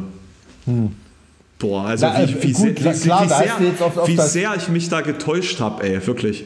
Hm. 0.67 0.93
Boah, 1.59 1.87
also 1.87 2.07
Na, 2.07 2.29
wie, 2.29 2.43
wie, 2.43 2.53
gut, 2.53 2.79
sehr, 2.79 2.95
wie, 2.95 3.01
klar, 3.01 3.25
wie, 3.25 3.29
sehr, 3.29 3.87
auf, 3.87 3.99
auf 3.99 4.09
wie 4.09 4.17
sehr 4.17 4.55
ich 4.57 4.69
mich 4.69 4.89
da 4.89 5.01
getäuscht 5.01 5.61
habe, 5.61 5.83
ey, 5.83 6.07
wirklich. 6.07 6.45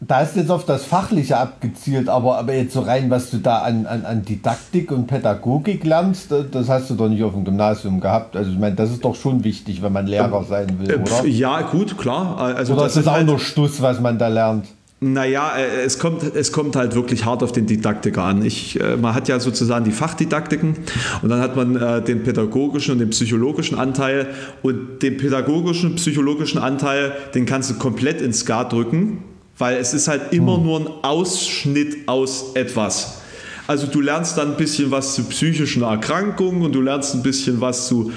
da 0.00 0.20
hast 0.20 0.36
du 0.36 0.40
jetzt 0.40 0.50
auf 0.50 0.64
das 0.64 0.84
Fachliche 0.84 1.36
abgezielt, 1.36 2.08
aber, 2.08 2.38
aber 2.38 2.54
jetzt 2.54 2.74
so 2.74 2.80
rein, 2.80 3.10
was 3.10 3.30
du 3.30 3.38
da 3.38 3.58
an, 3.58 3.86
an, 3.86 4.04
an 4.04 4.24
Didaktik 4.24 4.92
und 4.92 5.06
Pädagogik 5.08 5.84
lernst, 5.84 6.32
das 6.52 6.68
hast 6.68 6.90
du 6.90 6.94
doch 6.94 7.08
nicht 7.08 7.22
auf 7.24 7.32
dem 7.32 7.44
Gymnasium 7.44 8.00
gehabt. 8.00 8.36
Also 8.36 8.50
ich 8.52 8.58
meine, 8.58 8.76
das 8.76 8.90
ist 8.90 9.04
doch 9.04 9.16
schon 9.16 9.42
wichtig, 9.42 9.82
wenn 9.82 9.92
man 9.92 10.06
Lehrer 10.06 10.44
sein 10.44 10.78
will, 10.78 10.94
oder? 10.94 11.26
Ja, 11.26 11.62
gut, 11.62 11.98
klar. 11.98 12.38
Also 12.38 12.74
oder 12.74 12.84
das 12.84 12.96
ist 12.96 13.08
auch 13.08 13.12
halt 13.12 13.26
nur 13.26 13.40
Stuss, 13.40 13.82
was 13.82 14.00
man 14.00 14.18
da 14.18 14.28
lernt? 14.28 14.66
Naja, 15.00 15.56
äh, 15.56 15.84
es 15.84 16.00
kommt, 16.00 16.22
es 16.34 16.50
kommt 16.50 16.74
halt 16.74 16.96
wirklich 16.96 17.24
hart 17.24 17.44
auf 17.44 17.52
den 17.52 17.66
Didaktiker 17.66 18.24
an. 18.24 18.44
Ich, 18.44 18.80
äh, 18.80 18.96
man 18.96 19.14
hat 19.14 19.28
ja 19.28 19.38
sozusagen 19.38 19.84
die 19.84 19.92
Fachdidaktiken 19.92 20.74
und 21.22 21.28
dann 21.28 21.40
hat 21.40 21.54
man 21.54 21.76
äh, 21.76 22.02
den 22.02 22.24
pädagogischen 22.24 22.92
und 22.92 22.98
den 22.98 23.10
psychologischen 23.10 23.78
Anteil 23.78 24.26
und 24.62 25.00
den 25.02 25.16
pädagogischen, 25.16 25.94
psychologischen 25.94 26.58
Anteil, 26.58 27.12
den 27.34 27.46
kannst 27.46 27.70
du 27.70 27.74
komplett 27.74 28.20
ins 28.20 28.40
Skat 28.40 28.72
drücken, 28.72 29.22
weil 29.56 29.76
es 29.76 29.94
ist 29.94 30.08
halt 30.08 30.32
immer 30.32 30.56
hm. 30.56 30.64
nur 30.64 30.80
ein 30.80 30.86
Ausschnitt 31.02 32.08
aus 32.08 32.52
etwas. 32.54 33.20
Also 33.68 33.86
du 33.86 34.00
lernst 34.00 34.36
dann 34.36 34.52
ein 34.52 34.56
bisschen 34.56 34.90
was 34.90 35.14
zu 35.14 35.24
psychischen 35.24 35.82
Erkrankungen 35.82 36.62
und 36.62 36.72
du 36.72 36.80
lernst 36.80 37.14
ein 37.14 37.22
bisschen 37.22 37.60
was 37.60 37.86
zu 37.86 38.10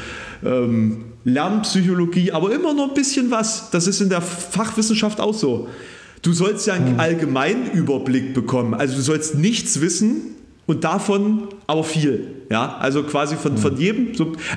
ähm, 0.43 1.03
Lernpsychologie, 1.25 2.31
aber 2.31 2.51
immer 2.55 2.73
nur 2.73 2.87
ein 2.87 2.93
bisschen 2.95 3.29
was. 3.29 3.69
Das 3.69 3.85
ist 3.85 4.01
in 4.01 4.09
der 4.09 4.21
Fachwissenschaft 4.21 5.19
auch 5.19 5.33
so. 5.33 5.67
Du 6.21 6.33
sollst 6.33 6.67
ja 6.67 6.75
einen 6.75 6.93
hm. 6.93 6.99
allgemeinen 6.99 7.71
Überblick 7.71 8.33
bekommen. 8.33 8.73
Also 8.73 8.95
du 8.95 9.01
sollst 9.01 9.35
nichts 9.35 9.81
wissen 9.81 10.35
und 10.67 10.83
davon 10.83 11.47
aber 11.65 11.83
viel. 11.83 12.27
Ja, 12.51 12.77
also 12.77 13.03
quasi 13.03 13.35
von, 13.37 13.57
von 13.57 13.71
hm. 13.71 13.79
jedem, 13.79 14.07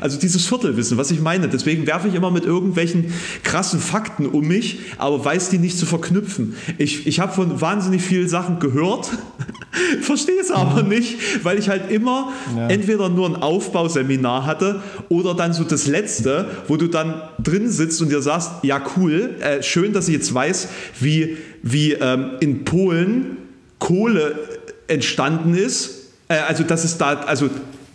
also 0.00 0.18
dieses 0.18 0.46
Viertelwissen, 0.46 0.98
was 0.98 1.10
ich 1.10 1.20
meine. 1.20 1.48
Deswegen 1.48 1.86
werfe 1.86 2.08
ich 2.08 2.14
immer 2.14 2.30
mit 2.30 2.44
irgendwelchen 2.44 3.12
krassen 3.44 3.80
Fakten 3.80 4.26
um 4.26 4.46
mich, 4.46 4.80
aber 4.98 5.24
weiß 5.24 5.48
die 5.50 5.58
nicht 5.58 5.78
zu 5.78 5.86
verknüpfen. 5.86 6.54
Ich, 6.76 7.06
ich 7.06 7.20
habe 7.20 7.32
von 7.32 7.60
wahnsinnig 7.60 8.02
vielen 8.02 8.28
Sachen 8.28 8.58
gehört, 8.58 9.10
verstehe 10.02 10.40
es 10.40 10.50
aber 10.50 10.82
ja. 10.82 10.86
nicht, 10.86 11.44
weil 11.44 11.58
ich 11.58 11.68
halt 11.68 11.90
immer 11.90 12.32
ja. 12.56 12.68
entweder 12.68 13.08
nur 13.08 13.28
ein 13.28 13.36
Aufbauseminar 13.36 14.44
hatte 14.44 14.82
oder 15.08 15.34
dann 15.34 15.52
so 15.52 15.64
das 15.64 15.86
letzte, 15.86 16.46
wo 16.68 16.76
du 16.76 16.88
dann 16.88 17.22
drin 17.42 17.70
sitzt 17.70 18.02
und 18.02 18.10
dir 18.10 18.22
sagst, 18.22 18.50
ja 18.62 18.82
cool, 18.96 19.36
äh, 19.40 19.62
schön, 19.62 19.92
dass 19.92 20.08
ich 20.08 20.14
jetzt 20.14 20.34
weiß, 20.34 20.68
wie, 21.00 21.38
wie 21.64 21.92
ähm, 21.92 22.32
in 22.40 22.64
Polen 22.64 23.38
Kohle 23.78 24.38
entstanden 24.86 25.54
ist. 25.54 26.10
Äh, 26.28 26.34
also 26.34 26.62
das 26.62 26.84
ist 26.84 26.98
da, 26.98 27.14
also 27.14 27.48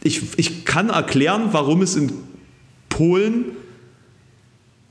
ich, 0.03 0.23
ich 0.37 0.65
kann 0.65 0.89
erklären, 0.89 1.49
warum 1.51 1.83
es 1.83 1.95
in 1.95 2.11
Polen 2.89 3.45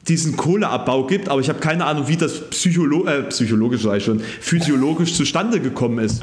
diesen 0.07 0.37
Kohleabbau 0.37 1.07
gibt, 1.07 1.29
aber 1.29 1.41
ich 1.41 1.49
habe 1.49 1.59
keine 1.59 1.85
Ahnung, 1.85 2.07
wie 2.07 2.17
das 2.17 2.49
Psycholo 2.51 3.05
äh, 3.05 3.25
psychologisch 3.25 3.83
sei 3.83 3.99
schon, 3.99 4.21
physiologisch 4.21 5.15
zustande 5.15 5.61
gekommen 5.61 5.99
ist. 5.99 6.23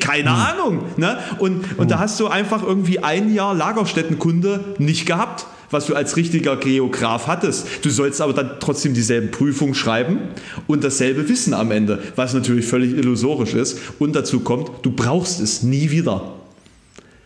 Keine 0.00 0.30
hm. 0.30 0.36
Ahnung. 0.36 0.84
Ne? 0.96 1.18
Und, 1.38 1.64
und 1.78 1.78
hm. 1.78 1.88
da 1.88 2.00
hast 2.00 2.18
du 2.18 2.26
einfach 2.26 2.64
irgendwie 2.64 2.98
ein 2.98 3.32
Jahr 3.32 3.54
Lagerstättenkunde 3.54 4.74
nicht 4.78 5.06
gehabt, 5.06 5.46
was 5.70 5.86
du 5.86 5.94
als 5.94 6.16
richtiger 6.16 6.56
Geograf 6.56 7.26
hattest. 7.26 7.66
Du 7.82 7.90
sollst 7.90 8.20
aber 8.20 8.32
dann 8.32 8.52
trotzdem 8.60 8.94
dieselben 8.94 9.30
Prüfungen 9.30 9.74
schreiben 9.74 10.18
und 10.66 10.84
dasselbe 10.84 11.28
Wissen 11.28 11.54
am 11.54 11.70
Ende, 11.70 12.02
was 12.16 12.34
natürlich 12.34 12.66
völlig 12.66 12.92
illusorisch 12.92 13.54
ist. 13.54 13.78
Und 13.98 14.14
dazu 14.14 14.40
kommt, 14.40 14.70
du 14.82 14.90
brauchst 14.90 15.40
es 15.40 15.62
nie 15.62 15.90
wieder. 15.90 16.34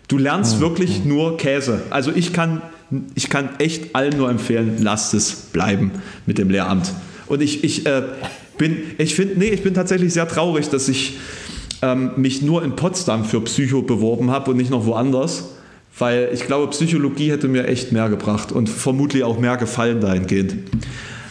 Du 0.08 0.16
lernst 0.16 0.56
mhm. 0.56 0.60
wirklich 0.60 1.04
nur 1.04 1.36
Käse. 1.36 1.82
Also 1.90 2.10
ich 2.14 2.32
kann, 2.32 2.62
ich 3.14 3.28
kann 3.28 3.50
echt 3.58 3.94
allen 3.94 4.16
nur 4.16 4.30
empfehlen, 4.30 4.78
lasst 4.80 5.14
es 5.14 5.32
bleiben 5.32 5.92
mit 6.26 6.38
dem 6.38 6.50
Lehramt. 6.50 6.92
Und 7.26 7.42
ich, 7.42 7.62
ich 7.62 7.86
äh, 7.86 8.02
bin, 8.56 8.78
ich 8.96 9.14
finde, 9.14 9.38
nee, 9.38 9.50
ich 9.50 9.62
bin 9.62 9.74
tatsächlich 9.74 10.14
sehr 10.14 10.26
traurig, 10.26 10.70
dass 10.70 10.88
ich 10.88 11.18
ähm, 11.82 12.12
mich 12.16 12.42
nur 12.42 12.64
in 12.64 12.74
Potsdam 12.74 13.24
für 13.24 13.40
Psycho 13.42 13.82
beworben 13.82 14.30
habe 14.30 14.50
und 14.50 14.56
nicht 14.56 14.70
noch 14.70 14.86
woanders. 14.86 15.50
Weil 15.98 16.30
ich 16.32 16.46
glaube, 16.46 16.68
Psychologie 16.68 17.30
hätte 17.30 17.48
mir 17.48 17.66
echt 17.66 17.92
mehr 17.92 18.08
gebracht 18.08 18.52
und 18.52 18.68
vermutlich 18.68 19.24
auch 19.24 19.38
mehr 19.38 19.56
gefallen 19.56 20.00
dahingehend. 20.00 20.54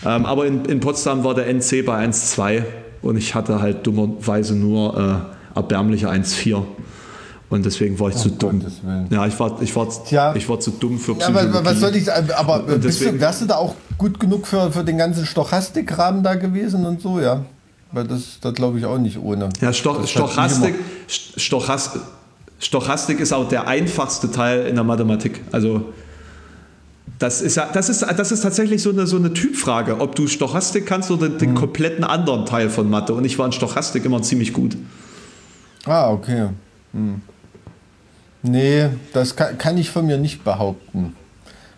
Ähm, 0.05 0.25
aber 0.25 0.45
in, 0.45 0.65
in 0.65 0.79
Potsdam 0.79 1.23
war 1.23 1.33
der 1.33 1.47
NC 1.47 1.85
bei 1.85 2.05
1,2 2.05 2.63
und 3.01 3.17
ich 3.17 3.33
hatte 3.33 3.61
halt 3.61 3.87
dummerweise 3.87 4.55
nur 4.55 5.31
äh, 5.53 5.57
erbärmliche 5.57 6.09
1,4. 6.09 6.63
Und 7.49 7.65
deswegen 7.65 7.97
war 7.97 8.09
ich 8.09 8.15
oh, 8.15 8.19
zu 8.19 8.29
dumm. 8.31 8.61
Ja, 9.09 9.25
ich 9.25 9.39
war, 9.39 9.61
ich, 9.61 9.73
war, 9.73 9.87
Tja. 10.05 10.35
ich 10.35 10.49
war 10.49 10.59
zu 10.59 10.71
dumm 10.71 10.99
für 10.99 11.15
Psychologie. 11.15 11.47
Ja, 11.47 11.59
aber 11.59 11.65
was 11.65 11.79
soll 11.79 11.95
ich? 11.95 12.11
Aber 12.11 12.59
bist 12.59 13.01
du, 13.01 13.19
wärst 13.19 13.41
du 13.41 13.45
da 13.45 13.55
auch 13.55 13.73
gut 13.97 14.19
genug 14.19 14.45
für, 14.45 14.69
für 14.69 14.83
den 14.83 14.97
ganzen 14.97 15.25
Stochastikrahmen 15.25 16.23
da 16.23 16.35
gewesen 16.35 16.85
und 16.85 17.01
so, 17.01 17.21
ja? 17.21 17.45
Weil 17.93 18.05
das, 18.05 18.39
das 18.41 18.53
glaube 18.53 18.79
ich 18.79 18.85
auch 18.85 18.97
nicht 18.97 19.17
ohne. 19.17 19.47
Ja, 19.61 19.71
Stoch, 19.71 20.05
Stochastik, 20.05 20.75
Stochastik, 21.07 22.01
Stochastik 22.59 23.19
ist 23.19 23.33
auch 23.33 23.47
der 23.47 23.67
einfachste 23.67 24.31
Teil 24.31 24.65
in 24.65 24.75
der 24.75 24.83
Mathematik. 24.83 25.41
Also 25.51 25.93
das 27.19 27.41
ist, 27.41 27.55
ja, 27.55 27.67
das 27.71 27.89
ist, 27.89 28.03
das 28.03 28.31
ist 28.31 28.41
tatsächlich 28.41 28.81
so 28.81 28.91
eine, 28.91 29.07
so 29.07 29.17
eine 29.17 29.33
Typfrage, 29.33 29.99
ob 29.99 30.15
du 30.15 30.27
Stochastik 30.27 30.85
kannst 30.85 31.09
oder 31.09 31.29
den, 31.29 31.51
mhm. 31.51 31.55
kompletten 31.55 32.03
anderen 32.03 32.45
Teil 32.45 32.69
von 32.69 32.89
Mathe. 32.89 33.13
Und 33.13 33.25
ich 33.25 33.37
war 33.39 33.45
in 33.45 33.51
Stochastik 33.51 34.05
immer 34.05 34.21
ziemlich 34.21 34.53
gut. 34.53 34.77
Ah, 35.85 36.11
okay. 36.11 36.49
Hm. 36.93 37.21
Nee, 38.43 38.89
das 39.13 39.35
kann, 39.35 39.57
kann, 39.57 39.77
ich 39.77 39.89
von 39.89 40.05
mir 40.05 40.17
nicht 40.17 40.43
behaupten. 40.43 41.15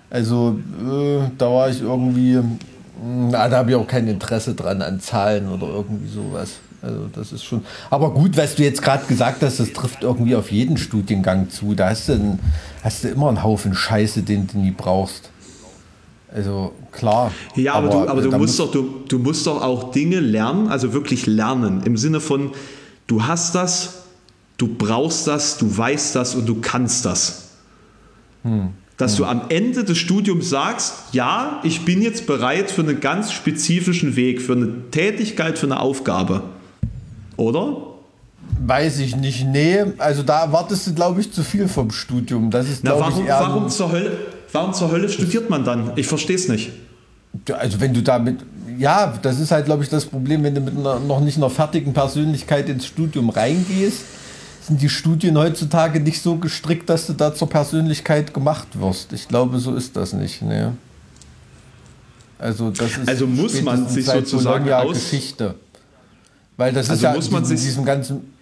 Also, 0.10 0.60
äh, 0.82 1.30
da 1.38 1.46
war 1.46 1.70
ich 1.70 1.82
irgendwie, 1.82 2.36
hm, 2.36 3.30
na, 3.30 3.48
da 3.48 3.58
habe 3.58 3.72
ich 3.72 3.76
auch 3.76 3.88
kein 3.88 4.08
Interesse 4.08 4.56
dran 4.56 4.82
an 4.82 5.00
Zahlen 5.00 5.48
oder 5.48 5.68
irgendwie 5.68 6.10
sowas. 6.10 6.60
Also 6.82 7.10
das 7.14 7.32
ist 7.34 7.44
schon. 7.44 7.66
Aber 7.90 8.12
gut, 8.14 8.38
was 8.38 8.56
du 8.56 8.64
jetzt 8.64 8.82
gerade 8.82 9.06
gesagt 9.06 9.44
hast, 9.44 9.60
das 9.60 9.74
trifft 9.74 10.04
irgendwie 10.04 10.36
auf 10.36 10.52
jeden 10.52 10.78
Studiengang 10.78 11.50
zu. 11.50 11.76
Da 11.76 11.90
hast 11.90 12.10
du, 12.10 12.14
einen, 12.14 12.40
hast 12.84 13.04
du 13.04 13.10
immer 13.10 13.28
einen 13.28 13.44
Haufen 13.44 13.76
Scheiße, 13.76 14.24
den 14.24 14.48
du 14.48 14.60
nie 14.60 14.72
brauchst. 14.72 15.30
Also 16.34 16.74
klar. 16.92 17.32
Ja, 17.56 17.74
aber, 17.74 17.88
aber 17.88 18.06
du, 18.06 18.10
aber 18.10 18.22
du 18.22 18.38
musst 18.38 18.60
doch, 18.60 18.72
du, 18.72 19.02
du 19.08 19.20
musst 19.20 19.48
doch 19.48 19.62
auch 19.62 19.92
Dinge 19.92 20.20
lernen, 20.20 20.68
also 20.68 20.94
wirklich 20.94 21.26
lernen. 21.26 21.82
Im 21.84 21.98
Sinne 21.98 22.20
von, 22.20 22.52
du 23.08 23.26
hast 23.26 23.56
das, 23.56 24.04
du 24.58 24.68
brauchst 24.68 25.28
das, 25.28 25.58
du 25.58 25.76
weißt 25.76 26.16
das 26.16 26.36
und 26.36 26.48
du 26.48 26.62
kannst 26.62 27.06
das. 27.06 27.50
Hm. 28.44 28.70
Dass 28.98 29.14
hm. 29.14 29.18
du 29.18 29.26
am 29.26 29.42
Ende 29.50 29.84
des 29.84 29.98
Studiums 29.98 30.50
sagst, 30.50 31.14
ja, 31.14 31.60
ich 31.64 31.84
bin 31.84 32.02
jetzt 32.02 32.28
bereit 32.28 32.70
für 32.70 32.82
einen 32.82 33.00
ganz 33.00 33.32
spezifischen 33.32 34.16
Weg, 34.16 34.42
für 34.42 34.54
eine 34.54 34.92
Tätigkeit, 34.92 35.58
für 35.58 35.66
eine 35.66 35.80
Aufgabe. 35.80 36.44
Oder? 37.40 37.78
Weiß 38.66 39.00
ich 39.00 39.16
nicht. 39.16 39.46
Nee, 39.46 39.84
also 39.98 40.24
da 40.24 40.44
erwartest 40.44 40.88
du, 40.88 40.94
glaube 40.94 41.22
ich, 41.22 41.32
zu 41.32 41.44
viel 41.44 41.68
vom 41.68 41.92
Studium. 41.92 42.52
Das 42.52 42.68
ist, 42.68 42.84
Na, 42.84 43.00
warum, 43.00 43.24
ich, 43.24 43.30
warum, 43.30 43.70
zur 43.70 43.92
Hölle, 43.92 44.18
warum 44.52 44.74
zur 44.74 44.92
Hölle 44.92 45.10
studiert 45.10 45.50
man 45.50 45.64
dann? 45.64 45.92
Ich 45.96 46.08
verstehe 46.08 46.36
es 46.36 46.48
nicht. 46.48 46.72
Also 47.54 47.80
wenn 47.80 47.94
du 47.94 48.02
damit, 48.02 48.40
ja, 48.78 49.14
das 49.22 49.40
ist 49.40 49.52
halt, 49.52 49.66
glaube 49.66 49.84
ich, 49.84 49.90
das 49.90 50.06
Problem, 50.06 50.44
wenn 50.44 50.56
du 50.56 50.62
mit 50.62 50.78
einer, 50.78 51.00
noch 51.00 51.20
nicht 51.20 51.38
einer 51.38 51.50
fertigen 51.50 51.94
Persönlichkeit 51.94 52.70
ins 52.70 52.86
Studium 52.86 53.30
reingehst 53.30 54.04
sind 54.62 54.82
die 54.82 54.90
Studien 54.90 55.38
heutzutage 55.38 56.00
nicht 56.00 56.22
so 56.22 56.36
gestrickt, 56.36 56.90
dass 56.90 57.08
du 57.08 57.14
da 57.14 57.34
zur 57.34 57.50
Persönlichkeit 57.50 58.34
gemacht 58.34 58.68
wirst. 58.80 59.14
Ich 59.14 59.28
glaube, 59.28 59.58
so 59.58 59.74
ist 59.74 59.96
das 59.96 60.14
nicht. 60.14 60.44
Ne? 60.44 60.74
Also, 62.38 62.70
das 62.70 62.98
ist 62.98 63.10
also 63.10 63.26
muss 63.26 63.62
man 63.64 63.88
sich 63.88 64.06
sozusagen 64.06 64.72
aus 64.72 64.94
Geschichte. 64.94 65.56
Weil 66.60 66.74
das 66.74 66.90
also 66.90 67.00
ist 67.00 67.04
ja 67.04 67.14
muss 67.14 67.32
man 67.32 67.48
mit 67.48 67.58
diesem 67.58 67.86
ganzen 67.86 68.34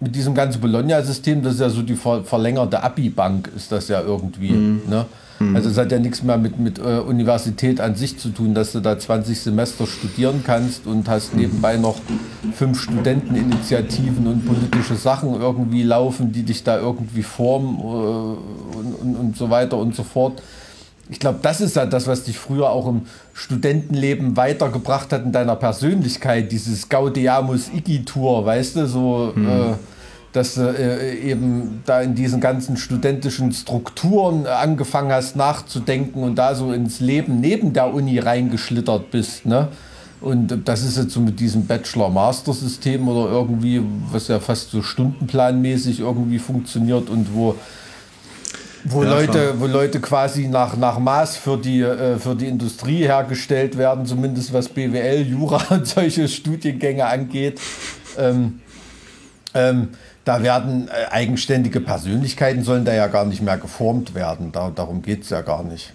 mit 0.00 0.14
diesem 0.14 0.34
ganzen 0.34 0.60
Bologna-System, 0.62 1.42
das 1.42 1.54
ist 1.54 1.60
ja 1.60 1.68
so 1.68 1.82
die 1.82 1.94
ver 1.94 2.24
verlängerte 2.24 2.82
Abi-Bank, 2.82 3.50
ist 3.54 3.70
das 3.70 3.88
ja 3.88 4.00
irgendwie. 4.00 4.52
Mhm. 4.52 4.82
Ne? 4.88 5.04
Mhm. 5.38 5.54
Also 5.54 5.68
es 5.68 5.76
hat 5.76 5.92
ja 5.92 5.98
nichts 5.98 6.22
mehr 6.22 6.38
mit, 6.38 6.58
mit 6.58 6.78
äh, 6.78 7.00
Universität 7.00 7.82
an 7.82 7.96
sich 7.96 8.18
zu 8.18 8.30
tun, 8.30 8.54
dass 8.54 8.72
du 8.72 8.80
da 8.80 8.98
20 8.98 9.38
Semester 9.38 9.86
studieren 9.86 10.42
kannst 10.46 10.86
und 10.86 11.06
hast 11.06 11.34
mhm. 11.34 11.40
nebenbei 11.40 11.76
noch 11.76 11.96
fünf 12.54 12.80
Studenteninitiativen 12.80 14.26
und 14.26 14.46
politische 14.46 14.94
Sachen 14.94 15.38
irgendwie 15.38 15.82
laufen, 15.82 16.32
die 16.32 16.44
dich 16.44 16.64
da 16.64 16.78
irgendwie 16.78 17.22
formen 17.22 17.78
äh, 17.78 18.76
und, 18.78 18.94
und, 19.02 19.16
und 19.16 19.36
so 19.36 19.50
weiter 19.50 19.76
und 19.76 19.94
so 19.94 20.02
fort. 20.02 20.40
Ich 21.10 21.20
glaube, 21.20 21.38
das 21.42 21.60
ist 21.60 21.76
ja 21.76 21.86
das, 21.86 22.06
was 22.06 22.24
dich 22.24 22.38
früher 22.38 22.70
auch 22.70 22.86
im 22.86 23.02
Studentenleben 23.32 24.36
weitergebracht 24.36 25.12
hat 25.12 25.24
in 25.24 25.32
deiner 25.32 25.56
Persönlichkeit, 25.56 26.52
dieses 26.52 26.88
Gaudiamus 26.88 27.70
Igitur, 27.74 28.44
weißt 28.44 28.76
du, 28.76 28.86
so... 28.86 29.32
Mhm. 29.34 29.48
Äh, 29.48 29.74
dass 30.32 30.54
du 30.54 30.60
äh, 30.60 31.14
eben 31.14 31.82
da 31.86 32.02
in 32.02 32.14
diesen 32.14 32.40
ganzen 32.40 32.76
studentischen 32.76 33.52
Strukturen 33.52 34.46
angefangen 34.46 35.10
hast 35.10 35.36
nachzudenken 35.36 36.22
und 36.22 36.36
da 36.36 36.54
so 36.54 36.72
ins 36.72 37.00
Leben 37.00 37.40
neben 37.40 37.72
der 37.72 37.92
Uni 37.94 38.18
reingeschlittert 38.18 39.10
bist. 39.10 39.46
Ne? 39.46 39.68
Und 40.20 40.68
das 40.68 40.82
ist 40.82 40.98
jetzt 40.98 41.12
so 41.12 41.20
mit 41.20 41.40
diesem 41.40 41.66
Bachelor-Master-System 41.66 43.08
oder 43.08 43.30
irgendwie, 43.30 43.82
was 44.10 44.28
ja 44.28 44.40
fast 44.40 44.70
so 44.70 44.82
stundenplanmäßig 44.82 46.00
irgendwie 46.00 46.38
funktioniert 46.38 47.08
und 47.08 47.34
wo 47.34 47.54
Wo, 48.84 49.02
Ja, 49.02 49.10
Leute, 49.10 49.54
wo 49.60 49.66
Leute 49.66 50.00
quasi 50.00 50.46
nach, 50.48 50.76
nach 50.76 50.98
Maß 50.98 51.36
für 51.36 51.56
die, 51.56 51.80
äh, 51.82 52.18
für 52.18 52.34
die 52.34 52.46
Industrie 52.46 52.98
hergestellt 52.98 53.76
werden, 53.76 54.06
zumindest 54.06 54.52
was 54.52 54.68
BWL, 54.68 55.22
Jura 55.26 55.62
und 55.74 55.86
solche 55.86 56.28
Studiengänge 56.28 57.04
angeht. 57.06 57.60
Ähm, 58.16 58.60
ähm, 59.54 59.88
da 60.24 60.42
werden 60.42 60.88
äh, 60.88 61.10
eigenständige 61.10 61.80
Persönlichkeiten 61.80 62.62
sollen 62.62 62.84
da 62.84 62.94
ja 62.94 63.06
gar 63.08 63.24
nicht 63.24 63.42
mehr 63.42 63.56
geformt 63.58 64.14
werden. 64.14 64.52
Da, 64.52 64.70
darum 64.70 65.02
geht 65.02 65.22
es 65.24 65.30
ja 65.30 65.40
gar 65.40 65.62
nicht. 65.64 65.92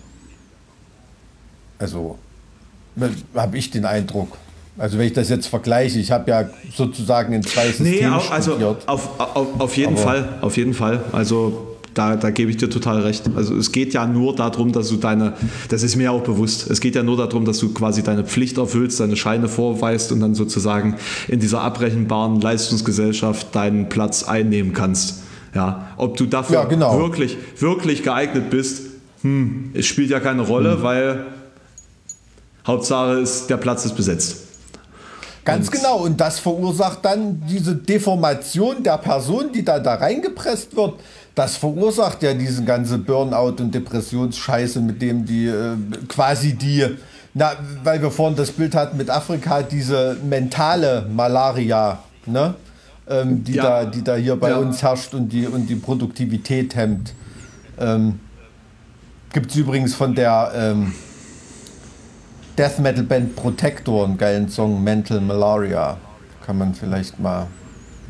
Also 1.80 2.18
habe 3.36 3.58
ich 3.58 3.72
den 3.72 3.86
Eindruck. 3.86 4.38
Also 4.78 4.98
wenn 4.98 5.06
ich 5.06 5.14
das 5.14 5.30
jetzt 5.30 5.48
vergleiche, 5.48 6.00
ich 6.00 6.12
habe 6.12 6.32
ja 6.32 6.50
sozusagen 6.76 7.34
in 7.34 7.44
zwei 7.44 7.68
Systemen 7.68 7.92
Nee, 8.00 8.08
auch, 8.08 8.32
also 8.32 8.52
studiert. 8.52 8.88
auf, 8.88 9.20
auf, 9.20 9.48
auf 9.62 9.78
jeden 9.78 9.94
Aber- 9.94 10.02
Fall, 10.02 10.30
auf 10.42 10.58
jeden 10.58 10.74
Fall. 10.74 11.04
Also 11.12 11.73
da, 11.94 12.16
da 12.16 12.32
gebe 12.32 12.50
ich 12.52 12.58
dir 12.58 12.70
total 12.70 13.02
recht. 13.02 13.30
Also 13.36 13.56
es 13.56 13.72
geht 13.72 13.94
ja 13.94 14.06
nur 14.08 14.36
darum, 14.36 14.72
dass 14.72 14.90
du 14.90 14.98
deine, 14.98 15.34
das 15.70 15.84
ist 15.84 15.96
mir 15.96 16.12
auch 16.12 16.24
bewusst, 16.24 16.70
es 16.70 16.80
geht 16.80 16.96
ja 16.96 17.04
nur 17.04 17.18
darum, 17.18 17.46
dass 17.46 17.60
du 17.60 17.74
quasi 17.74 18.04
deine 18.04 18.24
Pflicht 18.24 18.58
erfüllst, 18.58 19.00
deine 19.00 19.16
Scheine 19.16 19.48
vorweist 19.48 20.12
und 20.12 20.20
dann 20.20 20.36
sozusagen 20.36 20.96
in 21.28 21.40
dieser 21.40 21.62
abrechenbaren 21.62 22.42
Leistungsgesellschaft 22.42 23.54
deinen 23.56 23.90
Platz 23.90 24.24
einnehmen 24.24 24.74
kannst. 24.74 25.22
Ja, 25.54 25.90
ob 25.98 26.18
du 26.18 26.26
dafür 26.26 26.56
Ja, 26.56 26.64
genau. 26.66 26.98
wirklich, 27.00 27.38
wirklich 27.60 28.02
geeignet 28.04 28.50
bist, 28.50 28.82
hm, 29.22 29.70
es 29.74 29.86
spielt 29.86 30.10
ja 30.10 30.20
keine 30.20 30.42
Rolle, 30.42 30.78
Hm. 30.78 30.84
weil 30.84 31.26
Hauptsache 32.66 33.20
ist, 33.20 33.50
der 33.50 33.58
Platz 33.58 33.86
ist 33.86 33.96
besetzt. 33.96 34.38
Ganz 35.46 35.70
genau, 35.70 35.98
und 35.98 36.22
das 36.22 36.40
verursacht 36.40 37.04
dann 37.04 37.44
diese 37.50 37.76
Deformation 37.76 38.82
der 38.82 38.98
Person, 38.98 39.52
die 39.54 39.64
da, 39.64 39.78
da 39.80 39.96
reingepresst 39.96 40.74
wird. 40.76 40.94
Das 41.36 41.58
verursacht 41.58 42.22
ja 42.22 42.34
diesen 42.34 42.66
ganze 42.66 43.00
Burnout 43.00 43.56
und 43.62 43.74
Depressionsscheiße, 43.74 44.80
mit 44.82 45.02
dem 45.02 45.26
die 45.26 45.48
äh, 45.48 45.76
quasi 46.08 46.54
die, 46.54 46.86
na, 47.34 47.54
weil 47.84 48.02
wir 48.02 48.12
vorhin 48.12 48.36
das 48.36 48.52
Bild 48.52 48.76
hatten 48.76 48.98
mit 48.98 49.10
Afrika, 49.10 49.64
diese 49.64 50.16
mentale 50.28 51.08
Malaria, 51.12 52.00
ne? 52.28 52.54
Ähm, 53.10 53.44
die, 53.44 53.54
Ja. 53.54 53.64
da, 53.64 53.86
die 53.86 54.04
da 54.04 54.16
hier 54.16 54.36
bei 54.36 54.52
Ja. 54.52 54.58
uns 54.58 54.82
herrscht 54.84 55.14
und 55.14 55.30
die, 55.30 55.48
und 55.48 55.68
die 55.68 55.76
Produktivität 55.76 56.76
hemmt. 56.76 57.14
Ähm, 57.80 58.20
Gibt 59.34 59.50
es 59.50 59.58
übrigens 59.58 59.96
von 59.96 60.14
der 60.14 60.52
ähm, 60.56 60.94
Death 62.58 62.78
Metal 62.80 63.04
Band 63.04 63.36
Protector, 63.36 64.06
einen 64.06 64.18
geilen 64.18 64.48
Song 64.48 64.84
Mental 64.84 65.20
Malaria. 65.20 65.98
Kann 66.46 66.60
man 66.60 66.76
vielleicht 66.76 67.20
mal 67.20 67.48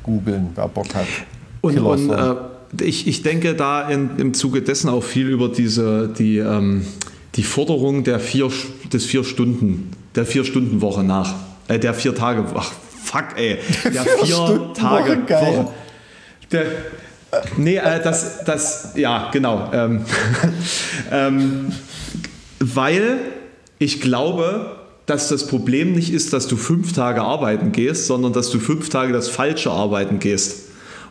googeln, 0.04 0.50
wer 0.56 0.68
Bock 0.68 0.94
hat. 0.94 1.08
Und, 1.62 1.80
und 1.80 2.10
äh, 2.12 2.36
ich, 2.82 3.08
ich 3.08 3.24
denke 3.24 3.56
da 3.56 3.88
in, 3.90 4.18
im 4.18 4.34
Zuge 4.34 4.62
dessen 4.62 4.90
auch 4.90 5.04
viel 5.04 5.30
über 5.30 5.50
diese, 5.50 6.08
die, 6.08 6.38
ähm, 6.38 6.86
die 7.36 7.44
Forderung 7.44 8.04
der 8.04 8.20
vier, 8.20 8.50
des 8.92 9.06
vier 9.06 9.24
Stunden, 9.24 9.92
der 10.16 10.26
vier 10.26 10.44
Stunden 10.44 10.82
Woche 10.82 11.04
nach. 11.04 11.34
Äh, 11.68 11.80
der 11.80 11.94
vier 11.94 12.16
Tage, 12.16 12.46
ach 12.56 12.72
fuck 13.04 13.26
ey, 13.36 13.60
der 13.84 14.04
vier, 14.04 14.26
Vier-Stunden-Woche, 14.26 14.74
Tage 14.74 15.18
geil. 15.26 15.58
Woche. 15.58 15.68
Der, 16.52 16.66
nee, 17.58 17.78
äh, 17.78 18.02
das, 18.04 18.44
das, 18.44 18.94
ja, 18.96 19.30
genau. 19.32 19.70
Ähm, 19.74 20.06
ähm, 21.12 21.72
weil 22.60 23.20
ich 23.80 24.02
glaube, 24.02 24.78
dass 25.06 25.28
das 25.28 25.48
Problem 25.48 25.94
nicht 25.94 26.14
ist, 26.14 26.32
dass 26.34 26.48
du 26.48 26.56
fünf 26.56 26.94
Tage 26.94 27.22
arbeiten 27.22 27.72
gehst, 27.72 28.08
sondern 28.08 28.34
dass 28.34 28.50
du 28.50 28.60
fünf 28.60 28.90
Tage 28.90 29.12
das 29.12 29.28
falsche 29.28 29.72
Arbeiten 29.72 30.20
gehst. 30.20 30.63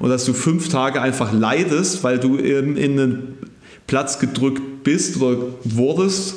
Und 0.03 0.11
dass 0.11 0.25
du 0.25 0.33
fünf 0.33 0.69
Tage 0.69 1.01
einfach 1.01 1.33
leidest, 1.33 2.03
weil 2.03 2.19
du 2.19 2.35
in, 2.35 2.77
in 2.77 2.99
einen 2.99 3.39
Platz 3.87 4.19
gedrückt 4.19 4.83
bist 4.83 5.17
oder 5.23 5.39
wurdest, 5.63 6.35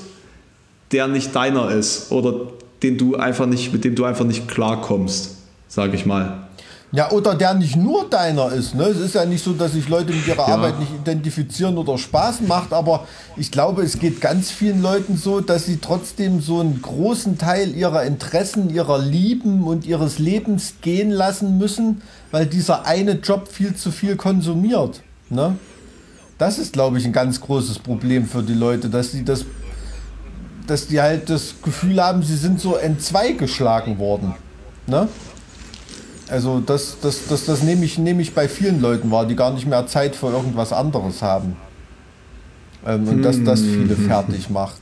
der 0.92 1.08
nicht 1.08 1.36
deiner 1.36 1.72
ist 1.72 2.12
oder 2.12 2.52
den 2.84 3.00
du 3.00 3.16
einfach 3.16 3.48
nicht, 3.48 3.74
mit 3.74 3.84
dem 3.84 3.96
du 3.96 4.06
einfach 4.06 4.24
nicht 4.24 4.48
klarkommst, 4.48 5.38
sage 5.68 5.96
ich 5.96 6.06
mal. 6.06 6.45
Ja, 6.92 7.12
oder 7.12 7.36
der 7.36 7.54
nicht 7.56 7.76
nur 7.76 8.10
deiner 8.10 8.52
ist. 8.52 8.74
Ne? 8.76 8.84
Es 8.84 8.98
ist 8.98 9.16
ja 9.16 9.26
nicht 9.26 9.44
so, 9.44 9.54
dass 9.54 9.74
sich 9.74 9.90
Leute 9.90 10.14
mit 10.14 10.28
ihrer 10.28 10.48
Arbeit 10.48 10.80
nicht 10.80 10.94
identifizieren 10.94 11.78
oder 11.78 11.98
Spaß 11.98 12.42
macht, 12.42 12.72
aber 12.72 13.06
ich 13.36 13.52
glaube, 13.52 13.82
es 13.82 14.00
geht 14.00 14.22
ganz 14.22 14.52
vielen 14.52 14.82
Leuten 14.82 15.18
so, 15.18 15.42
dass 15.42 15.66
sie 15.66 15.78
trotzdem 15.78 16.42
so 16.42 16.60
einen 16.60 16.82
großen 16.82 17.38
Teil 17.38 17.76
ihrer 17.76 18.04
Interessen, 18.04 18.70
ihrer 18.70 19.00
Lieben 19.00 19.64
und 19.64 19.86
ihres 19.86 20.20
Lebens 20.20 20.76
gehen 20.82 21.10
lassen 21.10 21.58
müssen, 21.58 22.02
weil 22.32 22.46
dieser 22.46 22.86
eine 22.86 23.14
Job 23.14 23.50
viel 23.50 23.76
zu 23.76 23.92
viel 23.92 24.16
konsumiert. 24.16 25.02
Ne? 25.30 25.58
Das 26.38 26.60
ist, 26.60 26.74
glaube 26.74 26.98
ich, 26.98 27.06
ein 27.06 27.14
ganz 27.14 27.42
großes 27.42 27.80
Problem 27.80 28.26
für 28.26 28.44
die 28.44 28.54
Leute, 28.54 28.90
dass 28.90 29.12
sie 29.12 29.26
das, 29.26 29.46
dass 30.68 30.88
die 30.88 31.02
halt 31.02 31.30
das 31.30 31.56
Gefühl 31.62 32.02
haben, 32.02 32.24
sie 32.24 32.38
sind 32.38 32.62
so 32.62 32.76
entzweigeschlagen 32.76 33.98
worden. 34.00 34.36
Ne? 34.88 35.08
Also 36.30 36.60
das, 36.60 36.98
das, 37.02 37.28
das, 37.28 37.46
das 37.46 37.64
nehme 37.64 37.86
ich, 37.86 37.98
nehme 37.98 38.22
ich 38.22 38.34
bei 38.34 38.48
vielen 38.48 38.82
Leuten 38.82 39.12
wahr, 39.12 39.28
die 39.28 39.36
gar 39.36 39.54
nicht 39.54 39.68
mehr 39.68 39.86
Zeit 39.88 40.16
für 40.16 40.28
irgendwas 40.28 40.74
anderes 40.74 41.22
haben. 41.22 41.56
Ähm, 42.86 43.08
und 43.08 43.22
dass 43.22 43.44
das 43.44 43.62
viele 43.62 43.96
fertig 43.96 44.50
macht. 44.50 44.82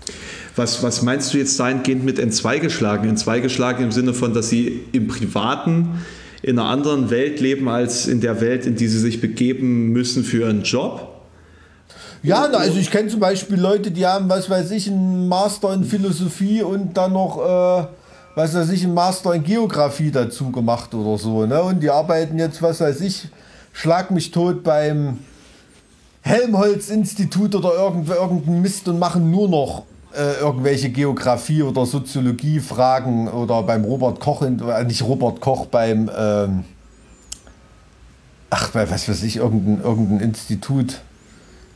Was, 0.55 0.83
was 0.83 1.01
meinst 1.01 1.33
du 1.33 1.37
jetzt 1.37 1.59
dahingehend 1.59 2.05
mit 2.05 2.19
entzweigeschlagen? 2.19 3.09
Entzweigeschlagen 3.09 3.83
im 3.83 3.91
Sinne 3.91 4.13
von, 4.13 4.33
dass 4.33 4.49
sie 4.49 4.83
im 4.91 5.07
Privaten 5.07 6.01
in 6.41 6.59
einer 6.59 6.69
anderen 6.69 7.09
Welt 7.09 7.39
leben 7.39 7.67
als 7.69 8.05
in 8.05 8.21
der 8.21 8.39
Welt, 8.41 8.65
in 8.65 8.75
die 8.75 8.87
sie 8.87 8.99
sich 8.99 9.21
begeben 9.21 9.89
müssen 9.89 10.23
für 10.23 10.47
einen 10.47 10.63
Job? 10.63 11.09
Ja, 12.21 12.43
also 12.43 12.77
ich 12.77 12.91
kenne 12.91 13.09
zum 13.09 13.19
Beispiel 13.19 13.59
Leute, 13.59 13.91
die 13.91 14.05
haben, 14.05 14.29
was 14.29 14.49
weiß 14.49 14.71
ich, 14.71 14.89
einen 14.89 15.27
Master 15.27 15.73
in 15.73 15.83
Philosophie 15.83 16.61
und 16.61 16.95
dann 16.95 17.13
noch, 17.13 17.39
äh, 17.39 17.87
was 18.35 18.53
weiß 18.55 18.69
ich, 18.71 18.83
einen 18.83 18.93
Master 18.93 19.33
in 19.33 19.43
Geografie 19.43 20.11
dazu 20.11 20.51
gemacht 20.51 20.93
oder 20.93 21.17
so. 21.17 21.45
Ne? 21.45 21.61
Und 21.61 21.81
die 21.81 21.89
arbeiten 21.89 22.39
jetzt, 22.39 22.61
was 22.61 22.79
weiß 22.81 23.01
ich, 23.01 23.27
schlag 23.71 24.11
mich 24.11 24.31
tot 24.31 24.63
beim 24.63 25.19
Helmholtz-Institut 26.21 27.53
oder 27.55 27.73
irgend, 27.75 28.09
irgendein 28.09 28.61
Mist 28.61 28.87
und 28.87 28.97
machen 28.97 29.29
nur 29.29 29.49
noch 29.49 29.83
äh, 30.15 30.39
irgendwelche 30.39 30.89
Geografie- 30.89 31.63
oder 31.63 31.85
Soziologie-Fragen 31.85 33.27
oder 33.27 33.63
beim 33.63 33.83
Robert 33.83 34.19
Koch, 34.19 34.41
in- 34.41 34.59
äh, 34.67 34.83
nicht 34.83 35.03
Robert 35.03 35.41
Koch, 35.41 35.65
beim, 35.65 36.09
ähm, 36.15 36.63
ach, 38.49 38.69
bei 38.69 38.89
was 38.89 39.09
weiß 39.09 39.23
ich, 39.23 39.37
irgendein, 39.37 39.83
irgendein 39.83 40.19
Institut 40.19 41.01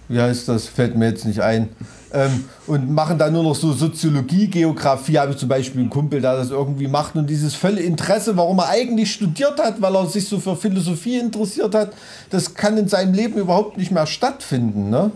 wie 0.10 0.20
heißt 0.20 0.48
das, 0.48 0.68
fällt 0.68 0.96
mir 0.96 1.10
jetzt 1.10 1.26
nicht 1.26 1.42
ein. 1.42 1.70
Ähm, 2.14 2.46
und 2.68 2.90
machen 2.90 3.18
dann 3.18 3.34
nur 3.34 3.44
noch 3.44 3.56
so 3.56 3.74
Soziologie, 3.74 4.48
Geografie, 4.48 5.18
habe 5.18 5.32
ich 5.32 5.38
zum 5.38 5.50
Beispiel 5.50 5.82
einen 5.82 5.90
Kumpel, 5.90 6.22
der 6.22 6.38
das 6.38 6.52
irgendwie 6.52 6.88
macht 6.88 7.16
und 7.16 7.30
dieses 7.30 7.54
völlige 7.54 7.84
Interesse, 7.84 8.38
warum 8.38 8.60
er 8.60 8.70
eigentlich 8.70 9.12
studiert 9.12 9.60
hat, 9.60 9.82
weil 9.82 9.94
er 9.96 10.06
sich 10.06 10.28
so 10.28 10.40
für 10.40 10.56
Philosophie 10.56 11.18
interessiert 11.18 11.76
hat, 11.76 11.92
das 12.30 12.54
kann 12.54 12.78
in 12.78 12.88
seinem 12.88 13.14
Leben 13.14 13.38
überhaupt 13.38 13.78
nicht 13.78 13.92
mehr 13.92 14.08
stattfinden. 14.08 14.90
Ne? 14.90 15.12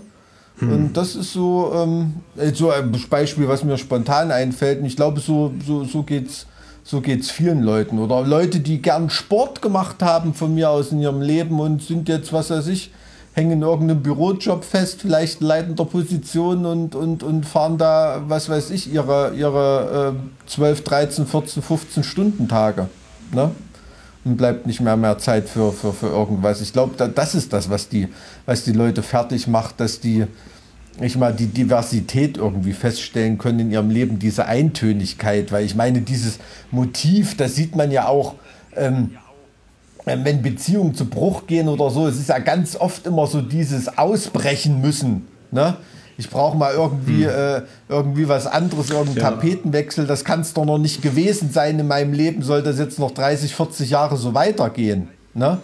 Und 0.62 0.94
das 0.94 1.16
ist 1.16 1.34
so, 1.34 1.72
ähm, 1.74 2.14
äh, 2.38 2.54
so 2.54 2.70
ein 2.70 2.92
Beispiel, 3.10 3.48
was 3.48 3.64
mir 3.64 3.78
spontan 3.78 4.32
einfällt. 4.32 4.80
Und 4.80 4.86
ich 4.86 4.96
glaube, 4.96 5.20
so, 5.20 5.52
so, 5.66 5.84
so 5.86 6.04
geht's 6.04 6.46
so 6.84 7.00
geht's 7.00 7.30
vielen 7.30 7.62
Leuten. 7.62 8.00
Oder 8.00 8.22
Leute, 8.22 8.60
die 8.60 8.82
gern 8.82 9.10
Sport 9.10 9.62
gemacht 9.62 10.02
haben 10.02 10.34
von 10.34 10.54
mir 10.54 10.70
aus 10.70 10.92
in 10.92 11.00
ihrem 11.00 11.22
Leben 11.22 11.60
und 11.60 11.84
sind 11.84 12.10
jetzt, 12.10 12.34
was 12.34 12.50
weiß 12.50 12.68
ich, 12.68 12.92
hängen 13.34 13.52
in 13.54 13.62
irgendeinem 13.62 14.04
Bürojob 14.04 14.64
fest, 14.66 15.02
vielleicht 15.02 15.42
in 15.42 15.48
leitender 15.48 15.86
Position 15.86 16.66
und, 16.66 16.96
und, 16.96 17.24
und 17.24 17.46
fahren 17.46 17.78
da, 17.78 18.24
was 18.28 18.50
weiß 18.50 18.72
ich, 18.72 18.92
ihre, 18.92 19.34
ihre 19.36 20.16
äh, 20.16 20.50
12, 20.50 20.84
13, 20.84 21.26
14, 21.26 21.64
15 21.64 22.04
Stunden 22.04 22.48
Tage. 22.50 22.90
Ne? 23.34 23.52
Und 24.26 24.38
bleibt 24.38 24.68
nicht 24.68 24.82
mehr 24.82 24.98
mehr 24.98 25.18
Zeit 25.18 25.48
für, 25.48 25.72
für, 25.72 25.94
für 25.94 26.08
irgendwas. 26.08 26.62
Ich 26.62 26.74
glaube, 26.74 26.94
da, 26.98 27.08
das 27.08 27.34
ist 27.34 27.54
das, 27.54 27.70
was 27.70 27.88
die, 27.88 28.10
was 28.46 28.66
die 28.66 28.74
Leute 28.74 29.02
fertig 29.02 29.48
macht, 29.48 29.80
dass 29.80 30.02
die, 30.02 30.26
ich 31.00 31.18
mal, 31.18 31.34
die 31.34 31.48
Diversität 31.48 32.38
irgendwie 32.38 32.74
feststellen 32.74 33.38
können 33.38 33.62
in 33.62 33.72
ihrem 33.72 33.90
Leben, 33.90 34.20
diese 34.20 34.46
Eintönigkeit. 34.46 35.54
Weil 35.54 35.66
ich 35.66 35.76
meine, 35.76 36.02
dieses 36.02 36.38
Motiv, 36.70 37.38
das 37.38 37.56
sieht 37.56 37.78
man 37.78 37.92
ja 37.92 38.08
auch. 38.08 38.36
Ähm, 38.76 39.12
wenn 40.06 40.42
Beziehungen 40.42 40.96
zu 40.96 41.06
Bruch 41.06 41.48
gehen 41.48 41.68
oder 41.68 41.90
so, 41.90 42.08
es 42.08 42.18
ist 42.18 42.30
ja 42.30 42.40
ganz 42.40 42.76
oft 42.76 43.06
immer 43.06 43.28
so 43.28 43.42
dieses 43.42 43.98
Ausbrechen 43.98 44.82
müssen. 44.82 45.28
Ne? 45.52 45.76
Ich 46.18 46.30
brauche 46.30 46.58
mal 46.58 46.74
irgendwie, 46.74 47.24
äh, 47.24 47.62
irgendwie 47.90 48.28
was 48.28 48.46
anderes, 48.48 48.90
irgendeinen 48.90 49.18
Ja. 49.18 49.32
Tapetenwechsel. 49.32 50.06
Das 50.08 50.24
kann 50.24 50.42
es 50.42 50.54
doch 50.54 50.66
noch 50.66 50.78
nicht 50.78 51.02
gewesen 51.02 51.52
sein 51.52 51.80
in 51.80 51.88
meinem 51.88 52.14
Leben. 52.14 52.44
Soll 52.44 52.62
das 52.64 52.78
jetzt 52.80 53.00
noch 53.00 53.12
30, 53.12 53.56
40 53.56 53.90
Jahre 53.92 54.18
so 54.18 54.34
weitergehen? 54.34 55.08
Ne? 55.34 55.58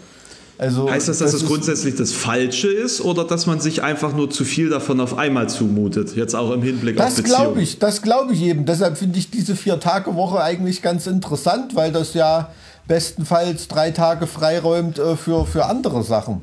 Also, 0.59 0.89
Heißt 0.89 1.07
das, 1.07 1.19
dass 1.19 1.33
das, 1.33 1.41
ist- 1.43 1.47
grundsätzlich 1.47 1.93
das 1.95 2.11
Falsche 2.13 2.67
ist 2.69 3.01
oder 3.01 3.23
dass 3.25 3.45
man 3.45 3.59
sich 3.59 3.83
einfach 3.83 4.15
nur 4.15 4.31
zu 4.31 4.43
viel 4.43 4.69
davon 4.69 4.99
auf 4.99 5.15
einmal 5.15 5.47
zumutet? 5.49 6.15
Jetzt 6.15 6.33
auch 6.35 6.49
im 6.51 6.63
Hinblick 6.63 6.97
auf 6.99 7.05
Das 7.05 7.15
Beziehungen. 7.15 7.43
glaube 7.43 7.61
ich, 7.61 7.77
das 7.77 8.01
glaube 8.01 8.33
ich 8.33 8.41
eben. 8.41 8.65
Deshalb 8.65 8.97
finde 8.97 9.19
ich 9.19 9.29
diese 9.29 9.55
Vier-Tage-Woche 9.55 10.41
eigentlich 10.41 10.81
ganz 10.81 11.05
interessant, 11.05 11.75
weil 11.75 11.91
das 11.91 12.15
ja 12.15 12.49
bestenfalls 12.87 13.67
drei 13.67 13.91
Tage 13.91 14.27
freiräumt 14.27 14.99
äh, 14.99 15.15
für, 15.15 15.45
für 15.45 15.65
andere 15.65 16.03
Sachen. 16.03 16.41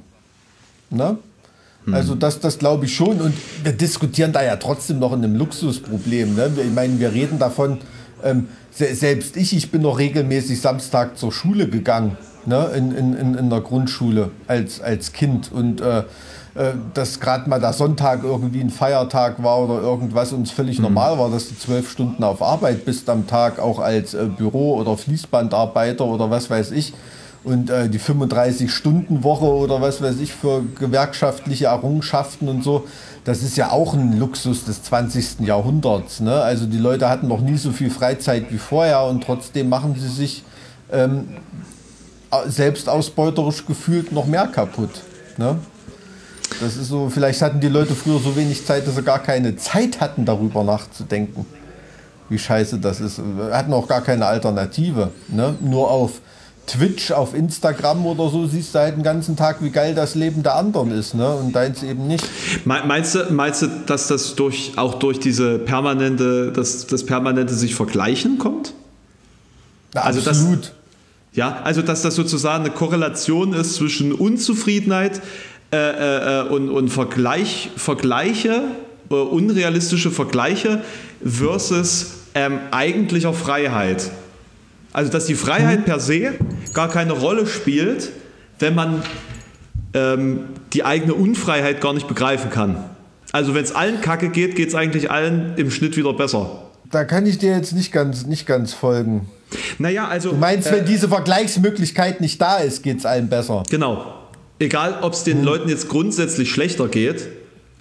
Ne? 0.91 1.19
Also 1.93 2.15
das, 2.15 2.41
das 2.41 2.59
glaube 2.59 2.87
ich 2.87 2.95
schon. 2.95 3.21
Und 3.21 3.35
wir 3.63 3.73
diskutieren 3.73 4.33
da 4.33 4.43
ja 4.43 4.57
trotzdem 4.57 4.99
noch 4.99 5.13
in 5.13 5.23
einem 5.23 5.37
Luxusproblem. 5.37 6.35
Ne? 6.35 6.51
Ich 6.65 6.73
meine, 6.73 6.99
wir 6.99 7.13
reden 7.13 7.39
davon, 7.39 7.79
ähm, 8.23 8.49
se 8.71 8.95
selbst 8.95 9.37
ich, 9.37 9.55
ich 9.55 9.71
bin 9.71 9.83
noch 9.83 9.99
regelmäßig 9.99 10.61
Samstag 10.61 11.19
zur 11.19 11.31
Schule 11.31 11.69
gegangen, 11.69 12.17
ne? 12.47 12.71
in, 12.75 12.93
in, 12.93 13.15
in, 13.15 13.35
in 13.35 13.51
der 13.51 13.61
Grundschule 13.61 14.31
als, 14.47 14.81
als 14.81 15.13
Kind. 15.13 15.53
Und 15.53 15.81
äh 15.81 16.05
dass 16.95 17.19
gerade 17.19 17.51
mal 17.51 17.59
der 17.59 17.73
Sonntag 17.73 18.23
irgendwie 18.23 18.61
ein 18.61 18.71
Feiertag 18.71 19.43
war 19.43 19.61
oder 19.61 19.81
irgendwas 19.83 20.33
uns 20.33 20.53
völlig 20.53 20.79
mhm. 20.79 20.85
normal 20.85 21.19
war, 21.19 21.31
dass 21.31 21.49
du 21.49 21.57
zwölf 21.57 21.91
Stunden 21.91 22.23
auf 22.23 22.43
Arbeit 22.43 22.85
bist 22.85 23.11
am 23.11 23.27
Tag, 23.27 23.59
auch 23.59 23.81
als 23.81 24.15
äh, 24.15 24.27
Büro- 24.27 24.77
oder 24.77 24.97
Fließbandarbeiter 24.97 26.05
oder 26.05 26.31
was 26.31 26.51
weiß 26.51 26.71
ich 26.71 26.93
und 27.45 27.71
äh, 27.71 27.89
die 27.89 28.01
35-Stunden-Woche 28.01 29.45
oder 29.45 29.81
was 29.81 30.01
weiß 30.01 30.19
ich 30.21 30.33
für 30.33 30.63
gewerkschaftliche 30.79 31.67
Errungenschaften 31.67 32.49
und 32.49 32.65
so, 32.65 32.87
das 33.25 33.43
ist 33.43 33.57
ja 33.57 33.71
auch 33.71 33.95
ein 33.95 34.19
Luxus 34.19 34.65
des 34.65 34.83
20. 34.83 35.41
Jahrhunderts. 35.41 36.21
Ne? 36.21 36.41
Also 36.41 36.67
die 36.67 36.79
Leute 36.79 37.09
hatten 37.09 37.29
noch 37.29 37.41
nie 37.41 37.57
so 37.57 37.71
viel 37.71 37.91
Freizeit 37.91 38.51
wie 38.51 38.59
vorher 38.59 39.05
und 39.05 39.23
trotzdem 39.25 39.69
machen 39.69 39.95
sie 39.99 40.09
sich 40.09 40.43
ähm, 40.91 41.29
selbstausbeuterisch 42.47 43.67
gefühlt 43.67 44.13
noch 44.13 44.27
mehr 44.27 44.47
kaputt. 44.47 45.03
Ne? 45.37 45.59
Das 46.61 46.77
ist 46.77 46.89
so, 46.89 47.11
vielleicht 47.11 47.43
hatten 47.43 47.61
die 47.61 47.69
Leute 47.69 47.95
früher 47.95 48.19
so 48.19 48.37
wenig 48.37 48.65
Zeit, 48.65 48.87
dass 48.87 48.95
sie 48.95 49.03
gar 49.03 49.19
keine 49.19 49.57
Zeit 49.57 50.01
hatten, 50.01 50.25
darüber 50.25 50.65
nachzudenken, 50.65 51.47
wie 52.29 52.39
scheiße 52.39 52.79
das 52.79 53.01
ist. 53.01 53.19
Wir 53.19 53.57
hatten 53.57 53.73
auch 53.73 53.89
gar 53.89 54.01
keine 54.01 54.27
Alternative. 54.27 55.11
Ne? 55.29 55.55
Nur 55.61 55.91
auf 55.91 56.21
Twitch, 56.67 57.13
auf 57.13 57.35
Instagram 57.35 58.07
oder 58.07 58.31
so 58.31 58.47
siehst 58.47 58.75
du 58.75 58.79
halt 58.79 58.97
den 58.97 59.03
ganzen 59.03 59.37
Tag, 59.37 59.63
wie 59.63 59.71
geil 59.71 59.95
das 59.95 60.15
Leben 60.15 60.43
der 60.43 60.55
anderen 60.57 60.93
ist, 60.93 61.15
ne? 61.15 61.29
Und 61.35 61.55
deins 61.55 61.83
eben 61.83 62.07
nicht. 62.07 62.27
Meinst 62.65 63.15
du, 63.15 63.27
meinst 63.31 63.63
du, 63.63 63.67
dass 63.87 64.07
das 64.07 64.35
durch, 64.35 64.73
auch 64.77 64.95
durch 64.95 65.21
diese 65.21 65.59
permanente, 65.59 66.53
das, 66.53 66.87
das 66.87 67.05
permanente 67.05 67.53
sich 67.53 67.75
vergleichen 67.75 68.39
kommt? 68.39 68.73
Ja, 69.95 70.03
also 70.03 70.29
absolut. 70.29 70.63
Das, 70.63 70.73
ja, 71.35 71.61
also 71.65 71.83
dass 71.83 72.03
das 72.03 72.15
sozusagen 72.15 72.65
eine 72.65 72.73
Korrelation 72.73 73.53
ist 73.53 73.75
zwischen 73.75 74.13
Unzufriedenheit 74.13 75.21
äh, 75.75 75.91
äh, 75.91 76.41
äh 76.41 76.49
und, 76.49 76.71
und 76.71 76.89
Vergleich, 76.91 77.71
Vergleiche, 77.77 78.63
äh, 79.11 79.15
unrealistische 79.15 80.11
Vergleiche 80.11 80.83
versus 81.25 82.15
ähm, 82.35 82.61
eigentlicher 82.71 83.33
Freiheit. 83.33 84.11
Also 84.93 85.11
dass 85.11 85.27
die 85.27 85.35
Freiheit 85.35 85.81
mhm. 85.81 85.85
per 85.85 86.01
se 86.01 86.35
gar 86.73 86.89
keine 86.89 87.13
Rolle 87.13 87.47
spielt, 87.47 88.11
wenn 88.59 88.75
man 88.75 89.03
ähm, 89.93 90.41
die 90.73 90.85
eigene 90.85 91.15
Unfreiheit 91.15 91.81
gar 91.81 91.93
nicht 91.93 92.09
begreifen 92.09 92.51
kann. 92.51 92.77
Also 93.33 93.55
wenn 93.55 93.65
es 93.65 93.75
allen 93.75 94.01
kacke 94.01 94.29
geht, 94.29 94.55
geht 94.55 94.69
es 94.69 94.75
eigentlich 94.75 95.11
allen 95.11 95.55
im 95.57 95.71
Schnitt 95.71 95.97
wieder 95.97 96.13
besser. 96.13 96.63
Da 96.91 97.05
kann 97.05 97.27
ich 97.27 97.39
dir 97.39 97.51
jetzt 97.57 97.73
nicht 97.73 97.91
ganz, 97.91 98.27
nicht 98.27 98.47
ganz 98.47 98.73
folgen. 98.73 99.29
Naja, 99.79 100.07
also. 100.07 100.31
Du 100.31 100.37
meinst, 100.37 100.69
äh, 100.69 100.73
wenn 100.73 100.85
diese 100.85 101.09
Vergleichsmöglichkeit 101.09 102.21
nicht 102.21 102.41
da 102.41 102.59
ist, 102.59 102.83
geht 102.83 102.99
es 102.99 103.07
allen 103.07 103.29
besser. 103.29 103.65
Genau. 103.71 104.14
Egal, 104.59 104.99
ob 105.03 105.13
es 105.13 105.25
den 105.25 105.39
hm. 105.39 105.45
Leuten 105.45 105.69
jetzt 105.69 105.89
grundsätzlich 105.89 106.51
schlechter 106.51 106.89
geht, 106.89 107.29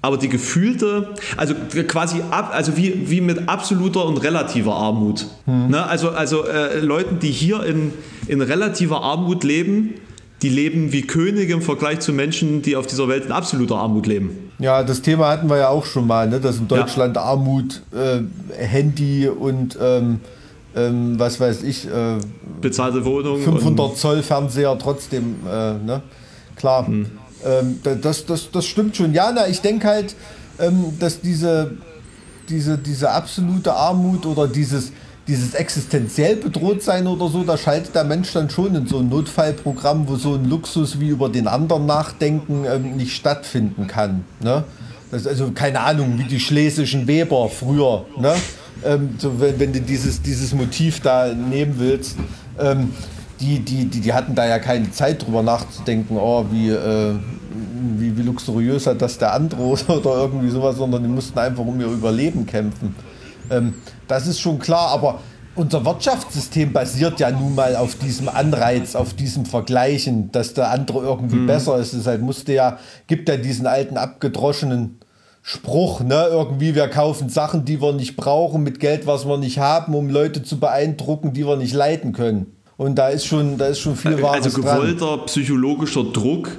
aber 0.01 0.17
die 0.17 0.27
gefühlte, 0.27 1.13
also 1.37 1.53
quasi 1.87 2.21
ab, 2.29 2.51
also 2.53 2.75
wie, 2.75 3.09
wie 3.09 3.21
mit 3.21 3.47
absoluter 3.47 4.05
und 4.05 4.17
relativer 4.17 4.75
Armut. 4.75 5.27
Hm. 5.45 5.69
Ne? 5.69 5.85
Also, 5.85 6.09
also 6.09 6.45
äh, 6.45 6.79
Leuten, 6.79 7.19
die 7.19 7.31
hier 7.31 7.63
in, 7.63 7.93
in 8.27 8.41
relativer 8.41 9.01
Armut 9.01 9.43
leben, 9.43 9.93
die 10.41 10.49
leben 10.49 10.91
wie 10.91 11.03
Könige 11.03 11.53
im 11.53 11.61
Vergleich 11.61 12.01
zu 12.01 12.11
Menschen, 12.11 12.61
die 12.61 12.75
auf 12.75 12.85
dieser 12.85 13.07
Welt 13.07 13.25
in 13.25 13.31
absoluter 13.31 13.77
Armut 13.77 14.05
leben. 14.05 14.51
Ja, 14.59 14.83
das 14.83 15.01
Thema 15.01 15.29
hatten 15.29 15.49
wir 15.49 15.57
ja 15.57 15.69
auch 15.69 15.85
schon 15.85 16.05
mal, 16.05 16.27
ne? 16.27 16.41
dass 16.41 16.57
in 16.57 16.67
Deutschland 16.67 17.15
ja. 17.15 17.23
Armut, 17.23 17.81
äh, 17.93 18.19
Handy 18.57 19.29
und 19.29 19.77
ähm, 19.81 20.19
ähm, 20.75 21.17
was 21.17 21.39
weiß 21.39 21.63
ich, 21.63 21.87
äh, 21.87 22.17
bezahlte 22.61 23.05
Wohnung, 23.05 23.39
500 23.41 23.97
Zoll 23.97 24.21
Fernseher 24.21 24.77
trotzdem, 24.77 25.35
äh, 25.49 25.73
ne? 25.75 26.01
Klar. 26.55 26.87
Hm. 26.87 27.05
Ähm, 27.45 27.79
das, 28.01 28.25
das, 28.25 28.51
das 28.51 28.65
stimmt 28.65 28.95
schon. 28.95 29.13
Ja, 29.13 29.31
na, 29.33 29.47
ich 29.47 29.61
denke 29.61 29.87
halt, 29.87 30.15
ähm, 30.59 30.97
dass 30.99 31.21
diese, 31.21 31.71
diese, 32.49 32.77
diese 32.77 33.11
absolute 33.11 33.73
Armut 33.73 34.25
oder 34.25 34.47
dieses, 34.47 34.91
dieses 35.27 35.53
existenziell 35.53 36.35
bedroht 36.35 36.83
sein 36.83 37.07
oder 37.07 37.29
so, 37.29 37.43
da 37.43 37.57
schaltet 37.57 37.95
der 37.95 38.03
Mensch 38.03 38.33
dann 38.33 38.49
schon 38.49 38.75
in 38.75 38.87
so 38.87 38.99
ein 38.99 39.09
Notfallprogramm, 39.09 40.07
wo 40.07 40.15
so 40.15 40.35
ein 40.35 40.49
Luxus 40.49 40.99
wie 40.99 41.09
über 41.09 41.29
den 41.29 41.47
anderen 41.47 41.85
nachdenken 41.85 42.65
ähm, 42.65 42.97
nicht 42.97 43.15
stattfinden 43.15 43.87
kann. 43.87 44.25
Ne? 44.41 44.63
Das 45.11 45.21
ist 45.21 45.27
also 45.27 45.51
keine 45.51 45.79
Ahnung, 45.79 46.17
wie 46.17 46.25
die 46.25 46.39
schlesischen 46.39 47.07
Weber 47.07 47.49
früher. 47.49 48.05
Ne? 48.17 48.33
Ähm, 48.83 49.15
so, 49.17 49.39
wenn, 49.39 49.59
wenn 49.59 49.73
du 49.73 49.81
dieses, 49.81 50.21
dieses 50.21 50.53
Motiv 50.53 50.99
da 50.99 51.33
nehmen 51.33 51.75
willst. 51.77 52.17
Ähm, 52.59 52.91
die, 53.43 53.59
die, 53.59 53.85
die, 53.85 53.99
die 53.99 54.13
hatten 54.13 54.35
da 54.35 54.47
ja 54.47 54.57
keine 54.57 54.89
Zeit 54.91 55.25
drüber 55.25 55.43
nachzudenken, 55.43 56.17
oh, 56.17 56.45
wie, 56.49 56.69
äh, 56.69 57.15
wie, 57.97 58.17
wie 58.17 58.21
luxuriös 58.21 58.87
hat 58.87 59.01
das 59.01 59.17
der 59.17 59.33
andere 59.33 59.61
oder 59.87 60.15
irgendwie 60.15 60.49
sowas, 60.49 60.77
sondern 60.77 61.03
die 61.03 61.09
mussten 61.09 61.37
einfach 61.37 61.65
um 61.65 61.79
ihr 61.79 61.87
Überleben 61.87 62.45
kämpfen. 62.45 62.95
Ähm, 63.51 63.73
das 64.07 64.27
ist 64.27 64.39
schon 64.39 64.59
klar, 64.59 64.89
aber 64.89 65.19
unser 65.55 65.85
Wirtschaftssystem 65.85 66.71
basiert 66.71 67.19
ja 67.19 67.29
nun 67.29 67.53
mal 67.53 67.75
auf 67.75 67.95
diesem 67.95 68.29
Anreiz, 68.29 68.95
auf 68.95 69.13
diesem 69.13 69.45
Vergleichen, 69.45 70.31
dass 70.31 70.53
der 70.53 70.71
andere 70.71 70.99
irgendwie 70.99 71.35
mhm. 71.35 71.47
besser 71.47 71.77
ist. 71.77 71.93
Deshalb 71.93 72.21
musste 72.21 72.53
ja, 72.53 72.79
gibt 73.07 73.29
ja 73.29 73.37
diesen 73.37 73.67
alten 73.67 73.97
abgedroschenen 73.97 74.99
Spruch, 75.43 75.99
ne, 75.99 76.27
irgendwie, 76.29 76.73
wir 76.73 76.87
kaufen 76.87 77.27
Sachen, 77.27 77.65
die 77.65 77.81
wir 77.81 77.91
nicht 77.91 78.15
brauchen, 78.15 78.63
mit 78.63 78.79
Geld, 78.79 79.05
was 79.05 79.27
wir 79.27 79.37
nicht 79.37 79.59
haben, 79.59 79.93
um 79.93 80.09
Leute 80.09 80.41
zu 80.41 80.57
beeindrucken, 80.57 81.33
die 81.33 81.45
wir 81.45 81.57
nicht 81.57 81.73
leiten 81.73 82.13
können. 82.13 82.55
Und 82.77 82.95
da 82.95 83.09
ist 83.09 83.25
schon, 83.25 83.57
da 83.57 83.67
ist 83.67 83.79
schon 83.79 83.95
viel 83.95 84.11
also 84.11 84.23
Wahres 84.23 84.45
Also 84.45 84.61
gewollter 84.61 85.17
dran. 85.17 85.25
psychologischer 85.27 86.03
Druck, 86.03 86.49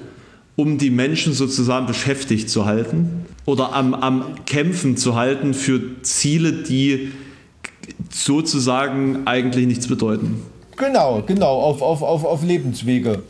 um 0.57 0.79
die 0.79 0.91
Menschen 0.91 1.33
sozusagen 1.33 1.87
beschäftigt 1.87 2.49
zu 2.49 2.65
halten 2.65 3.27
oder 3.45 3.73
am, 3.75 3.95
am 3.95 4.45
Kämpfen 4.47 4.97
zu 4.97 5.17
halten 5.17 5.55
für 5.55 6.03
Ziele, 6.03 6.53
die 6.53 7.13
sozusagen 8.11 9.27
eigentlich 9.27 9.67
nichts 9.67 9.89
bedeuten. 9.89 10.43
Genau, 10.77 11.23
genau, 11.27 11.61
auf, 11.61 11.83
auf, 11.83 12.03
auf, 12.03 12.25
auf 12.25 12.43
Lebenswege 12.45 13.23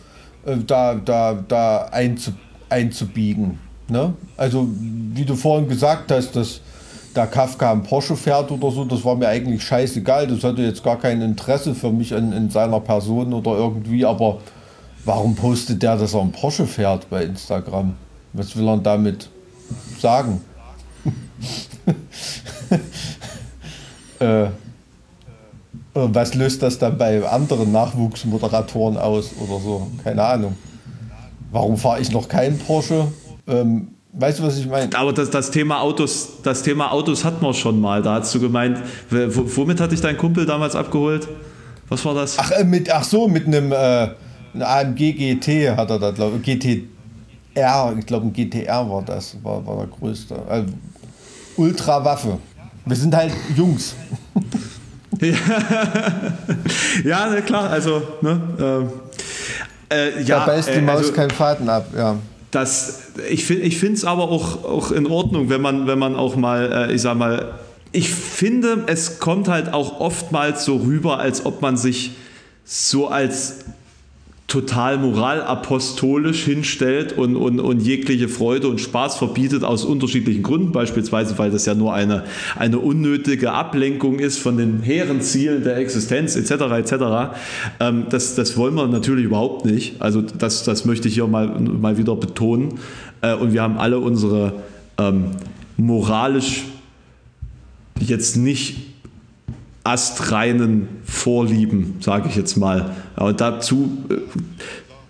äh, 0.44 0.56
da, 0.66 0.94
da, 0.94 1.44
da 1.46 1.88
einzu, 1.90 2.32
einzubiegen. 2.68 3.58
Ne? 3.88 4.14
Also, 4.36 4.68
wie 5.14 5.24
du 5.24 5.34
vorhin 5.34 5.68
gesagt 5.68 6.10
hast, 6.10 6.36
dass 6.36 6.60
da 7.14 7.26
Kafka 7.26 7.72
einen 7.72 7.82
Porsche 7.84 8.16
fährt 8.16 8.50
oder 8.50 8.70
so, 8.70 8.84
das 8.84 9.04
war 9.04 9.14
mir 9.14 9.28
eigentlich 9.28 9.62
scheißegal. 9.62 10.26
Das 10.26 10.42
hatte 10.42 10.62
jetzt 10.62 10.82
gar 10.82 10.98
kein 10.98 11.22
Interesse 11.22 11.74
für 11.74 11.90
mich 11.90 12.12
in, 12.12 12.32
in 12.32 12.50
seiner 12.50 12.80
Person 12.80 13.32
oder 13.32 13.52
irgendwie, 13.52 14.04
aber 14.04 14.38
warum 15.04 15.34
postet 15.34 15.82
der, 15.82 15.96
dass 15.96 16.14
er 16.14 16.20
einen 16.20 16.32
Porsche 16.32 16.66
fährt 16.66 17.08
bei 17.08 17.24
Instagram? 17.24 17.94
Was 18.32 18.56
will 18.56 18.68
er 18.68 18.78
damit 18.78 19.30
sagen? 20.00 20.40
äh, 24.18 24.46
was 25.94 26.34
löst 26.34 26.62
das 26.62 26.78
dann 26.78 26.98
bei 26.98 27.24
anderen 27.24 27.70
Nachwuchsmoderatoren 27.70 28.96
aus 28.96 29.30
oder 29.38 29.60
so? 29.60 29.86
Keine 30.02 30.24
Ahnung. 30.24 30.56
Warum 31.52 31.76
fahre 31.76 32.00
ich 32.00 32.10
noch 32.10 32.28
keinen 32.28 32.58
Porsche? 32.58 33.06
Ähm, 33.46 33.93
Weißt 34.16 34.38
du, 34.38 34.44
was 34.44 34.58
ich 34.58 34.68
meine? 34.68 34.96
Aber 34.96 35.12
das, 35.12 35.28
das, 35.30 35.50
Thema 35.50 35.80
Autos, 35.80 36.34
das 36.44 36.62
Thema 36.62 36.92
Autos 36.92 37.24
hat 37.24 37.42
man 37.42 37.52
schon 37.52 37.80
mal. 37.80 38.00
Da 38.00 38.14
hast 38.14 38.32
du 38.32 38.38
gemeint, 38.38 38.78
womit 39.10 39.80
hat 39.80 39.90
dich 39.90 40.00
dein 40.00 40.16
Kumpel 40.16 40.46
damals 40.46 40.76
abgeholt? 40.76 41.26
Was 41.88 42.04
war 42.04 42.14
das? 42.14 42.38
Ach, 42.38 42.52
äh, 42.52 42.62
mit, 42.62 42.88
ach 42.92 43.02
so, 43.02 43.26
mit 43.26 43.46
einem, 43.46 43.72
äh, 43.72 44.10
AMG 44.62 45.14
GT 45.14 45.76
hat 45.76 45.90
er 45.90 45.98
da, 45.98 46.12
glaube 46.12 46.38
ich. 46.40 46.60
GTR, 46.60 47.96
ich 47.98 48.06
glaube 48.06 48.26
ein 48.26 48.32
GTR 48.32 48.88
war 48.88 49.02
das, 49.02 49.36
war, 49.42 49.66
war 49.66 49.78
der 49.78 49.88
größte. 49.88 50.36
Also, 50.48 50.72
Ultrawaffe. 51.56 52.38
Wir 52.86 52.96
sind 52.96 53.16
halt 53.16 53.32
Jungs. 53.56 53.96
ja, 57.04 57.30
ne, 57.30 57.42
klar, 57.42 57.68
also, 57.68 58.00
ne, 58.20 58.88
äh, 59.90 59.94
äh, 59.94 60.22
ja, 60.22 60.40
da 60.40 60.46
beißt 60.46 60.68
die 60.68 60.72
äh, 60.72 60.82
Maus 60.82 60.98
also, 60.98 61.12
keinen 61.12 61.30
Faden 61.30 61.68
ab, 61.68 61.86
ja 61.96 62.16
das, 62.54 63.02
ich 63.28 63.44
finde 63.44 63.94
es 63.94 64.04
aber 64.04 64.30
auch, 64.30 64.64
auch 64.64 64.92
in 64.92 65.06
Ordnung, 65.06 65.48
wenn 65.48 65.60
man, 65.60 65.86
wenn 65.86 65.98
man 65.98 66.16
auch 66.16 66.36
mal, 66.36 66.88
äh, 66.90 66.94
ich 66.94 67.02
sag 67.02 67.16
mal, 67.16 67.58
ich 67.92 68.10
finde, 68.10 68.84
es 68.86 69.20
kommt 69.20 69.48
halt 69.48 69.72
auch 69.72 70.00
oftmals 70.00 70.64
so 70.64 70.76
rüber, 70.76 71.18
als 71.18 71.46
ob 71.46 71.62
man 71.62 71.76
sich 71.76 72.12
so 72.64 73.08
als 73.08 73.64
total 74.54 74.98
moralapostolisch 74.98 76.44
hinstellt 76.44 77.12
und, 77.18 77.34
und, 77.34 77.58
und 77.58 77.80
jegliche 77.80 78.28
Freude 78.28 78.68
und 78.68 78.80
Spaß 78.80 79.16
verbietet 79.16 79.64
aus 79.64 79.84
unterschiedlichen 79.84 80.44
Gründen, 80.44 80.70
beispielsweise 80.70 81.36
weil 81.38 81.50
das 81.50 81.66
ja 81.66 81.74
nur 81.74 81.92
eine, 81.92 82.22
eine 82.54 82.78
unnötige 82.78 83.50
Ablenkung 83.50 84.20
ist 84.20 84.38
von 84.38 84.56
den 84.56 84.80
hehren 84.80 85.20
Zielen 85.22 85.64
der 85.64 85.76
Existenz 85.78 86.36
etc. 86.36 86.52
etc. 86.72 86.94
Ähm, 87.80 88.06
das, 88.10 88.36
das 88.36 88.56
wollen 88.56 88.76
wir 88.76 88.86
natürlich 88.86 89.24
überhaupt 89.24 89.64
nicht. 89.64 90.00
Also 90.00 90.22
das, 90.22 90.62
das 90.62 90.84
möchte 90.84 91.08
ich 91.08 91.14
hier 91.14 91.26
mal, 91.26 91.48
mal 91.58 91.98
wieder 91.98 92.14
betonen. 92.14 92.78
Äh, 93.22 93.34
und 93.34 93.54
wir 93.54 93.60
haben 93.60 93.76
alle 93.76 93.98
unsere 93.98 94.52
ähm, 94.98 95.32
moralisch 95.76 96.62
jetzt 97.98 98.36
nicht 98.36 98.93
astreinen 99.84 100.88
Vorlieben, 101.04 101.96
sage 102.00 102.28
ich 102.28 102.36
jetzt 102.36 102.56
mal. 102.56 102.90
Und 103.16 103.40
dazu, 103.40 103.98
äh, 104.08 104.14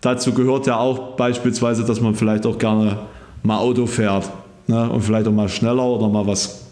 dazu 0.00 0.34
gehört 0.34 0.66
ja 0.66 0.76
auch 0.76 1.16
beispielsweise, 1.16 1.84
dass 1.84 2.00
man 2.00 2.16
vielleicht 2.16 2.44
auch 2.44 2.58
gerne 2.58 2.98
mal 3.44 3.58
Auto 3.58 3.86
fährt 3.86 4.28
ne? 4.66 4.90
und 4.90 5.02
vielleicht 5.02 5.28
auch 5.28 5.32
mal 5.32 5.48
schneller 5.48 5.84
oder 5.84 6.08
mal 6.08 6.26
was 6.26 6.62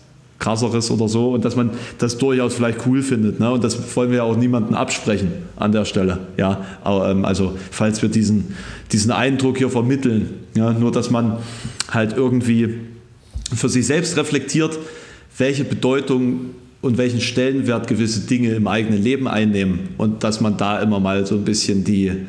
krasseres 0.40 0.90
oder 0.90 1.06
so 1.06 1.30
und 1.30 1.44
dass 1.44 1.54
man 1.54 1.70
das 1.98 2.18
durchaus 2.18 2.54
vielleicht 2.54 2.84
cool 2.86 3.02
findet. 3.02 3.38
Ne? 3.38 3.52
Und 3.52 3.62
das 3.62 3.96
wollen 3.96 4.10
wir 4.10 4.18
ja 4.18 4.22
auch 4.24 4.36
niemandem 4.36 4.74
absprechen 4.74 5.30
an 5.54 5.70
der 5.70 5.84
Stelle. 5.84 6.18
Ja? 6.36 6.64
Aber, 6.82 7.10
ähm, 7.10 7.24
also 7.24 7.56
falls 7.70 8.02
wir 8.02 8.08
diesen, 8.08 8.56
diesen 8.90 9.12
Eindruck 9.12 9.58
hier 9.58 9.70
vermitteln, 9.70 10.40
ja? 10.56 10.72
nur 10.72 10.90
dass 10.90 11.10
man 11.10 11.36
halt 11.88 12.16
irgendwie 12.16 12.80
für 13.54 13.68
sich 13.68 13.86
selbst 13.86 14.16
reflektiert, 14.16 14.76
welche 15.38 15.62
Bedeutung 15.62 16.56
und 16.82 16.98
welchen 16.98 17.20
Stellenwert 17.20 17.86
gewisse 17.86 18.20
Dinge 18.20 18.50
im 18.50 18.66
eigenen 18.66 19.02
Leben 19.02 19.28
einnehmen 19.28 19.90
und 19.96 20.24
dass 20.24 20.40
man 20.40 20.56
da 20.56 20.80
immer 20.80 21.00
mal 21.00 21.24
so 21.24 21.36
ein 21.36 21.44
bisschen 21.44 21.84
die, 21.84 22.26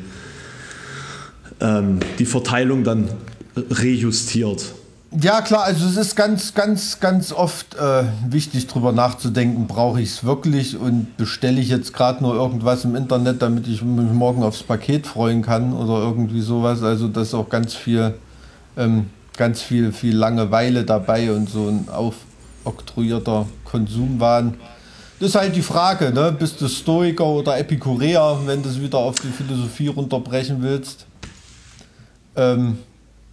ähm, 1.60 1.98
die 2.18 2.24
Verteilung 2.24 2.84
dann 2.84 3.08
rejustiert. 3.56 4.72
Ja, 5.20 5.42
klar, 5.42 5.64
also 5.64 5.86
es 5.86 5.96
ist 5.96 6.16
ganz, 6.16 6.54
ganz, 6.54 6.98
ganz 6.98 7.32
oft 7.32 7.76
äh, 7.76 8.04
wichtig, 8.28 8.66
darüber 8.66 8.90
nachzudenken, 8.90 9.68
brauche 9.68 10.00
ich 10.00 10.08
es 10.08 10.24
wirklich 10.24 10.76
und 10.76 11.16
bestelle 11.16 11.60
ich 11.60 11.68
jetzt 11.68 11.92
gerade 11.92 12.22
nur 12.22 12.34
irgendwas 12.34 12.84
im 12.84 12.96
Internet, 12.96 13.40
damit 13.40 13.68
ich 13.68 13.82
mich 13.82 14.12
morgen 14.12 14.42
aufs 14.42 14.64
Paket 14.64 15.06
freuen 15.06 15.42
kann 15.42 15.72
oder 15.72 16.02
irgendwie 16.02 16.40
sowas. 16.40 16.82
Also 16.82 17.06
das 17.06 17.28
ist 17.28 17.34
auch 17.34 17.48
ganz 17.48 17.74
viel, 17.74 18.14
ähm, 18.76 19.06
ganz 19.36 19.62
viel, 19.62 19.92
viel 19.92 20.16
Langeweile 20.16 20.82
dabei 20.82 21.30
und 21.32 21.48
so 21.48 21.68
ein 21.68 21.88
aufoktroyierter 21.88 23.46
Konsumwahn. 23.74 24.54
Das 25.18 25.30
ist 25.30 25.34
halt 25.34 25.56
die 25.56 25.62
Frage, 25.62 26.12
ne? 26.12 26.34
bist 26.38 26.60
du 26.60 26.68
Stoiker 26.68 27.26
oder 27.26 27.58
Epikureer, 27.58 28.38
wenn 28.46 28.62
du 28.62 28.68
es 28.68 28.80
wieder 28.80 28.98
auf 28.98 29.16
die 29.16 29.30
Philosophie 29.30 29.88
runterbrechen 29.88 30.62
willst. 30.62 31.06
Ähm, 32.36 32.78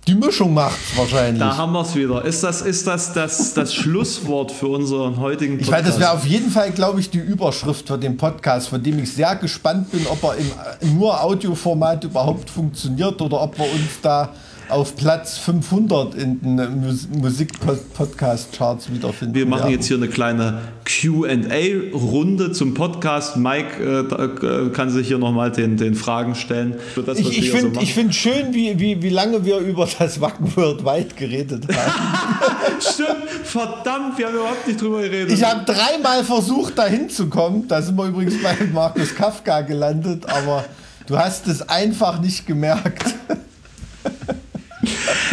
die 0.07 0.15
Mischung 0.15 0.55
macht 0.55 0.79
es 0.83 0.97
wahrscheinlich. 0.97 1.39
Da 1.39 1.57
haben 1.57 1.73
wir 1.73 1.81
es 1.81 1.93
wieder. 1.93 2.25
Ist 2.25 2.43
das, 2.43 2.61
ist 2.63 2.87
das, 2.87 3.13
das 3.13 3.53
das 3.53 3.73
Schlusswort 3.75 4.51
für 4.51 4.67
unseren 4.69 5.19
heutigen 5.19 5.57
Podcast? 5.59 5.67
Ich 5.67 5.71
meine, 5.71 5.87
das 5.87 5.99
wäre 5.99 6.11
auf 6.11 6.25
jeden 6.25 6.49
Fall, 6.49 6.71
glaube 6.71 6.99
ich, 6.99 7.11
die 7.11 7.19
Überschrift 7.19 7.87
für 7.87 7.99
den 7.99 8.17
Podcast, 8.17 8.69
von 8.69 8.81
dem 8.81 8.97
ich 8.97 9.13
sehr 9.13 9.35
gespannt 9.35 9.91
bin, 9.91 10.07
ob 10.07 10.23
er 10.23 10.37
im 10.37 10.97
nur 10.97 11.21
Audioformat 11.21 12.03
überhaupt 12.03 12.49
funktioniert 12.49 13.21
oder 13.21 13.41
ob 13.41 13.59
wir 13.59 13.65
uns 13.65 14.01
da 14.01 14.29
auf 14.71 14.95
Platz 14.95 15.37
500 15.37 16.15
in 16.15 16.57
den 16.57 16.97
Musik-Podcast-Charts 17.19 18.91
wiederfinden. 18.91 19.35
Wir 19.35 19.45
machen 19.45 19.63
werden. 19.63 19.73
jetzt 19.73 19.87
hier 19.87 19.97
eine 19.97 20.07
kleine 20.07 20.61
QA-Runde 20.85 22.53
zum 22.53 22.73
Podcast. 22.73 23.37
Mike 23.37 23.83
äh, 23.83 24.45
äh, 24.45 24.69
kann 24.69 24.89
sich 24.89 25.07
hier 25.07 25.17
nochmal 25.17 25.51
den, 25.51 25.77
den 25.77 25.95
Fragen 25.95 26.35
stellen. 26.35 26.75
Das, 27.05 27.19
ich 27.19 27.37
ich 27.37 27.51
finde 27.51 27.79
so 27.79 27.85
find 27.85 28.15
schön, 28.15 28.53
wie, 28.53 28.79
wie, 28.79 29.01
wie 29.01 29.09
lange 29.09 29.43
wir 29.45 29.57
über 29.57 29.87
das 29.99 30.21
Wacken 30.21 30.55
Worldwide 30.55 31.15
geredet 31.15 31.65
haben. 31.67 32.79
Stimmt, 32.79 33.29
verdammt, 33.43 34.17
wir 34.17 34.27
haben 34.27 34.35
überhaupt 34.35 34.67
nicht 34.67 34.81
drüber 34.81 35.01
geredet. 35.01 35.31
Ich 35.31 35.43
habe 35.43 35.65
dreimal 35.65 36.23
versucht, 36.23 36.77
da 36.77 36.85
hinzukommen. 36.85 37.67
Da 37.67 37.81
sind 37.81 37.97
wir 37.97 38.05
übrigens 38.05 38.41
bei 38.41 38.55
Markus 38.73 39.13
Kafka 39.13 39.61
gelandet, 39.61 40.25
aber 40.27 40.65
du 41.07 41.17
hast 41.17 41.47
es 41.47 41.67
einfach 41.67 42.21
nicht 42.21 42.47
gemerkt. 42.47 43.13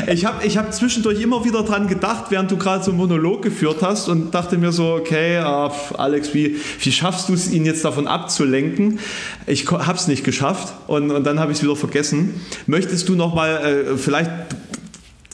Ich 0.07 0.25
habe 0.25 0.47
ich 0.47 0.57
hab 0.57 0.73
zwischendurch 0.73 1.21
immer 1.21 1.45
wieder 1.45 1.63
dran 1.63 1.89
gedacht, 1.89 2.27
während 2.31 2.51
du 2.51 2.57
gerade 2.57 2.85
so 2.85 2.91
einen 2.91 2.99
Monolog 2.99 3.43
geführt 3.43 3.79
hast 3.83 4.09
und 4.09 4.35
dachte 4.35 4.59
mir 4.59 4.73
so, 4.73 4.95
okay, 4.95 5.41
uh, 5.41 5.71
Alex, 5.97 6.35
wie, 6.35 6.57
wie 6.81 6.93
schaffst 6.93 7.29
du 7.29 7.35
es, 7.35 7.51
ihn 7.51 7.65
jetzt 7.65 7.85
davon 7.85 8.07
abzulenken? 8.07 8.99
Ich 9.47 9.71
habe 9.71 9.95
es 9.95 10.09
nicht 10.09 10.25
geschafft 10.25 10.73
und, 10.87 11.11
und 11.11 11.25
dann 11.25 11.41
habe 11.41 11.53
ich 11.53 11.59
es 11.59 11.65
wieder 11.65 11.77
vergessen. 11.77 12.41
Möchtest 12.67 13.09
du 13.09 13.15
noch 13.15 13.35
mal 13.35 13.49
äh, 13.49 13.97
vielleicht 13.97 14.31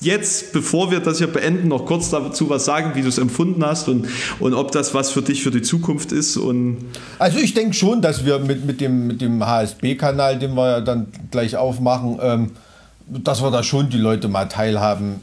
jetzt, 0.05 0.53
bevor 0.53 0.91
wir 0.91 1.01
das 1.01 1.19
hier 1.19 1.27
beenden, 1.27 1.69
noch 1.69 1.87
kurz 1.87 2.11
dazu 2.11 2.51
was 2.51 2.65
sagen, 2.65 2.93
wie 2.95 3.03
du 3.03 3.09
es 3.09 3.19
empfunden 3.19 3.65
hast 3.65 3.89
und, 3.89 4.07
und 4.39 4.55
ob 4.55 4.71
das 4.71 4.95
was 4.95 5.11
für 5.11 5.23
dich 5.23 5.43
für 5.43 5.51
die 5.51 5.63
Zukunft 5.63 6.13
ist. 6.13 6.37
Und 6.37 6.79
also 7.19 7.39
ich 7.39 7.55
denke 7.55 7.75
schon, 7.75 8.03
dass 8.03 8.25
wir 8.25 8.39
mit, 8.39 8.65
mit 8.67 8.81
dem, 8.81 9.07
mit 9.07 9.21
dem 9.21 9.45
HSB-Kanal, 9.45 10.39
den 10.39 10.55
wir 10.55 10.69
ja 10.69 10.81
dann 10.81 11.07
gleich 11.31 11.57
aufmachen, 11.57 12.19
ähm, 12.23 12.51
dass 13.07 13.43
wir 13.43 13.51
da 13.51 13.63
schon 13.63 13.89
die 13.91 13.99
Leute 13.99 14.29
mal 14.29 14.47
teilhaben 14.47 15.21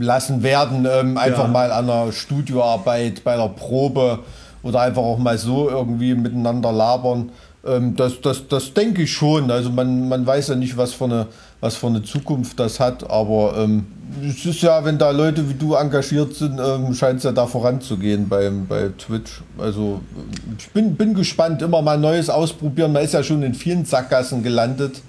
lassen 0.00 0.42
werden. 0.42 0.86
Ähm, 0.90 1.18
einfach 1.18 1.44
ja. 1.44 1.48
mal 1.48 1.72
an 1.72 1.90
einer 1.90 2.12
Studioarbeit, 2.12 3.24
bei 3.24 3.36
der 3.36 3.48
Probe 3.48 4.20
oder 4.62 4.80
einfach 4.80 5.02
auch 5.02 5.18
mal 5.18 5.38
so 5.38 5.68
irgendwie 5.68 6.14
miteinander 6.14 6.72
labern. 6.72 7.30
Ähm, 7.66 7.96
das, 7.96 8.20
das, 8.20 8.48
das 8.48 8.74
denke 8.74 9.02
ich 9.02 9.12
schon. 9.12 9.50
Also 9.50 9.70
man, 9.70 10.08
man 10.08 10.26
weiß 10.26 10.48
ja 10.48 10.54
nicht, 10.54 10.76
was 10.76 10.92
für 10.92 11.04
eine, 11.04 11.26
was 11.60 11.76
für 11.76 11.88
eine 11.88 12.02
Zukunft 12.02 12.58
das 12.60 12.80
hat, 12.80 13.08
aber 13.10 13.54
ähm, 13.58 13.86
es 14.26 14.44
ist 14.44 14.62
ja, 14.62 14.84
wenn 14.84 14.98
da 14.98 15.10
Leute 15.10 15.48
wie 15.48 15.54
du 15.54 15.74
engagiert 15.74 16.34
sind, 16.34 16.58
ähm, 16.58 16.94
scheint 16.94 17.18
es 17.18 17.24
ja 17.24 17.32
da 17.32 17.46
voranzugehen 17.46 18.28
beim, 18.28 18.66
bei 18.66 18.90
Twitch. 18.96 19.42
Also 19.58 20.00
ich 20.58 20.70
bin, 20.70 20.96
bin 20.96 21.14
gespannt, 21.14 21.60
immer 21.62 21.82
mal 21.82 21.98
Neues 21.98 22.30
ausprobieren. 22.30 22.92
Man 22.92 23.04
ist 23.04 23.14
ja 23.14 23.22
schon 23.22 23.42
in 23.42 23.54
vielen 23.54 23.84
Sackgassen 23.84 24.42
gelandet. 24.42 25.02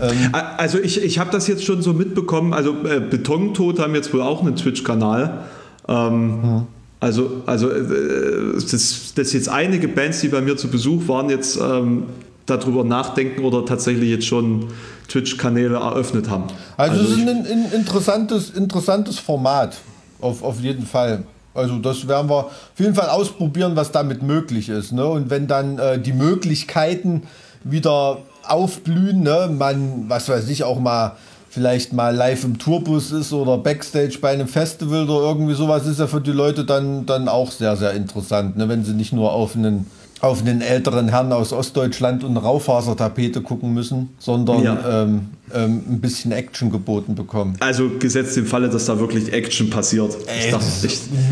Ähm 0.00 0.32
also 0.32 0.78
ich, 0.78 1.02
ich 1.02 1.18
habe 1.18 1.30
das 1.30 1.46
jetzt 1.46 1.64
schon 1.64 1.82
so 1.82 1.92
mitbekommen, 1.92 2.52
also 2.52 2.72
äh, 2.84 3.00
Betontod 3.00 3.78
haben 3.78 3.94
jetzt 3.94 4.12
wohl 4.12 4.22
auch 4.22 4.42
einen 4.42 4.56
Twitch-Kanal. 4.56 5.44
Ähm, 5.88 6.42
hm. 6.42 6.62
Also, 6.98 7.42
also 7.46 7.70
äh, 7.70 8.54
das, 8.54 9.12
das 9.14 9.32
jetzt 9.32 9.48
einige 9.48 9.88
Bands, 9.88 10.20
die 10.20 10.28
bei 10.28 10.40
mir 10.40 10.56
zu 10.56 10.68
Besuch 10.68 11.06
waren, 11.08 11.28
jetzt 11.28 11.58
ähm, 11.60 12.04
darüber 12.46 12.84
nachdenken 12.84 13.44
oder 13.44 13.64
tatsächlich 13.66 14.08
jetzt 14.08 14.26
schon 14.26 14.68
Twitch-Kanäle 15.08 15.76
eröffnet 15.76 16.30
haben. 16.30 16.44
Also, 16.76 17.00
also 17.00 17.12
es 17.12 17.18
ist 17.18 17.28
ein, 17.28 17.46
ein, 17.46 17.72
interessantes, 17.72 18.50
interessantes 18.50 19.18
Format, 19.18 19.76
auf, 20.20 20.42
auf 20.42 20.60
jeden 20.60 20.86
Fall. 20.86 21.24
Also 21.54 21.78
das 21.78 22.06
werden 22.06 22.28
wir 22.28 22.46
auf 22.46 22.50
jeden 22.78 22.94
Fall 22.94 23.08
ausprobieren, 23.08 23.76
was 23.76 23.90
damit 23.90 24.22
möglich 24.22 24.68
ist. 24.68 24.92
Ne? 24.92 25.06
Und 25.06 25.30
wenn 25.30 25.46
dann 25.46 25.78
äh, 25.78 25.98
die 25.98 26.12
Möglichkeiten 26.12 27.22
wieder 27.64 28.18
aufblühen, 28.48 29.22
ne? 29.22 29.50
man, 29.56 30.04
was 30.08 30.28
weiß 30.28 30.48
ich, 30.48 30.64
auch 30.64 30.78
mal 30.78 31.16
vielleicht 31.56 31.94
mal 31.94 32.14
live 32.14 32.44
im 32.44 32.58
Tourbus 32.58 33.12
ist 33.12 33.32
oder 33.32 33.56
Backstage 33.56 34.18
bei 34.20 34.30
einem 34.30 34.46
Festival 34.46 35.08
oder 35.08 35.28
irgendwie 35.28 35.54
sowas, 35.54 35.86
ist 35.86 35.98
ja 35.98 36.06
für 36.06 36.20
die 36.20 36.32
Leute 36.32 36.66
dann, 36.66 37.06
dann 37.06 37.28
auch 37.28 37.50
sehr, 37.50 37.76
sehr 37.76 37.92
interessant, 37.92 38.58
ne? 38.58 38.68
wenn 38.68 38.84
sie 38.84 38.92
nicht 38.92 39.14
nur 39.14 39.32
auf 39.32 39.56
einen, 39.56 39.86
auf 40.20 40.42
einen 40.42 40.60
älteren 40.60 41.08
Herrn 41.08 41.32
aus 41.32 41.54
Ostdeutschland 41.54 42.24
und 42.24 42.36
Raufasertapete 42.36 43.40
gucken 43.40 43.72
müssen, 43.72 44.10
sondern 44.18 44.62
ja. 44.62 45.02
ähm, 45.02 45.28
ähm, 45.54 45.82
ein 45.88 46.00
bisschen 46.00 46.30
Action 46.32 46.70
geboten 46.70 47.14
bekommen. 47.14 47.56
Also 47.60 47.90
gesetzt 47.98 48.36
im 48.36 48.44
Falle, 48.44 48.68
dass 48.68 48.84
da 48.84 48.98
wirklich 48.98 49.32
Action 49.32 49.70
passiert. 49.70 50.14
Ey, 50.26 50.50
dachte, 50.50 50.66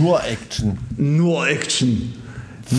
nur 0.00 0.24
Action. 0.24 0.78
Nur 0.96 1.46
Action. 1.46 2.14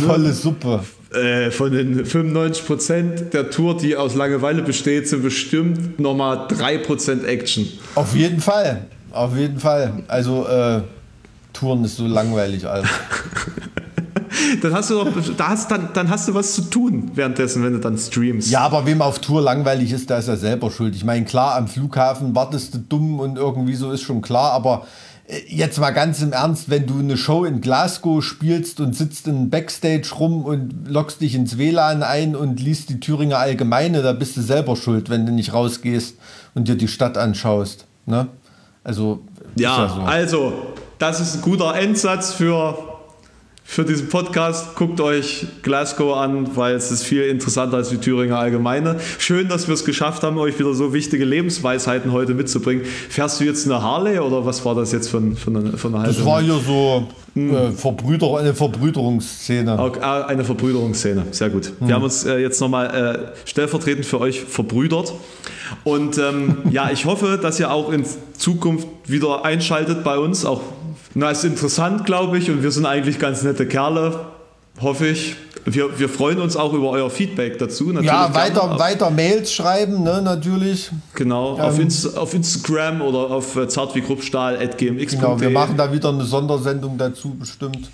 Volle 0.05 0.33
Suppe. 0.33 0.81
Äh, 1.13 1.51
von 1.51 1.71
den 1.71 2.03
95% 2.03 3.29
der 3.29 3.49
Tour, 3.49 3.77
die 3.77 3.95
aus 3.95 4.15
Langeweile 4.15 4.61
besteht, 4.63 5.07
sind 5.07 5.21
bestimmt 5.21 5.99
nochmal 5.99 6.47
3% 6.47 7.25
Action. 7.25 7.67
Auf 7.93 8.15
jeden 8.15 8.41
Fall. 8.41 8.85
Auf 9.11 9.37
jeden 9.37 9.59
Fall. 9.59 10.03
Also, 10.07 10.45
äh, 10.47 10.81
Touren 11.53 11.85
ist 11.85 11.97
so 11.97 12.07
langweilig, 12.07 12.67
Alter. 12.67 12.89
dann 14.61 14.73
hast 14.73 14.89
du 14.89 14.95
doch, 14.95 15.07
da 15.37 15.49
hast, 15.49 15.71
dann, 15.71 15.89
dann 15.93 16.09
hast 16.09 16.27
du 16.27 16.33
was 16.33 16.53
zu 16.53 16.63
tun 16.63 17.11
währenddessen, 17.13 17.63
wenn 17.63 17.73
du 17.73 17.79
dann 17.79 17.97
streamst. 17.97 18.51
Ja, 18.51 18.61
aber 18.61 18.85
wem 18.85 19.01
auf 19.01 19.19
Tour 19.19 19.41
langweilig 19.41 19.91
ist, 19.91 20.09
der 20.09 20.19
ist 20.19 20.27
ja 20.27 20.35
selber 20.35 20.71
schuld. 20.71 20.95
Ich 20.95 21.03
meine, 21.03 21.25
klar, 21.25 21.55
am 21.55 21.67
Flughafen 21.67 22.35
wartest 22.35 22.73
du 22.73 22.79
dumm 22.79 23.19
und 23.19 23.37
irgendwie 23.37 23.75
so 23.75 23.91
ist 23.91 24.01
schon 24.01 24.21
klar, 24.21 24.51
aber 24.51 24.85
jetzt 25.47 25.79
mal 25.79 25.91
ganz 25.91 26.21
im 26.21 26.33
Ernst, 26.33 26.69
wenn 26.69 26.85
du 26.85 26.99
eine 26.99 27.17
Show 27.17 27.45
in 27.45 27.61
Glasgow 27.61 28.23
spielst 28.23 28.79
und 28.79 28.95
sitzt 28.95 29.27
in 29.27 29.49
Backstage 29.49 30.13
rum 30.19 30.45
und 30.45 30.87
lockst 30.87 31.21
dich 31.21 31.33
ins 31.33 31.57
WLAN 31.57 32.03
ein 32.03 32.35
und 32.35 32.59
liest 32.59 32.89
die 32.89 32.99
Thüringer 32.99 33.39
Allgemeine, 33.39 34.03
da 34.03 34.13
bist 34.13 34.37
du 34.37 34.41
selber 34.41 34.75
schuld, 34.75 35.09
wenn 35.09 35.25
du 35.25 35.31
nicht 35.31 35.53
rausgehst 35.53 36.17
und 36.53 36.67
dir 36.67 36.75
die 36.75 36.87
Stadt 36.87 37.17
anschaust. 37.17 37.85
Ne? 38.05 38.27
Also 38.83 39.23
ja, 39.55 39.85
ja 39.85 39.89
so. 39.89 40.01
also 40.01 40.53
das 40.99 41.19
ist 41.19 41.35
ein 41.35 41.41
guter 41.41 41.75
Endsatz 41.75 42.33
für 42.33 42.94
für 43.67 43.83
diesen 43.83 44.07
Podcast. 44.07 44.75
Guckt 44.75 45.01
euch 45.01 45.47
Glasgow 45.63 46.15
an, 46.15 46.55
weil 46.55 46.75
es 46.75 46.91
ist 46.91 47.03
viel 47.03 47.23
interessanter 47.23 47.77
als 47.77 47.89
die 47.89 47.97
Thüringer 47.97 48.37
Allgemeine. 48.37 48.97
Schön, 49.17 49.49
dass 49.49 49.67
wir 49.67 49.73
es 49.73 49.83
geschafft 49.83 50.23
haben, 50.23 50.37
euch 50.37 50.57
wieder 50.57 50.73
so 50.75 50.93
wichtige 50.93 51.25
Lebensweisheiten 51.25 52.13
heute 52.13 52.35
mitzubringen. 52.35 52.85
Fährst 52.85 53.41
du 53.41 53.43
jetzt 53.43 53.65
eine 53.65 53.81
Harley 53.81 54.19
oder 54.19 54.45
was 54.45 54.63
war 54.63 54.75
das 54.75 54.91
jetzt 54.91 55.09
für, 55.09 55.19
für, 55.35 55.49
eine, 55.49 55.77
für 55.77 55.87
eine 55.87 55.99
halbe? 55.99 56.13
Das 56.13 56.23
war 56.23 56.41
hier 56.41 56.59
so 56.65 57.07
äh, 57.35 57.71
Verbrüder, 57.71 58.37
eine 58.37 58.53
Verbrüderungsszene. 58.53 59.77
Okay, 59.77 59.99
ah, 60.01 60.21
eine 60.21 60.45
Verbrüderungsszene, 60.45 61.25
sehr 61.31 61.49
gut. 61.49 61.73
Wir 61.81 61.95
haben 61.95 62.03
uns 62.03 62.23
äh, 62.23 62.37
jetzt 62.37 62.61
nochmal 62.61 63.33
äh, 63.35 63.49
stellvertretend 63.49 64.05
für 64.05 64.21
euch 64.21 64.41
verbrüdert. 64.41 65.13
Und 65.83 66.19
ähm, 66.19 66.59
ja, 66.69 66.91
ich 66.91 67.05
hoffe, 67.05 67.39
dass 67.41 67.59
ihr 67.59 67.71
auch 67.71 67.91
in 67.91 68.05
Zukunft 68.37 68.87
wieder 69.07 69.43
einschaltet 69.43 70.03
bei 70.03 70.19
uns, 70.19 70.45
auch 70.45 70.61
na, 71.15 71.31
ist 71.31 71.43
interessant, 71.43 72.05
glaube 72.05 72.37
ich, 72.37 72.51
und 72.51 72.61
wir 72.61 72.71
sind 72.71 72.85
eigentlich 72.85 73.17
ganz 73.19 73.41
nette 73.41 73.65
Kerle, 73.67 74.19
hoffe 74.79 75.07
ich. 75.07 75.35
Wir, 75.67 75.97
wir 75.97 76.09
freuen 76.09 76.39
uns 76.41 76.55
auch 76.55 76.73
über 76.73 76.91
euer 76.91 77.09
Feedback 77.09 77.57
dazu. 77.57 77.85
Natürlich 77.85 78.05
ja, 78.05 78.27
gerne. 78.27 78.35
weiter, 78.35 78.77
weiter 78.77 79.09
Mails 79.09 79.51
schreiben, 79.51 80.03
ne, 80.03 80.21
natürlich. 80.21 80.91
Genau, 81.15 81.57
auf, 81.59 81.79
Inst 81.79 82.15
auf 82.15 82.35
Instagram 82.35 83.01
oder 83.01 83.31
auf 83.31 83.55
äh, 83.55 83.67
zartwiegruppstahl.gmx.de. 83.67 85.05
Genau, 85.05 85.41
wir 85.41 85.49
machen 85.49 85.75
da 85.75 85.91
wieder 85.91 86.09
eine 86.09 86.23
Sondersendung 86.23 86.99
dazu 86.99 87.29
bestimmt. 87.33 87.89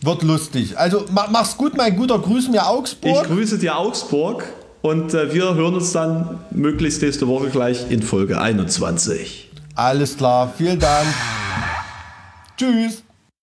Wird 0.00 0.22
lustig. 0.22 0.78
Also 0.78 1.04
ma- 1.10 1.28
mach's 1.30 1.56
gut, 1.58 1.76
mein 1.76 1.94
guter. 1.96 2.18
Grüß 2.18 2.48
mir 2.48 2.56
Ich 2.56 2.62
Augsburg. 2.62 3.26
grüße 3.26 3.58
dir 3.58 3.76
Augsburg 3.76 4.44
und 4.80 5.12
äh, 5.12 5.34
wir 5.34 5.54
hören 5.54 5.74
uns 5.74 5.92
dann 5.92 6.38
möglichst 6.52 7.02
nächste 7.02 7.26
Woche 7.28 7.48
gleich 7.48 7.90
in 7.90 8.02
Folge 8.02 8.40
21. 8.40 9.50
Alles 9.74 10.16
klar, 10.16 10.52
vielen 10.56 10.78
Dank. 10.78 11.06
Tschüss. 12.56 13.02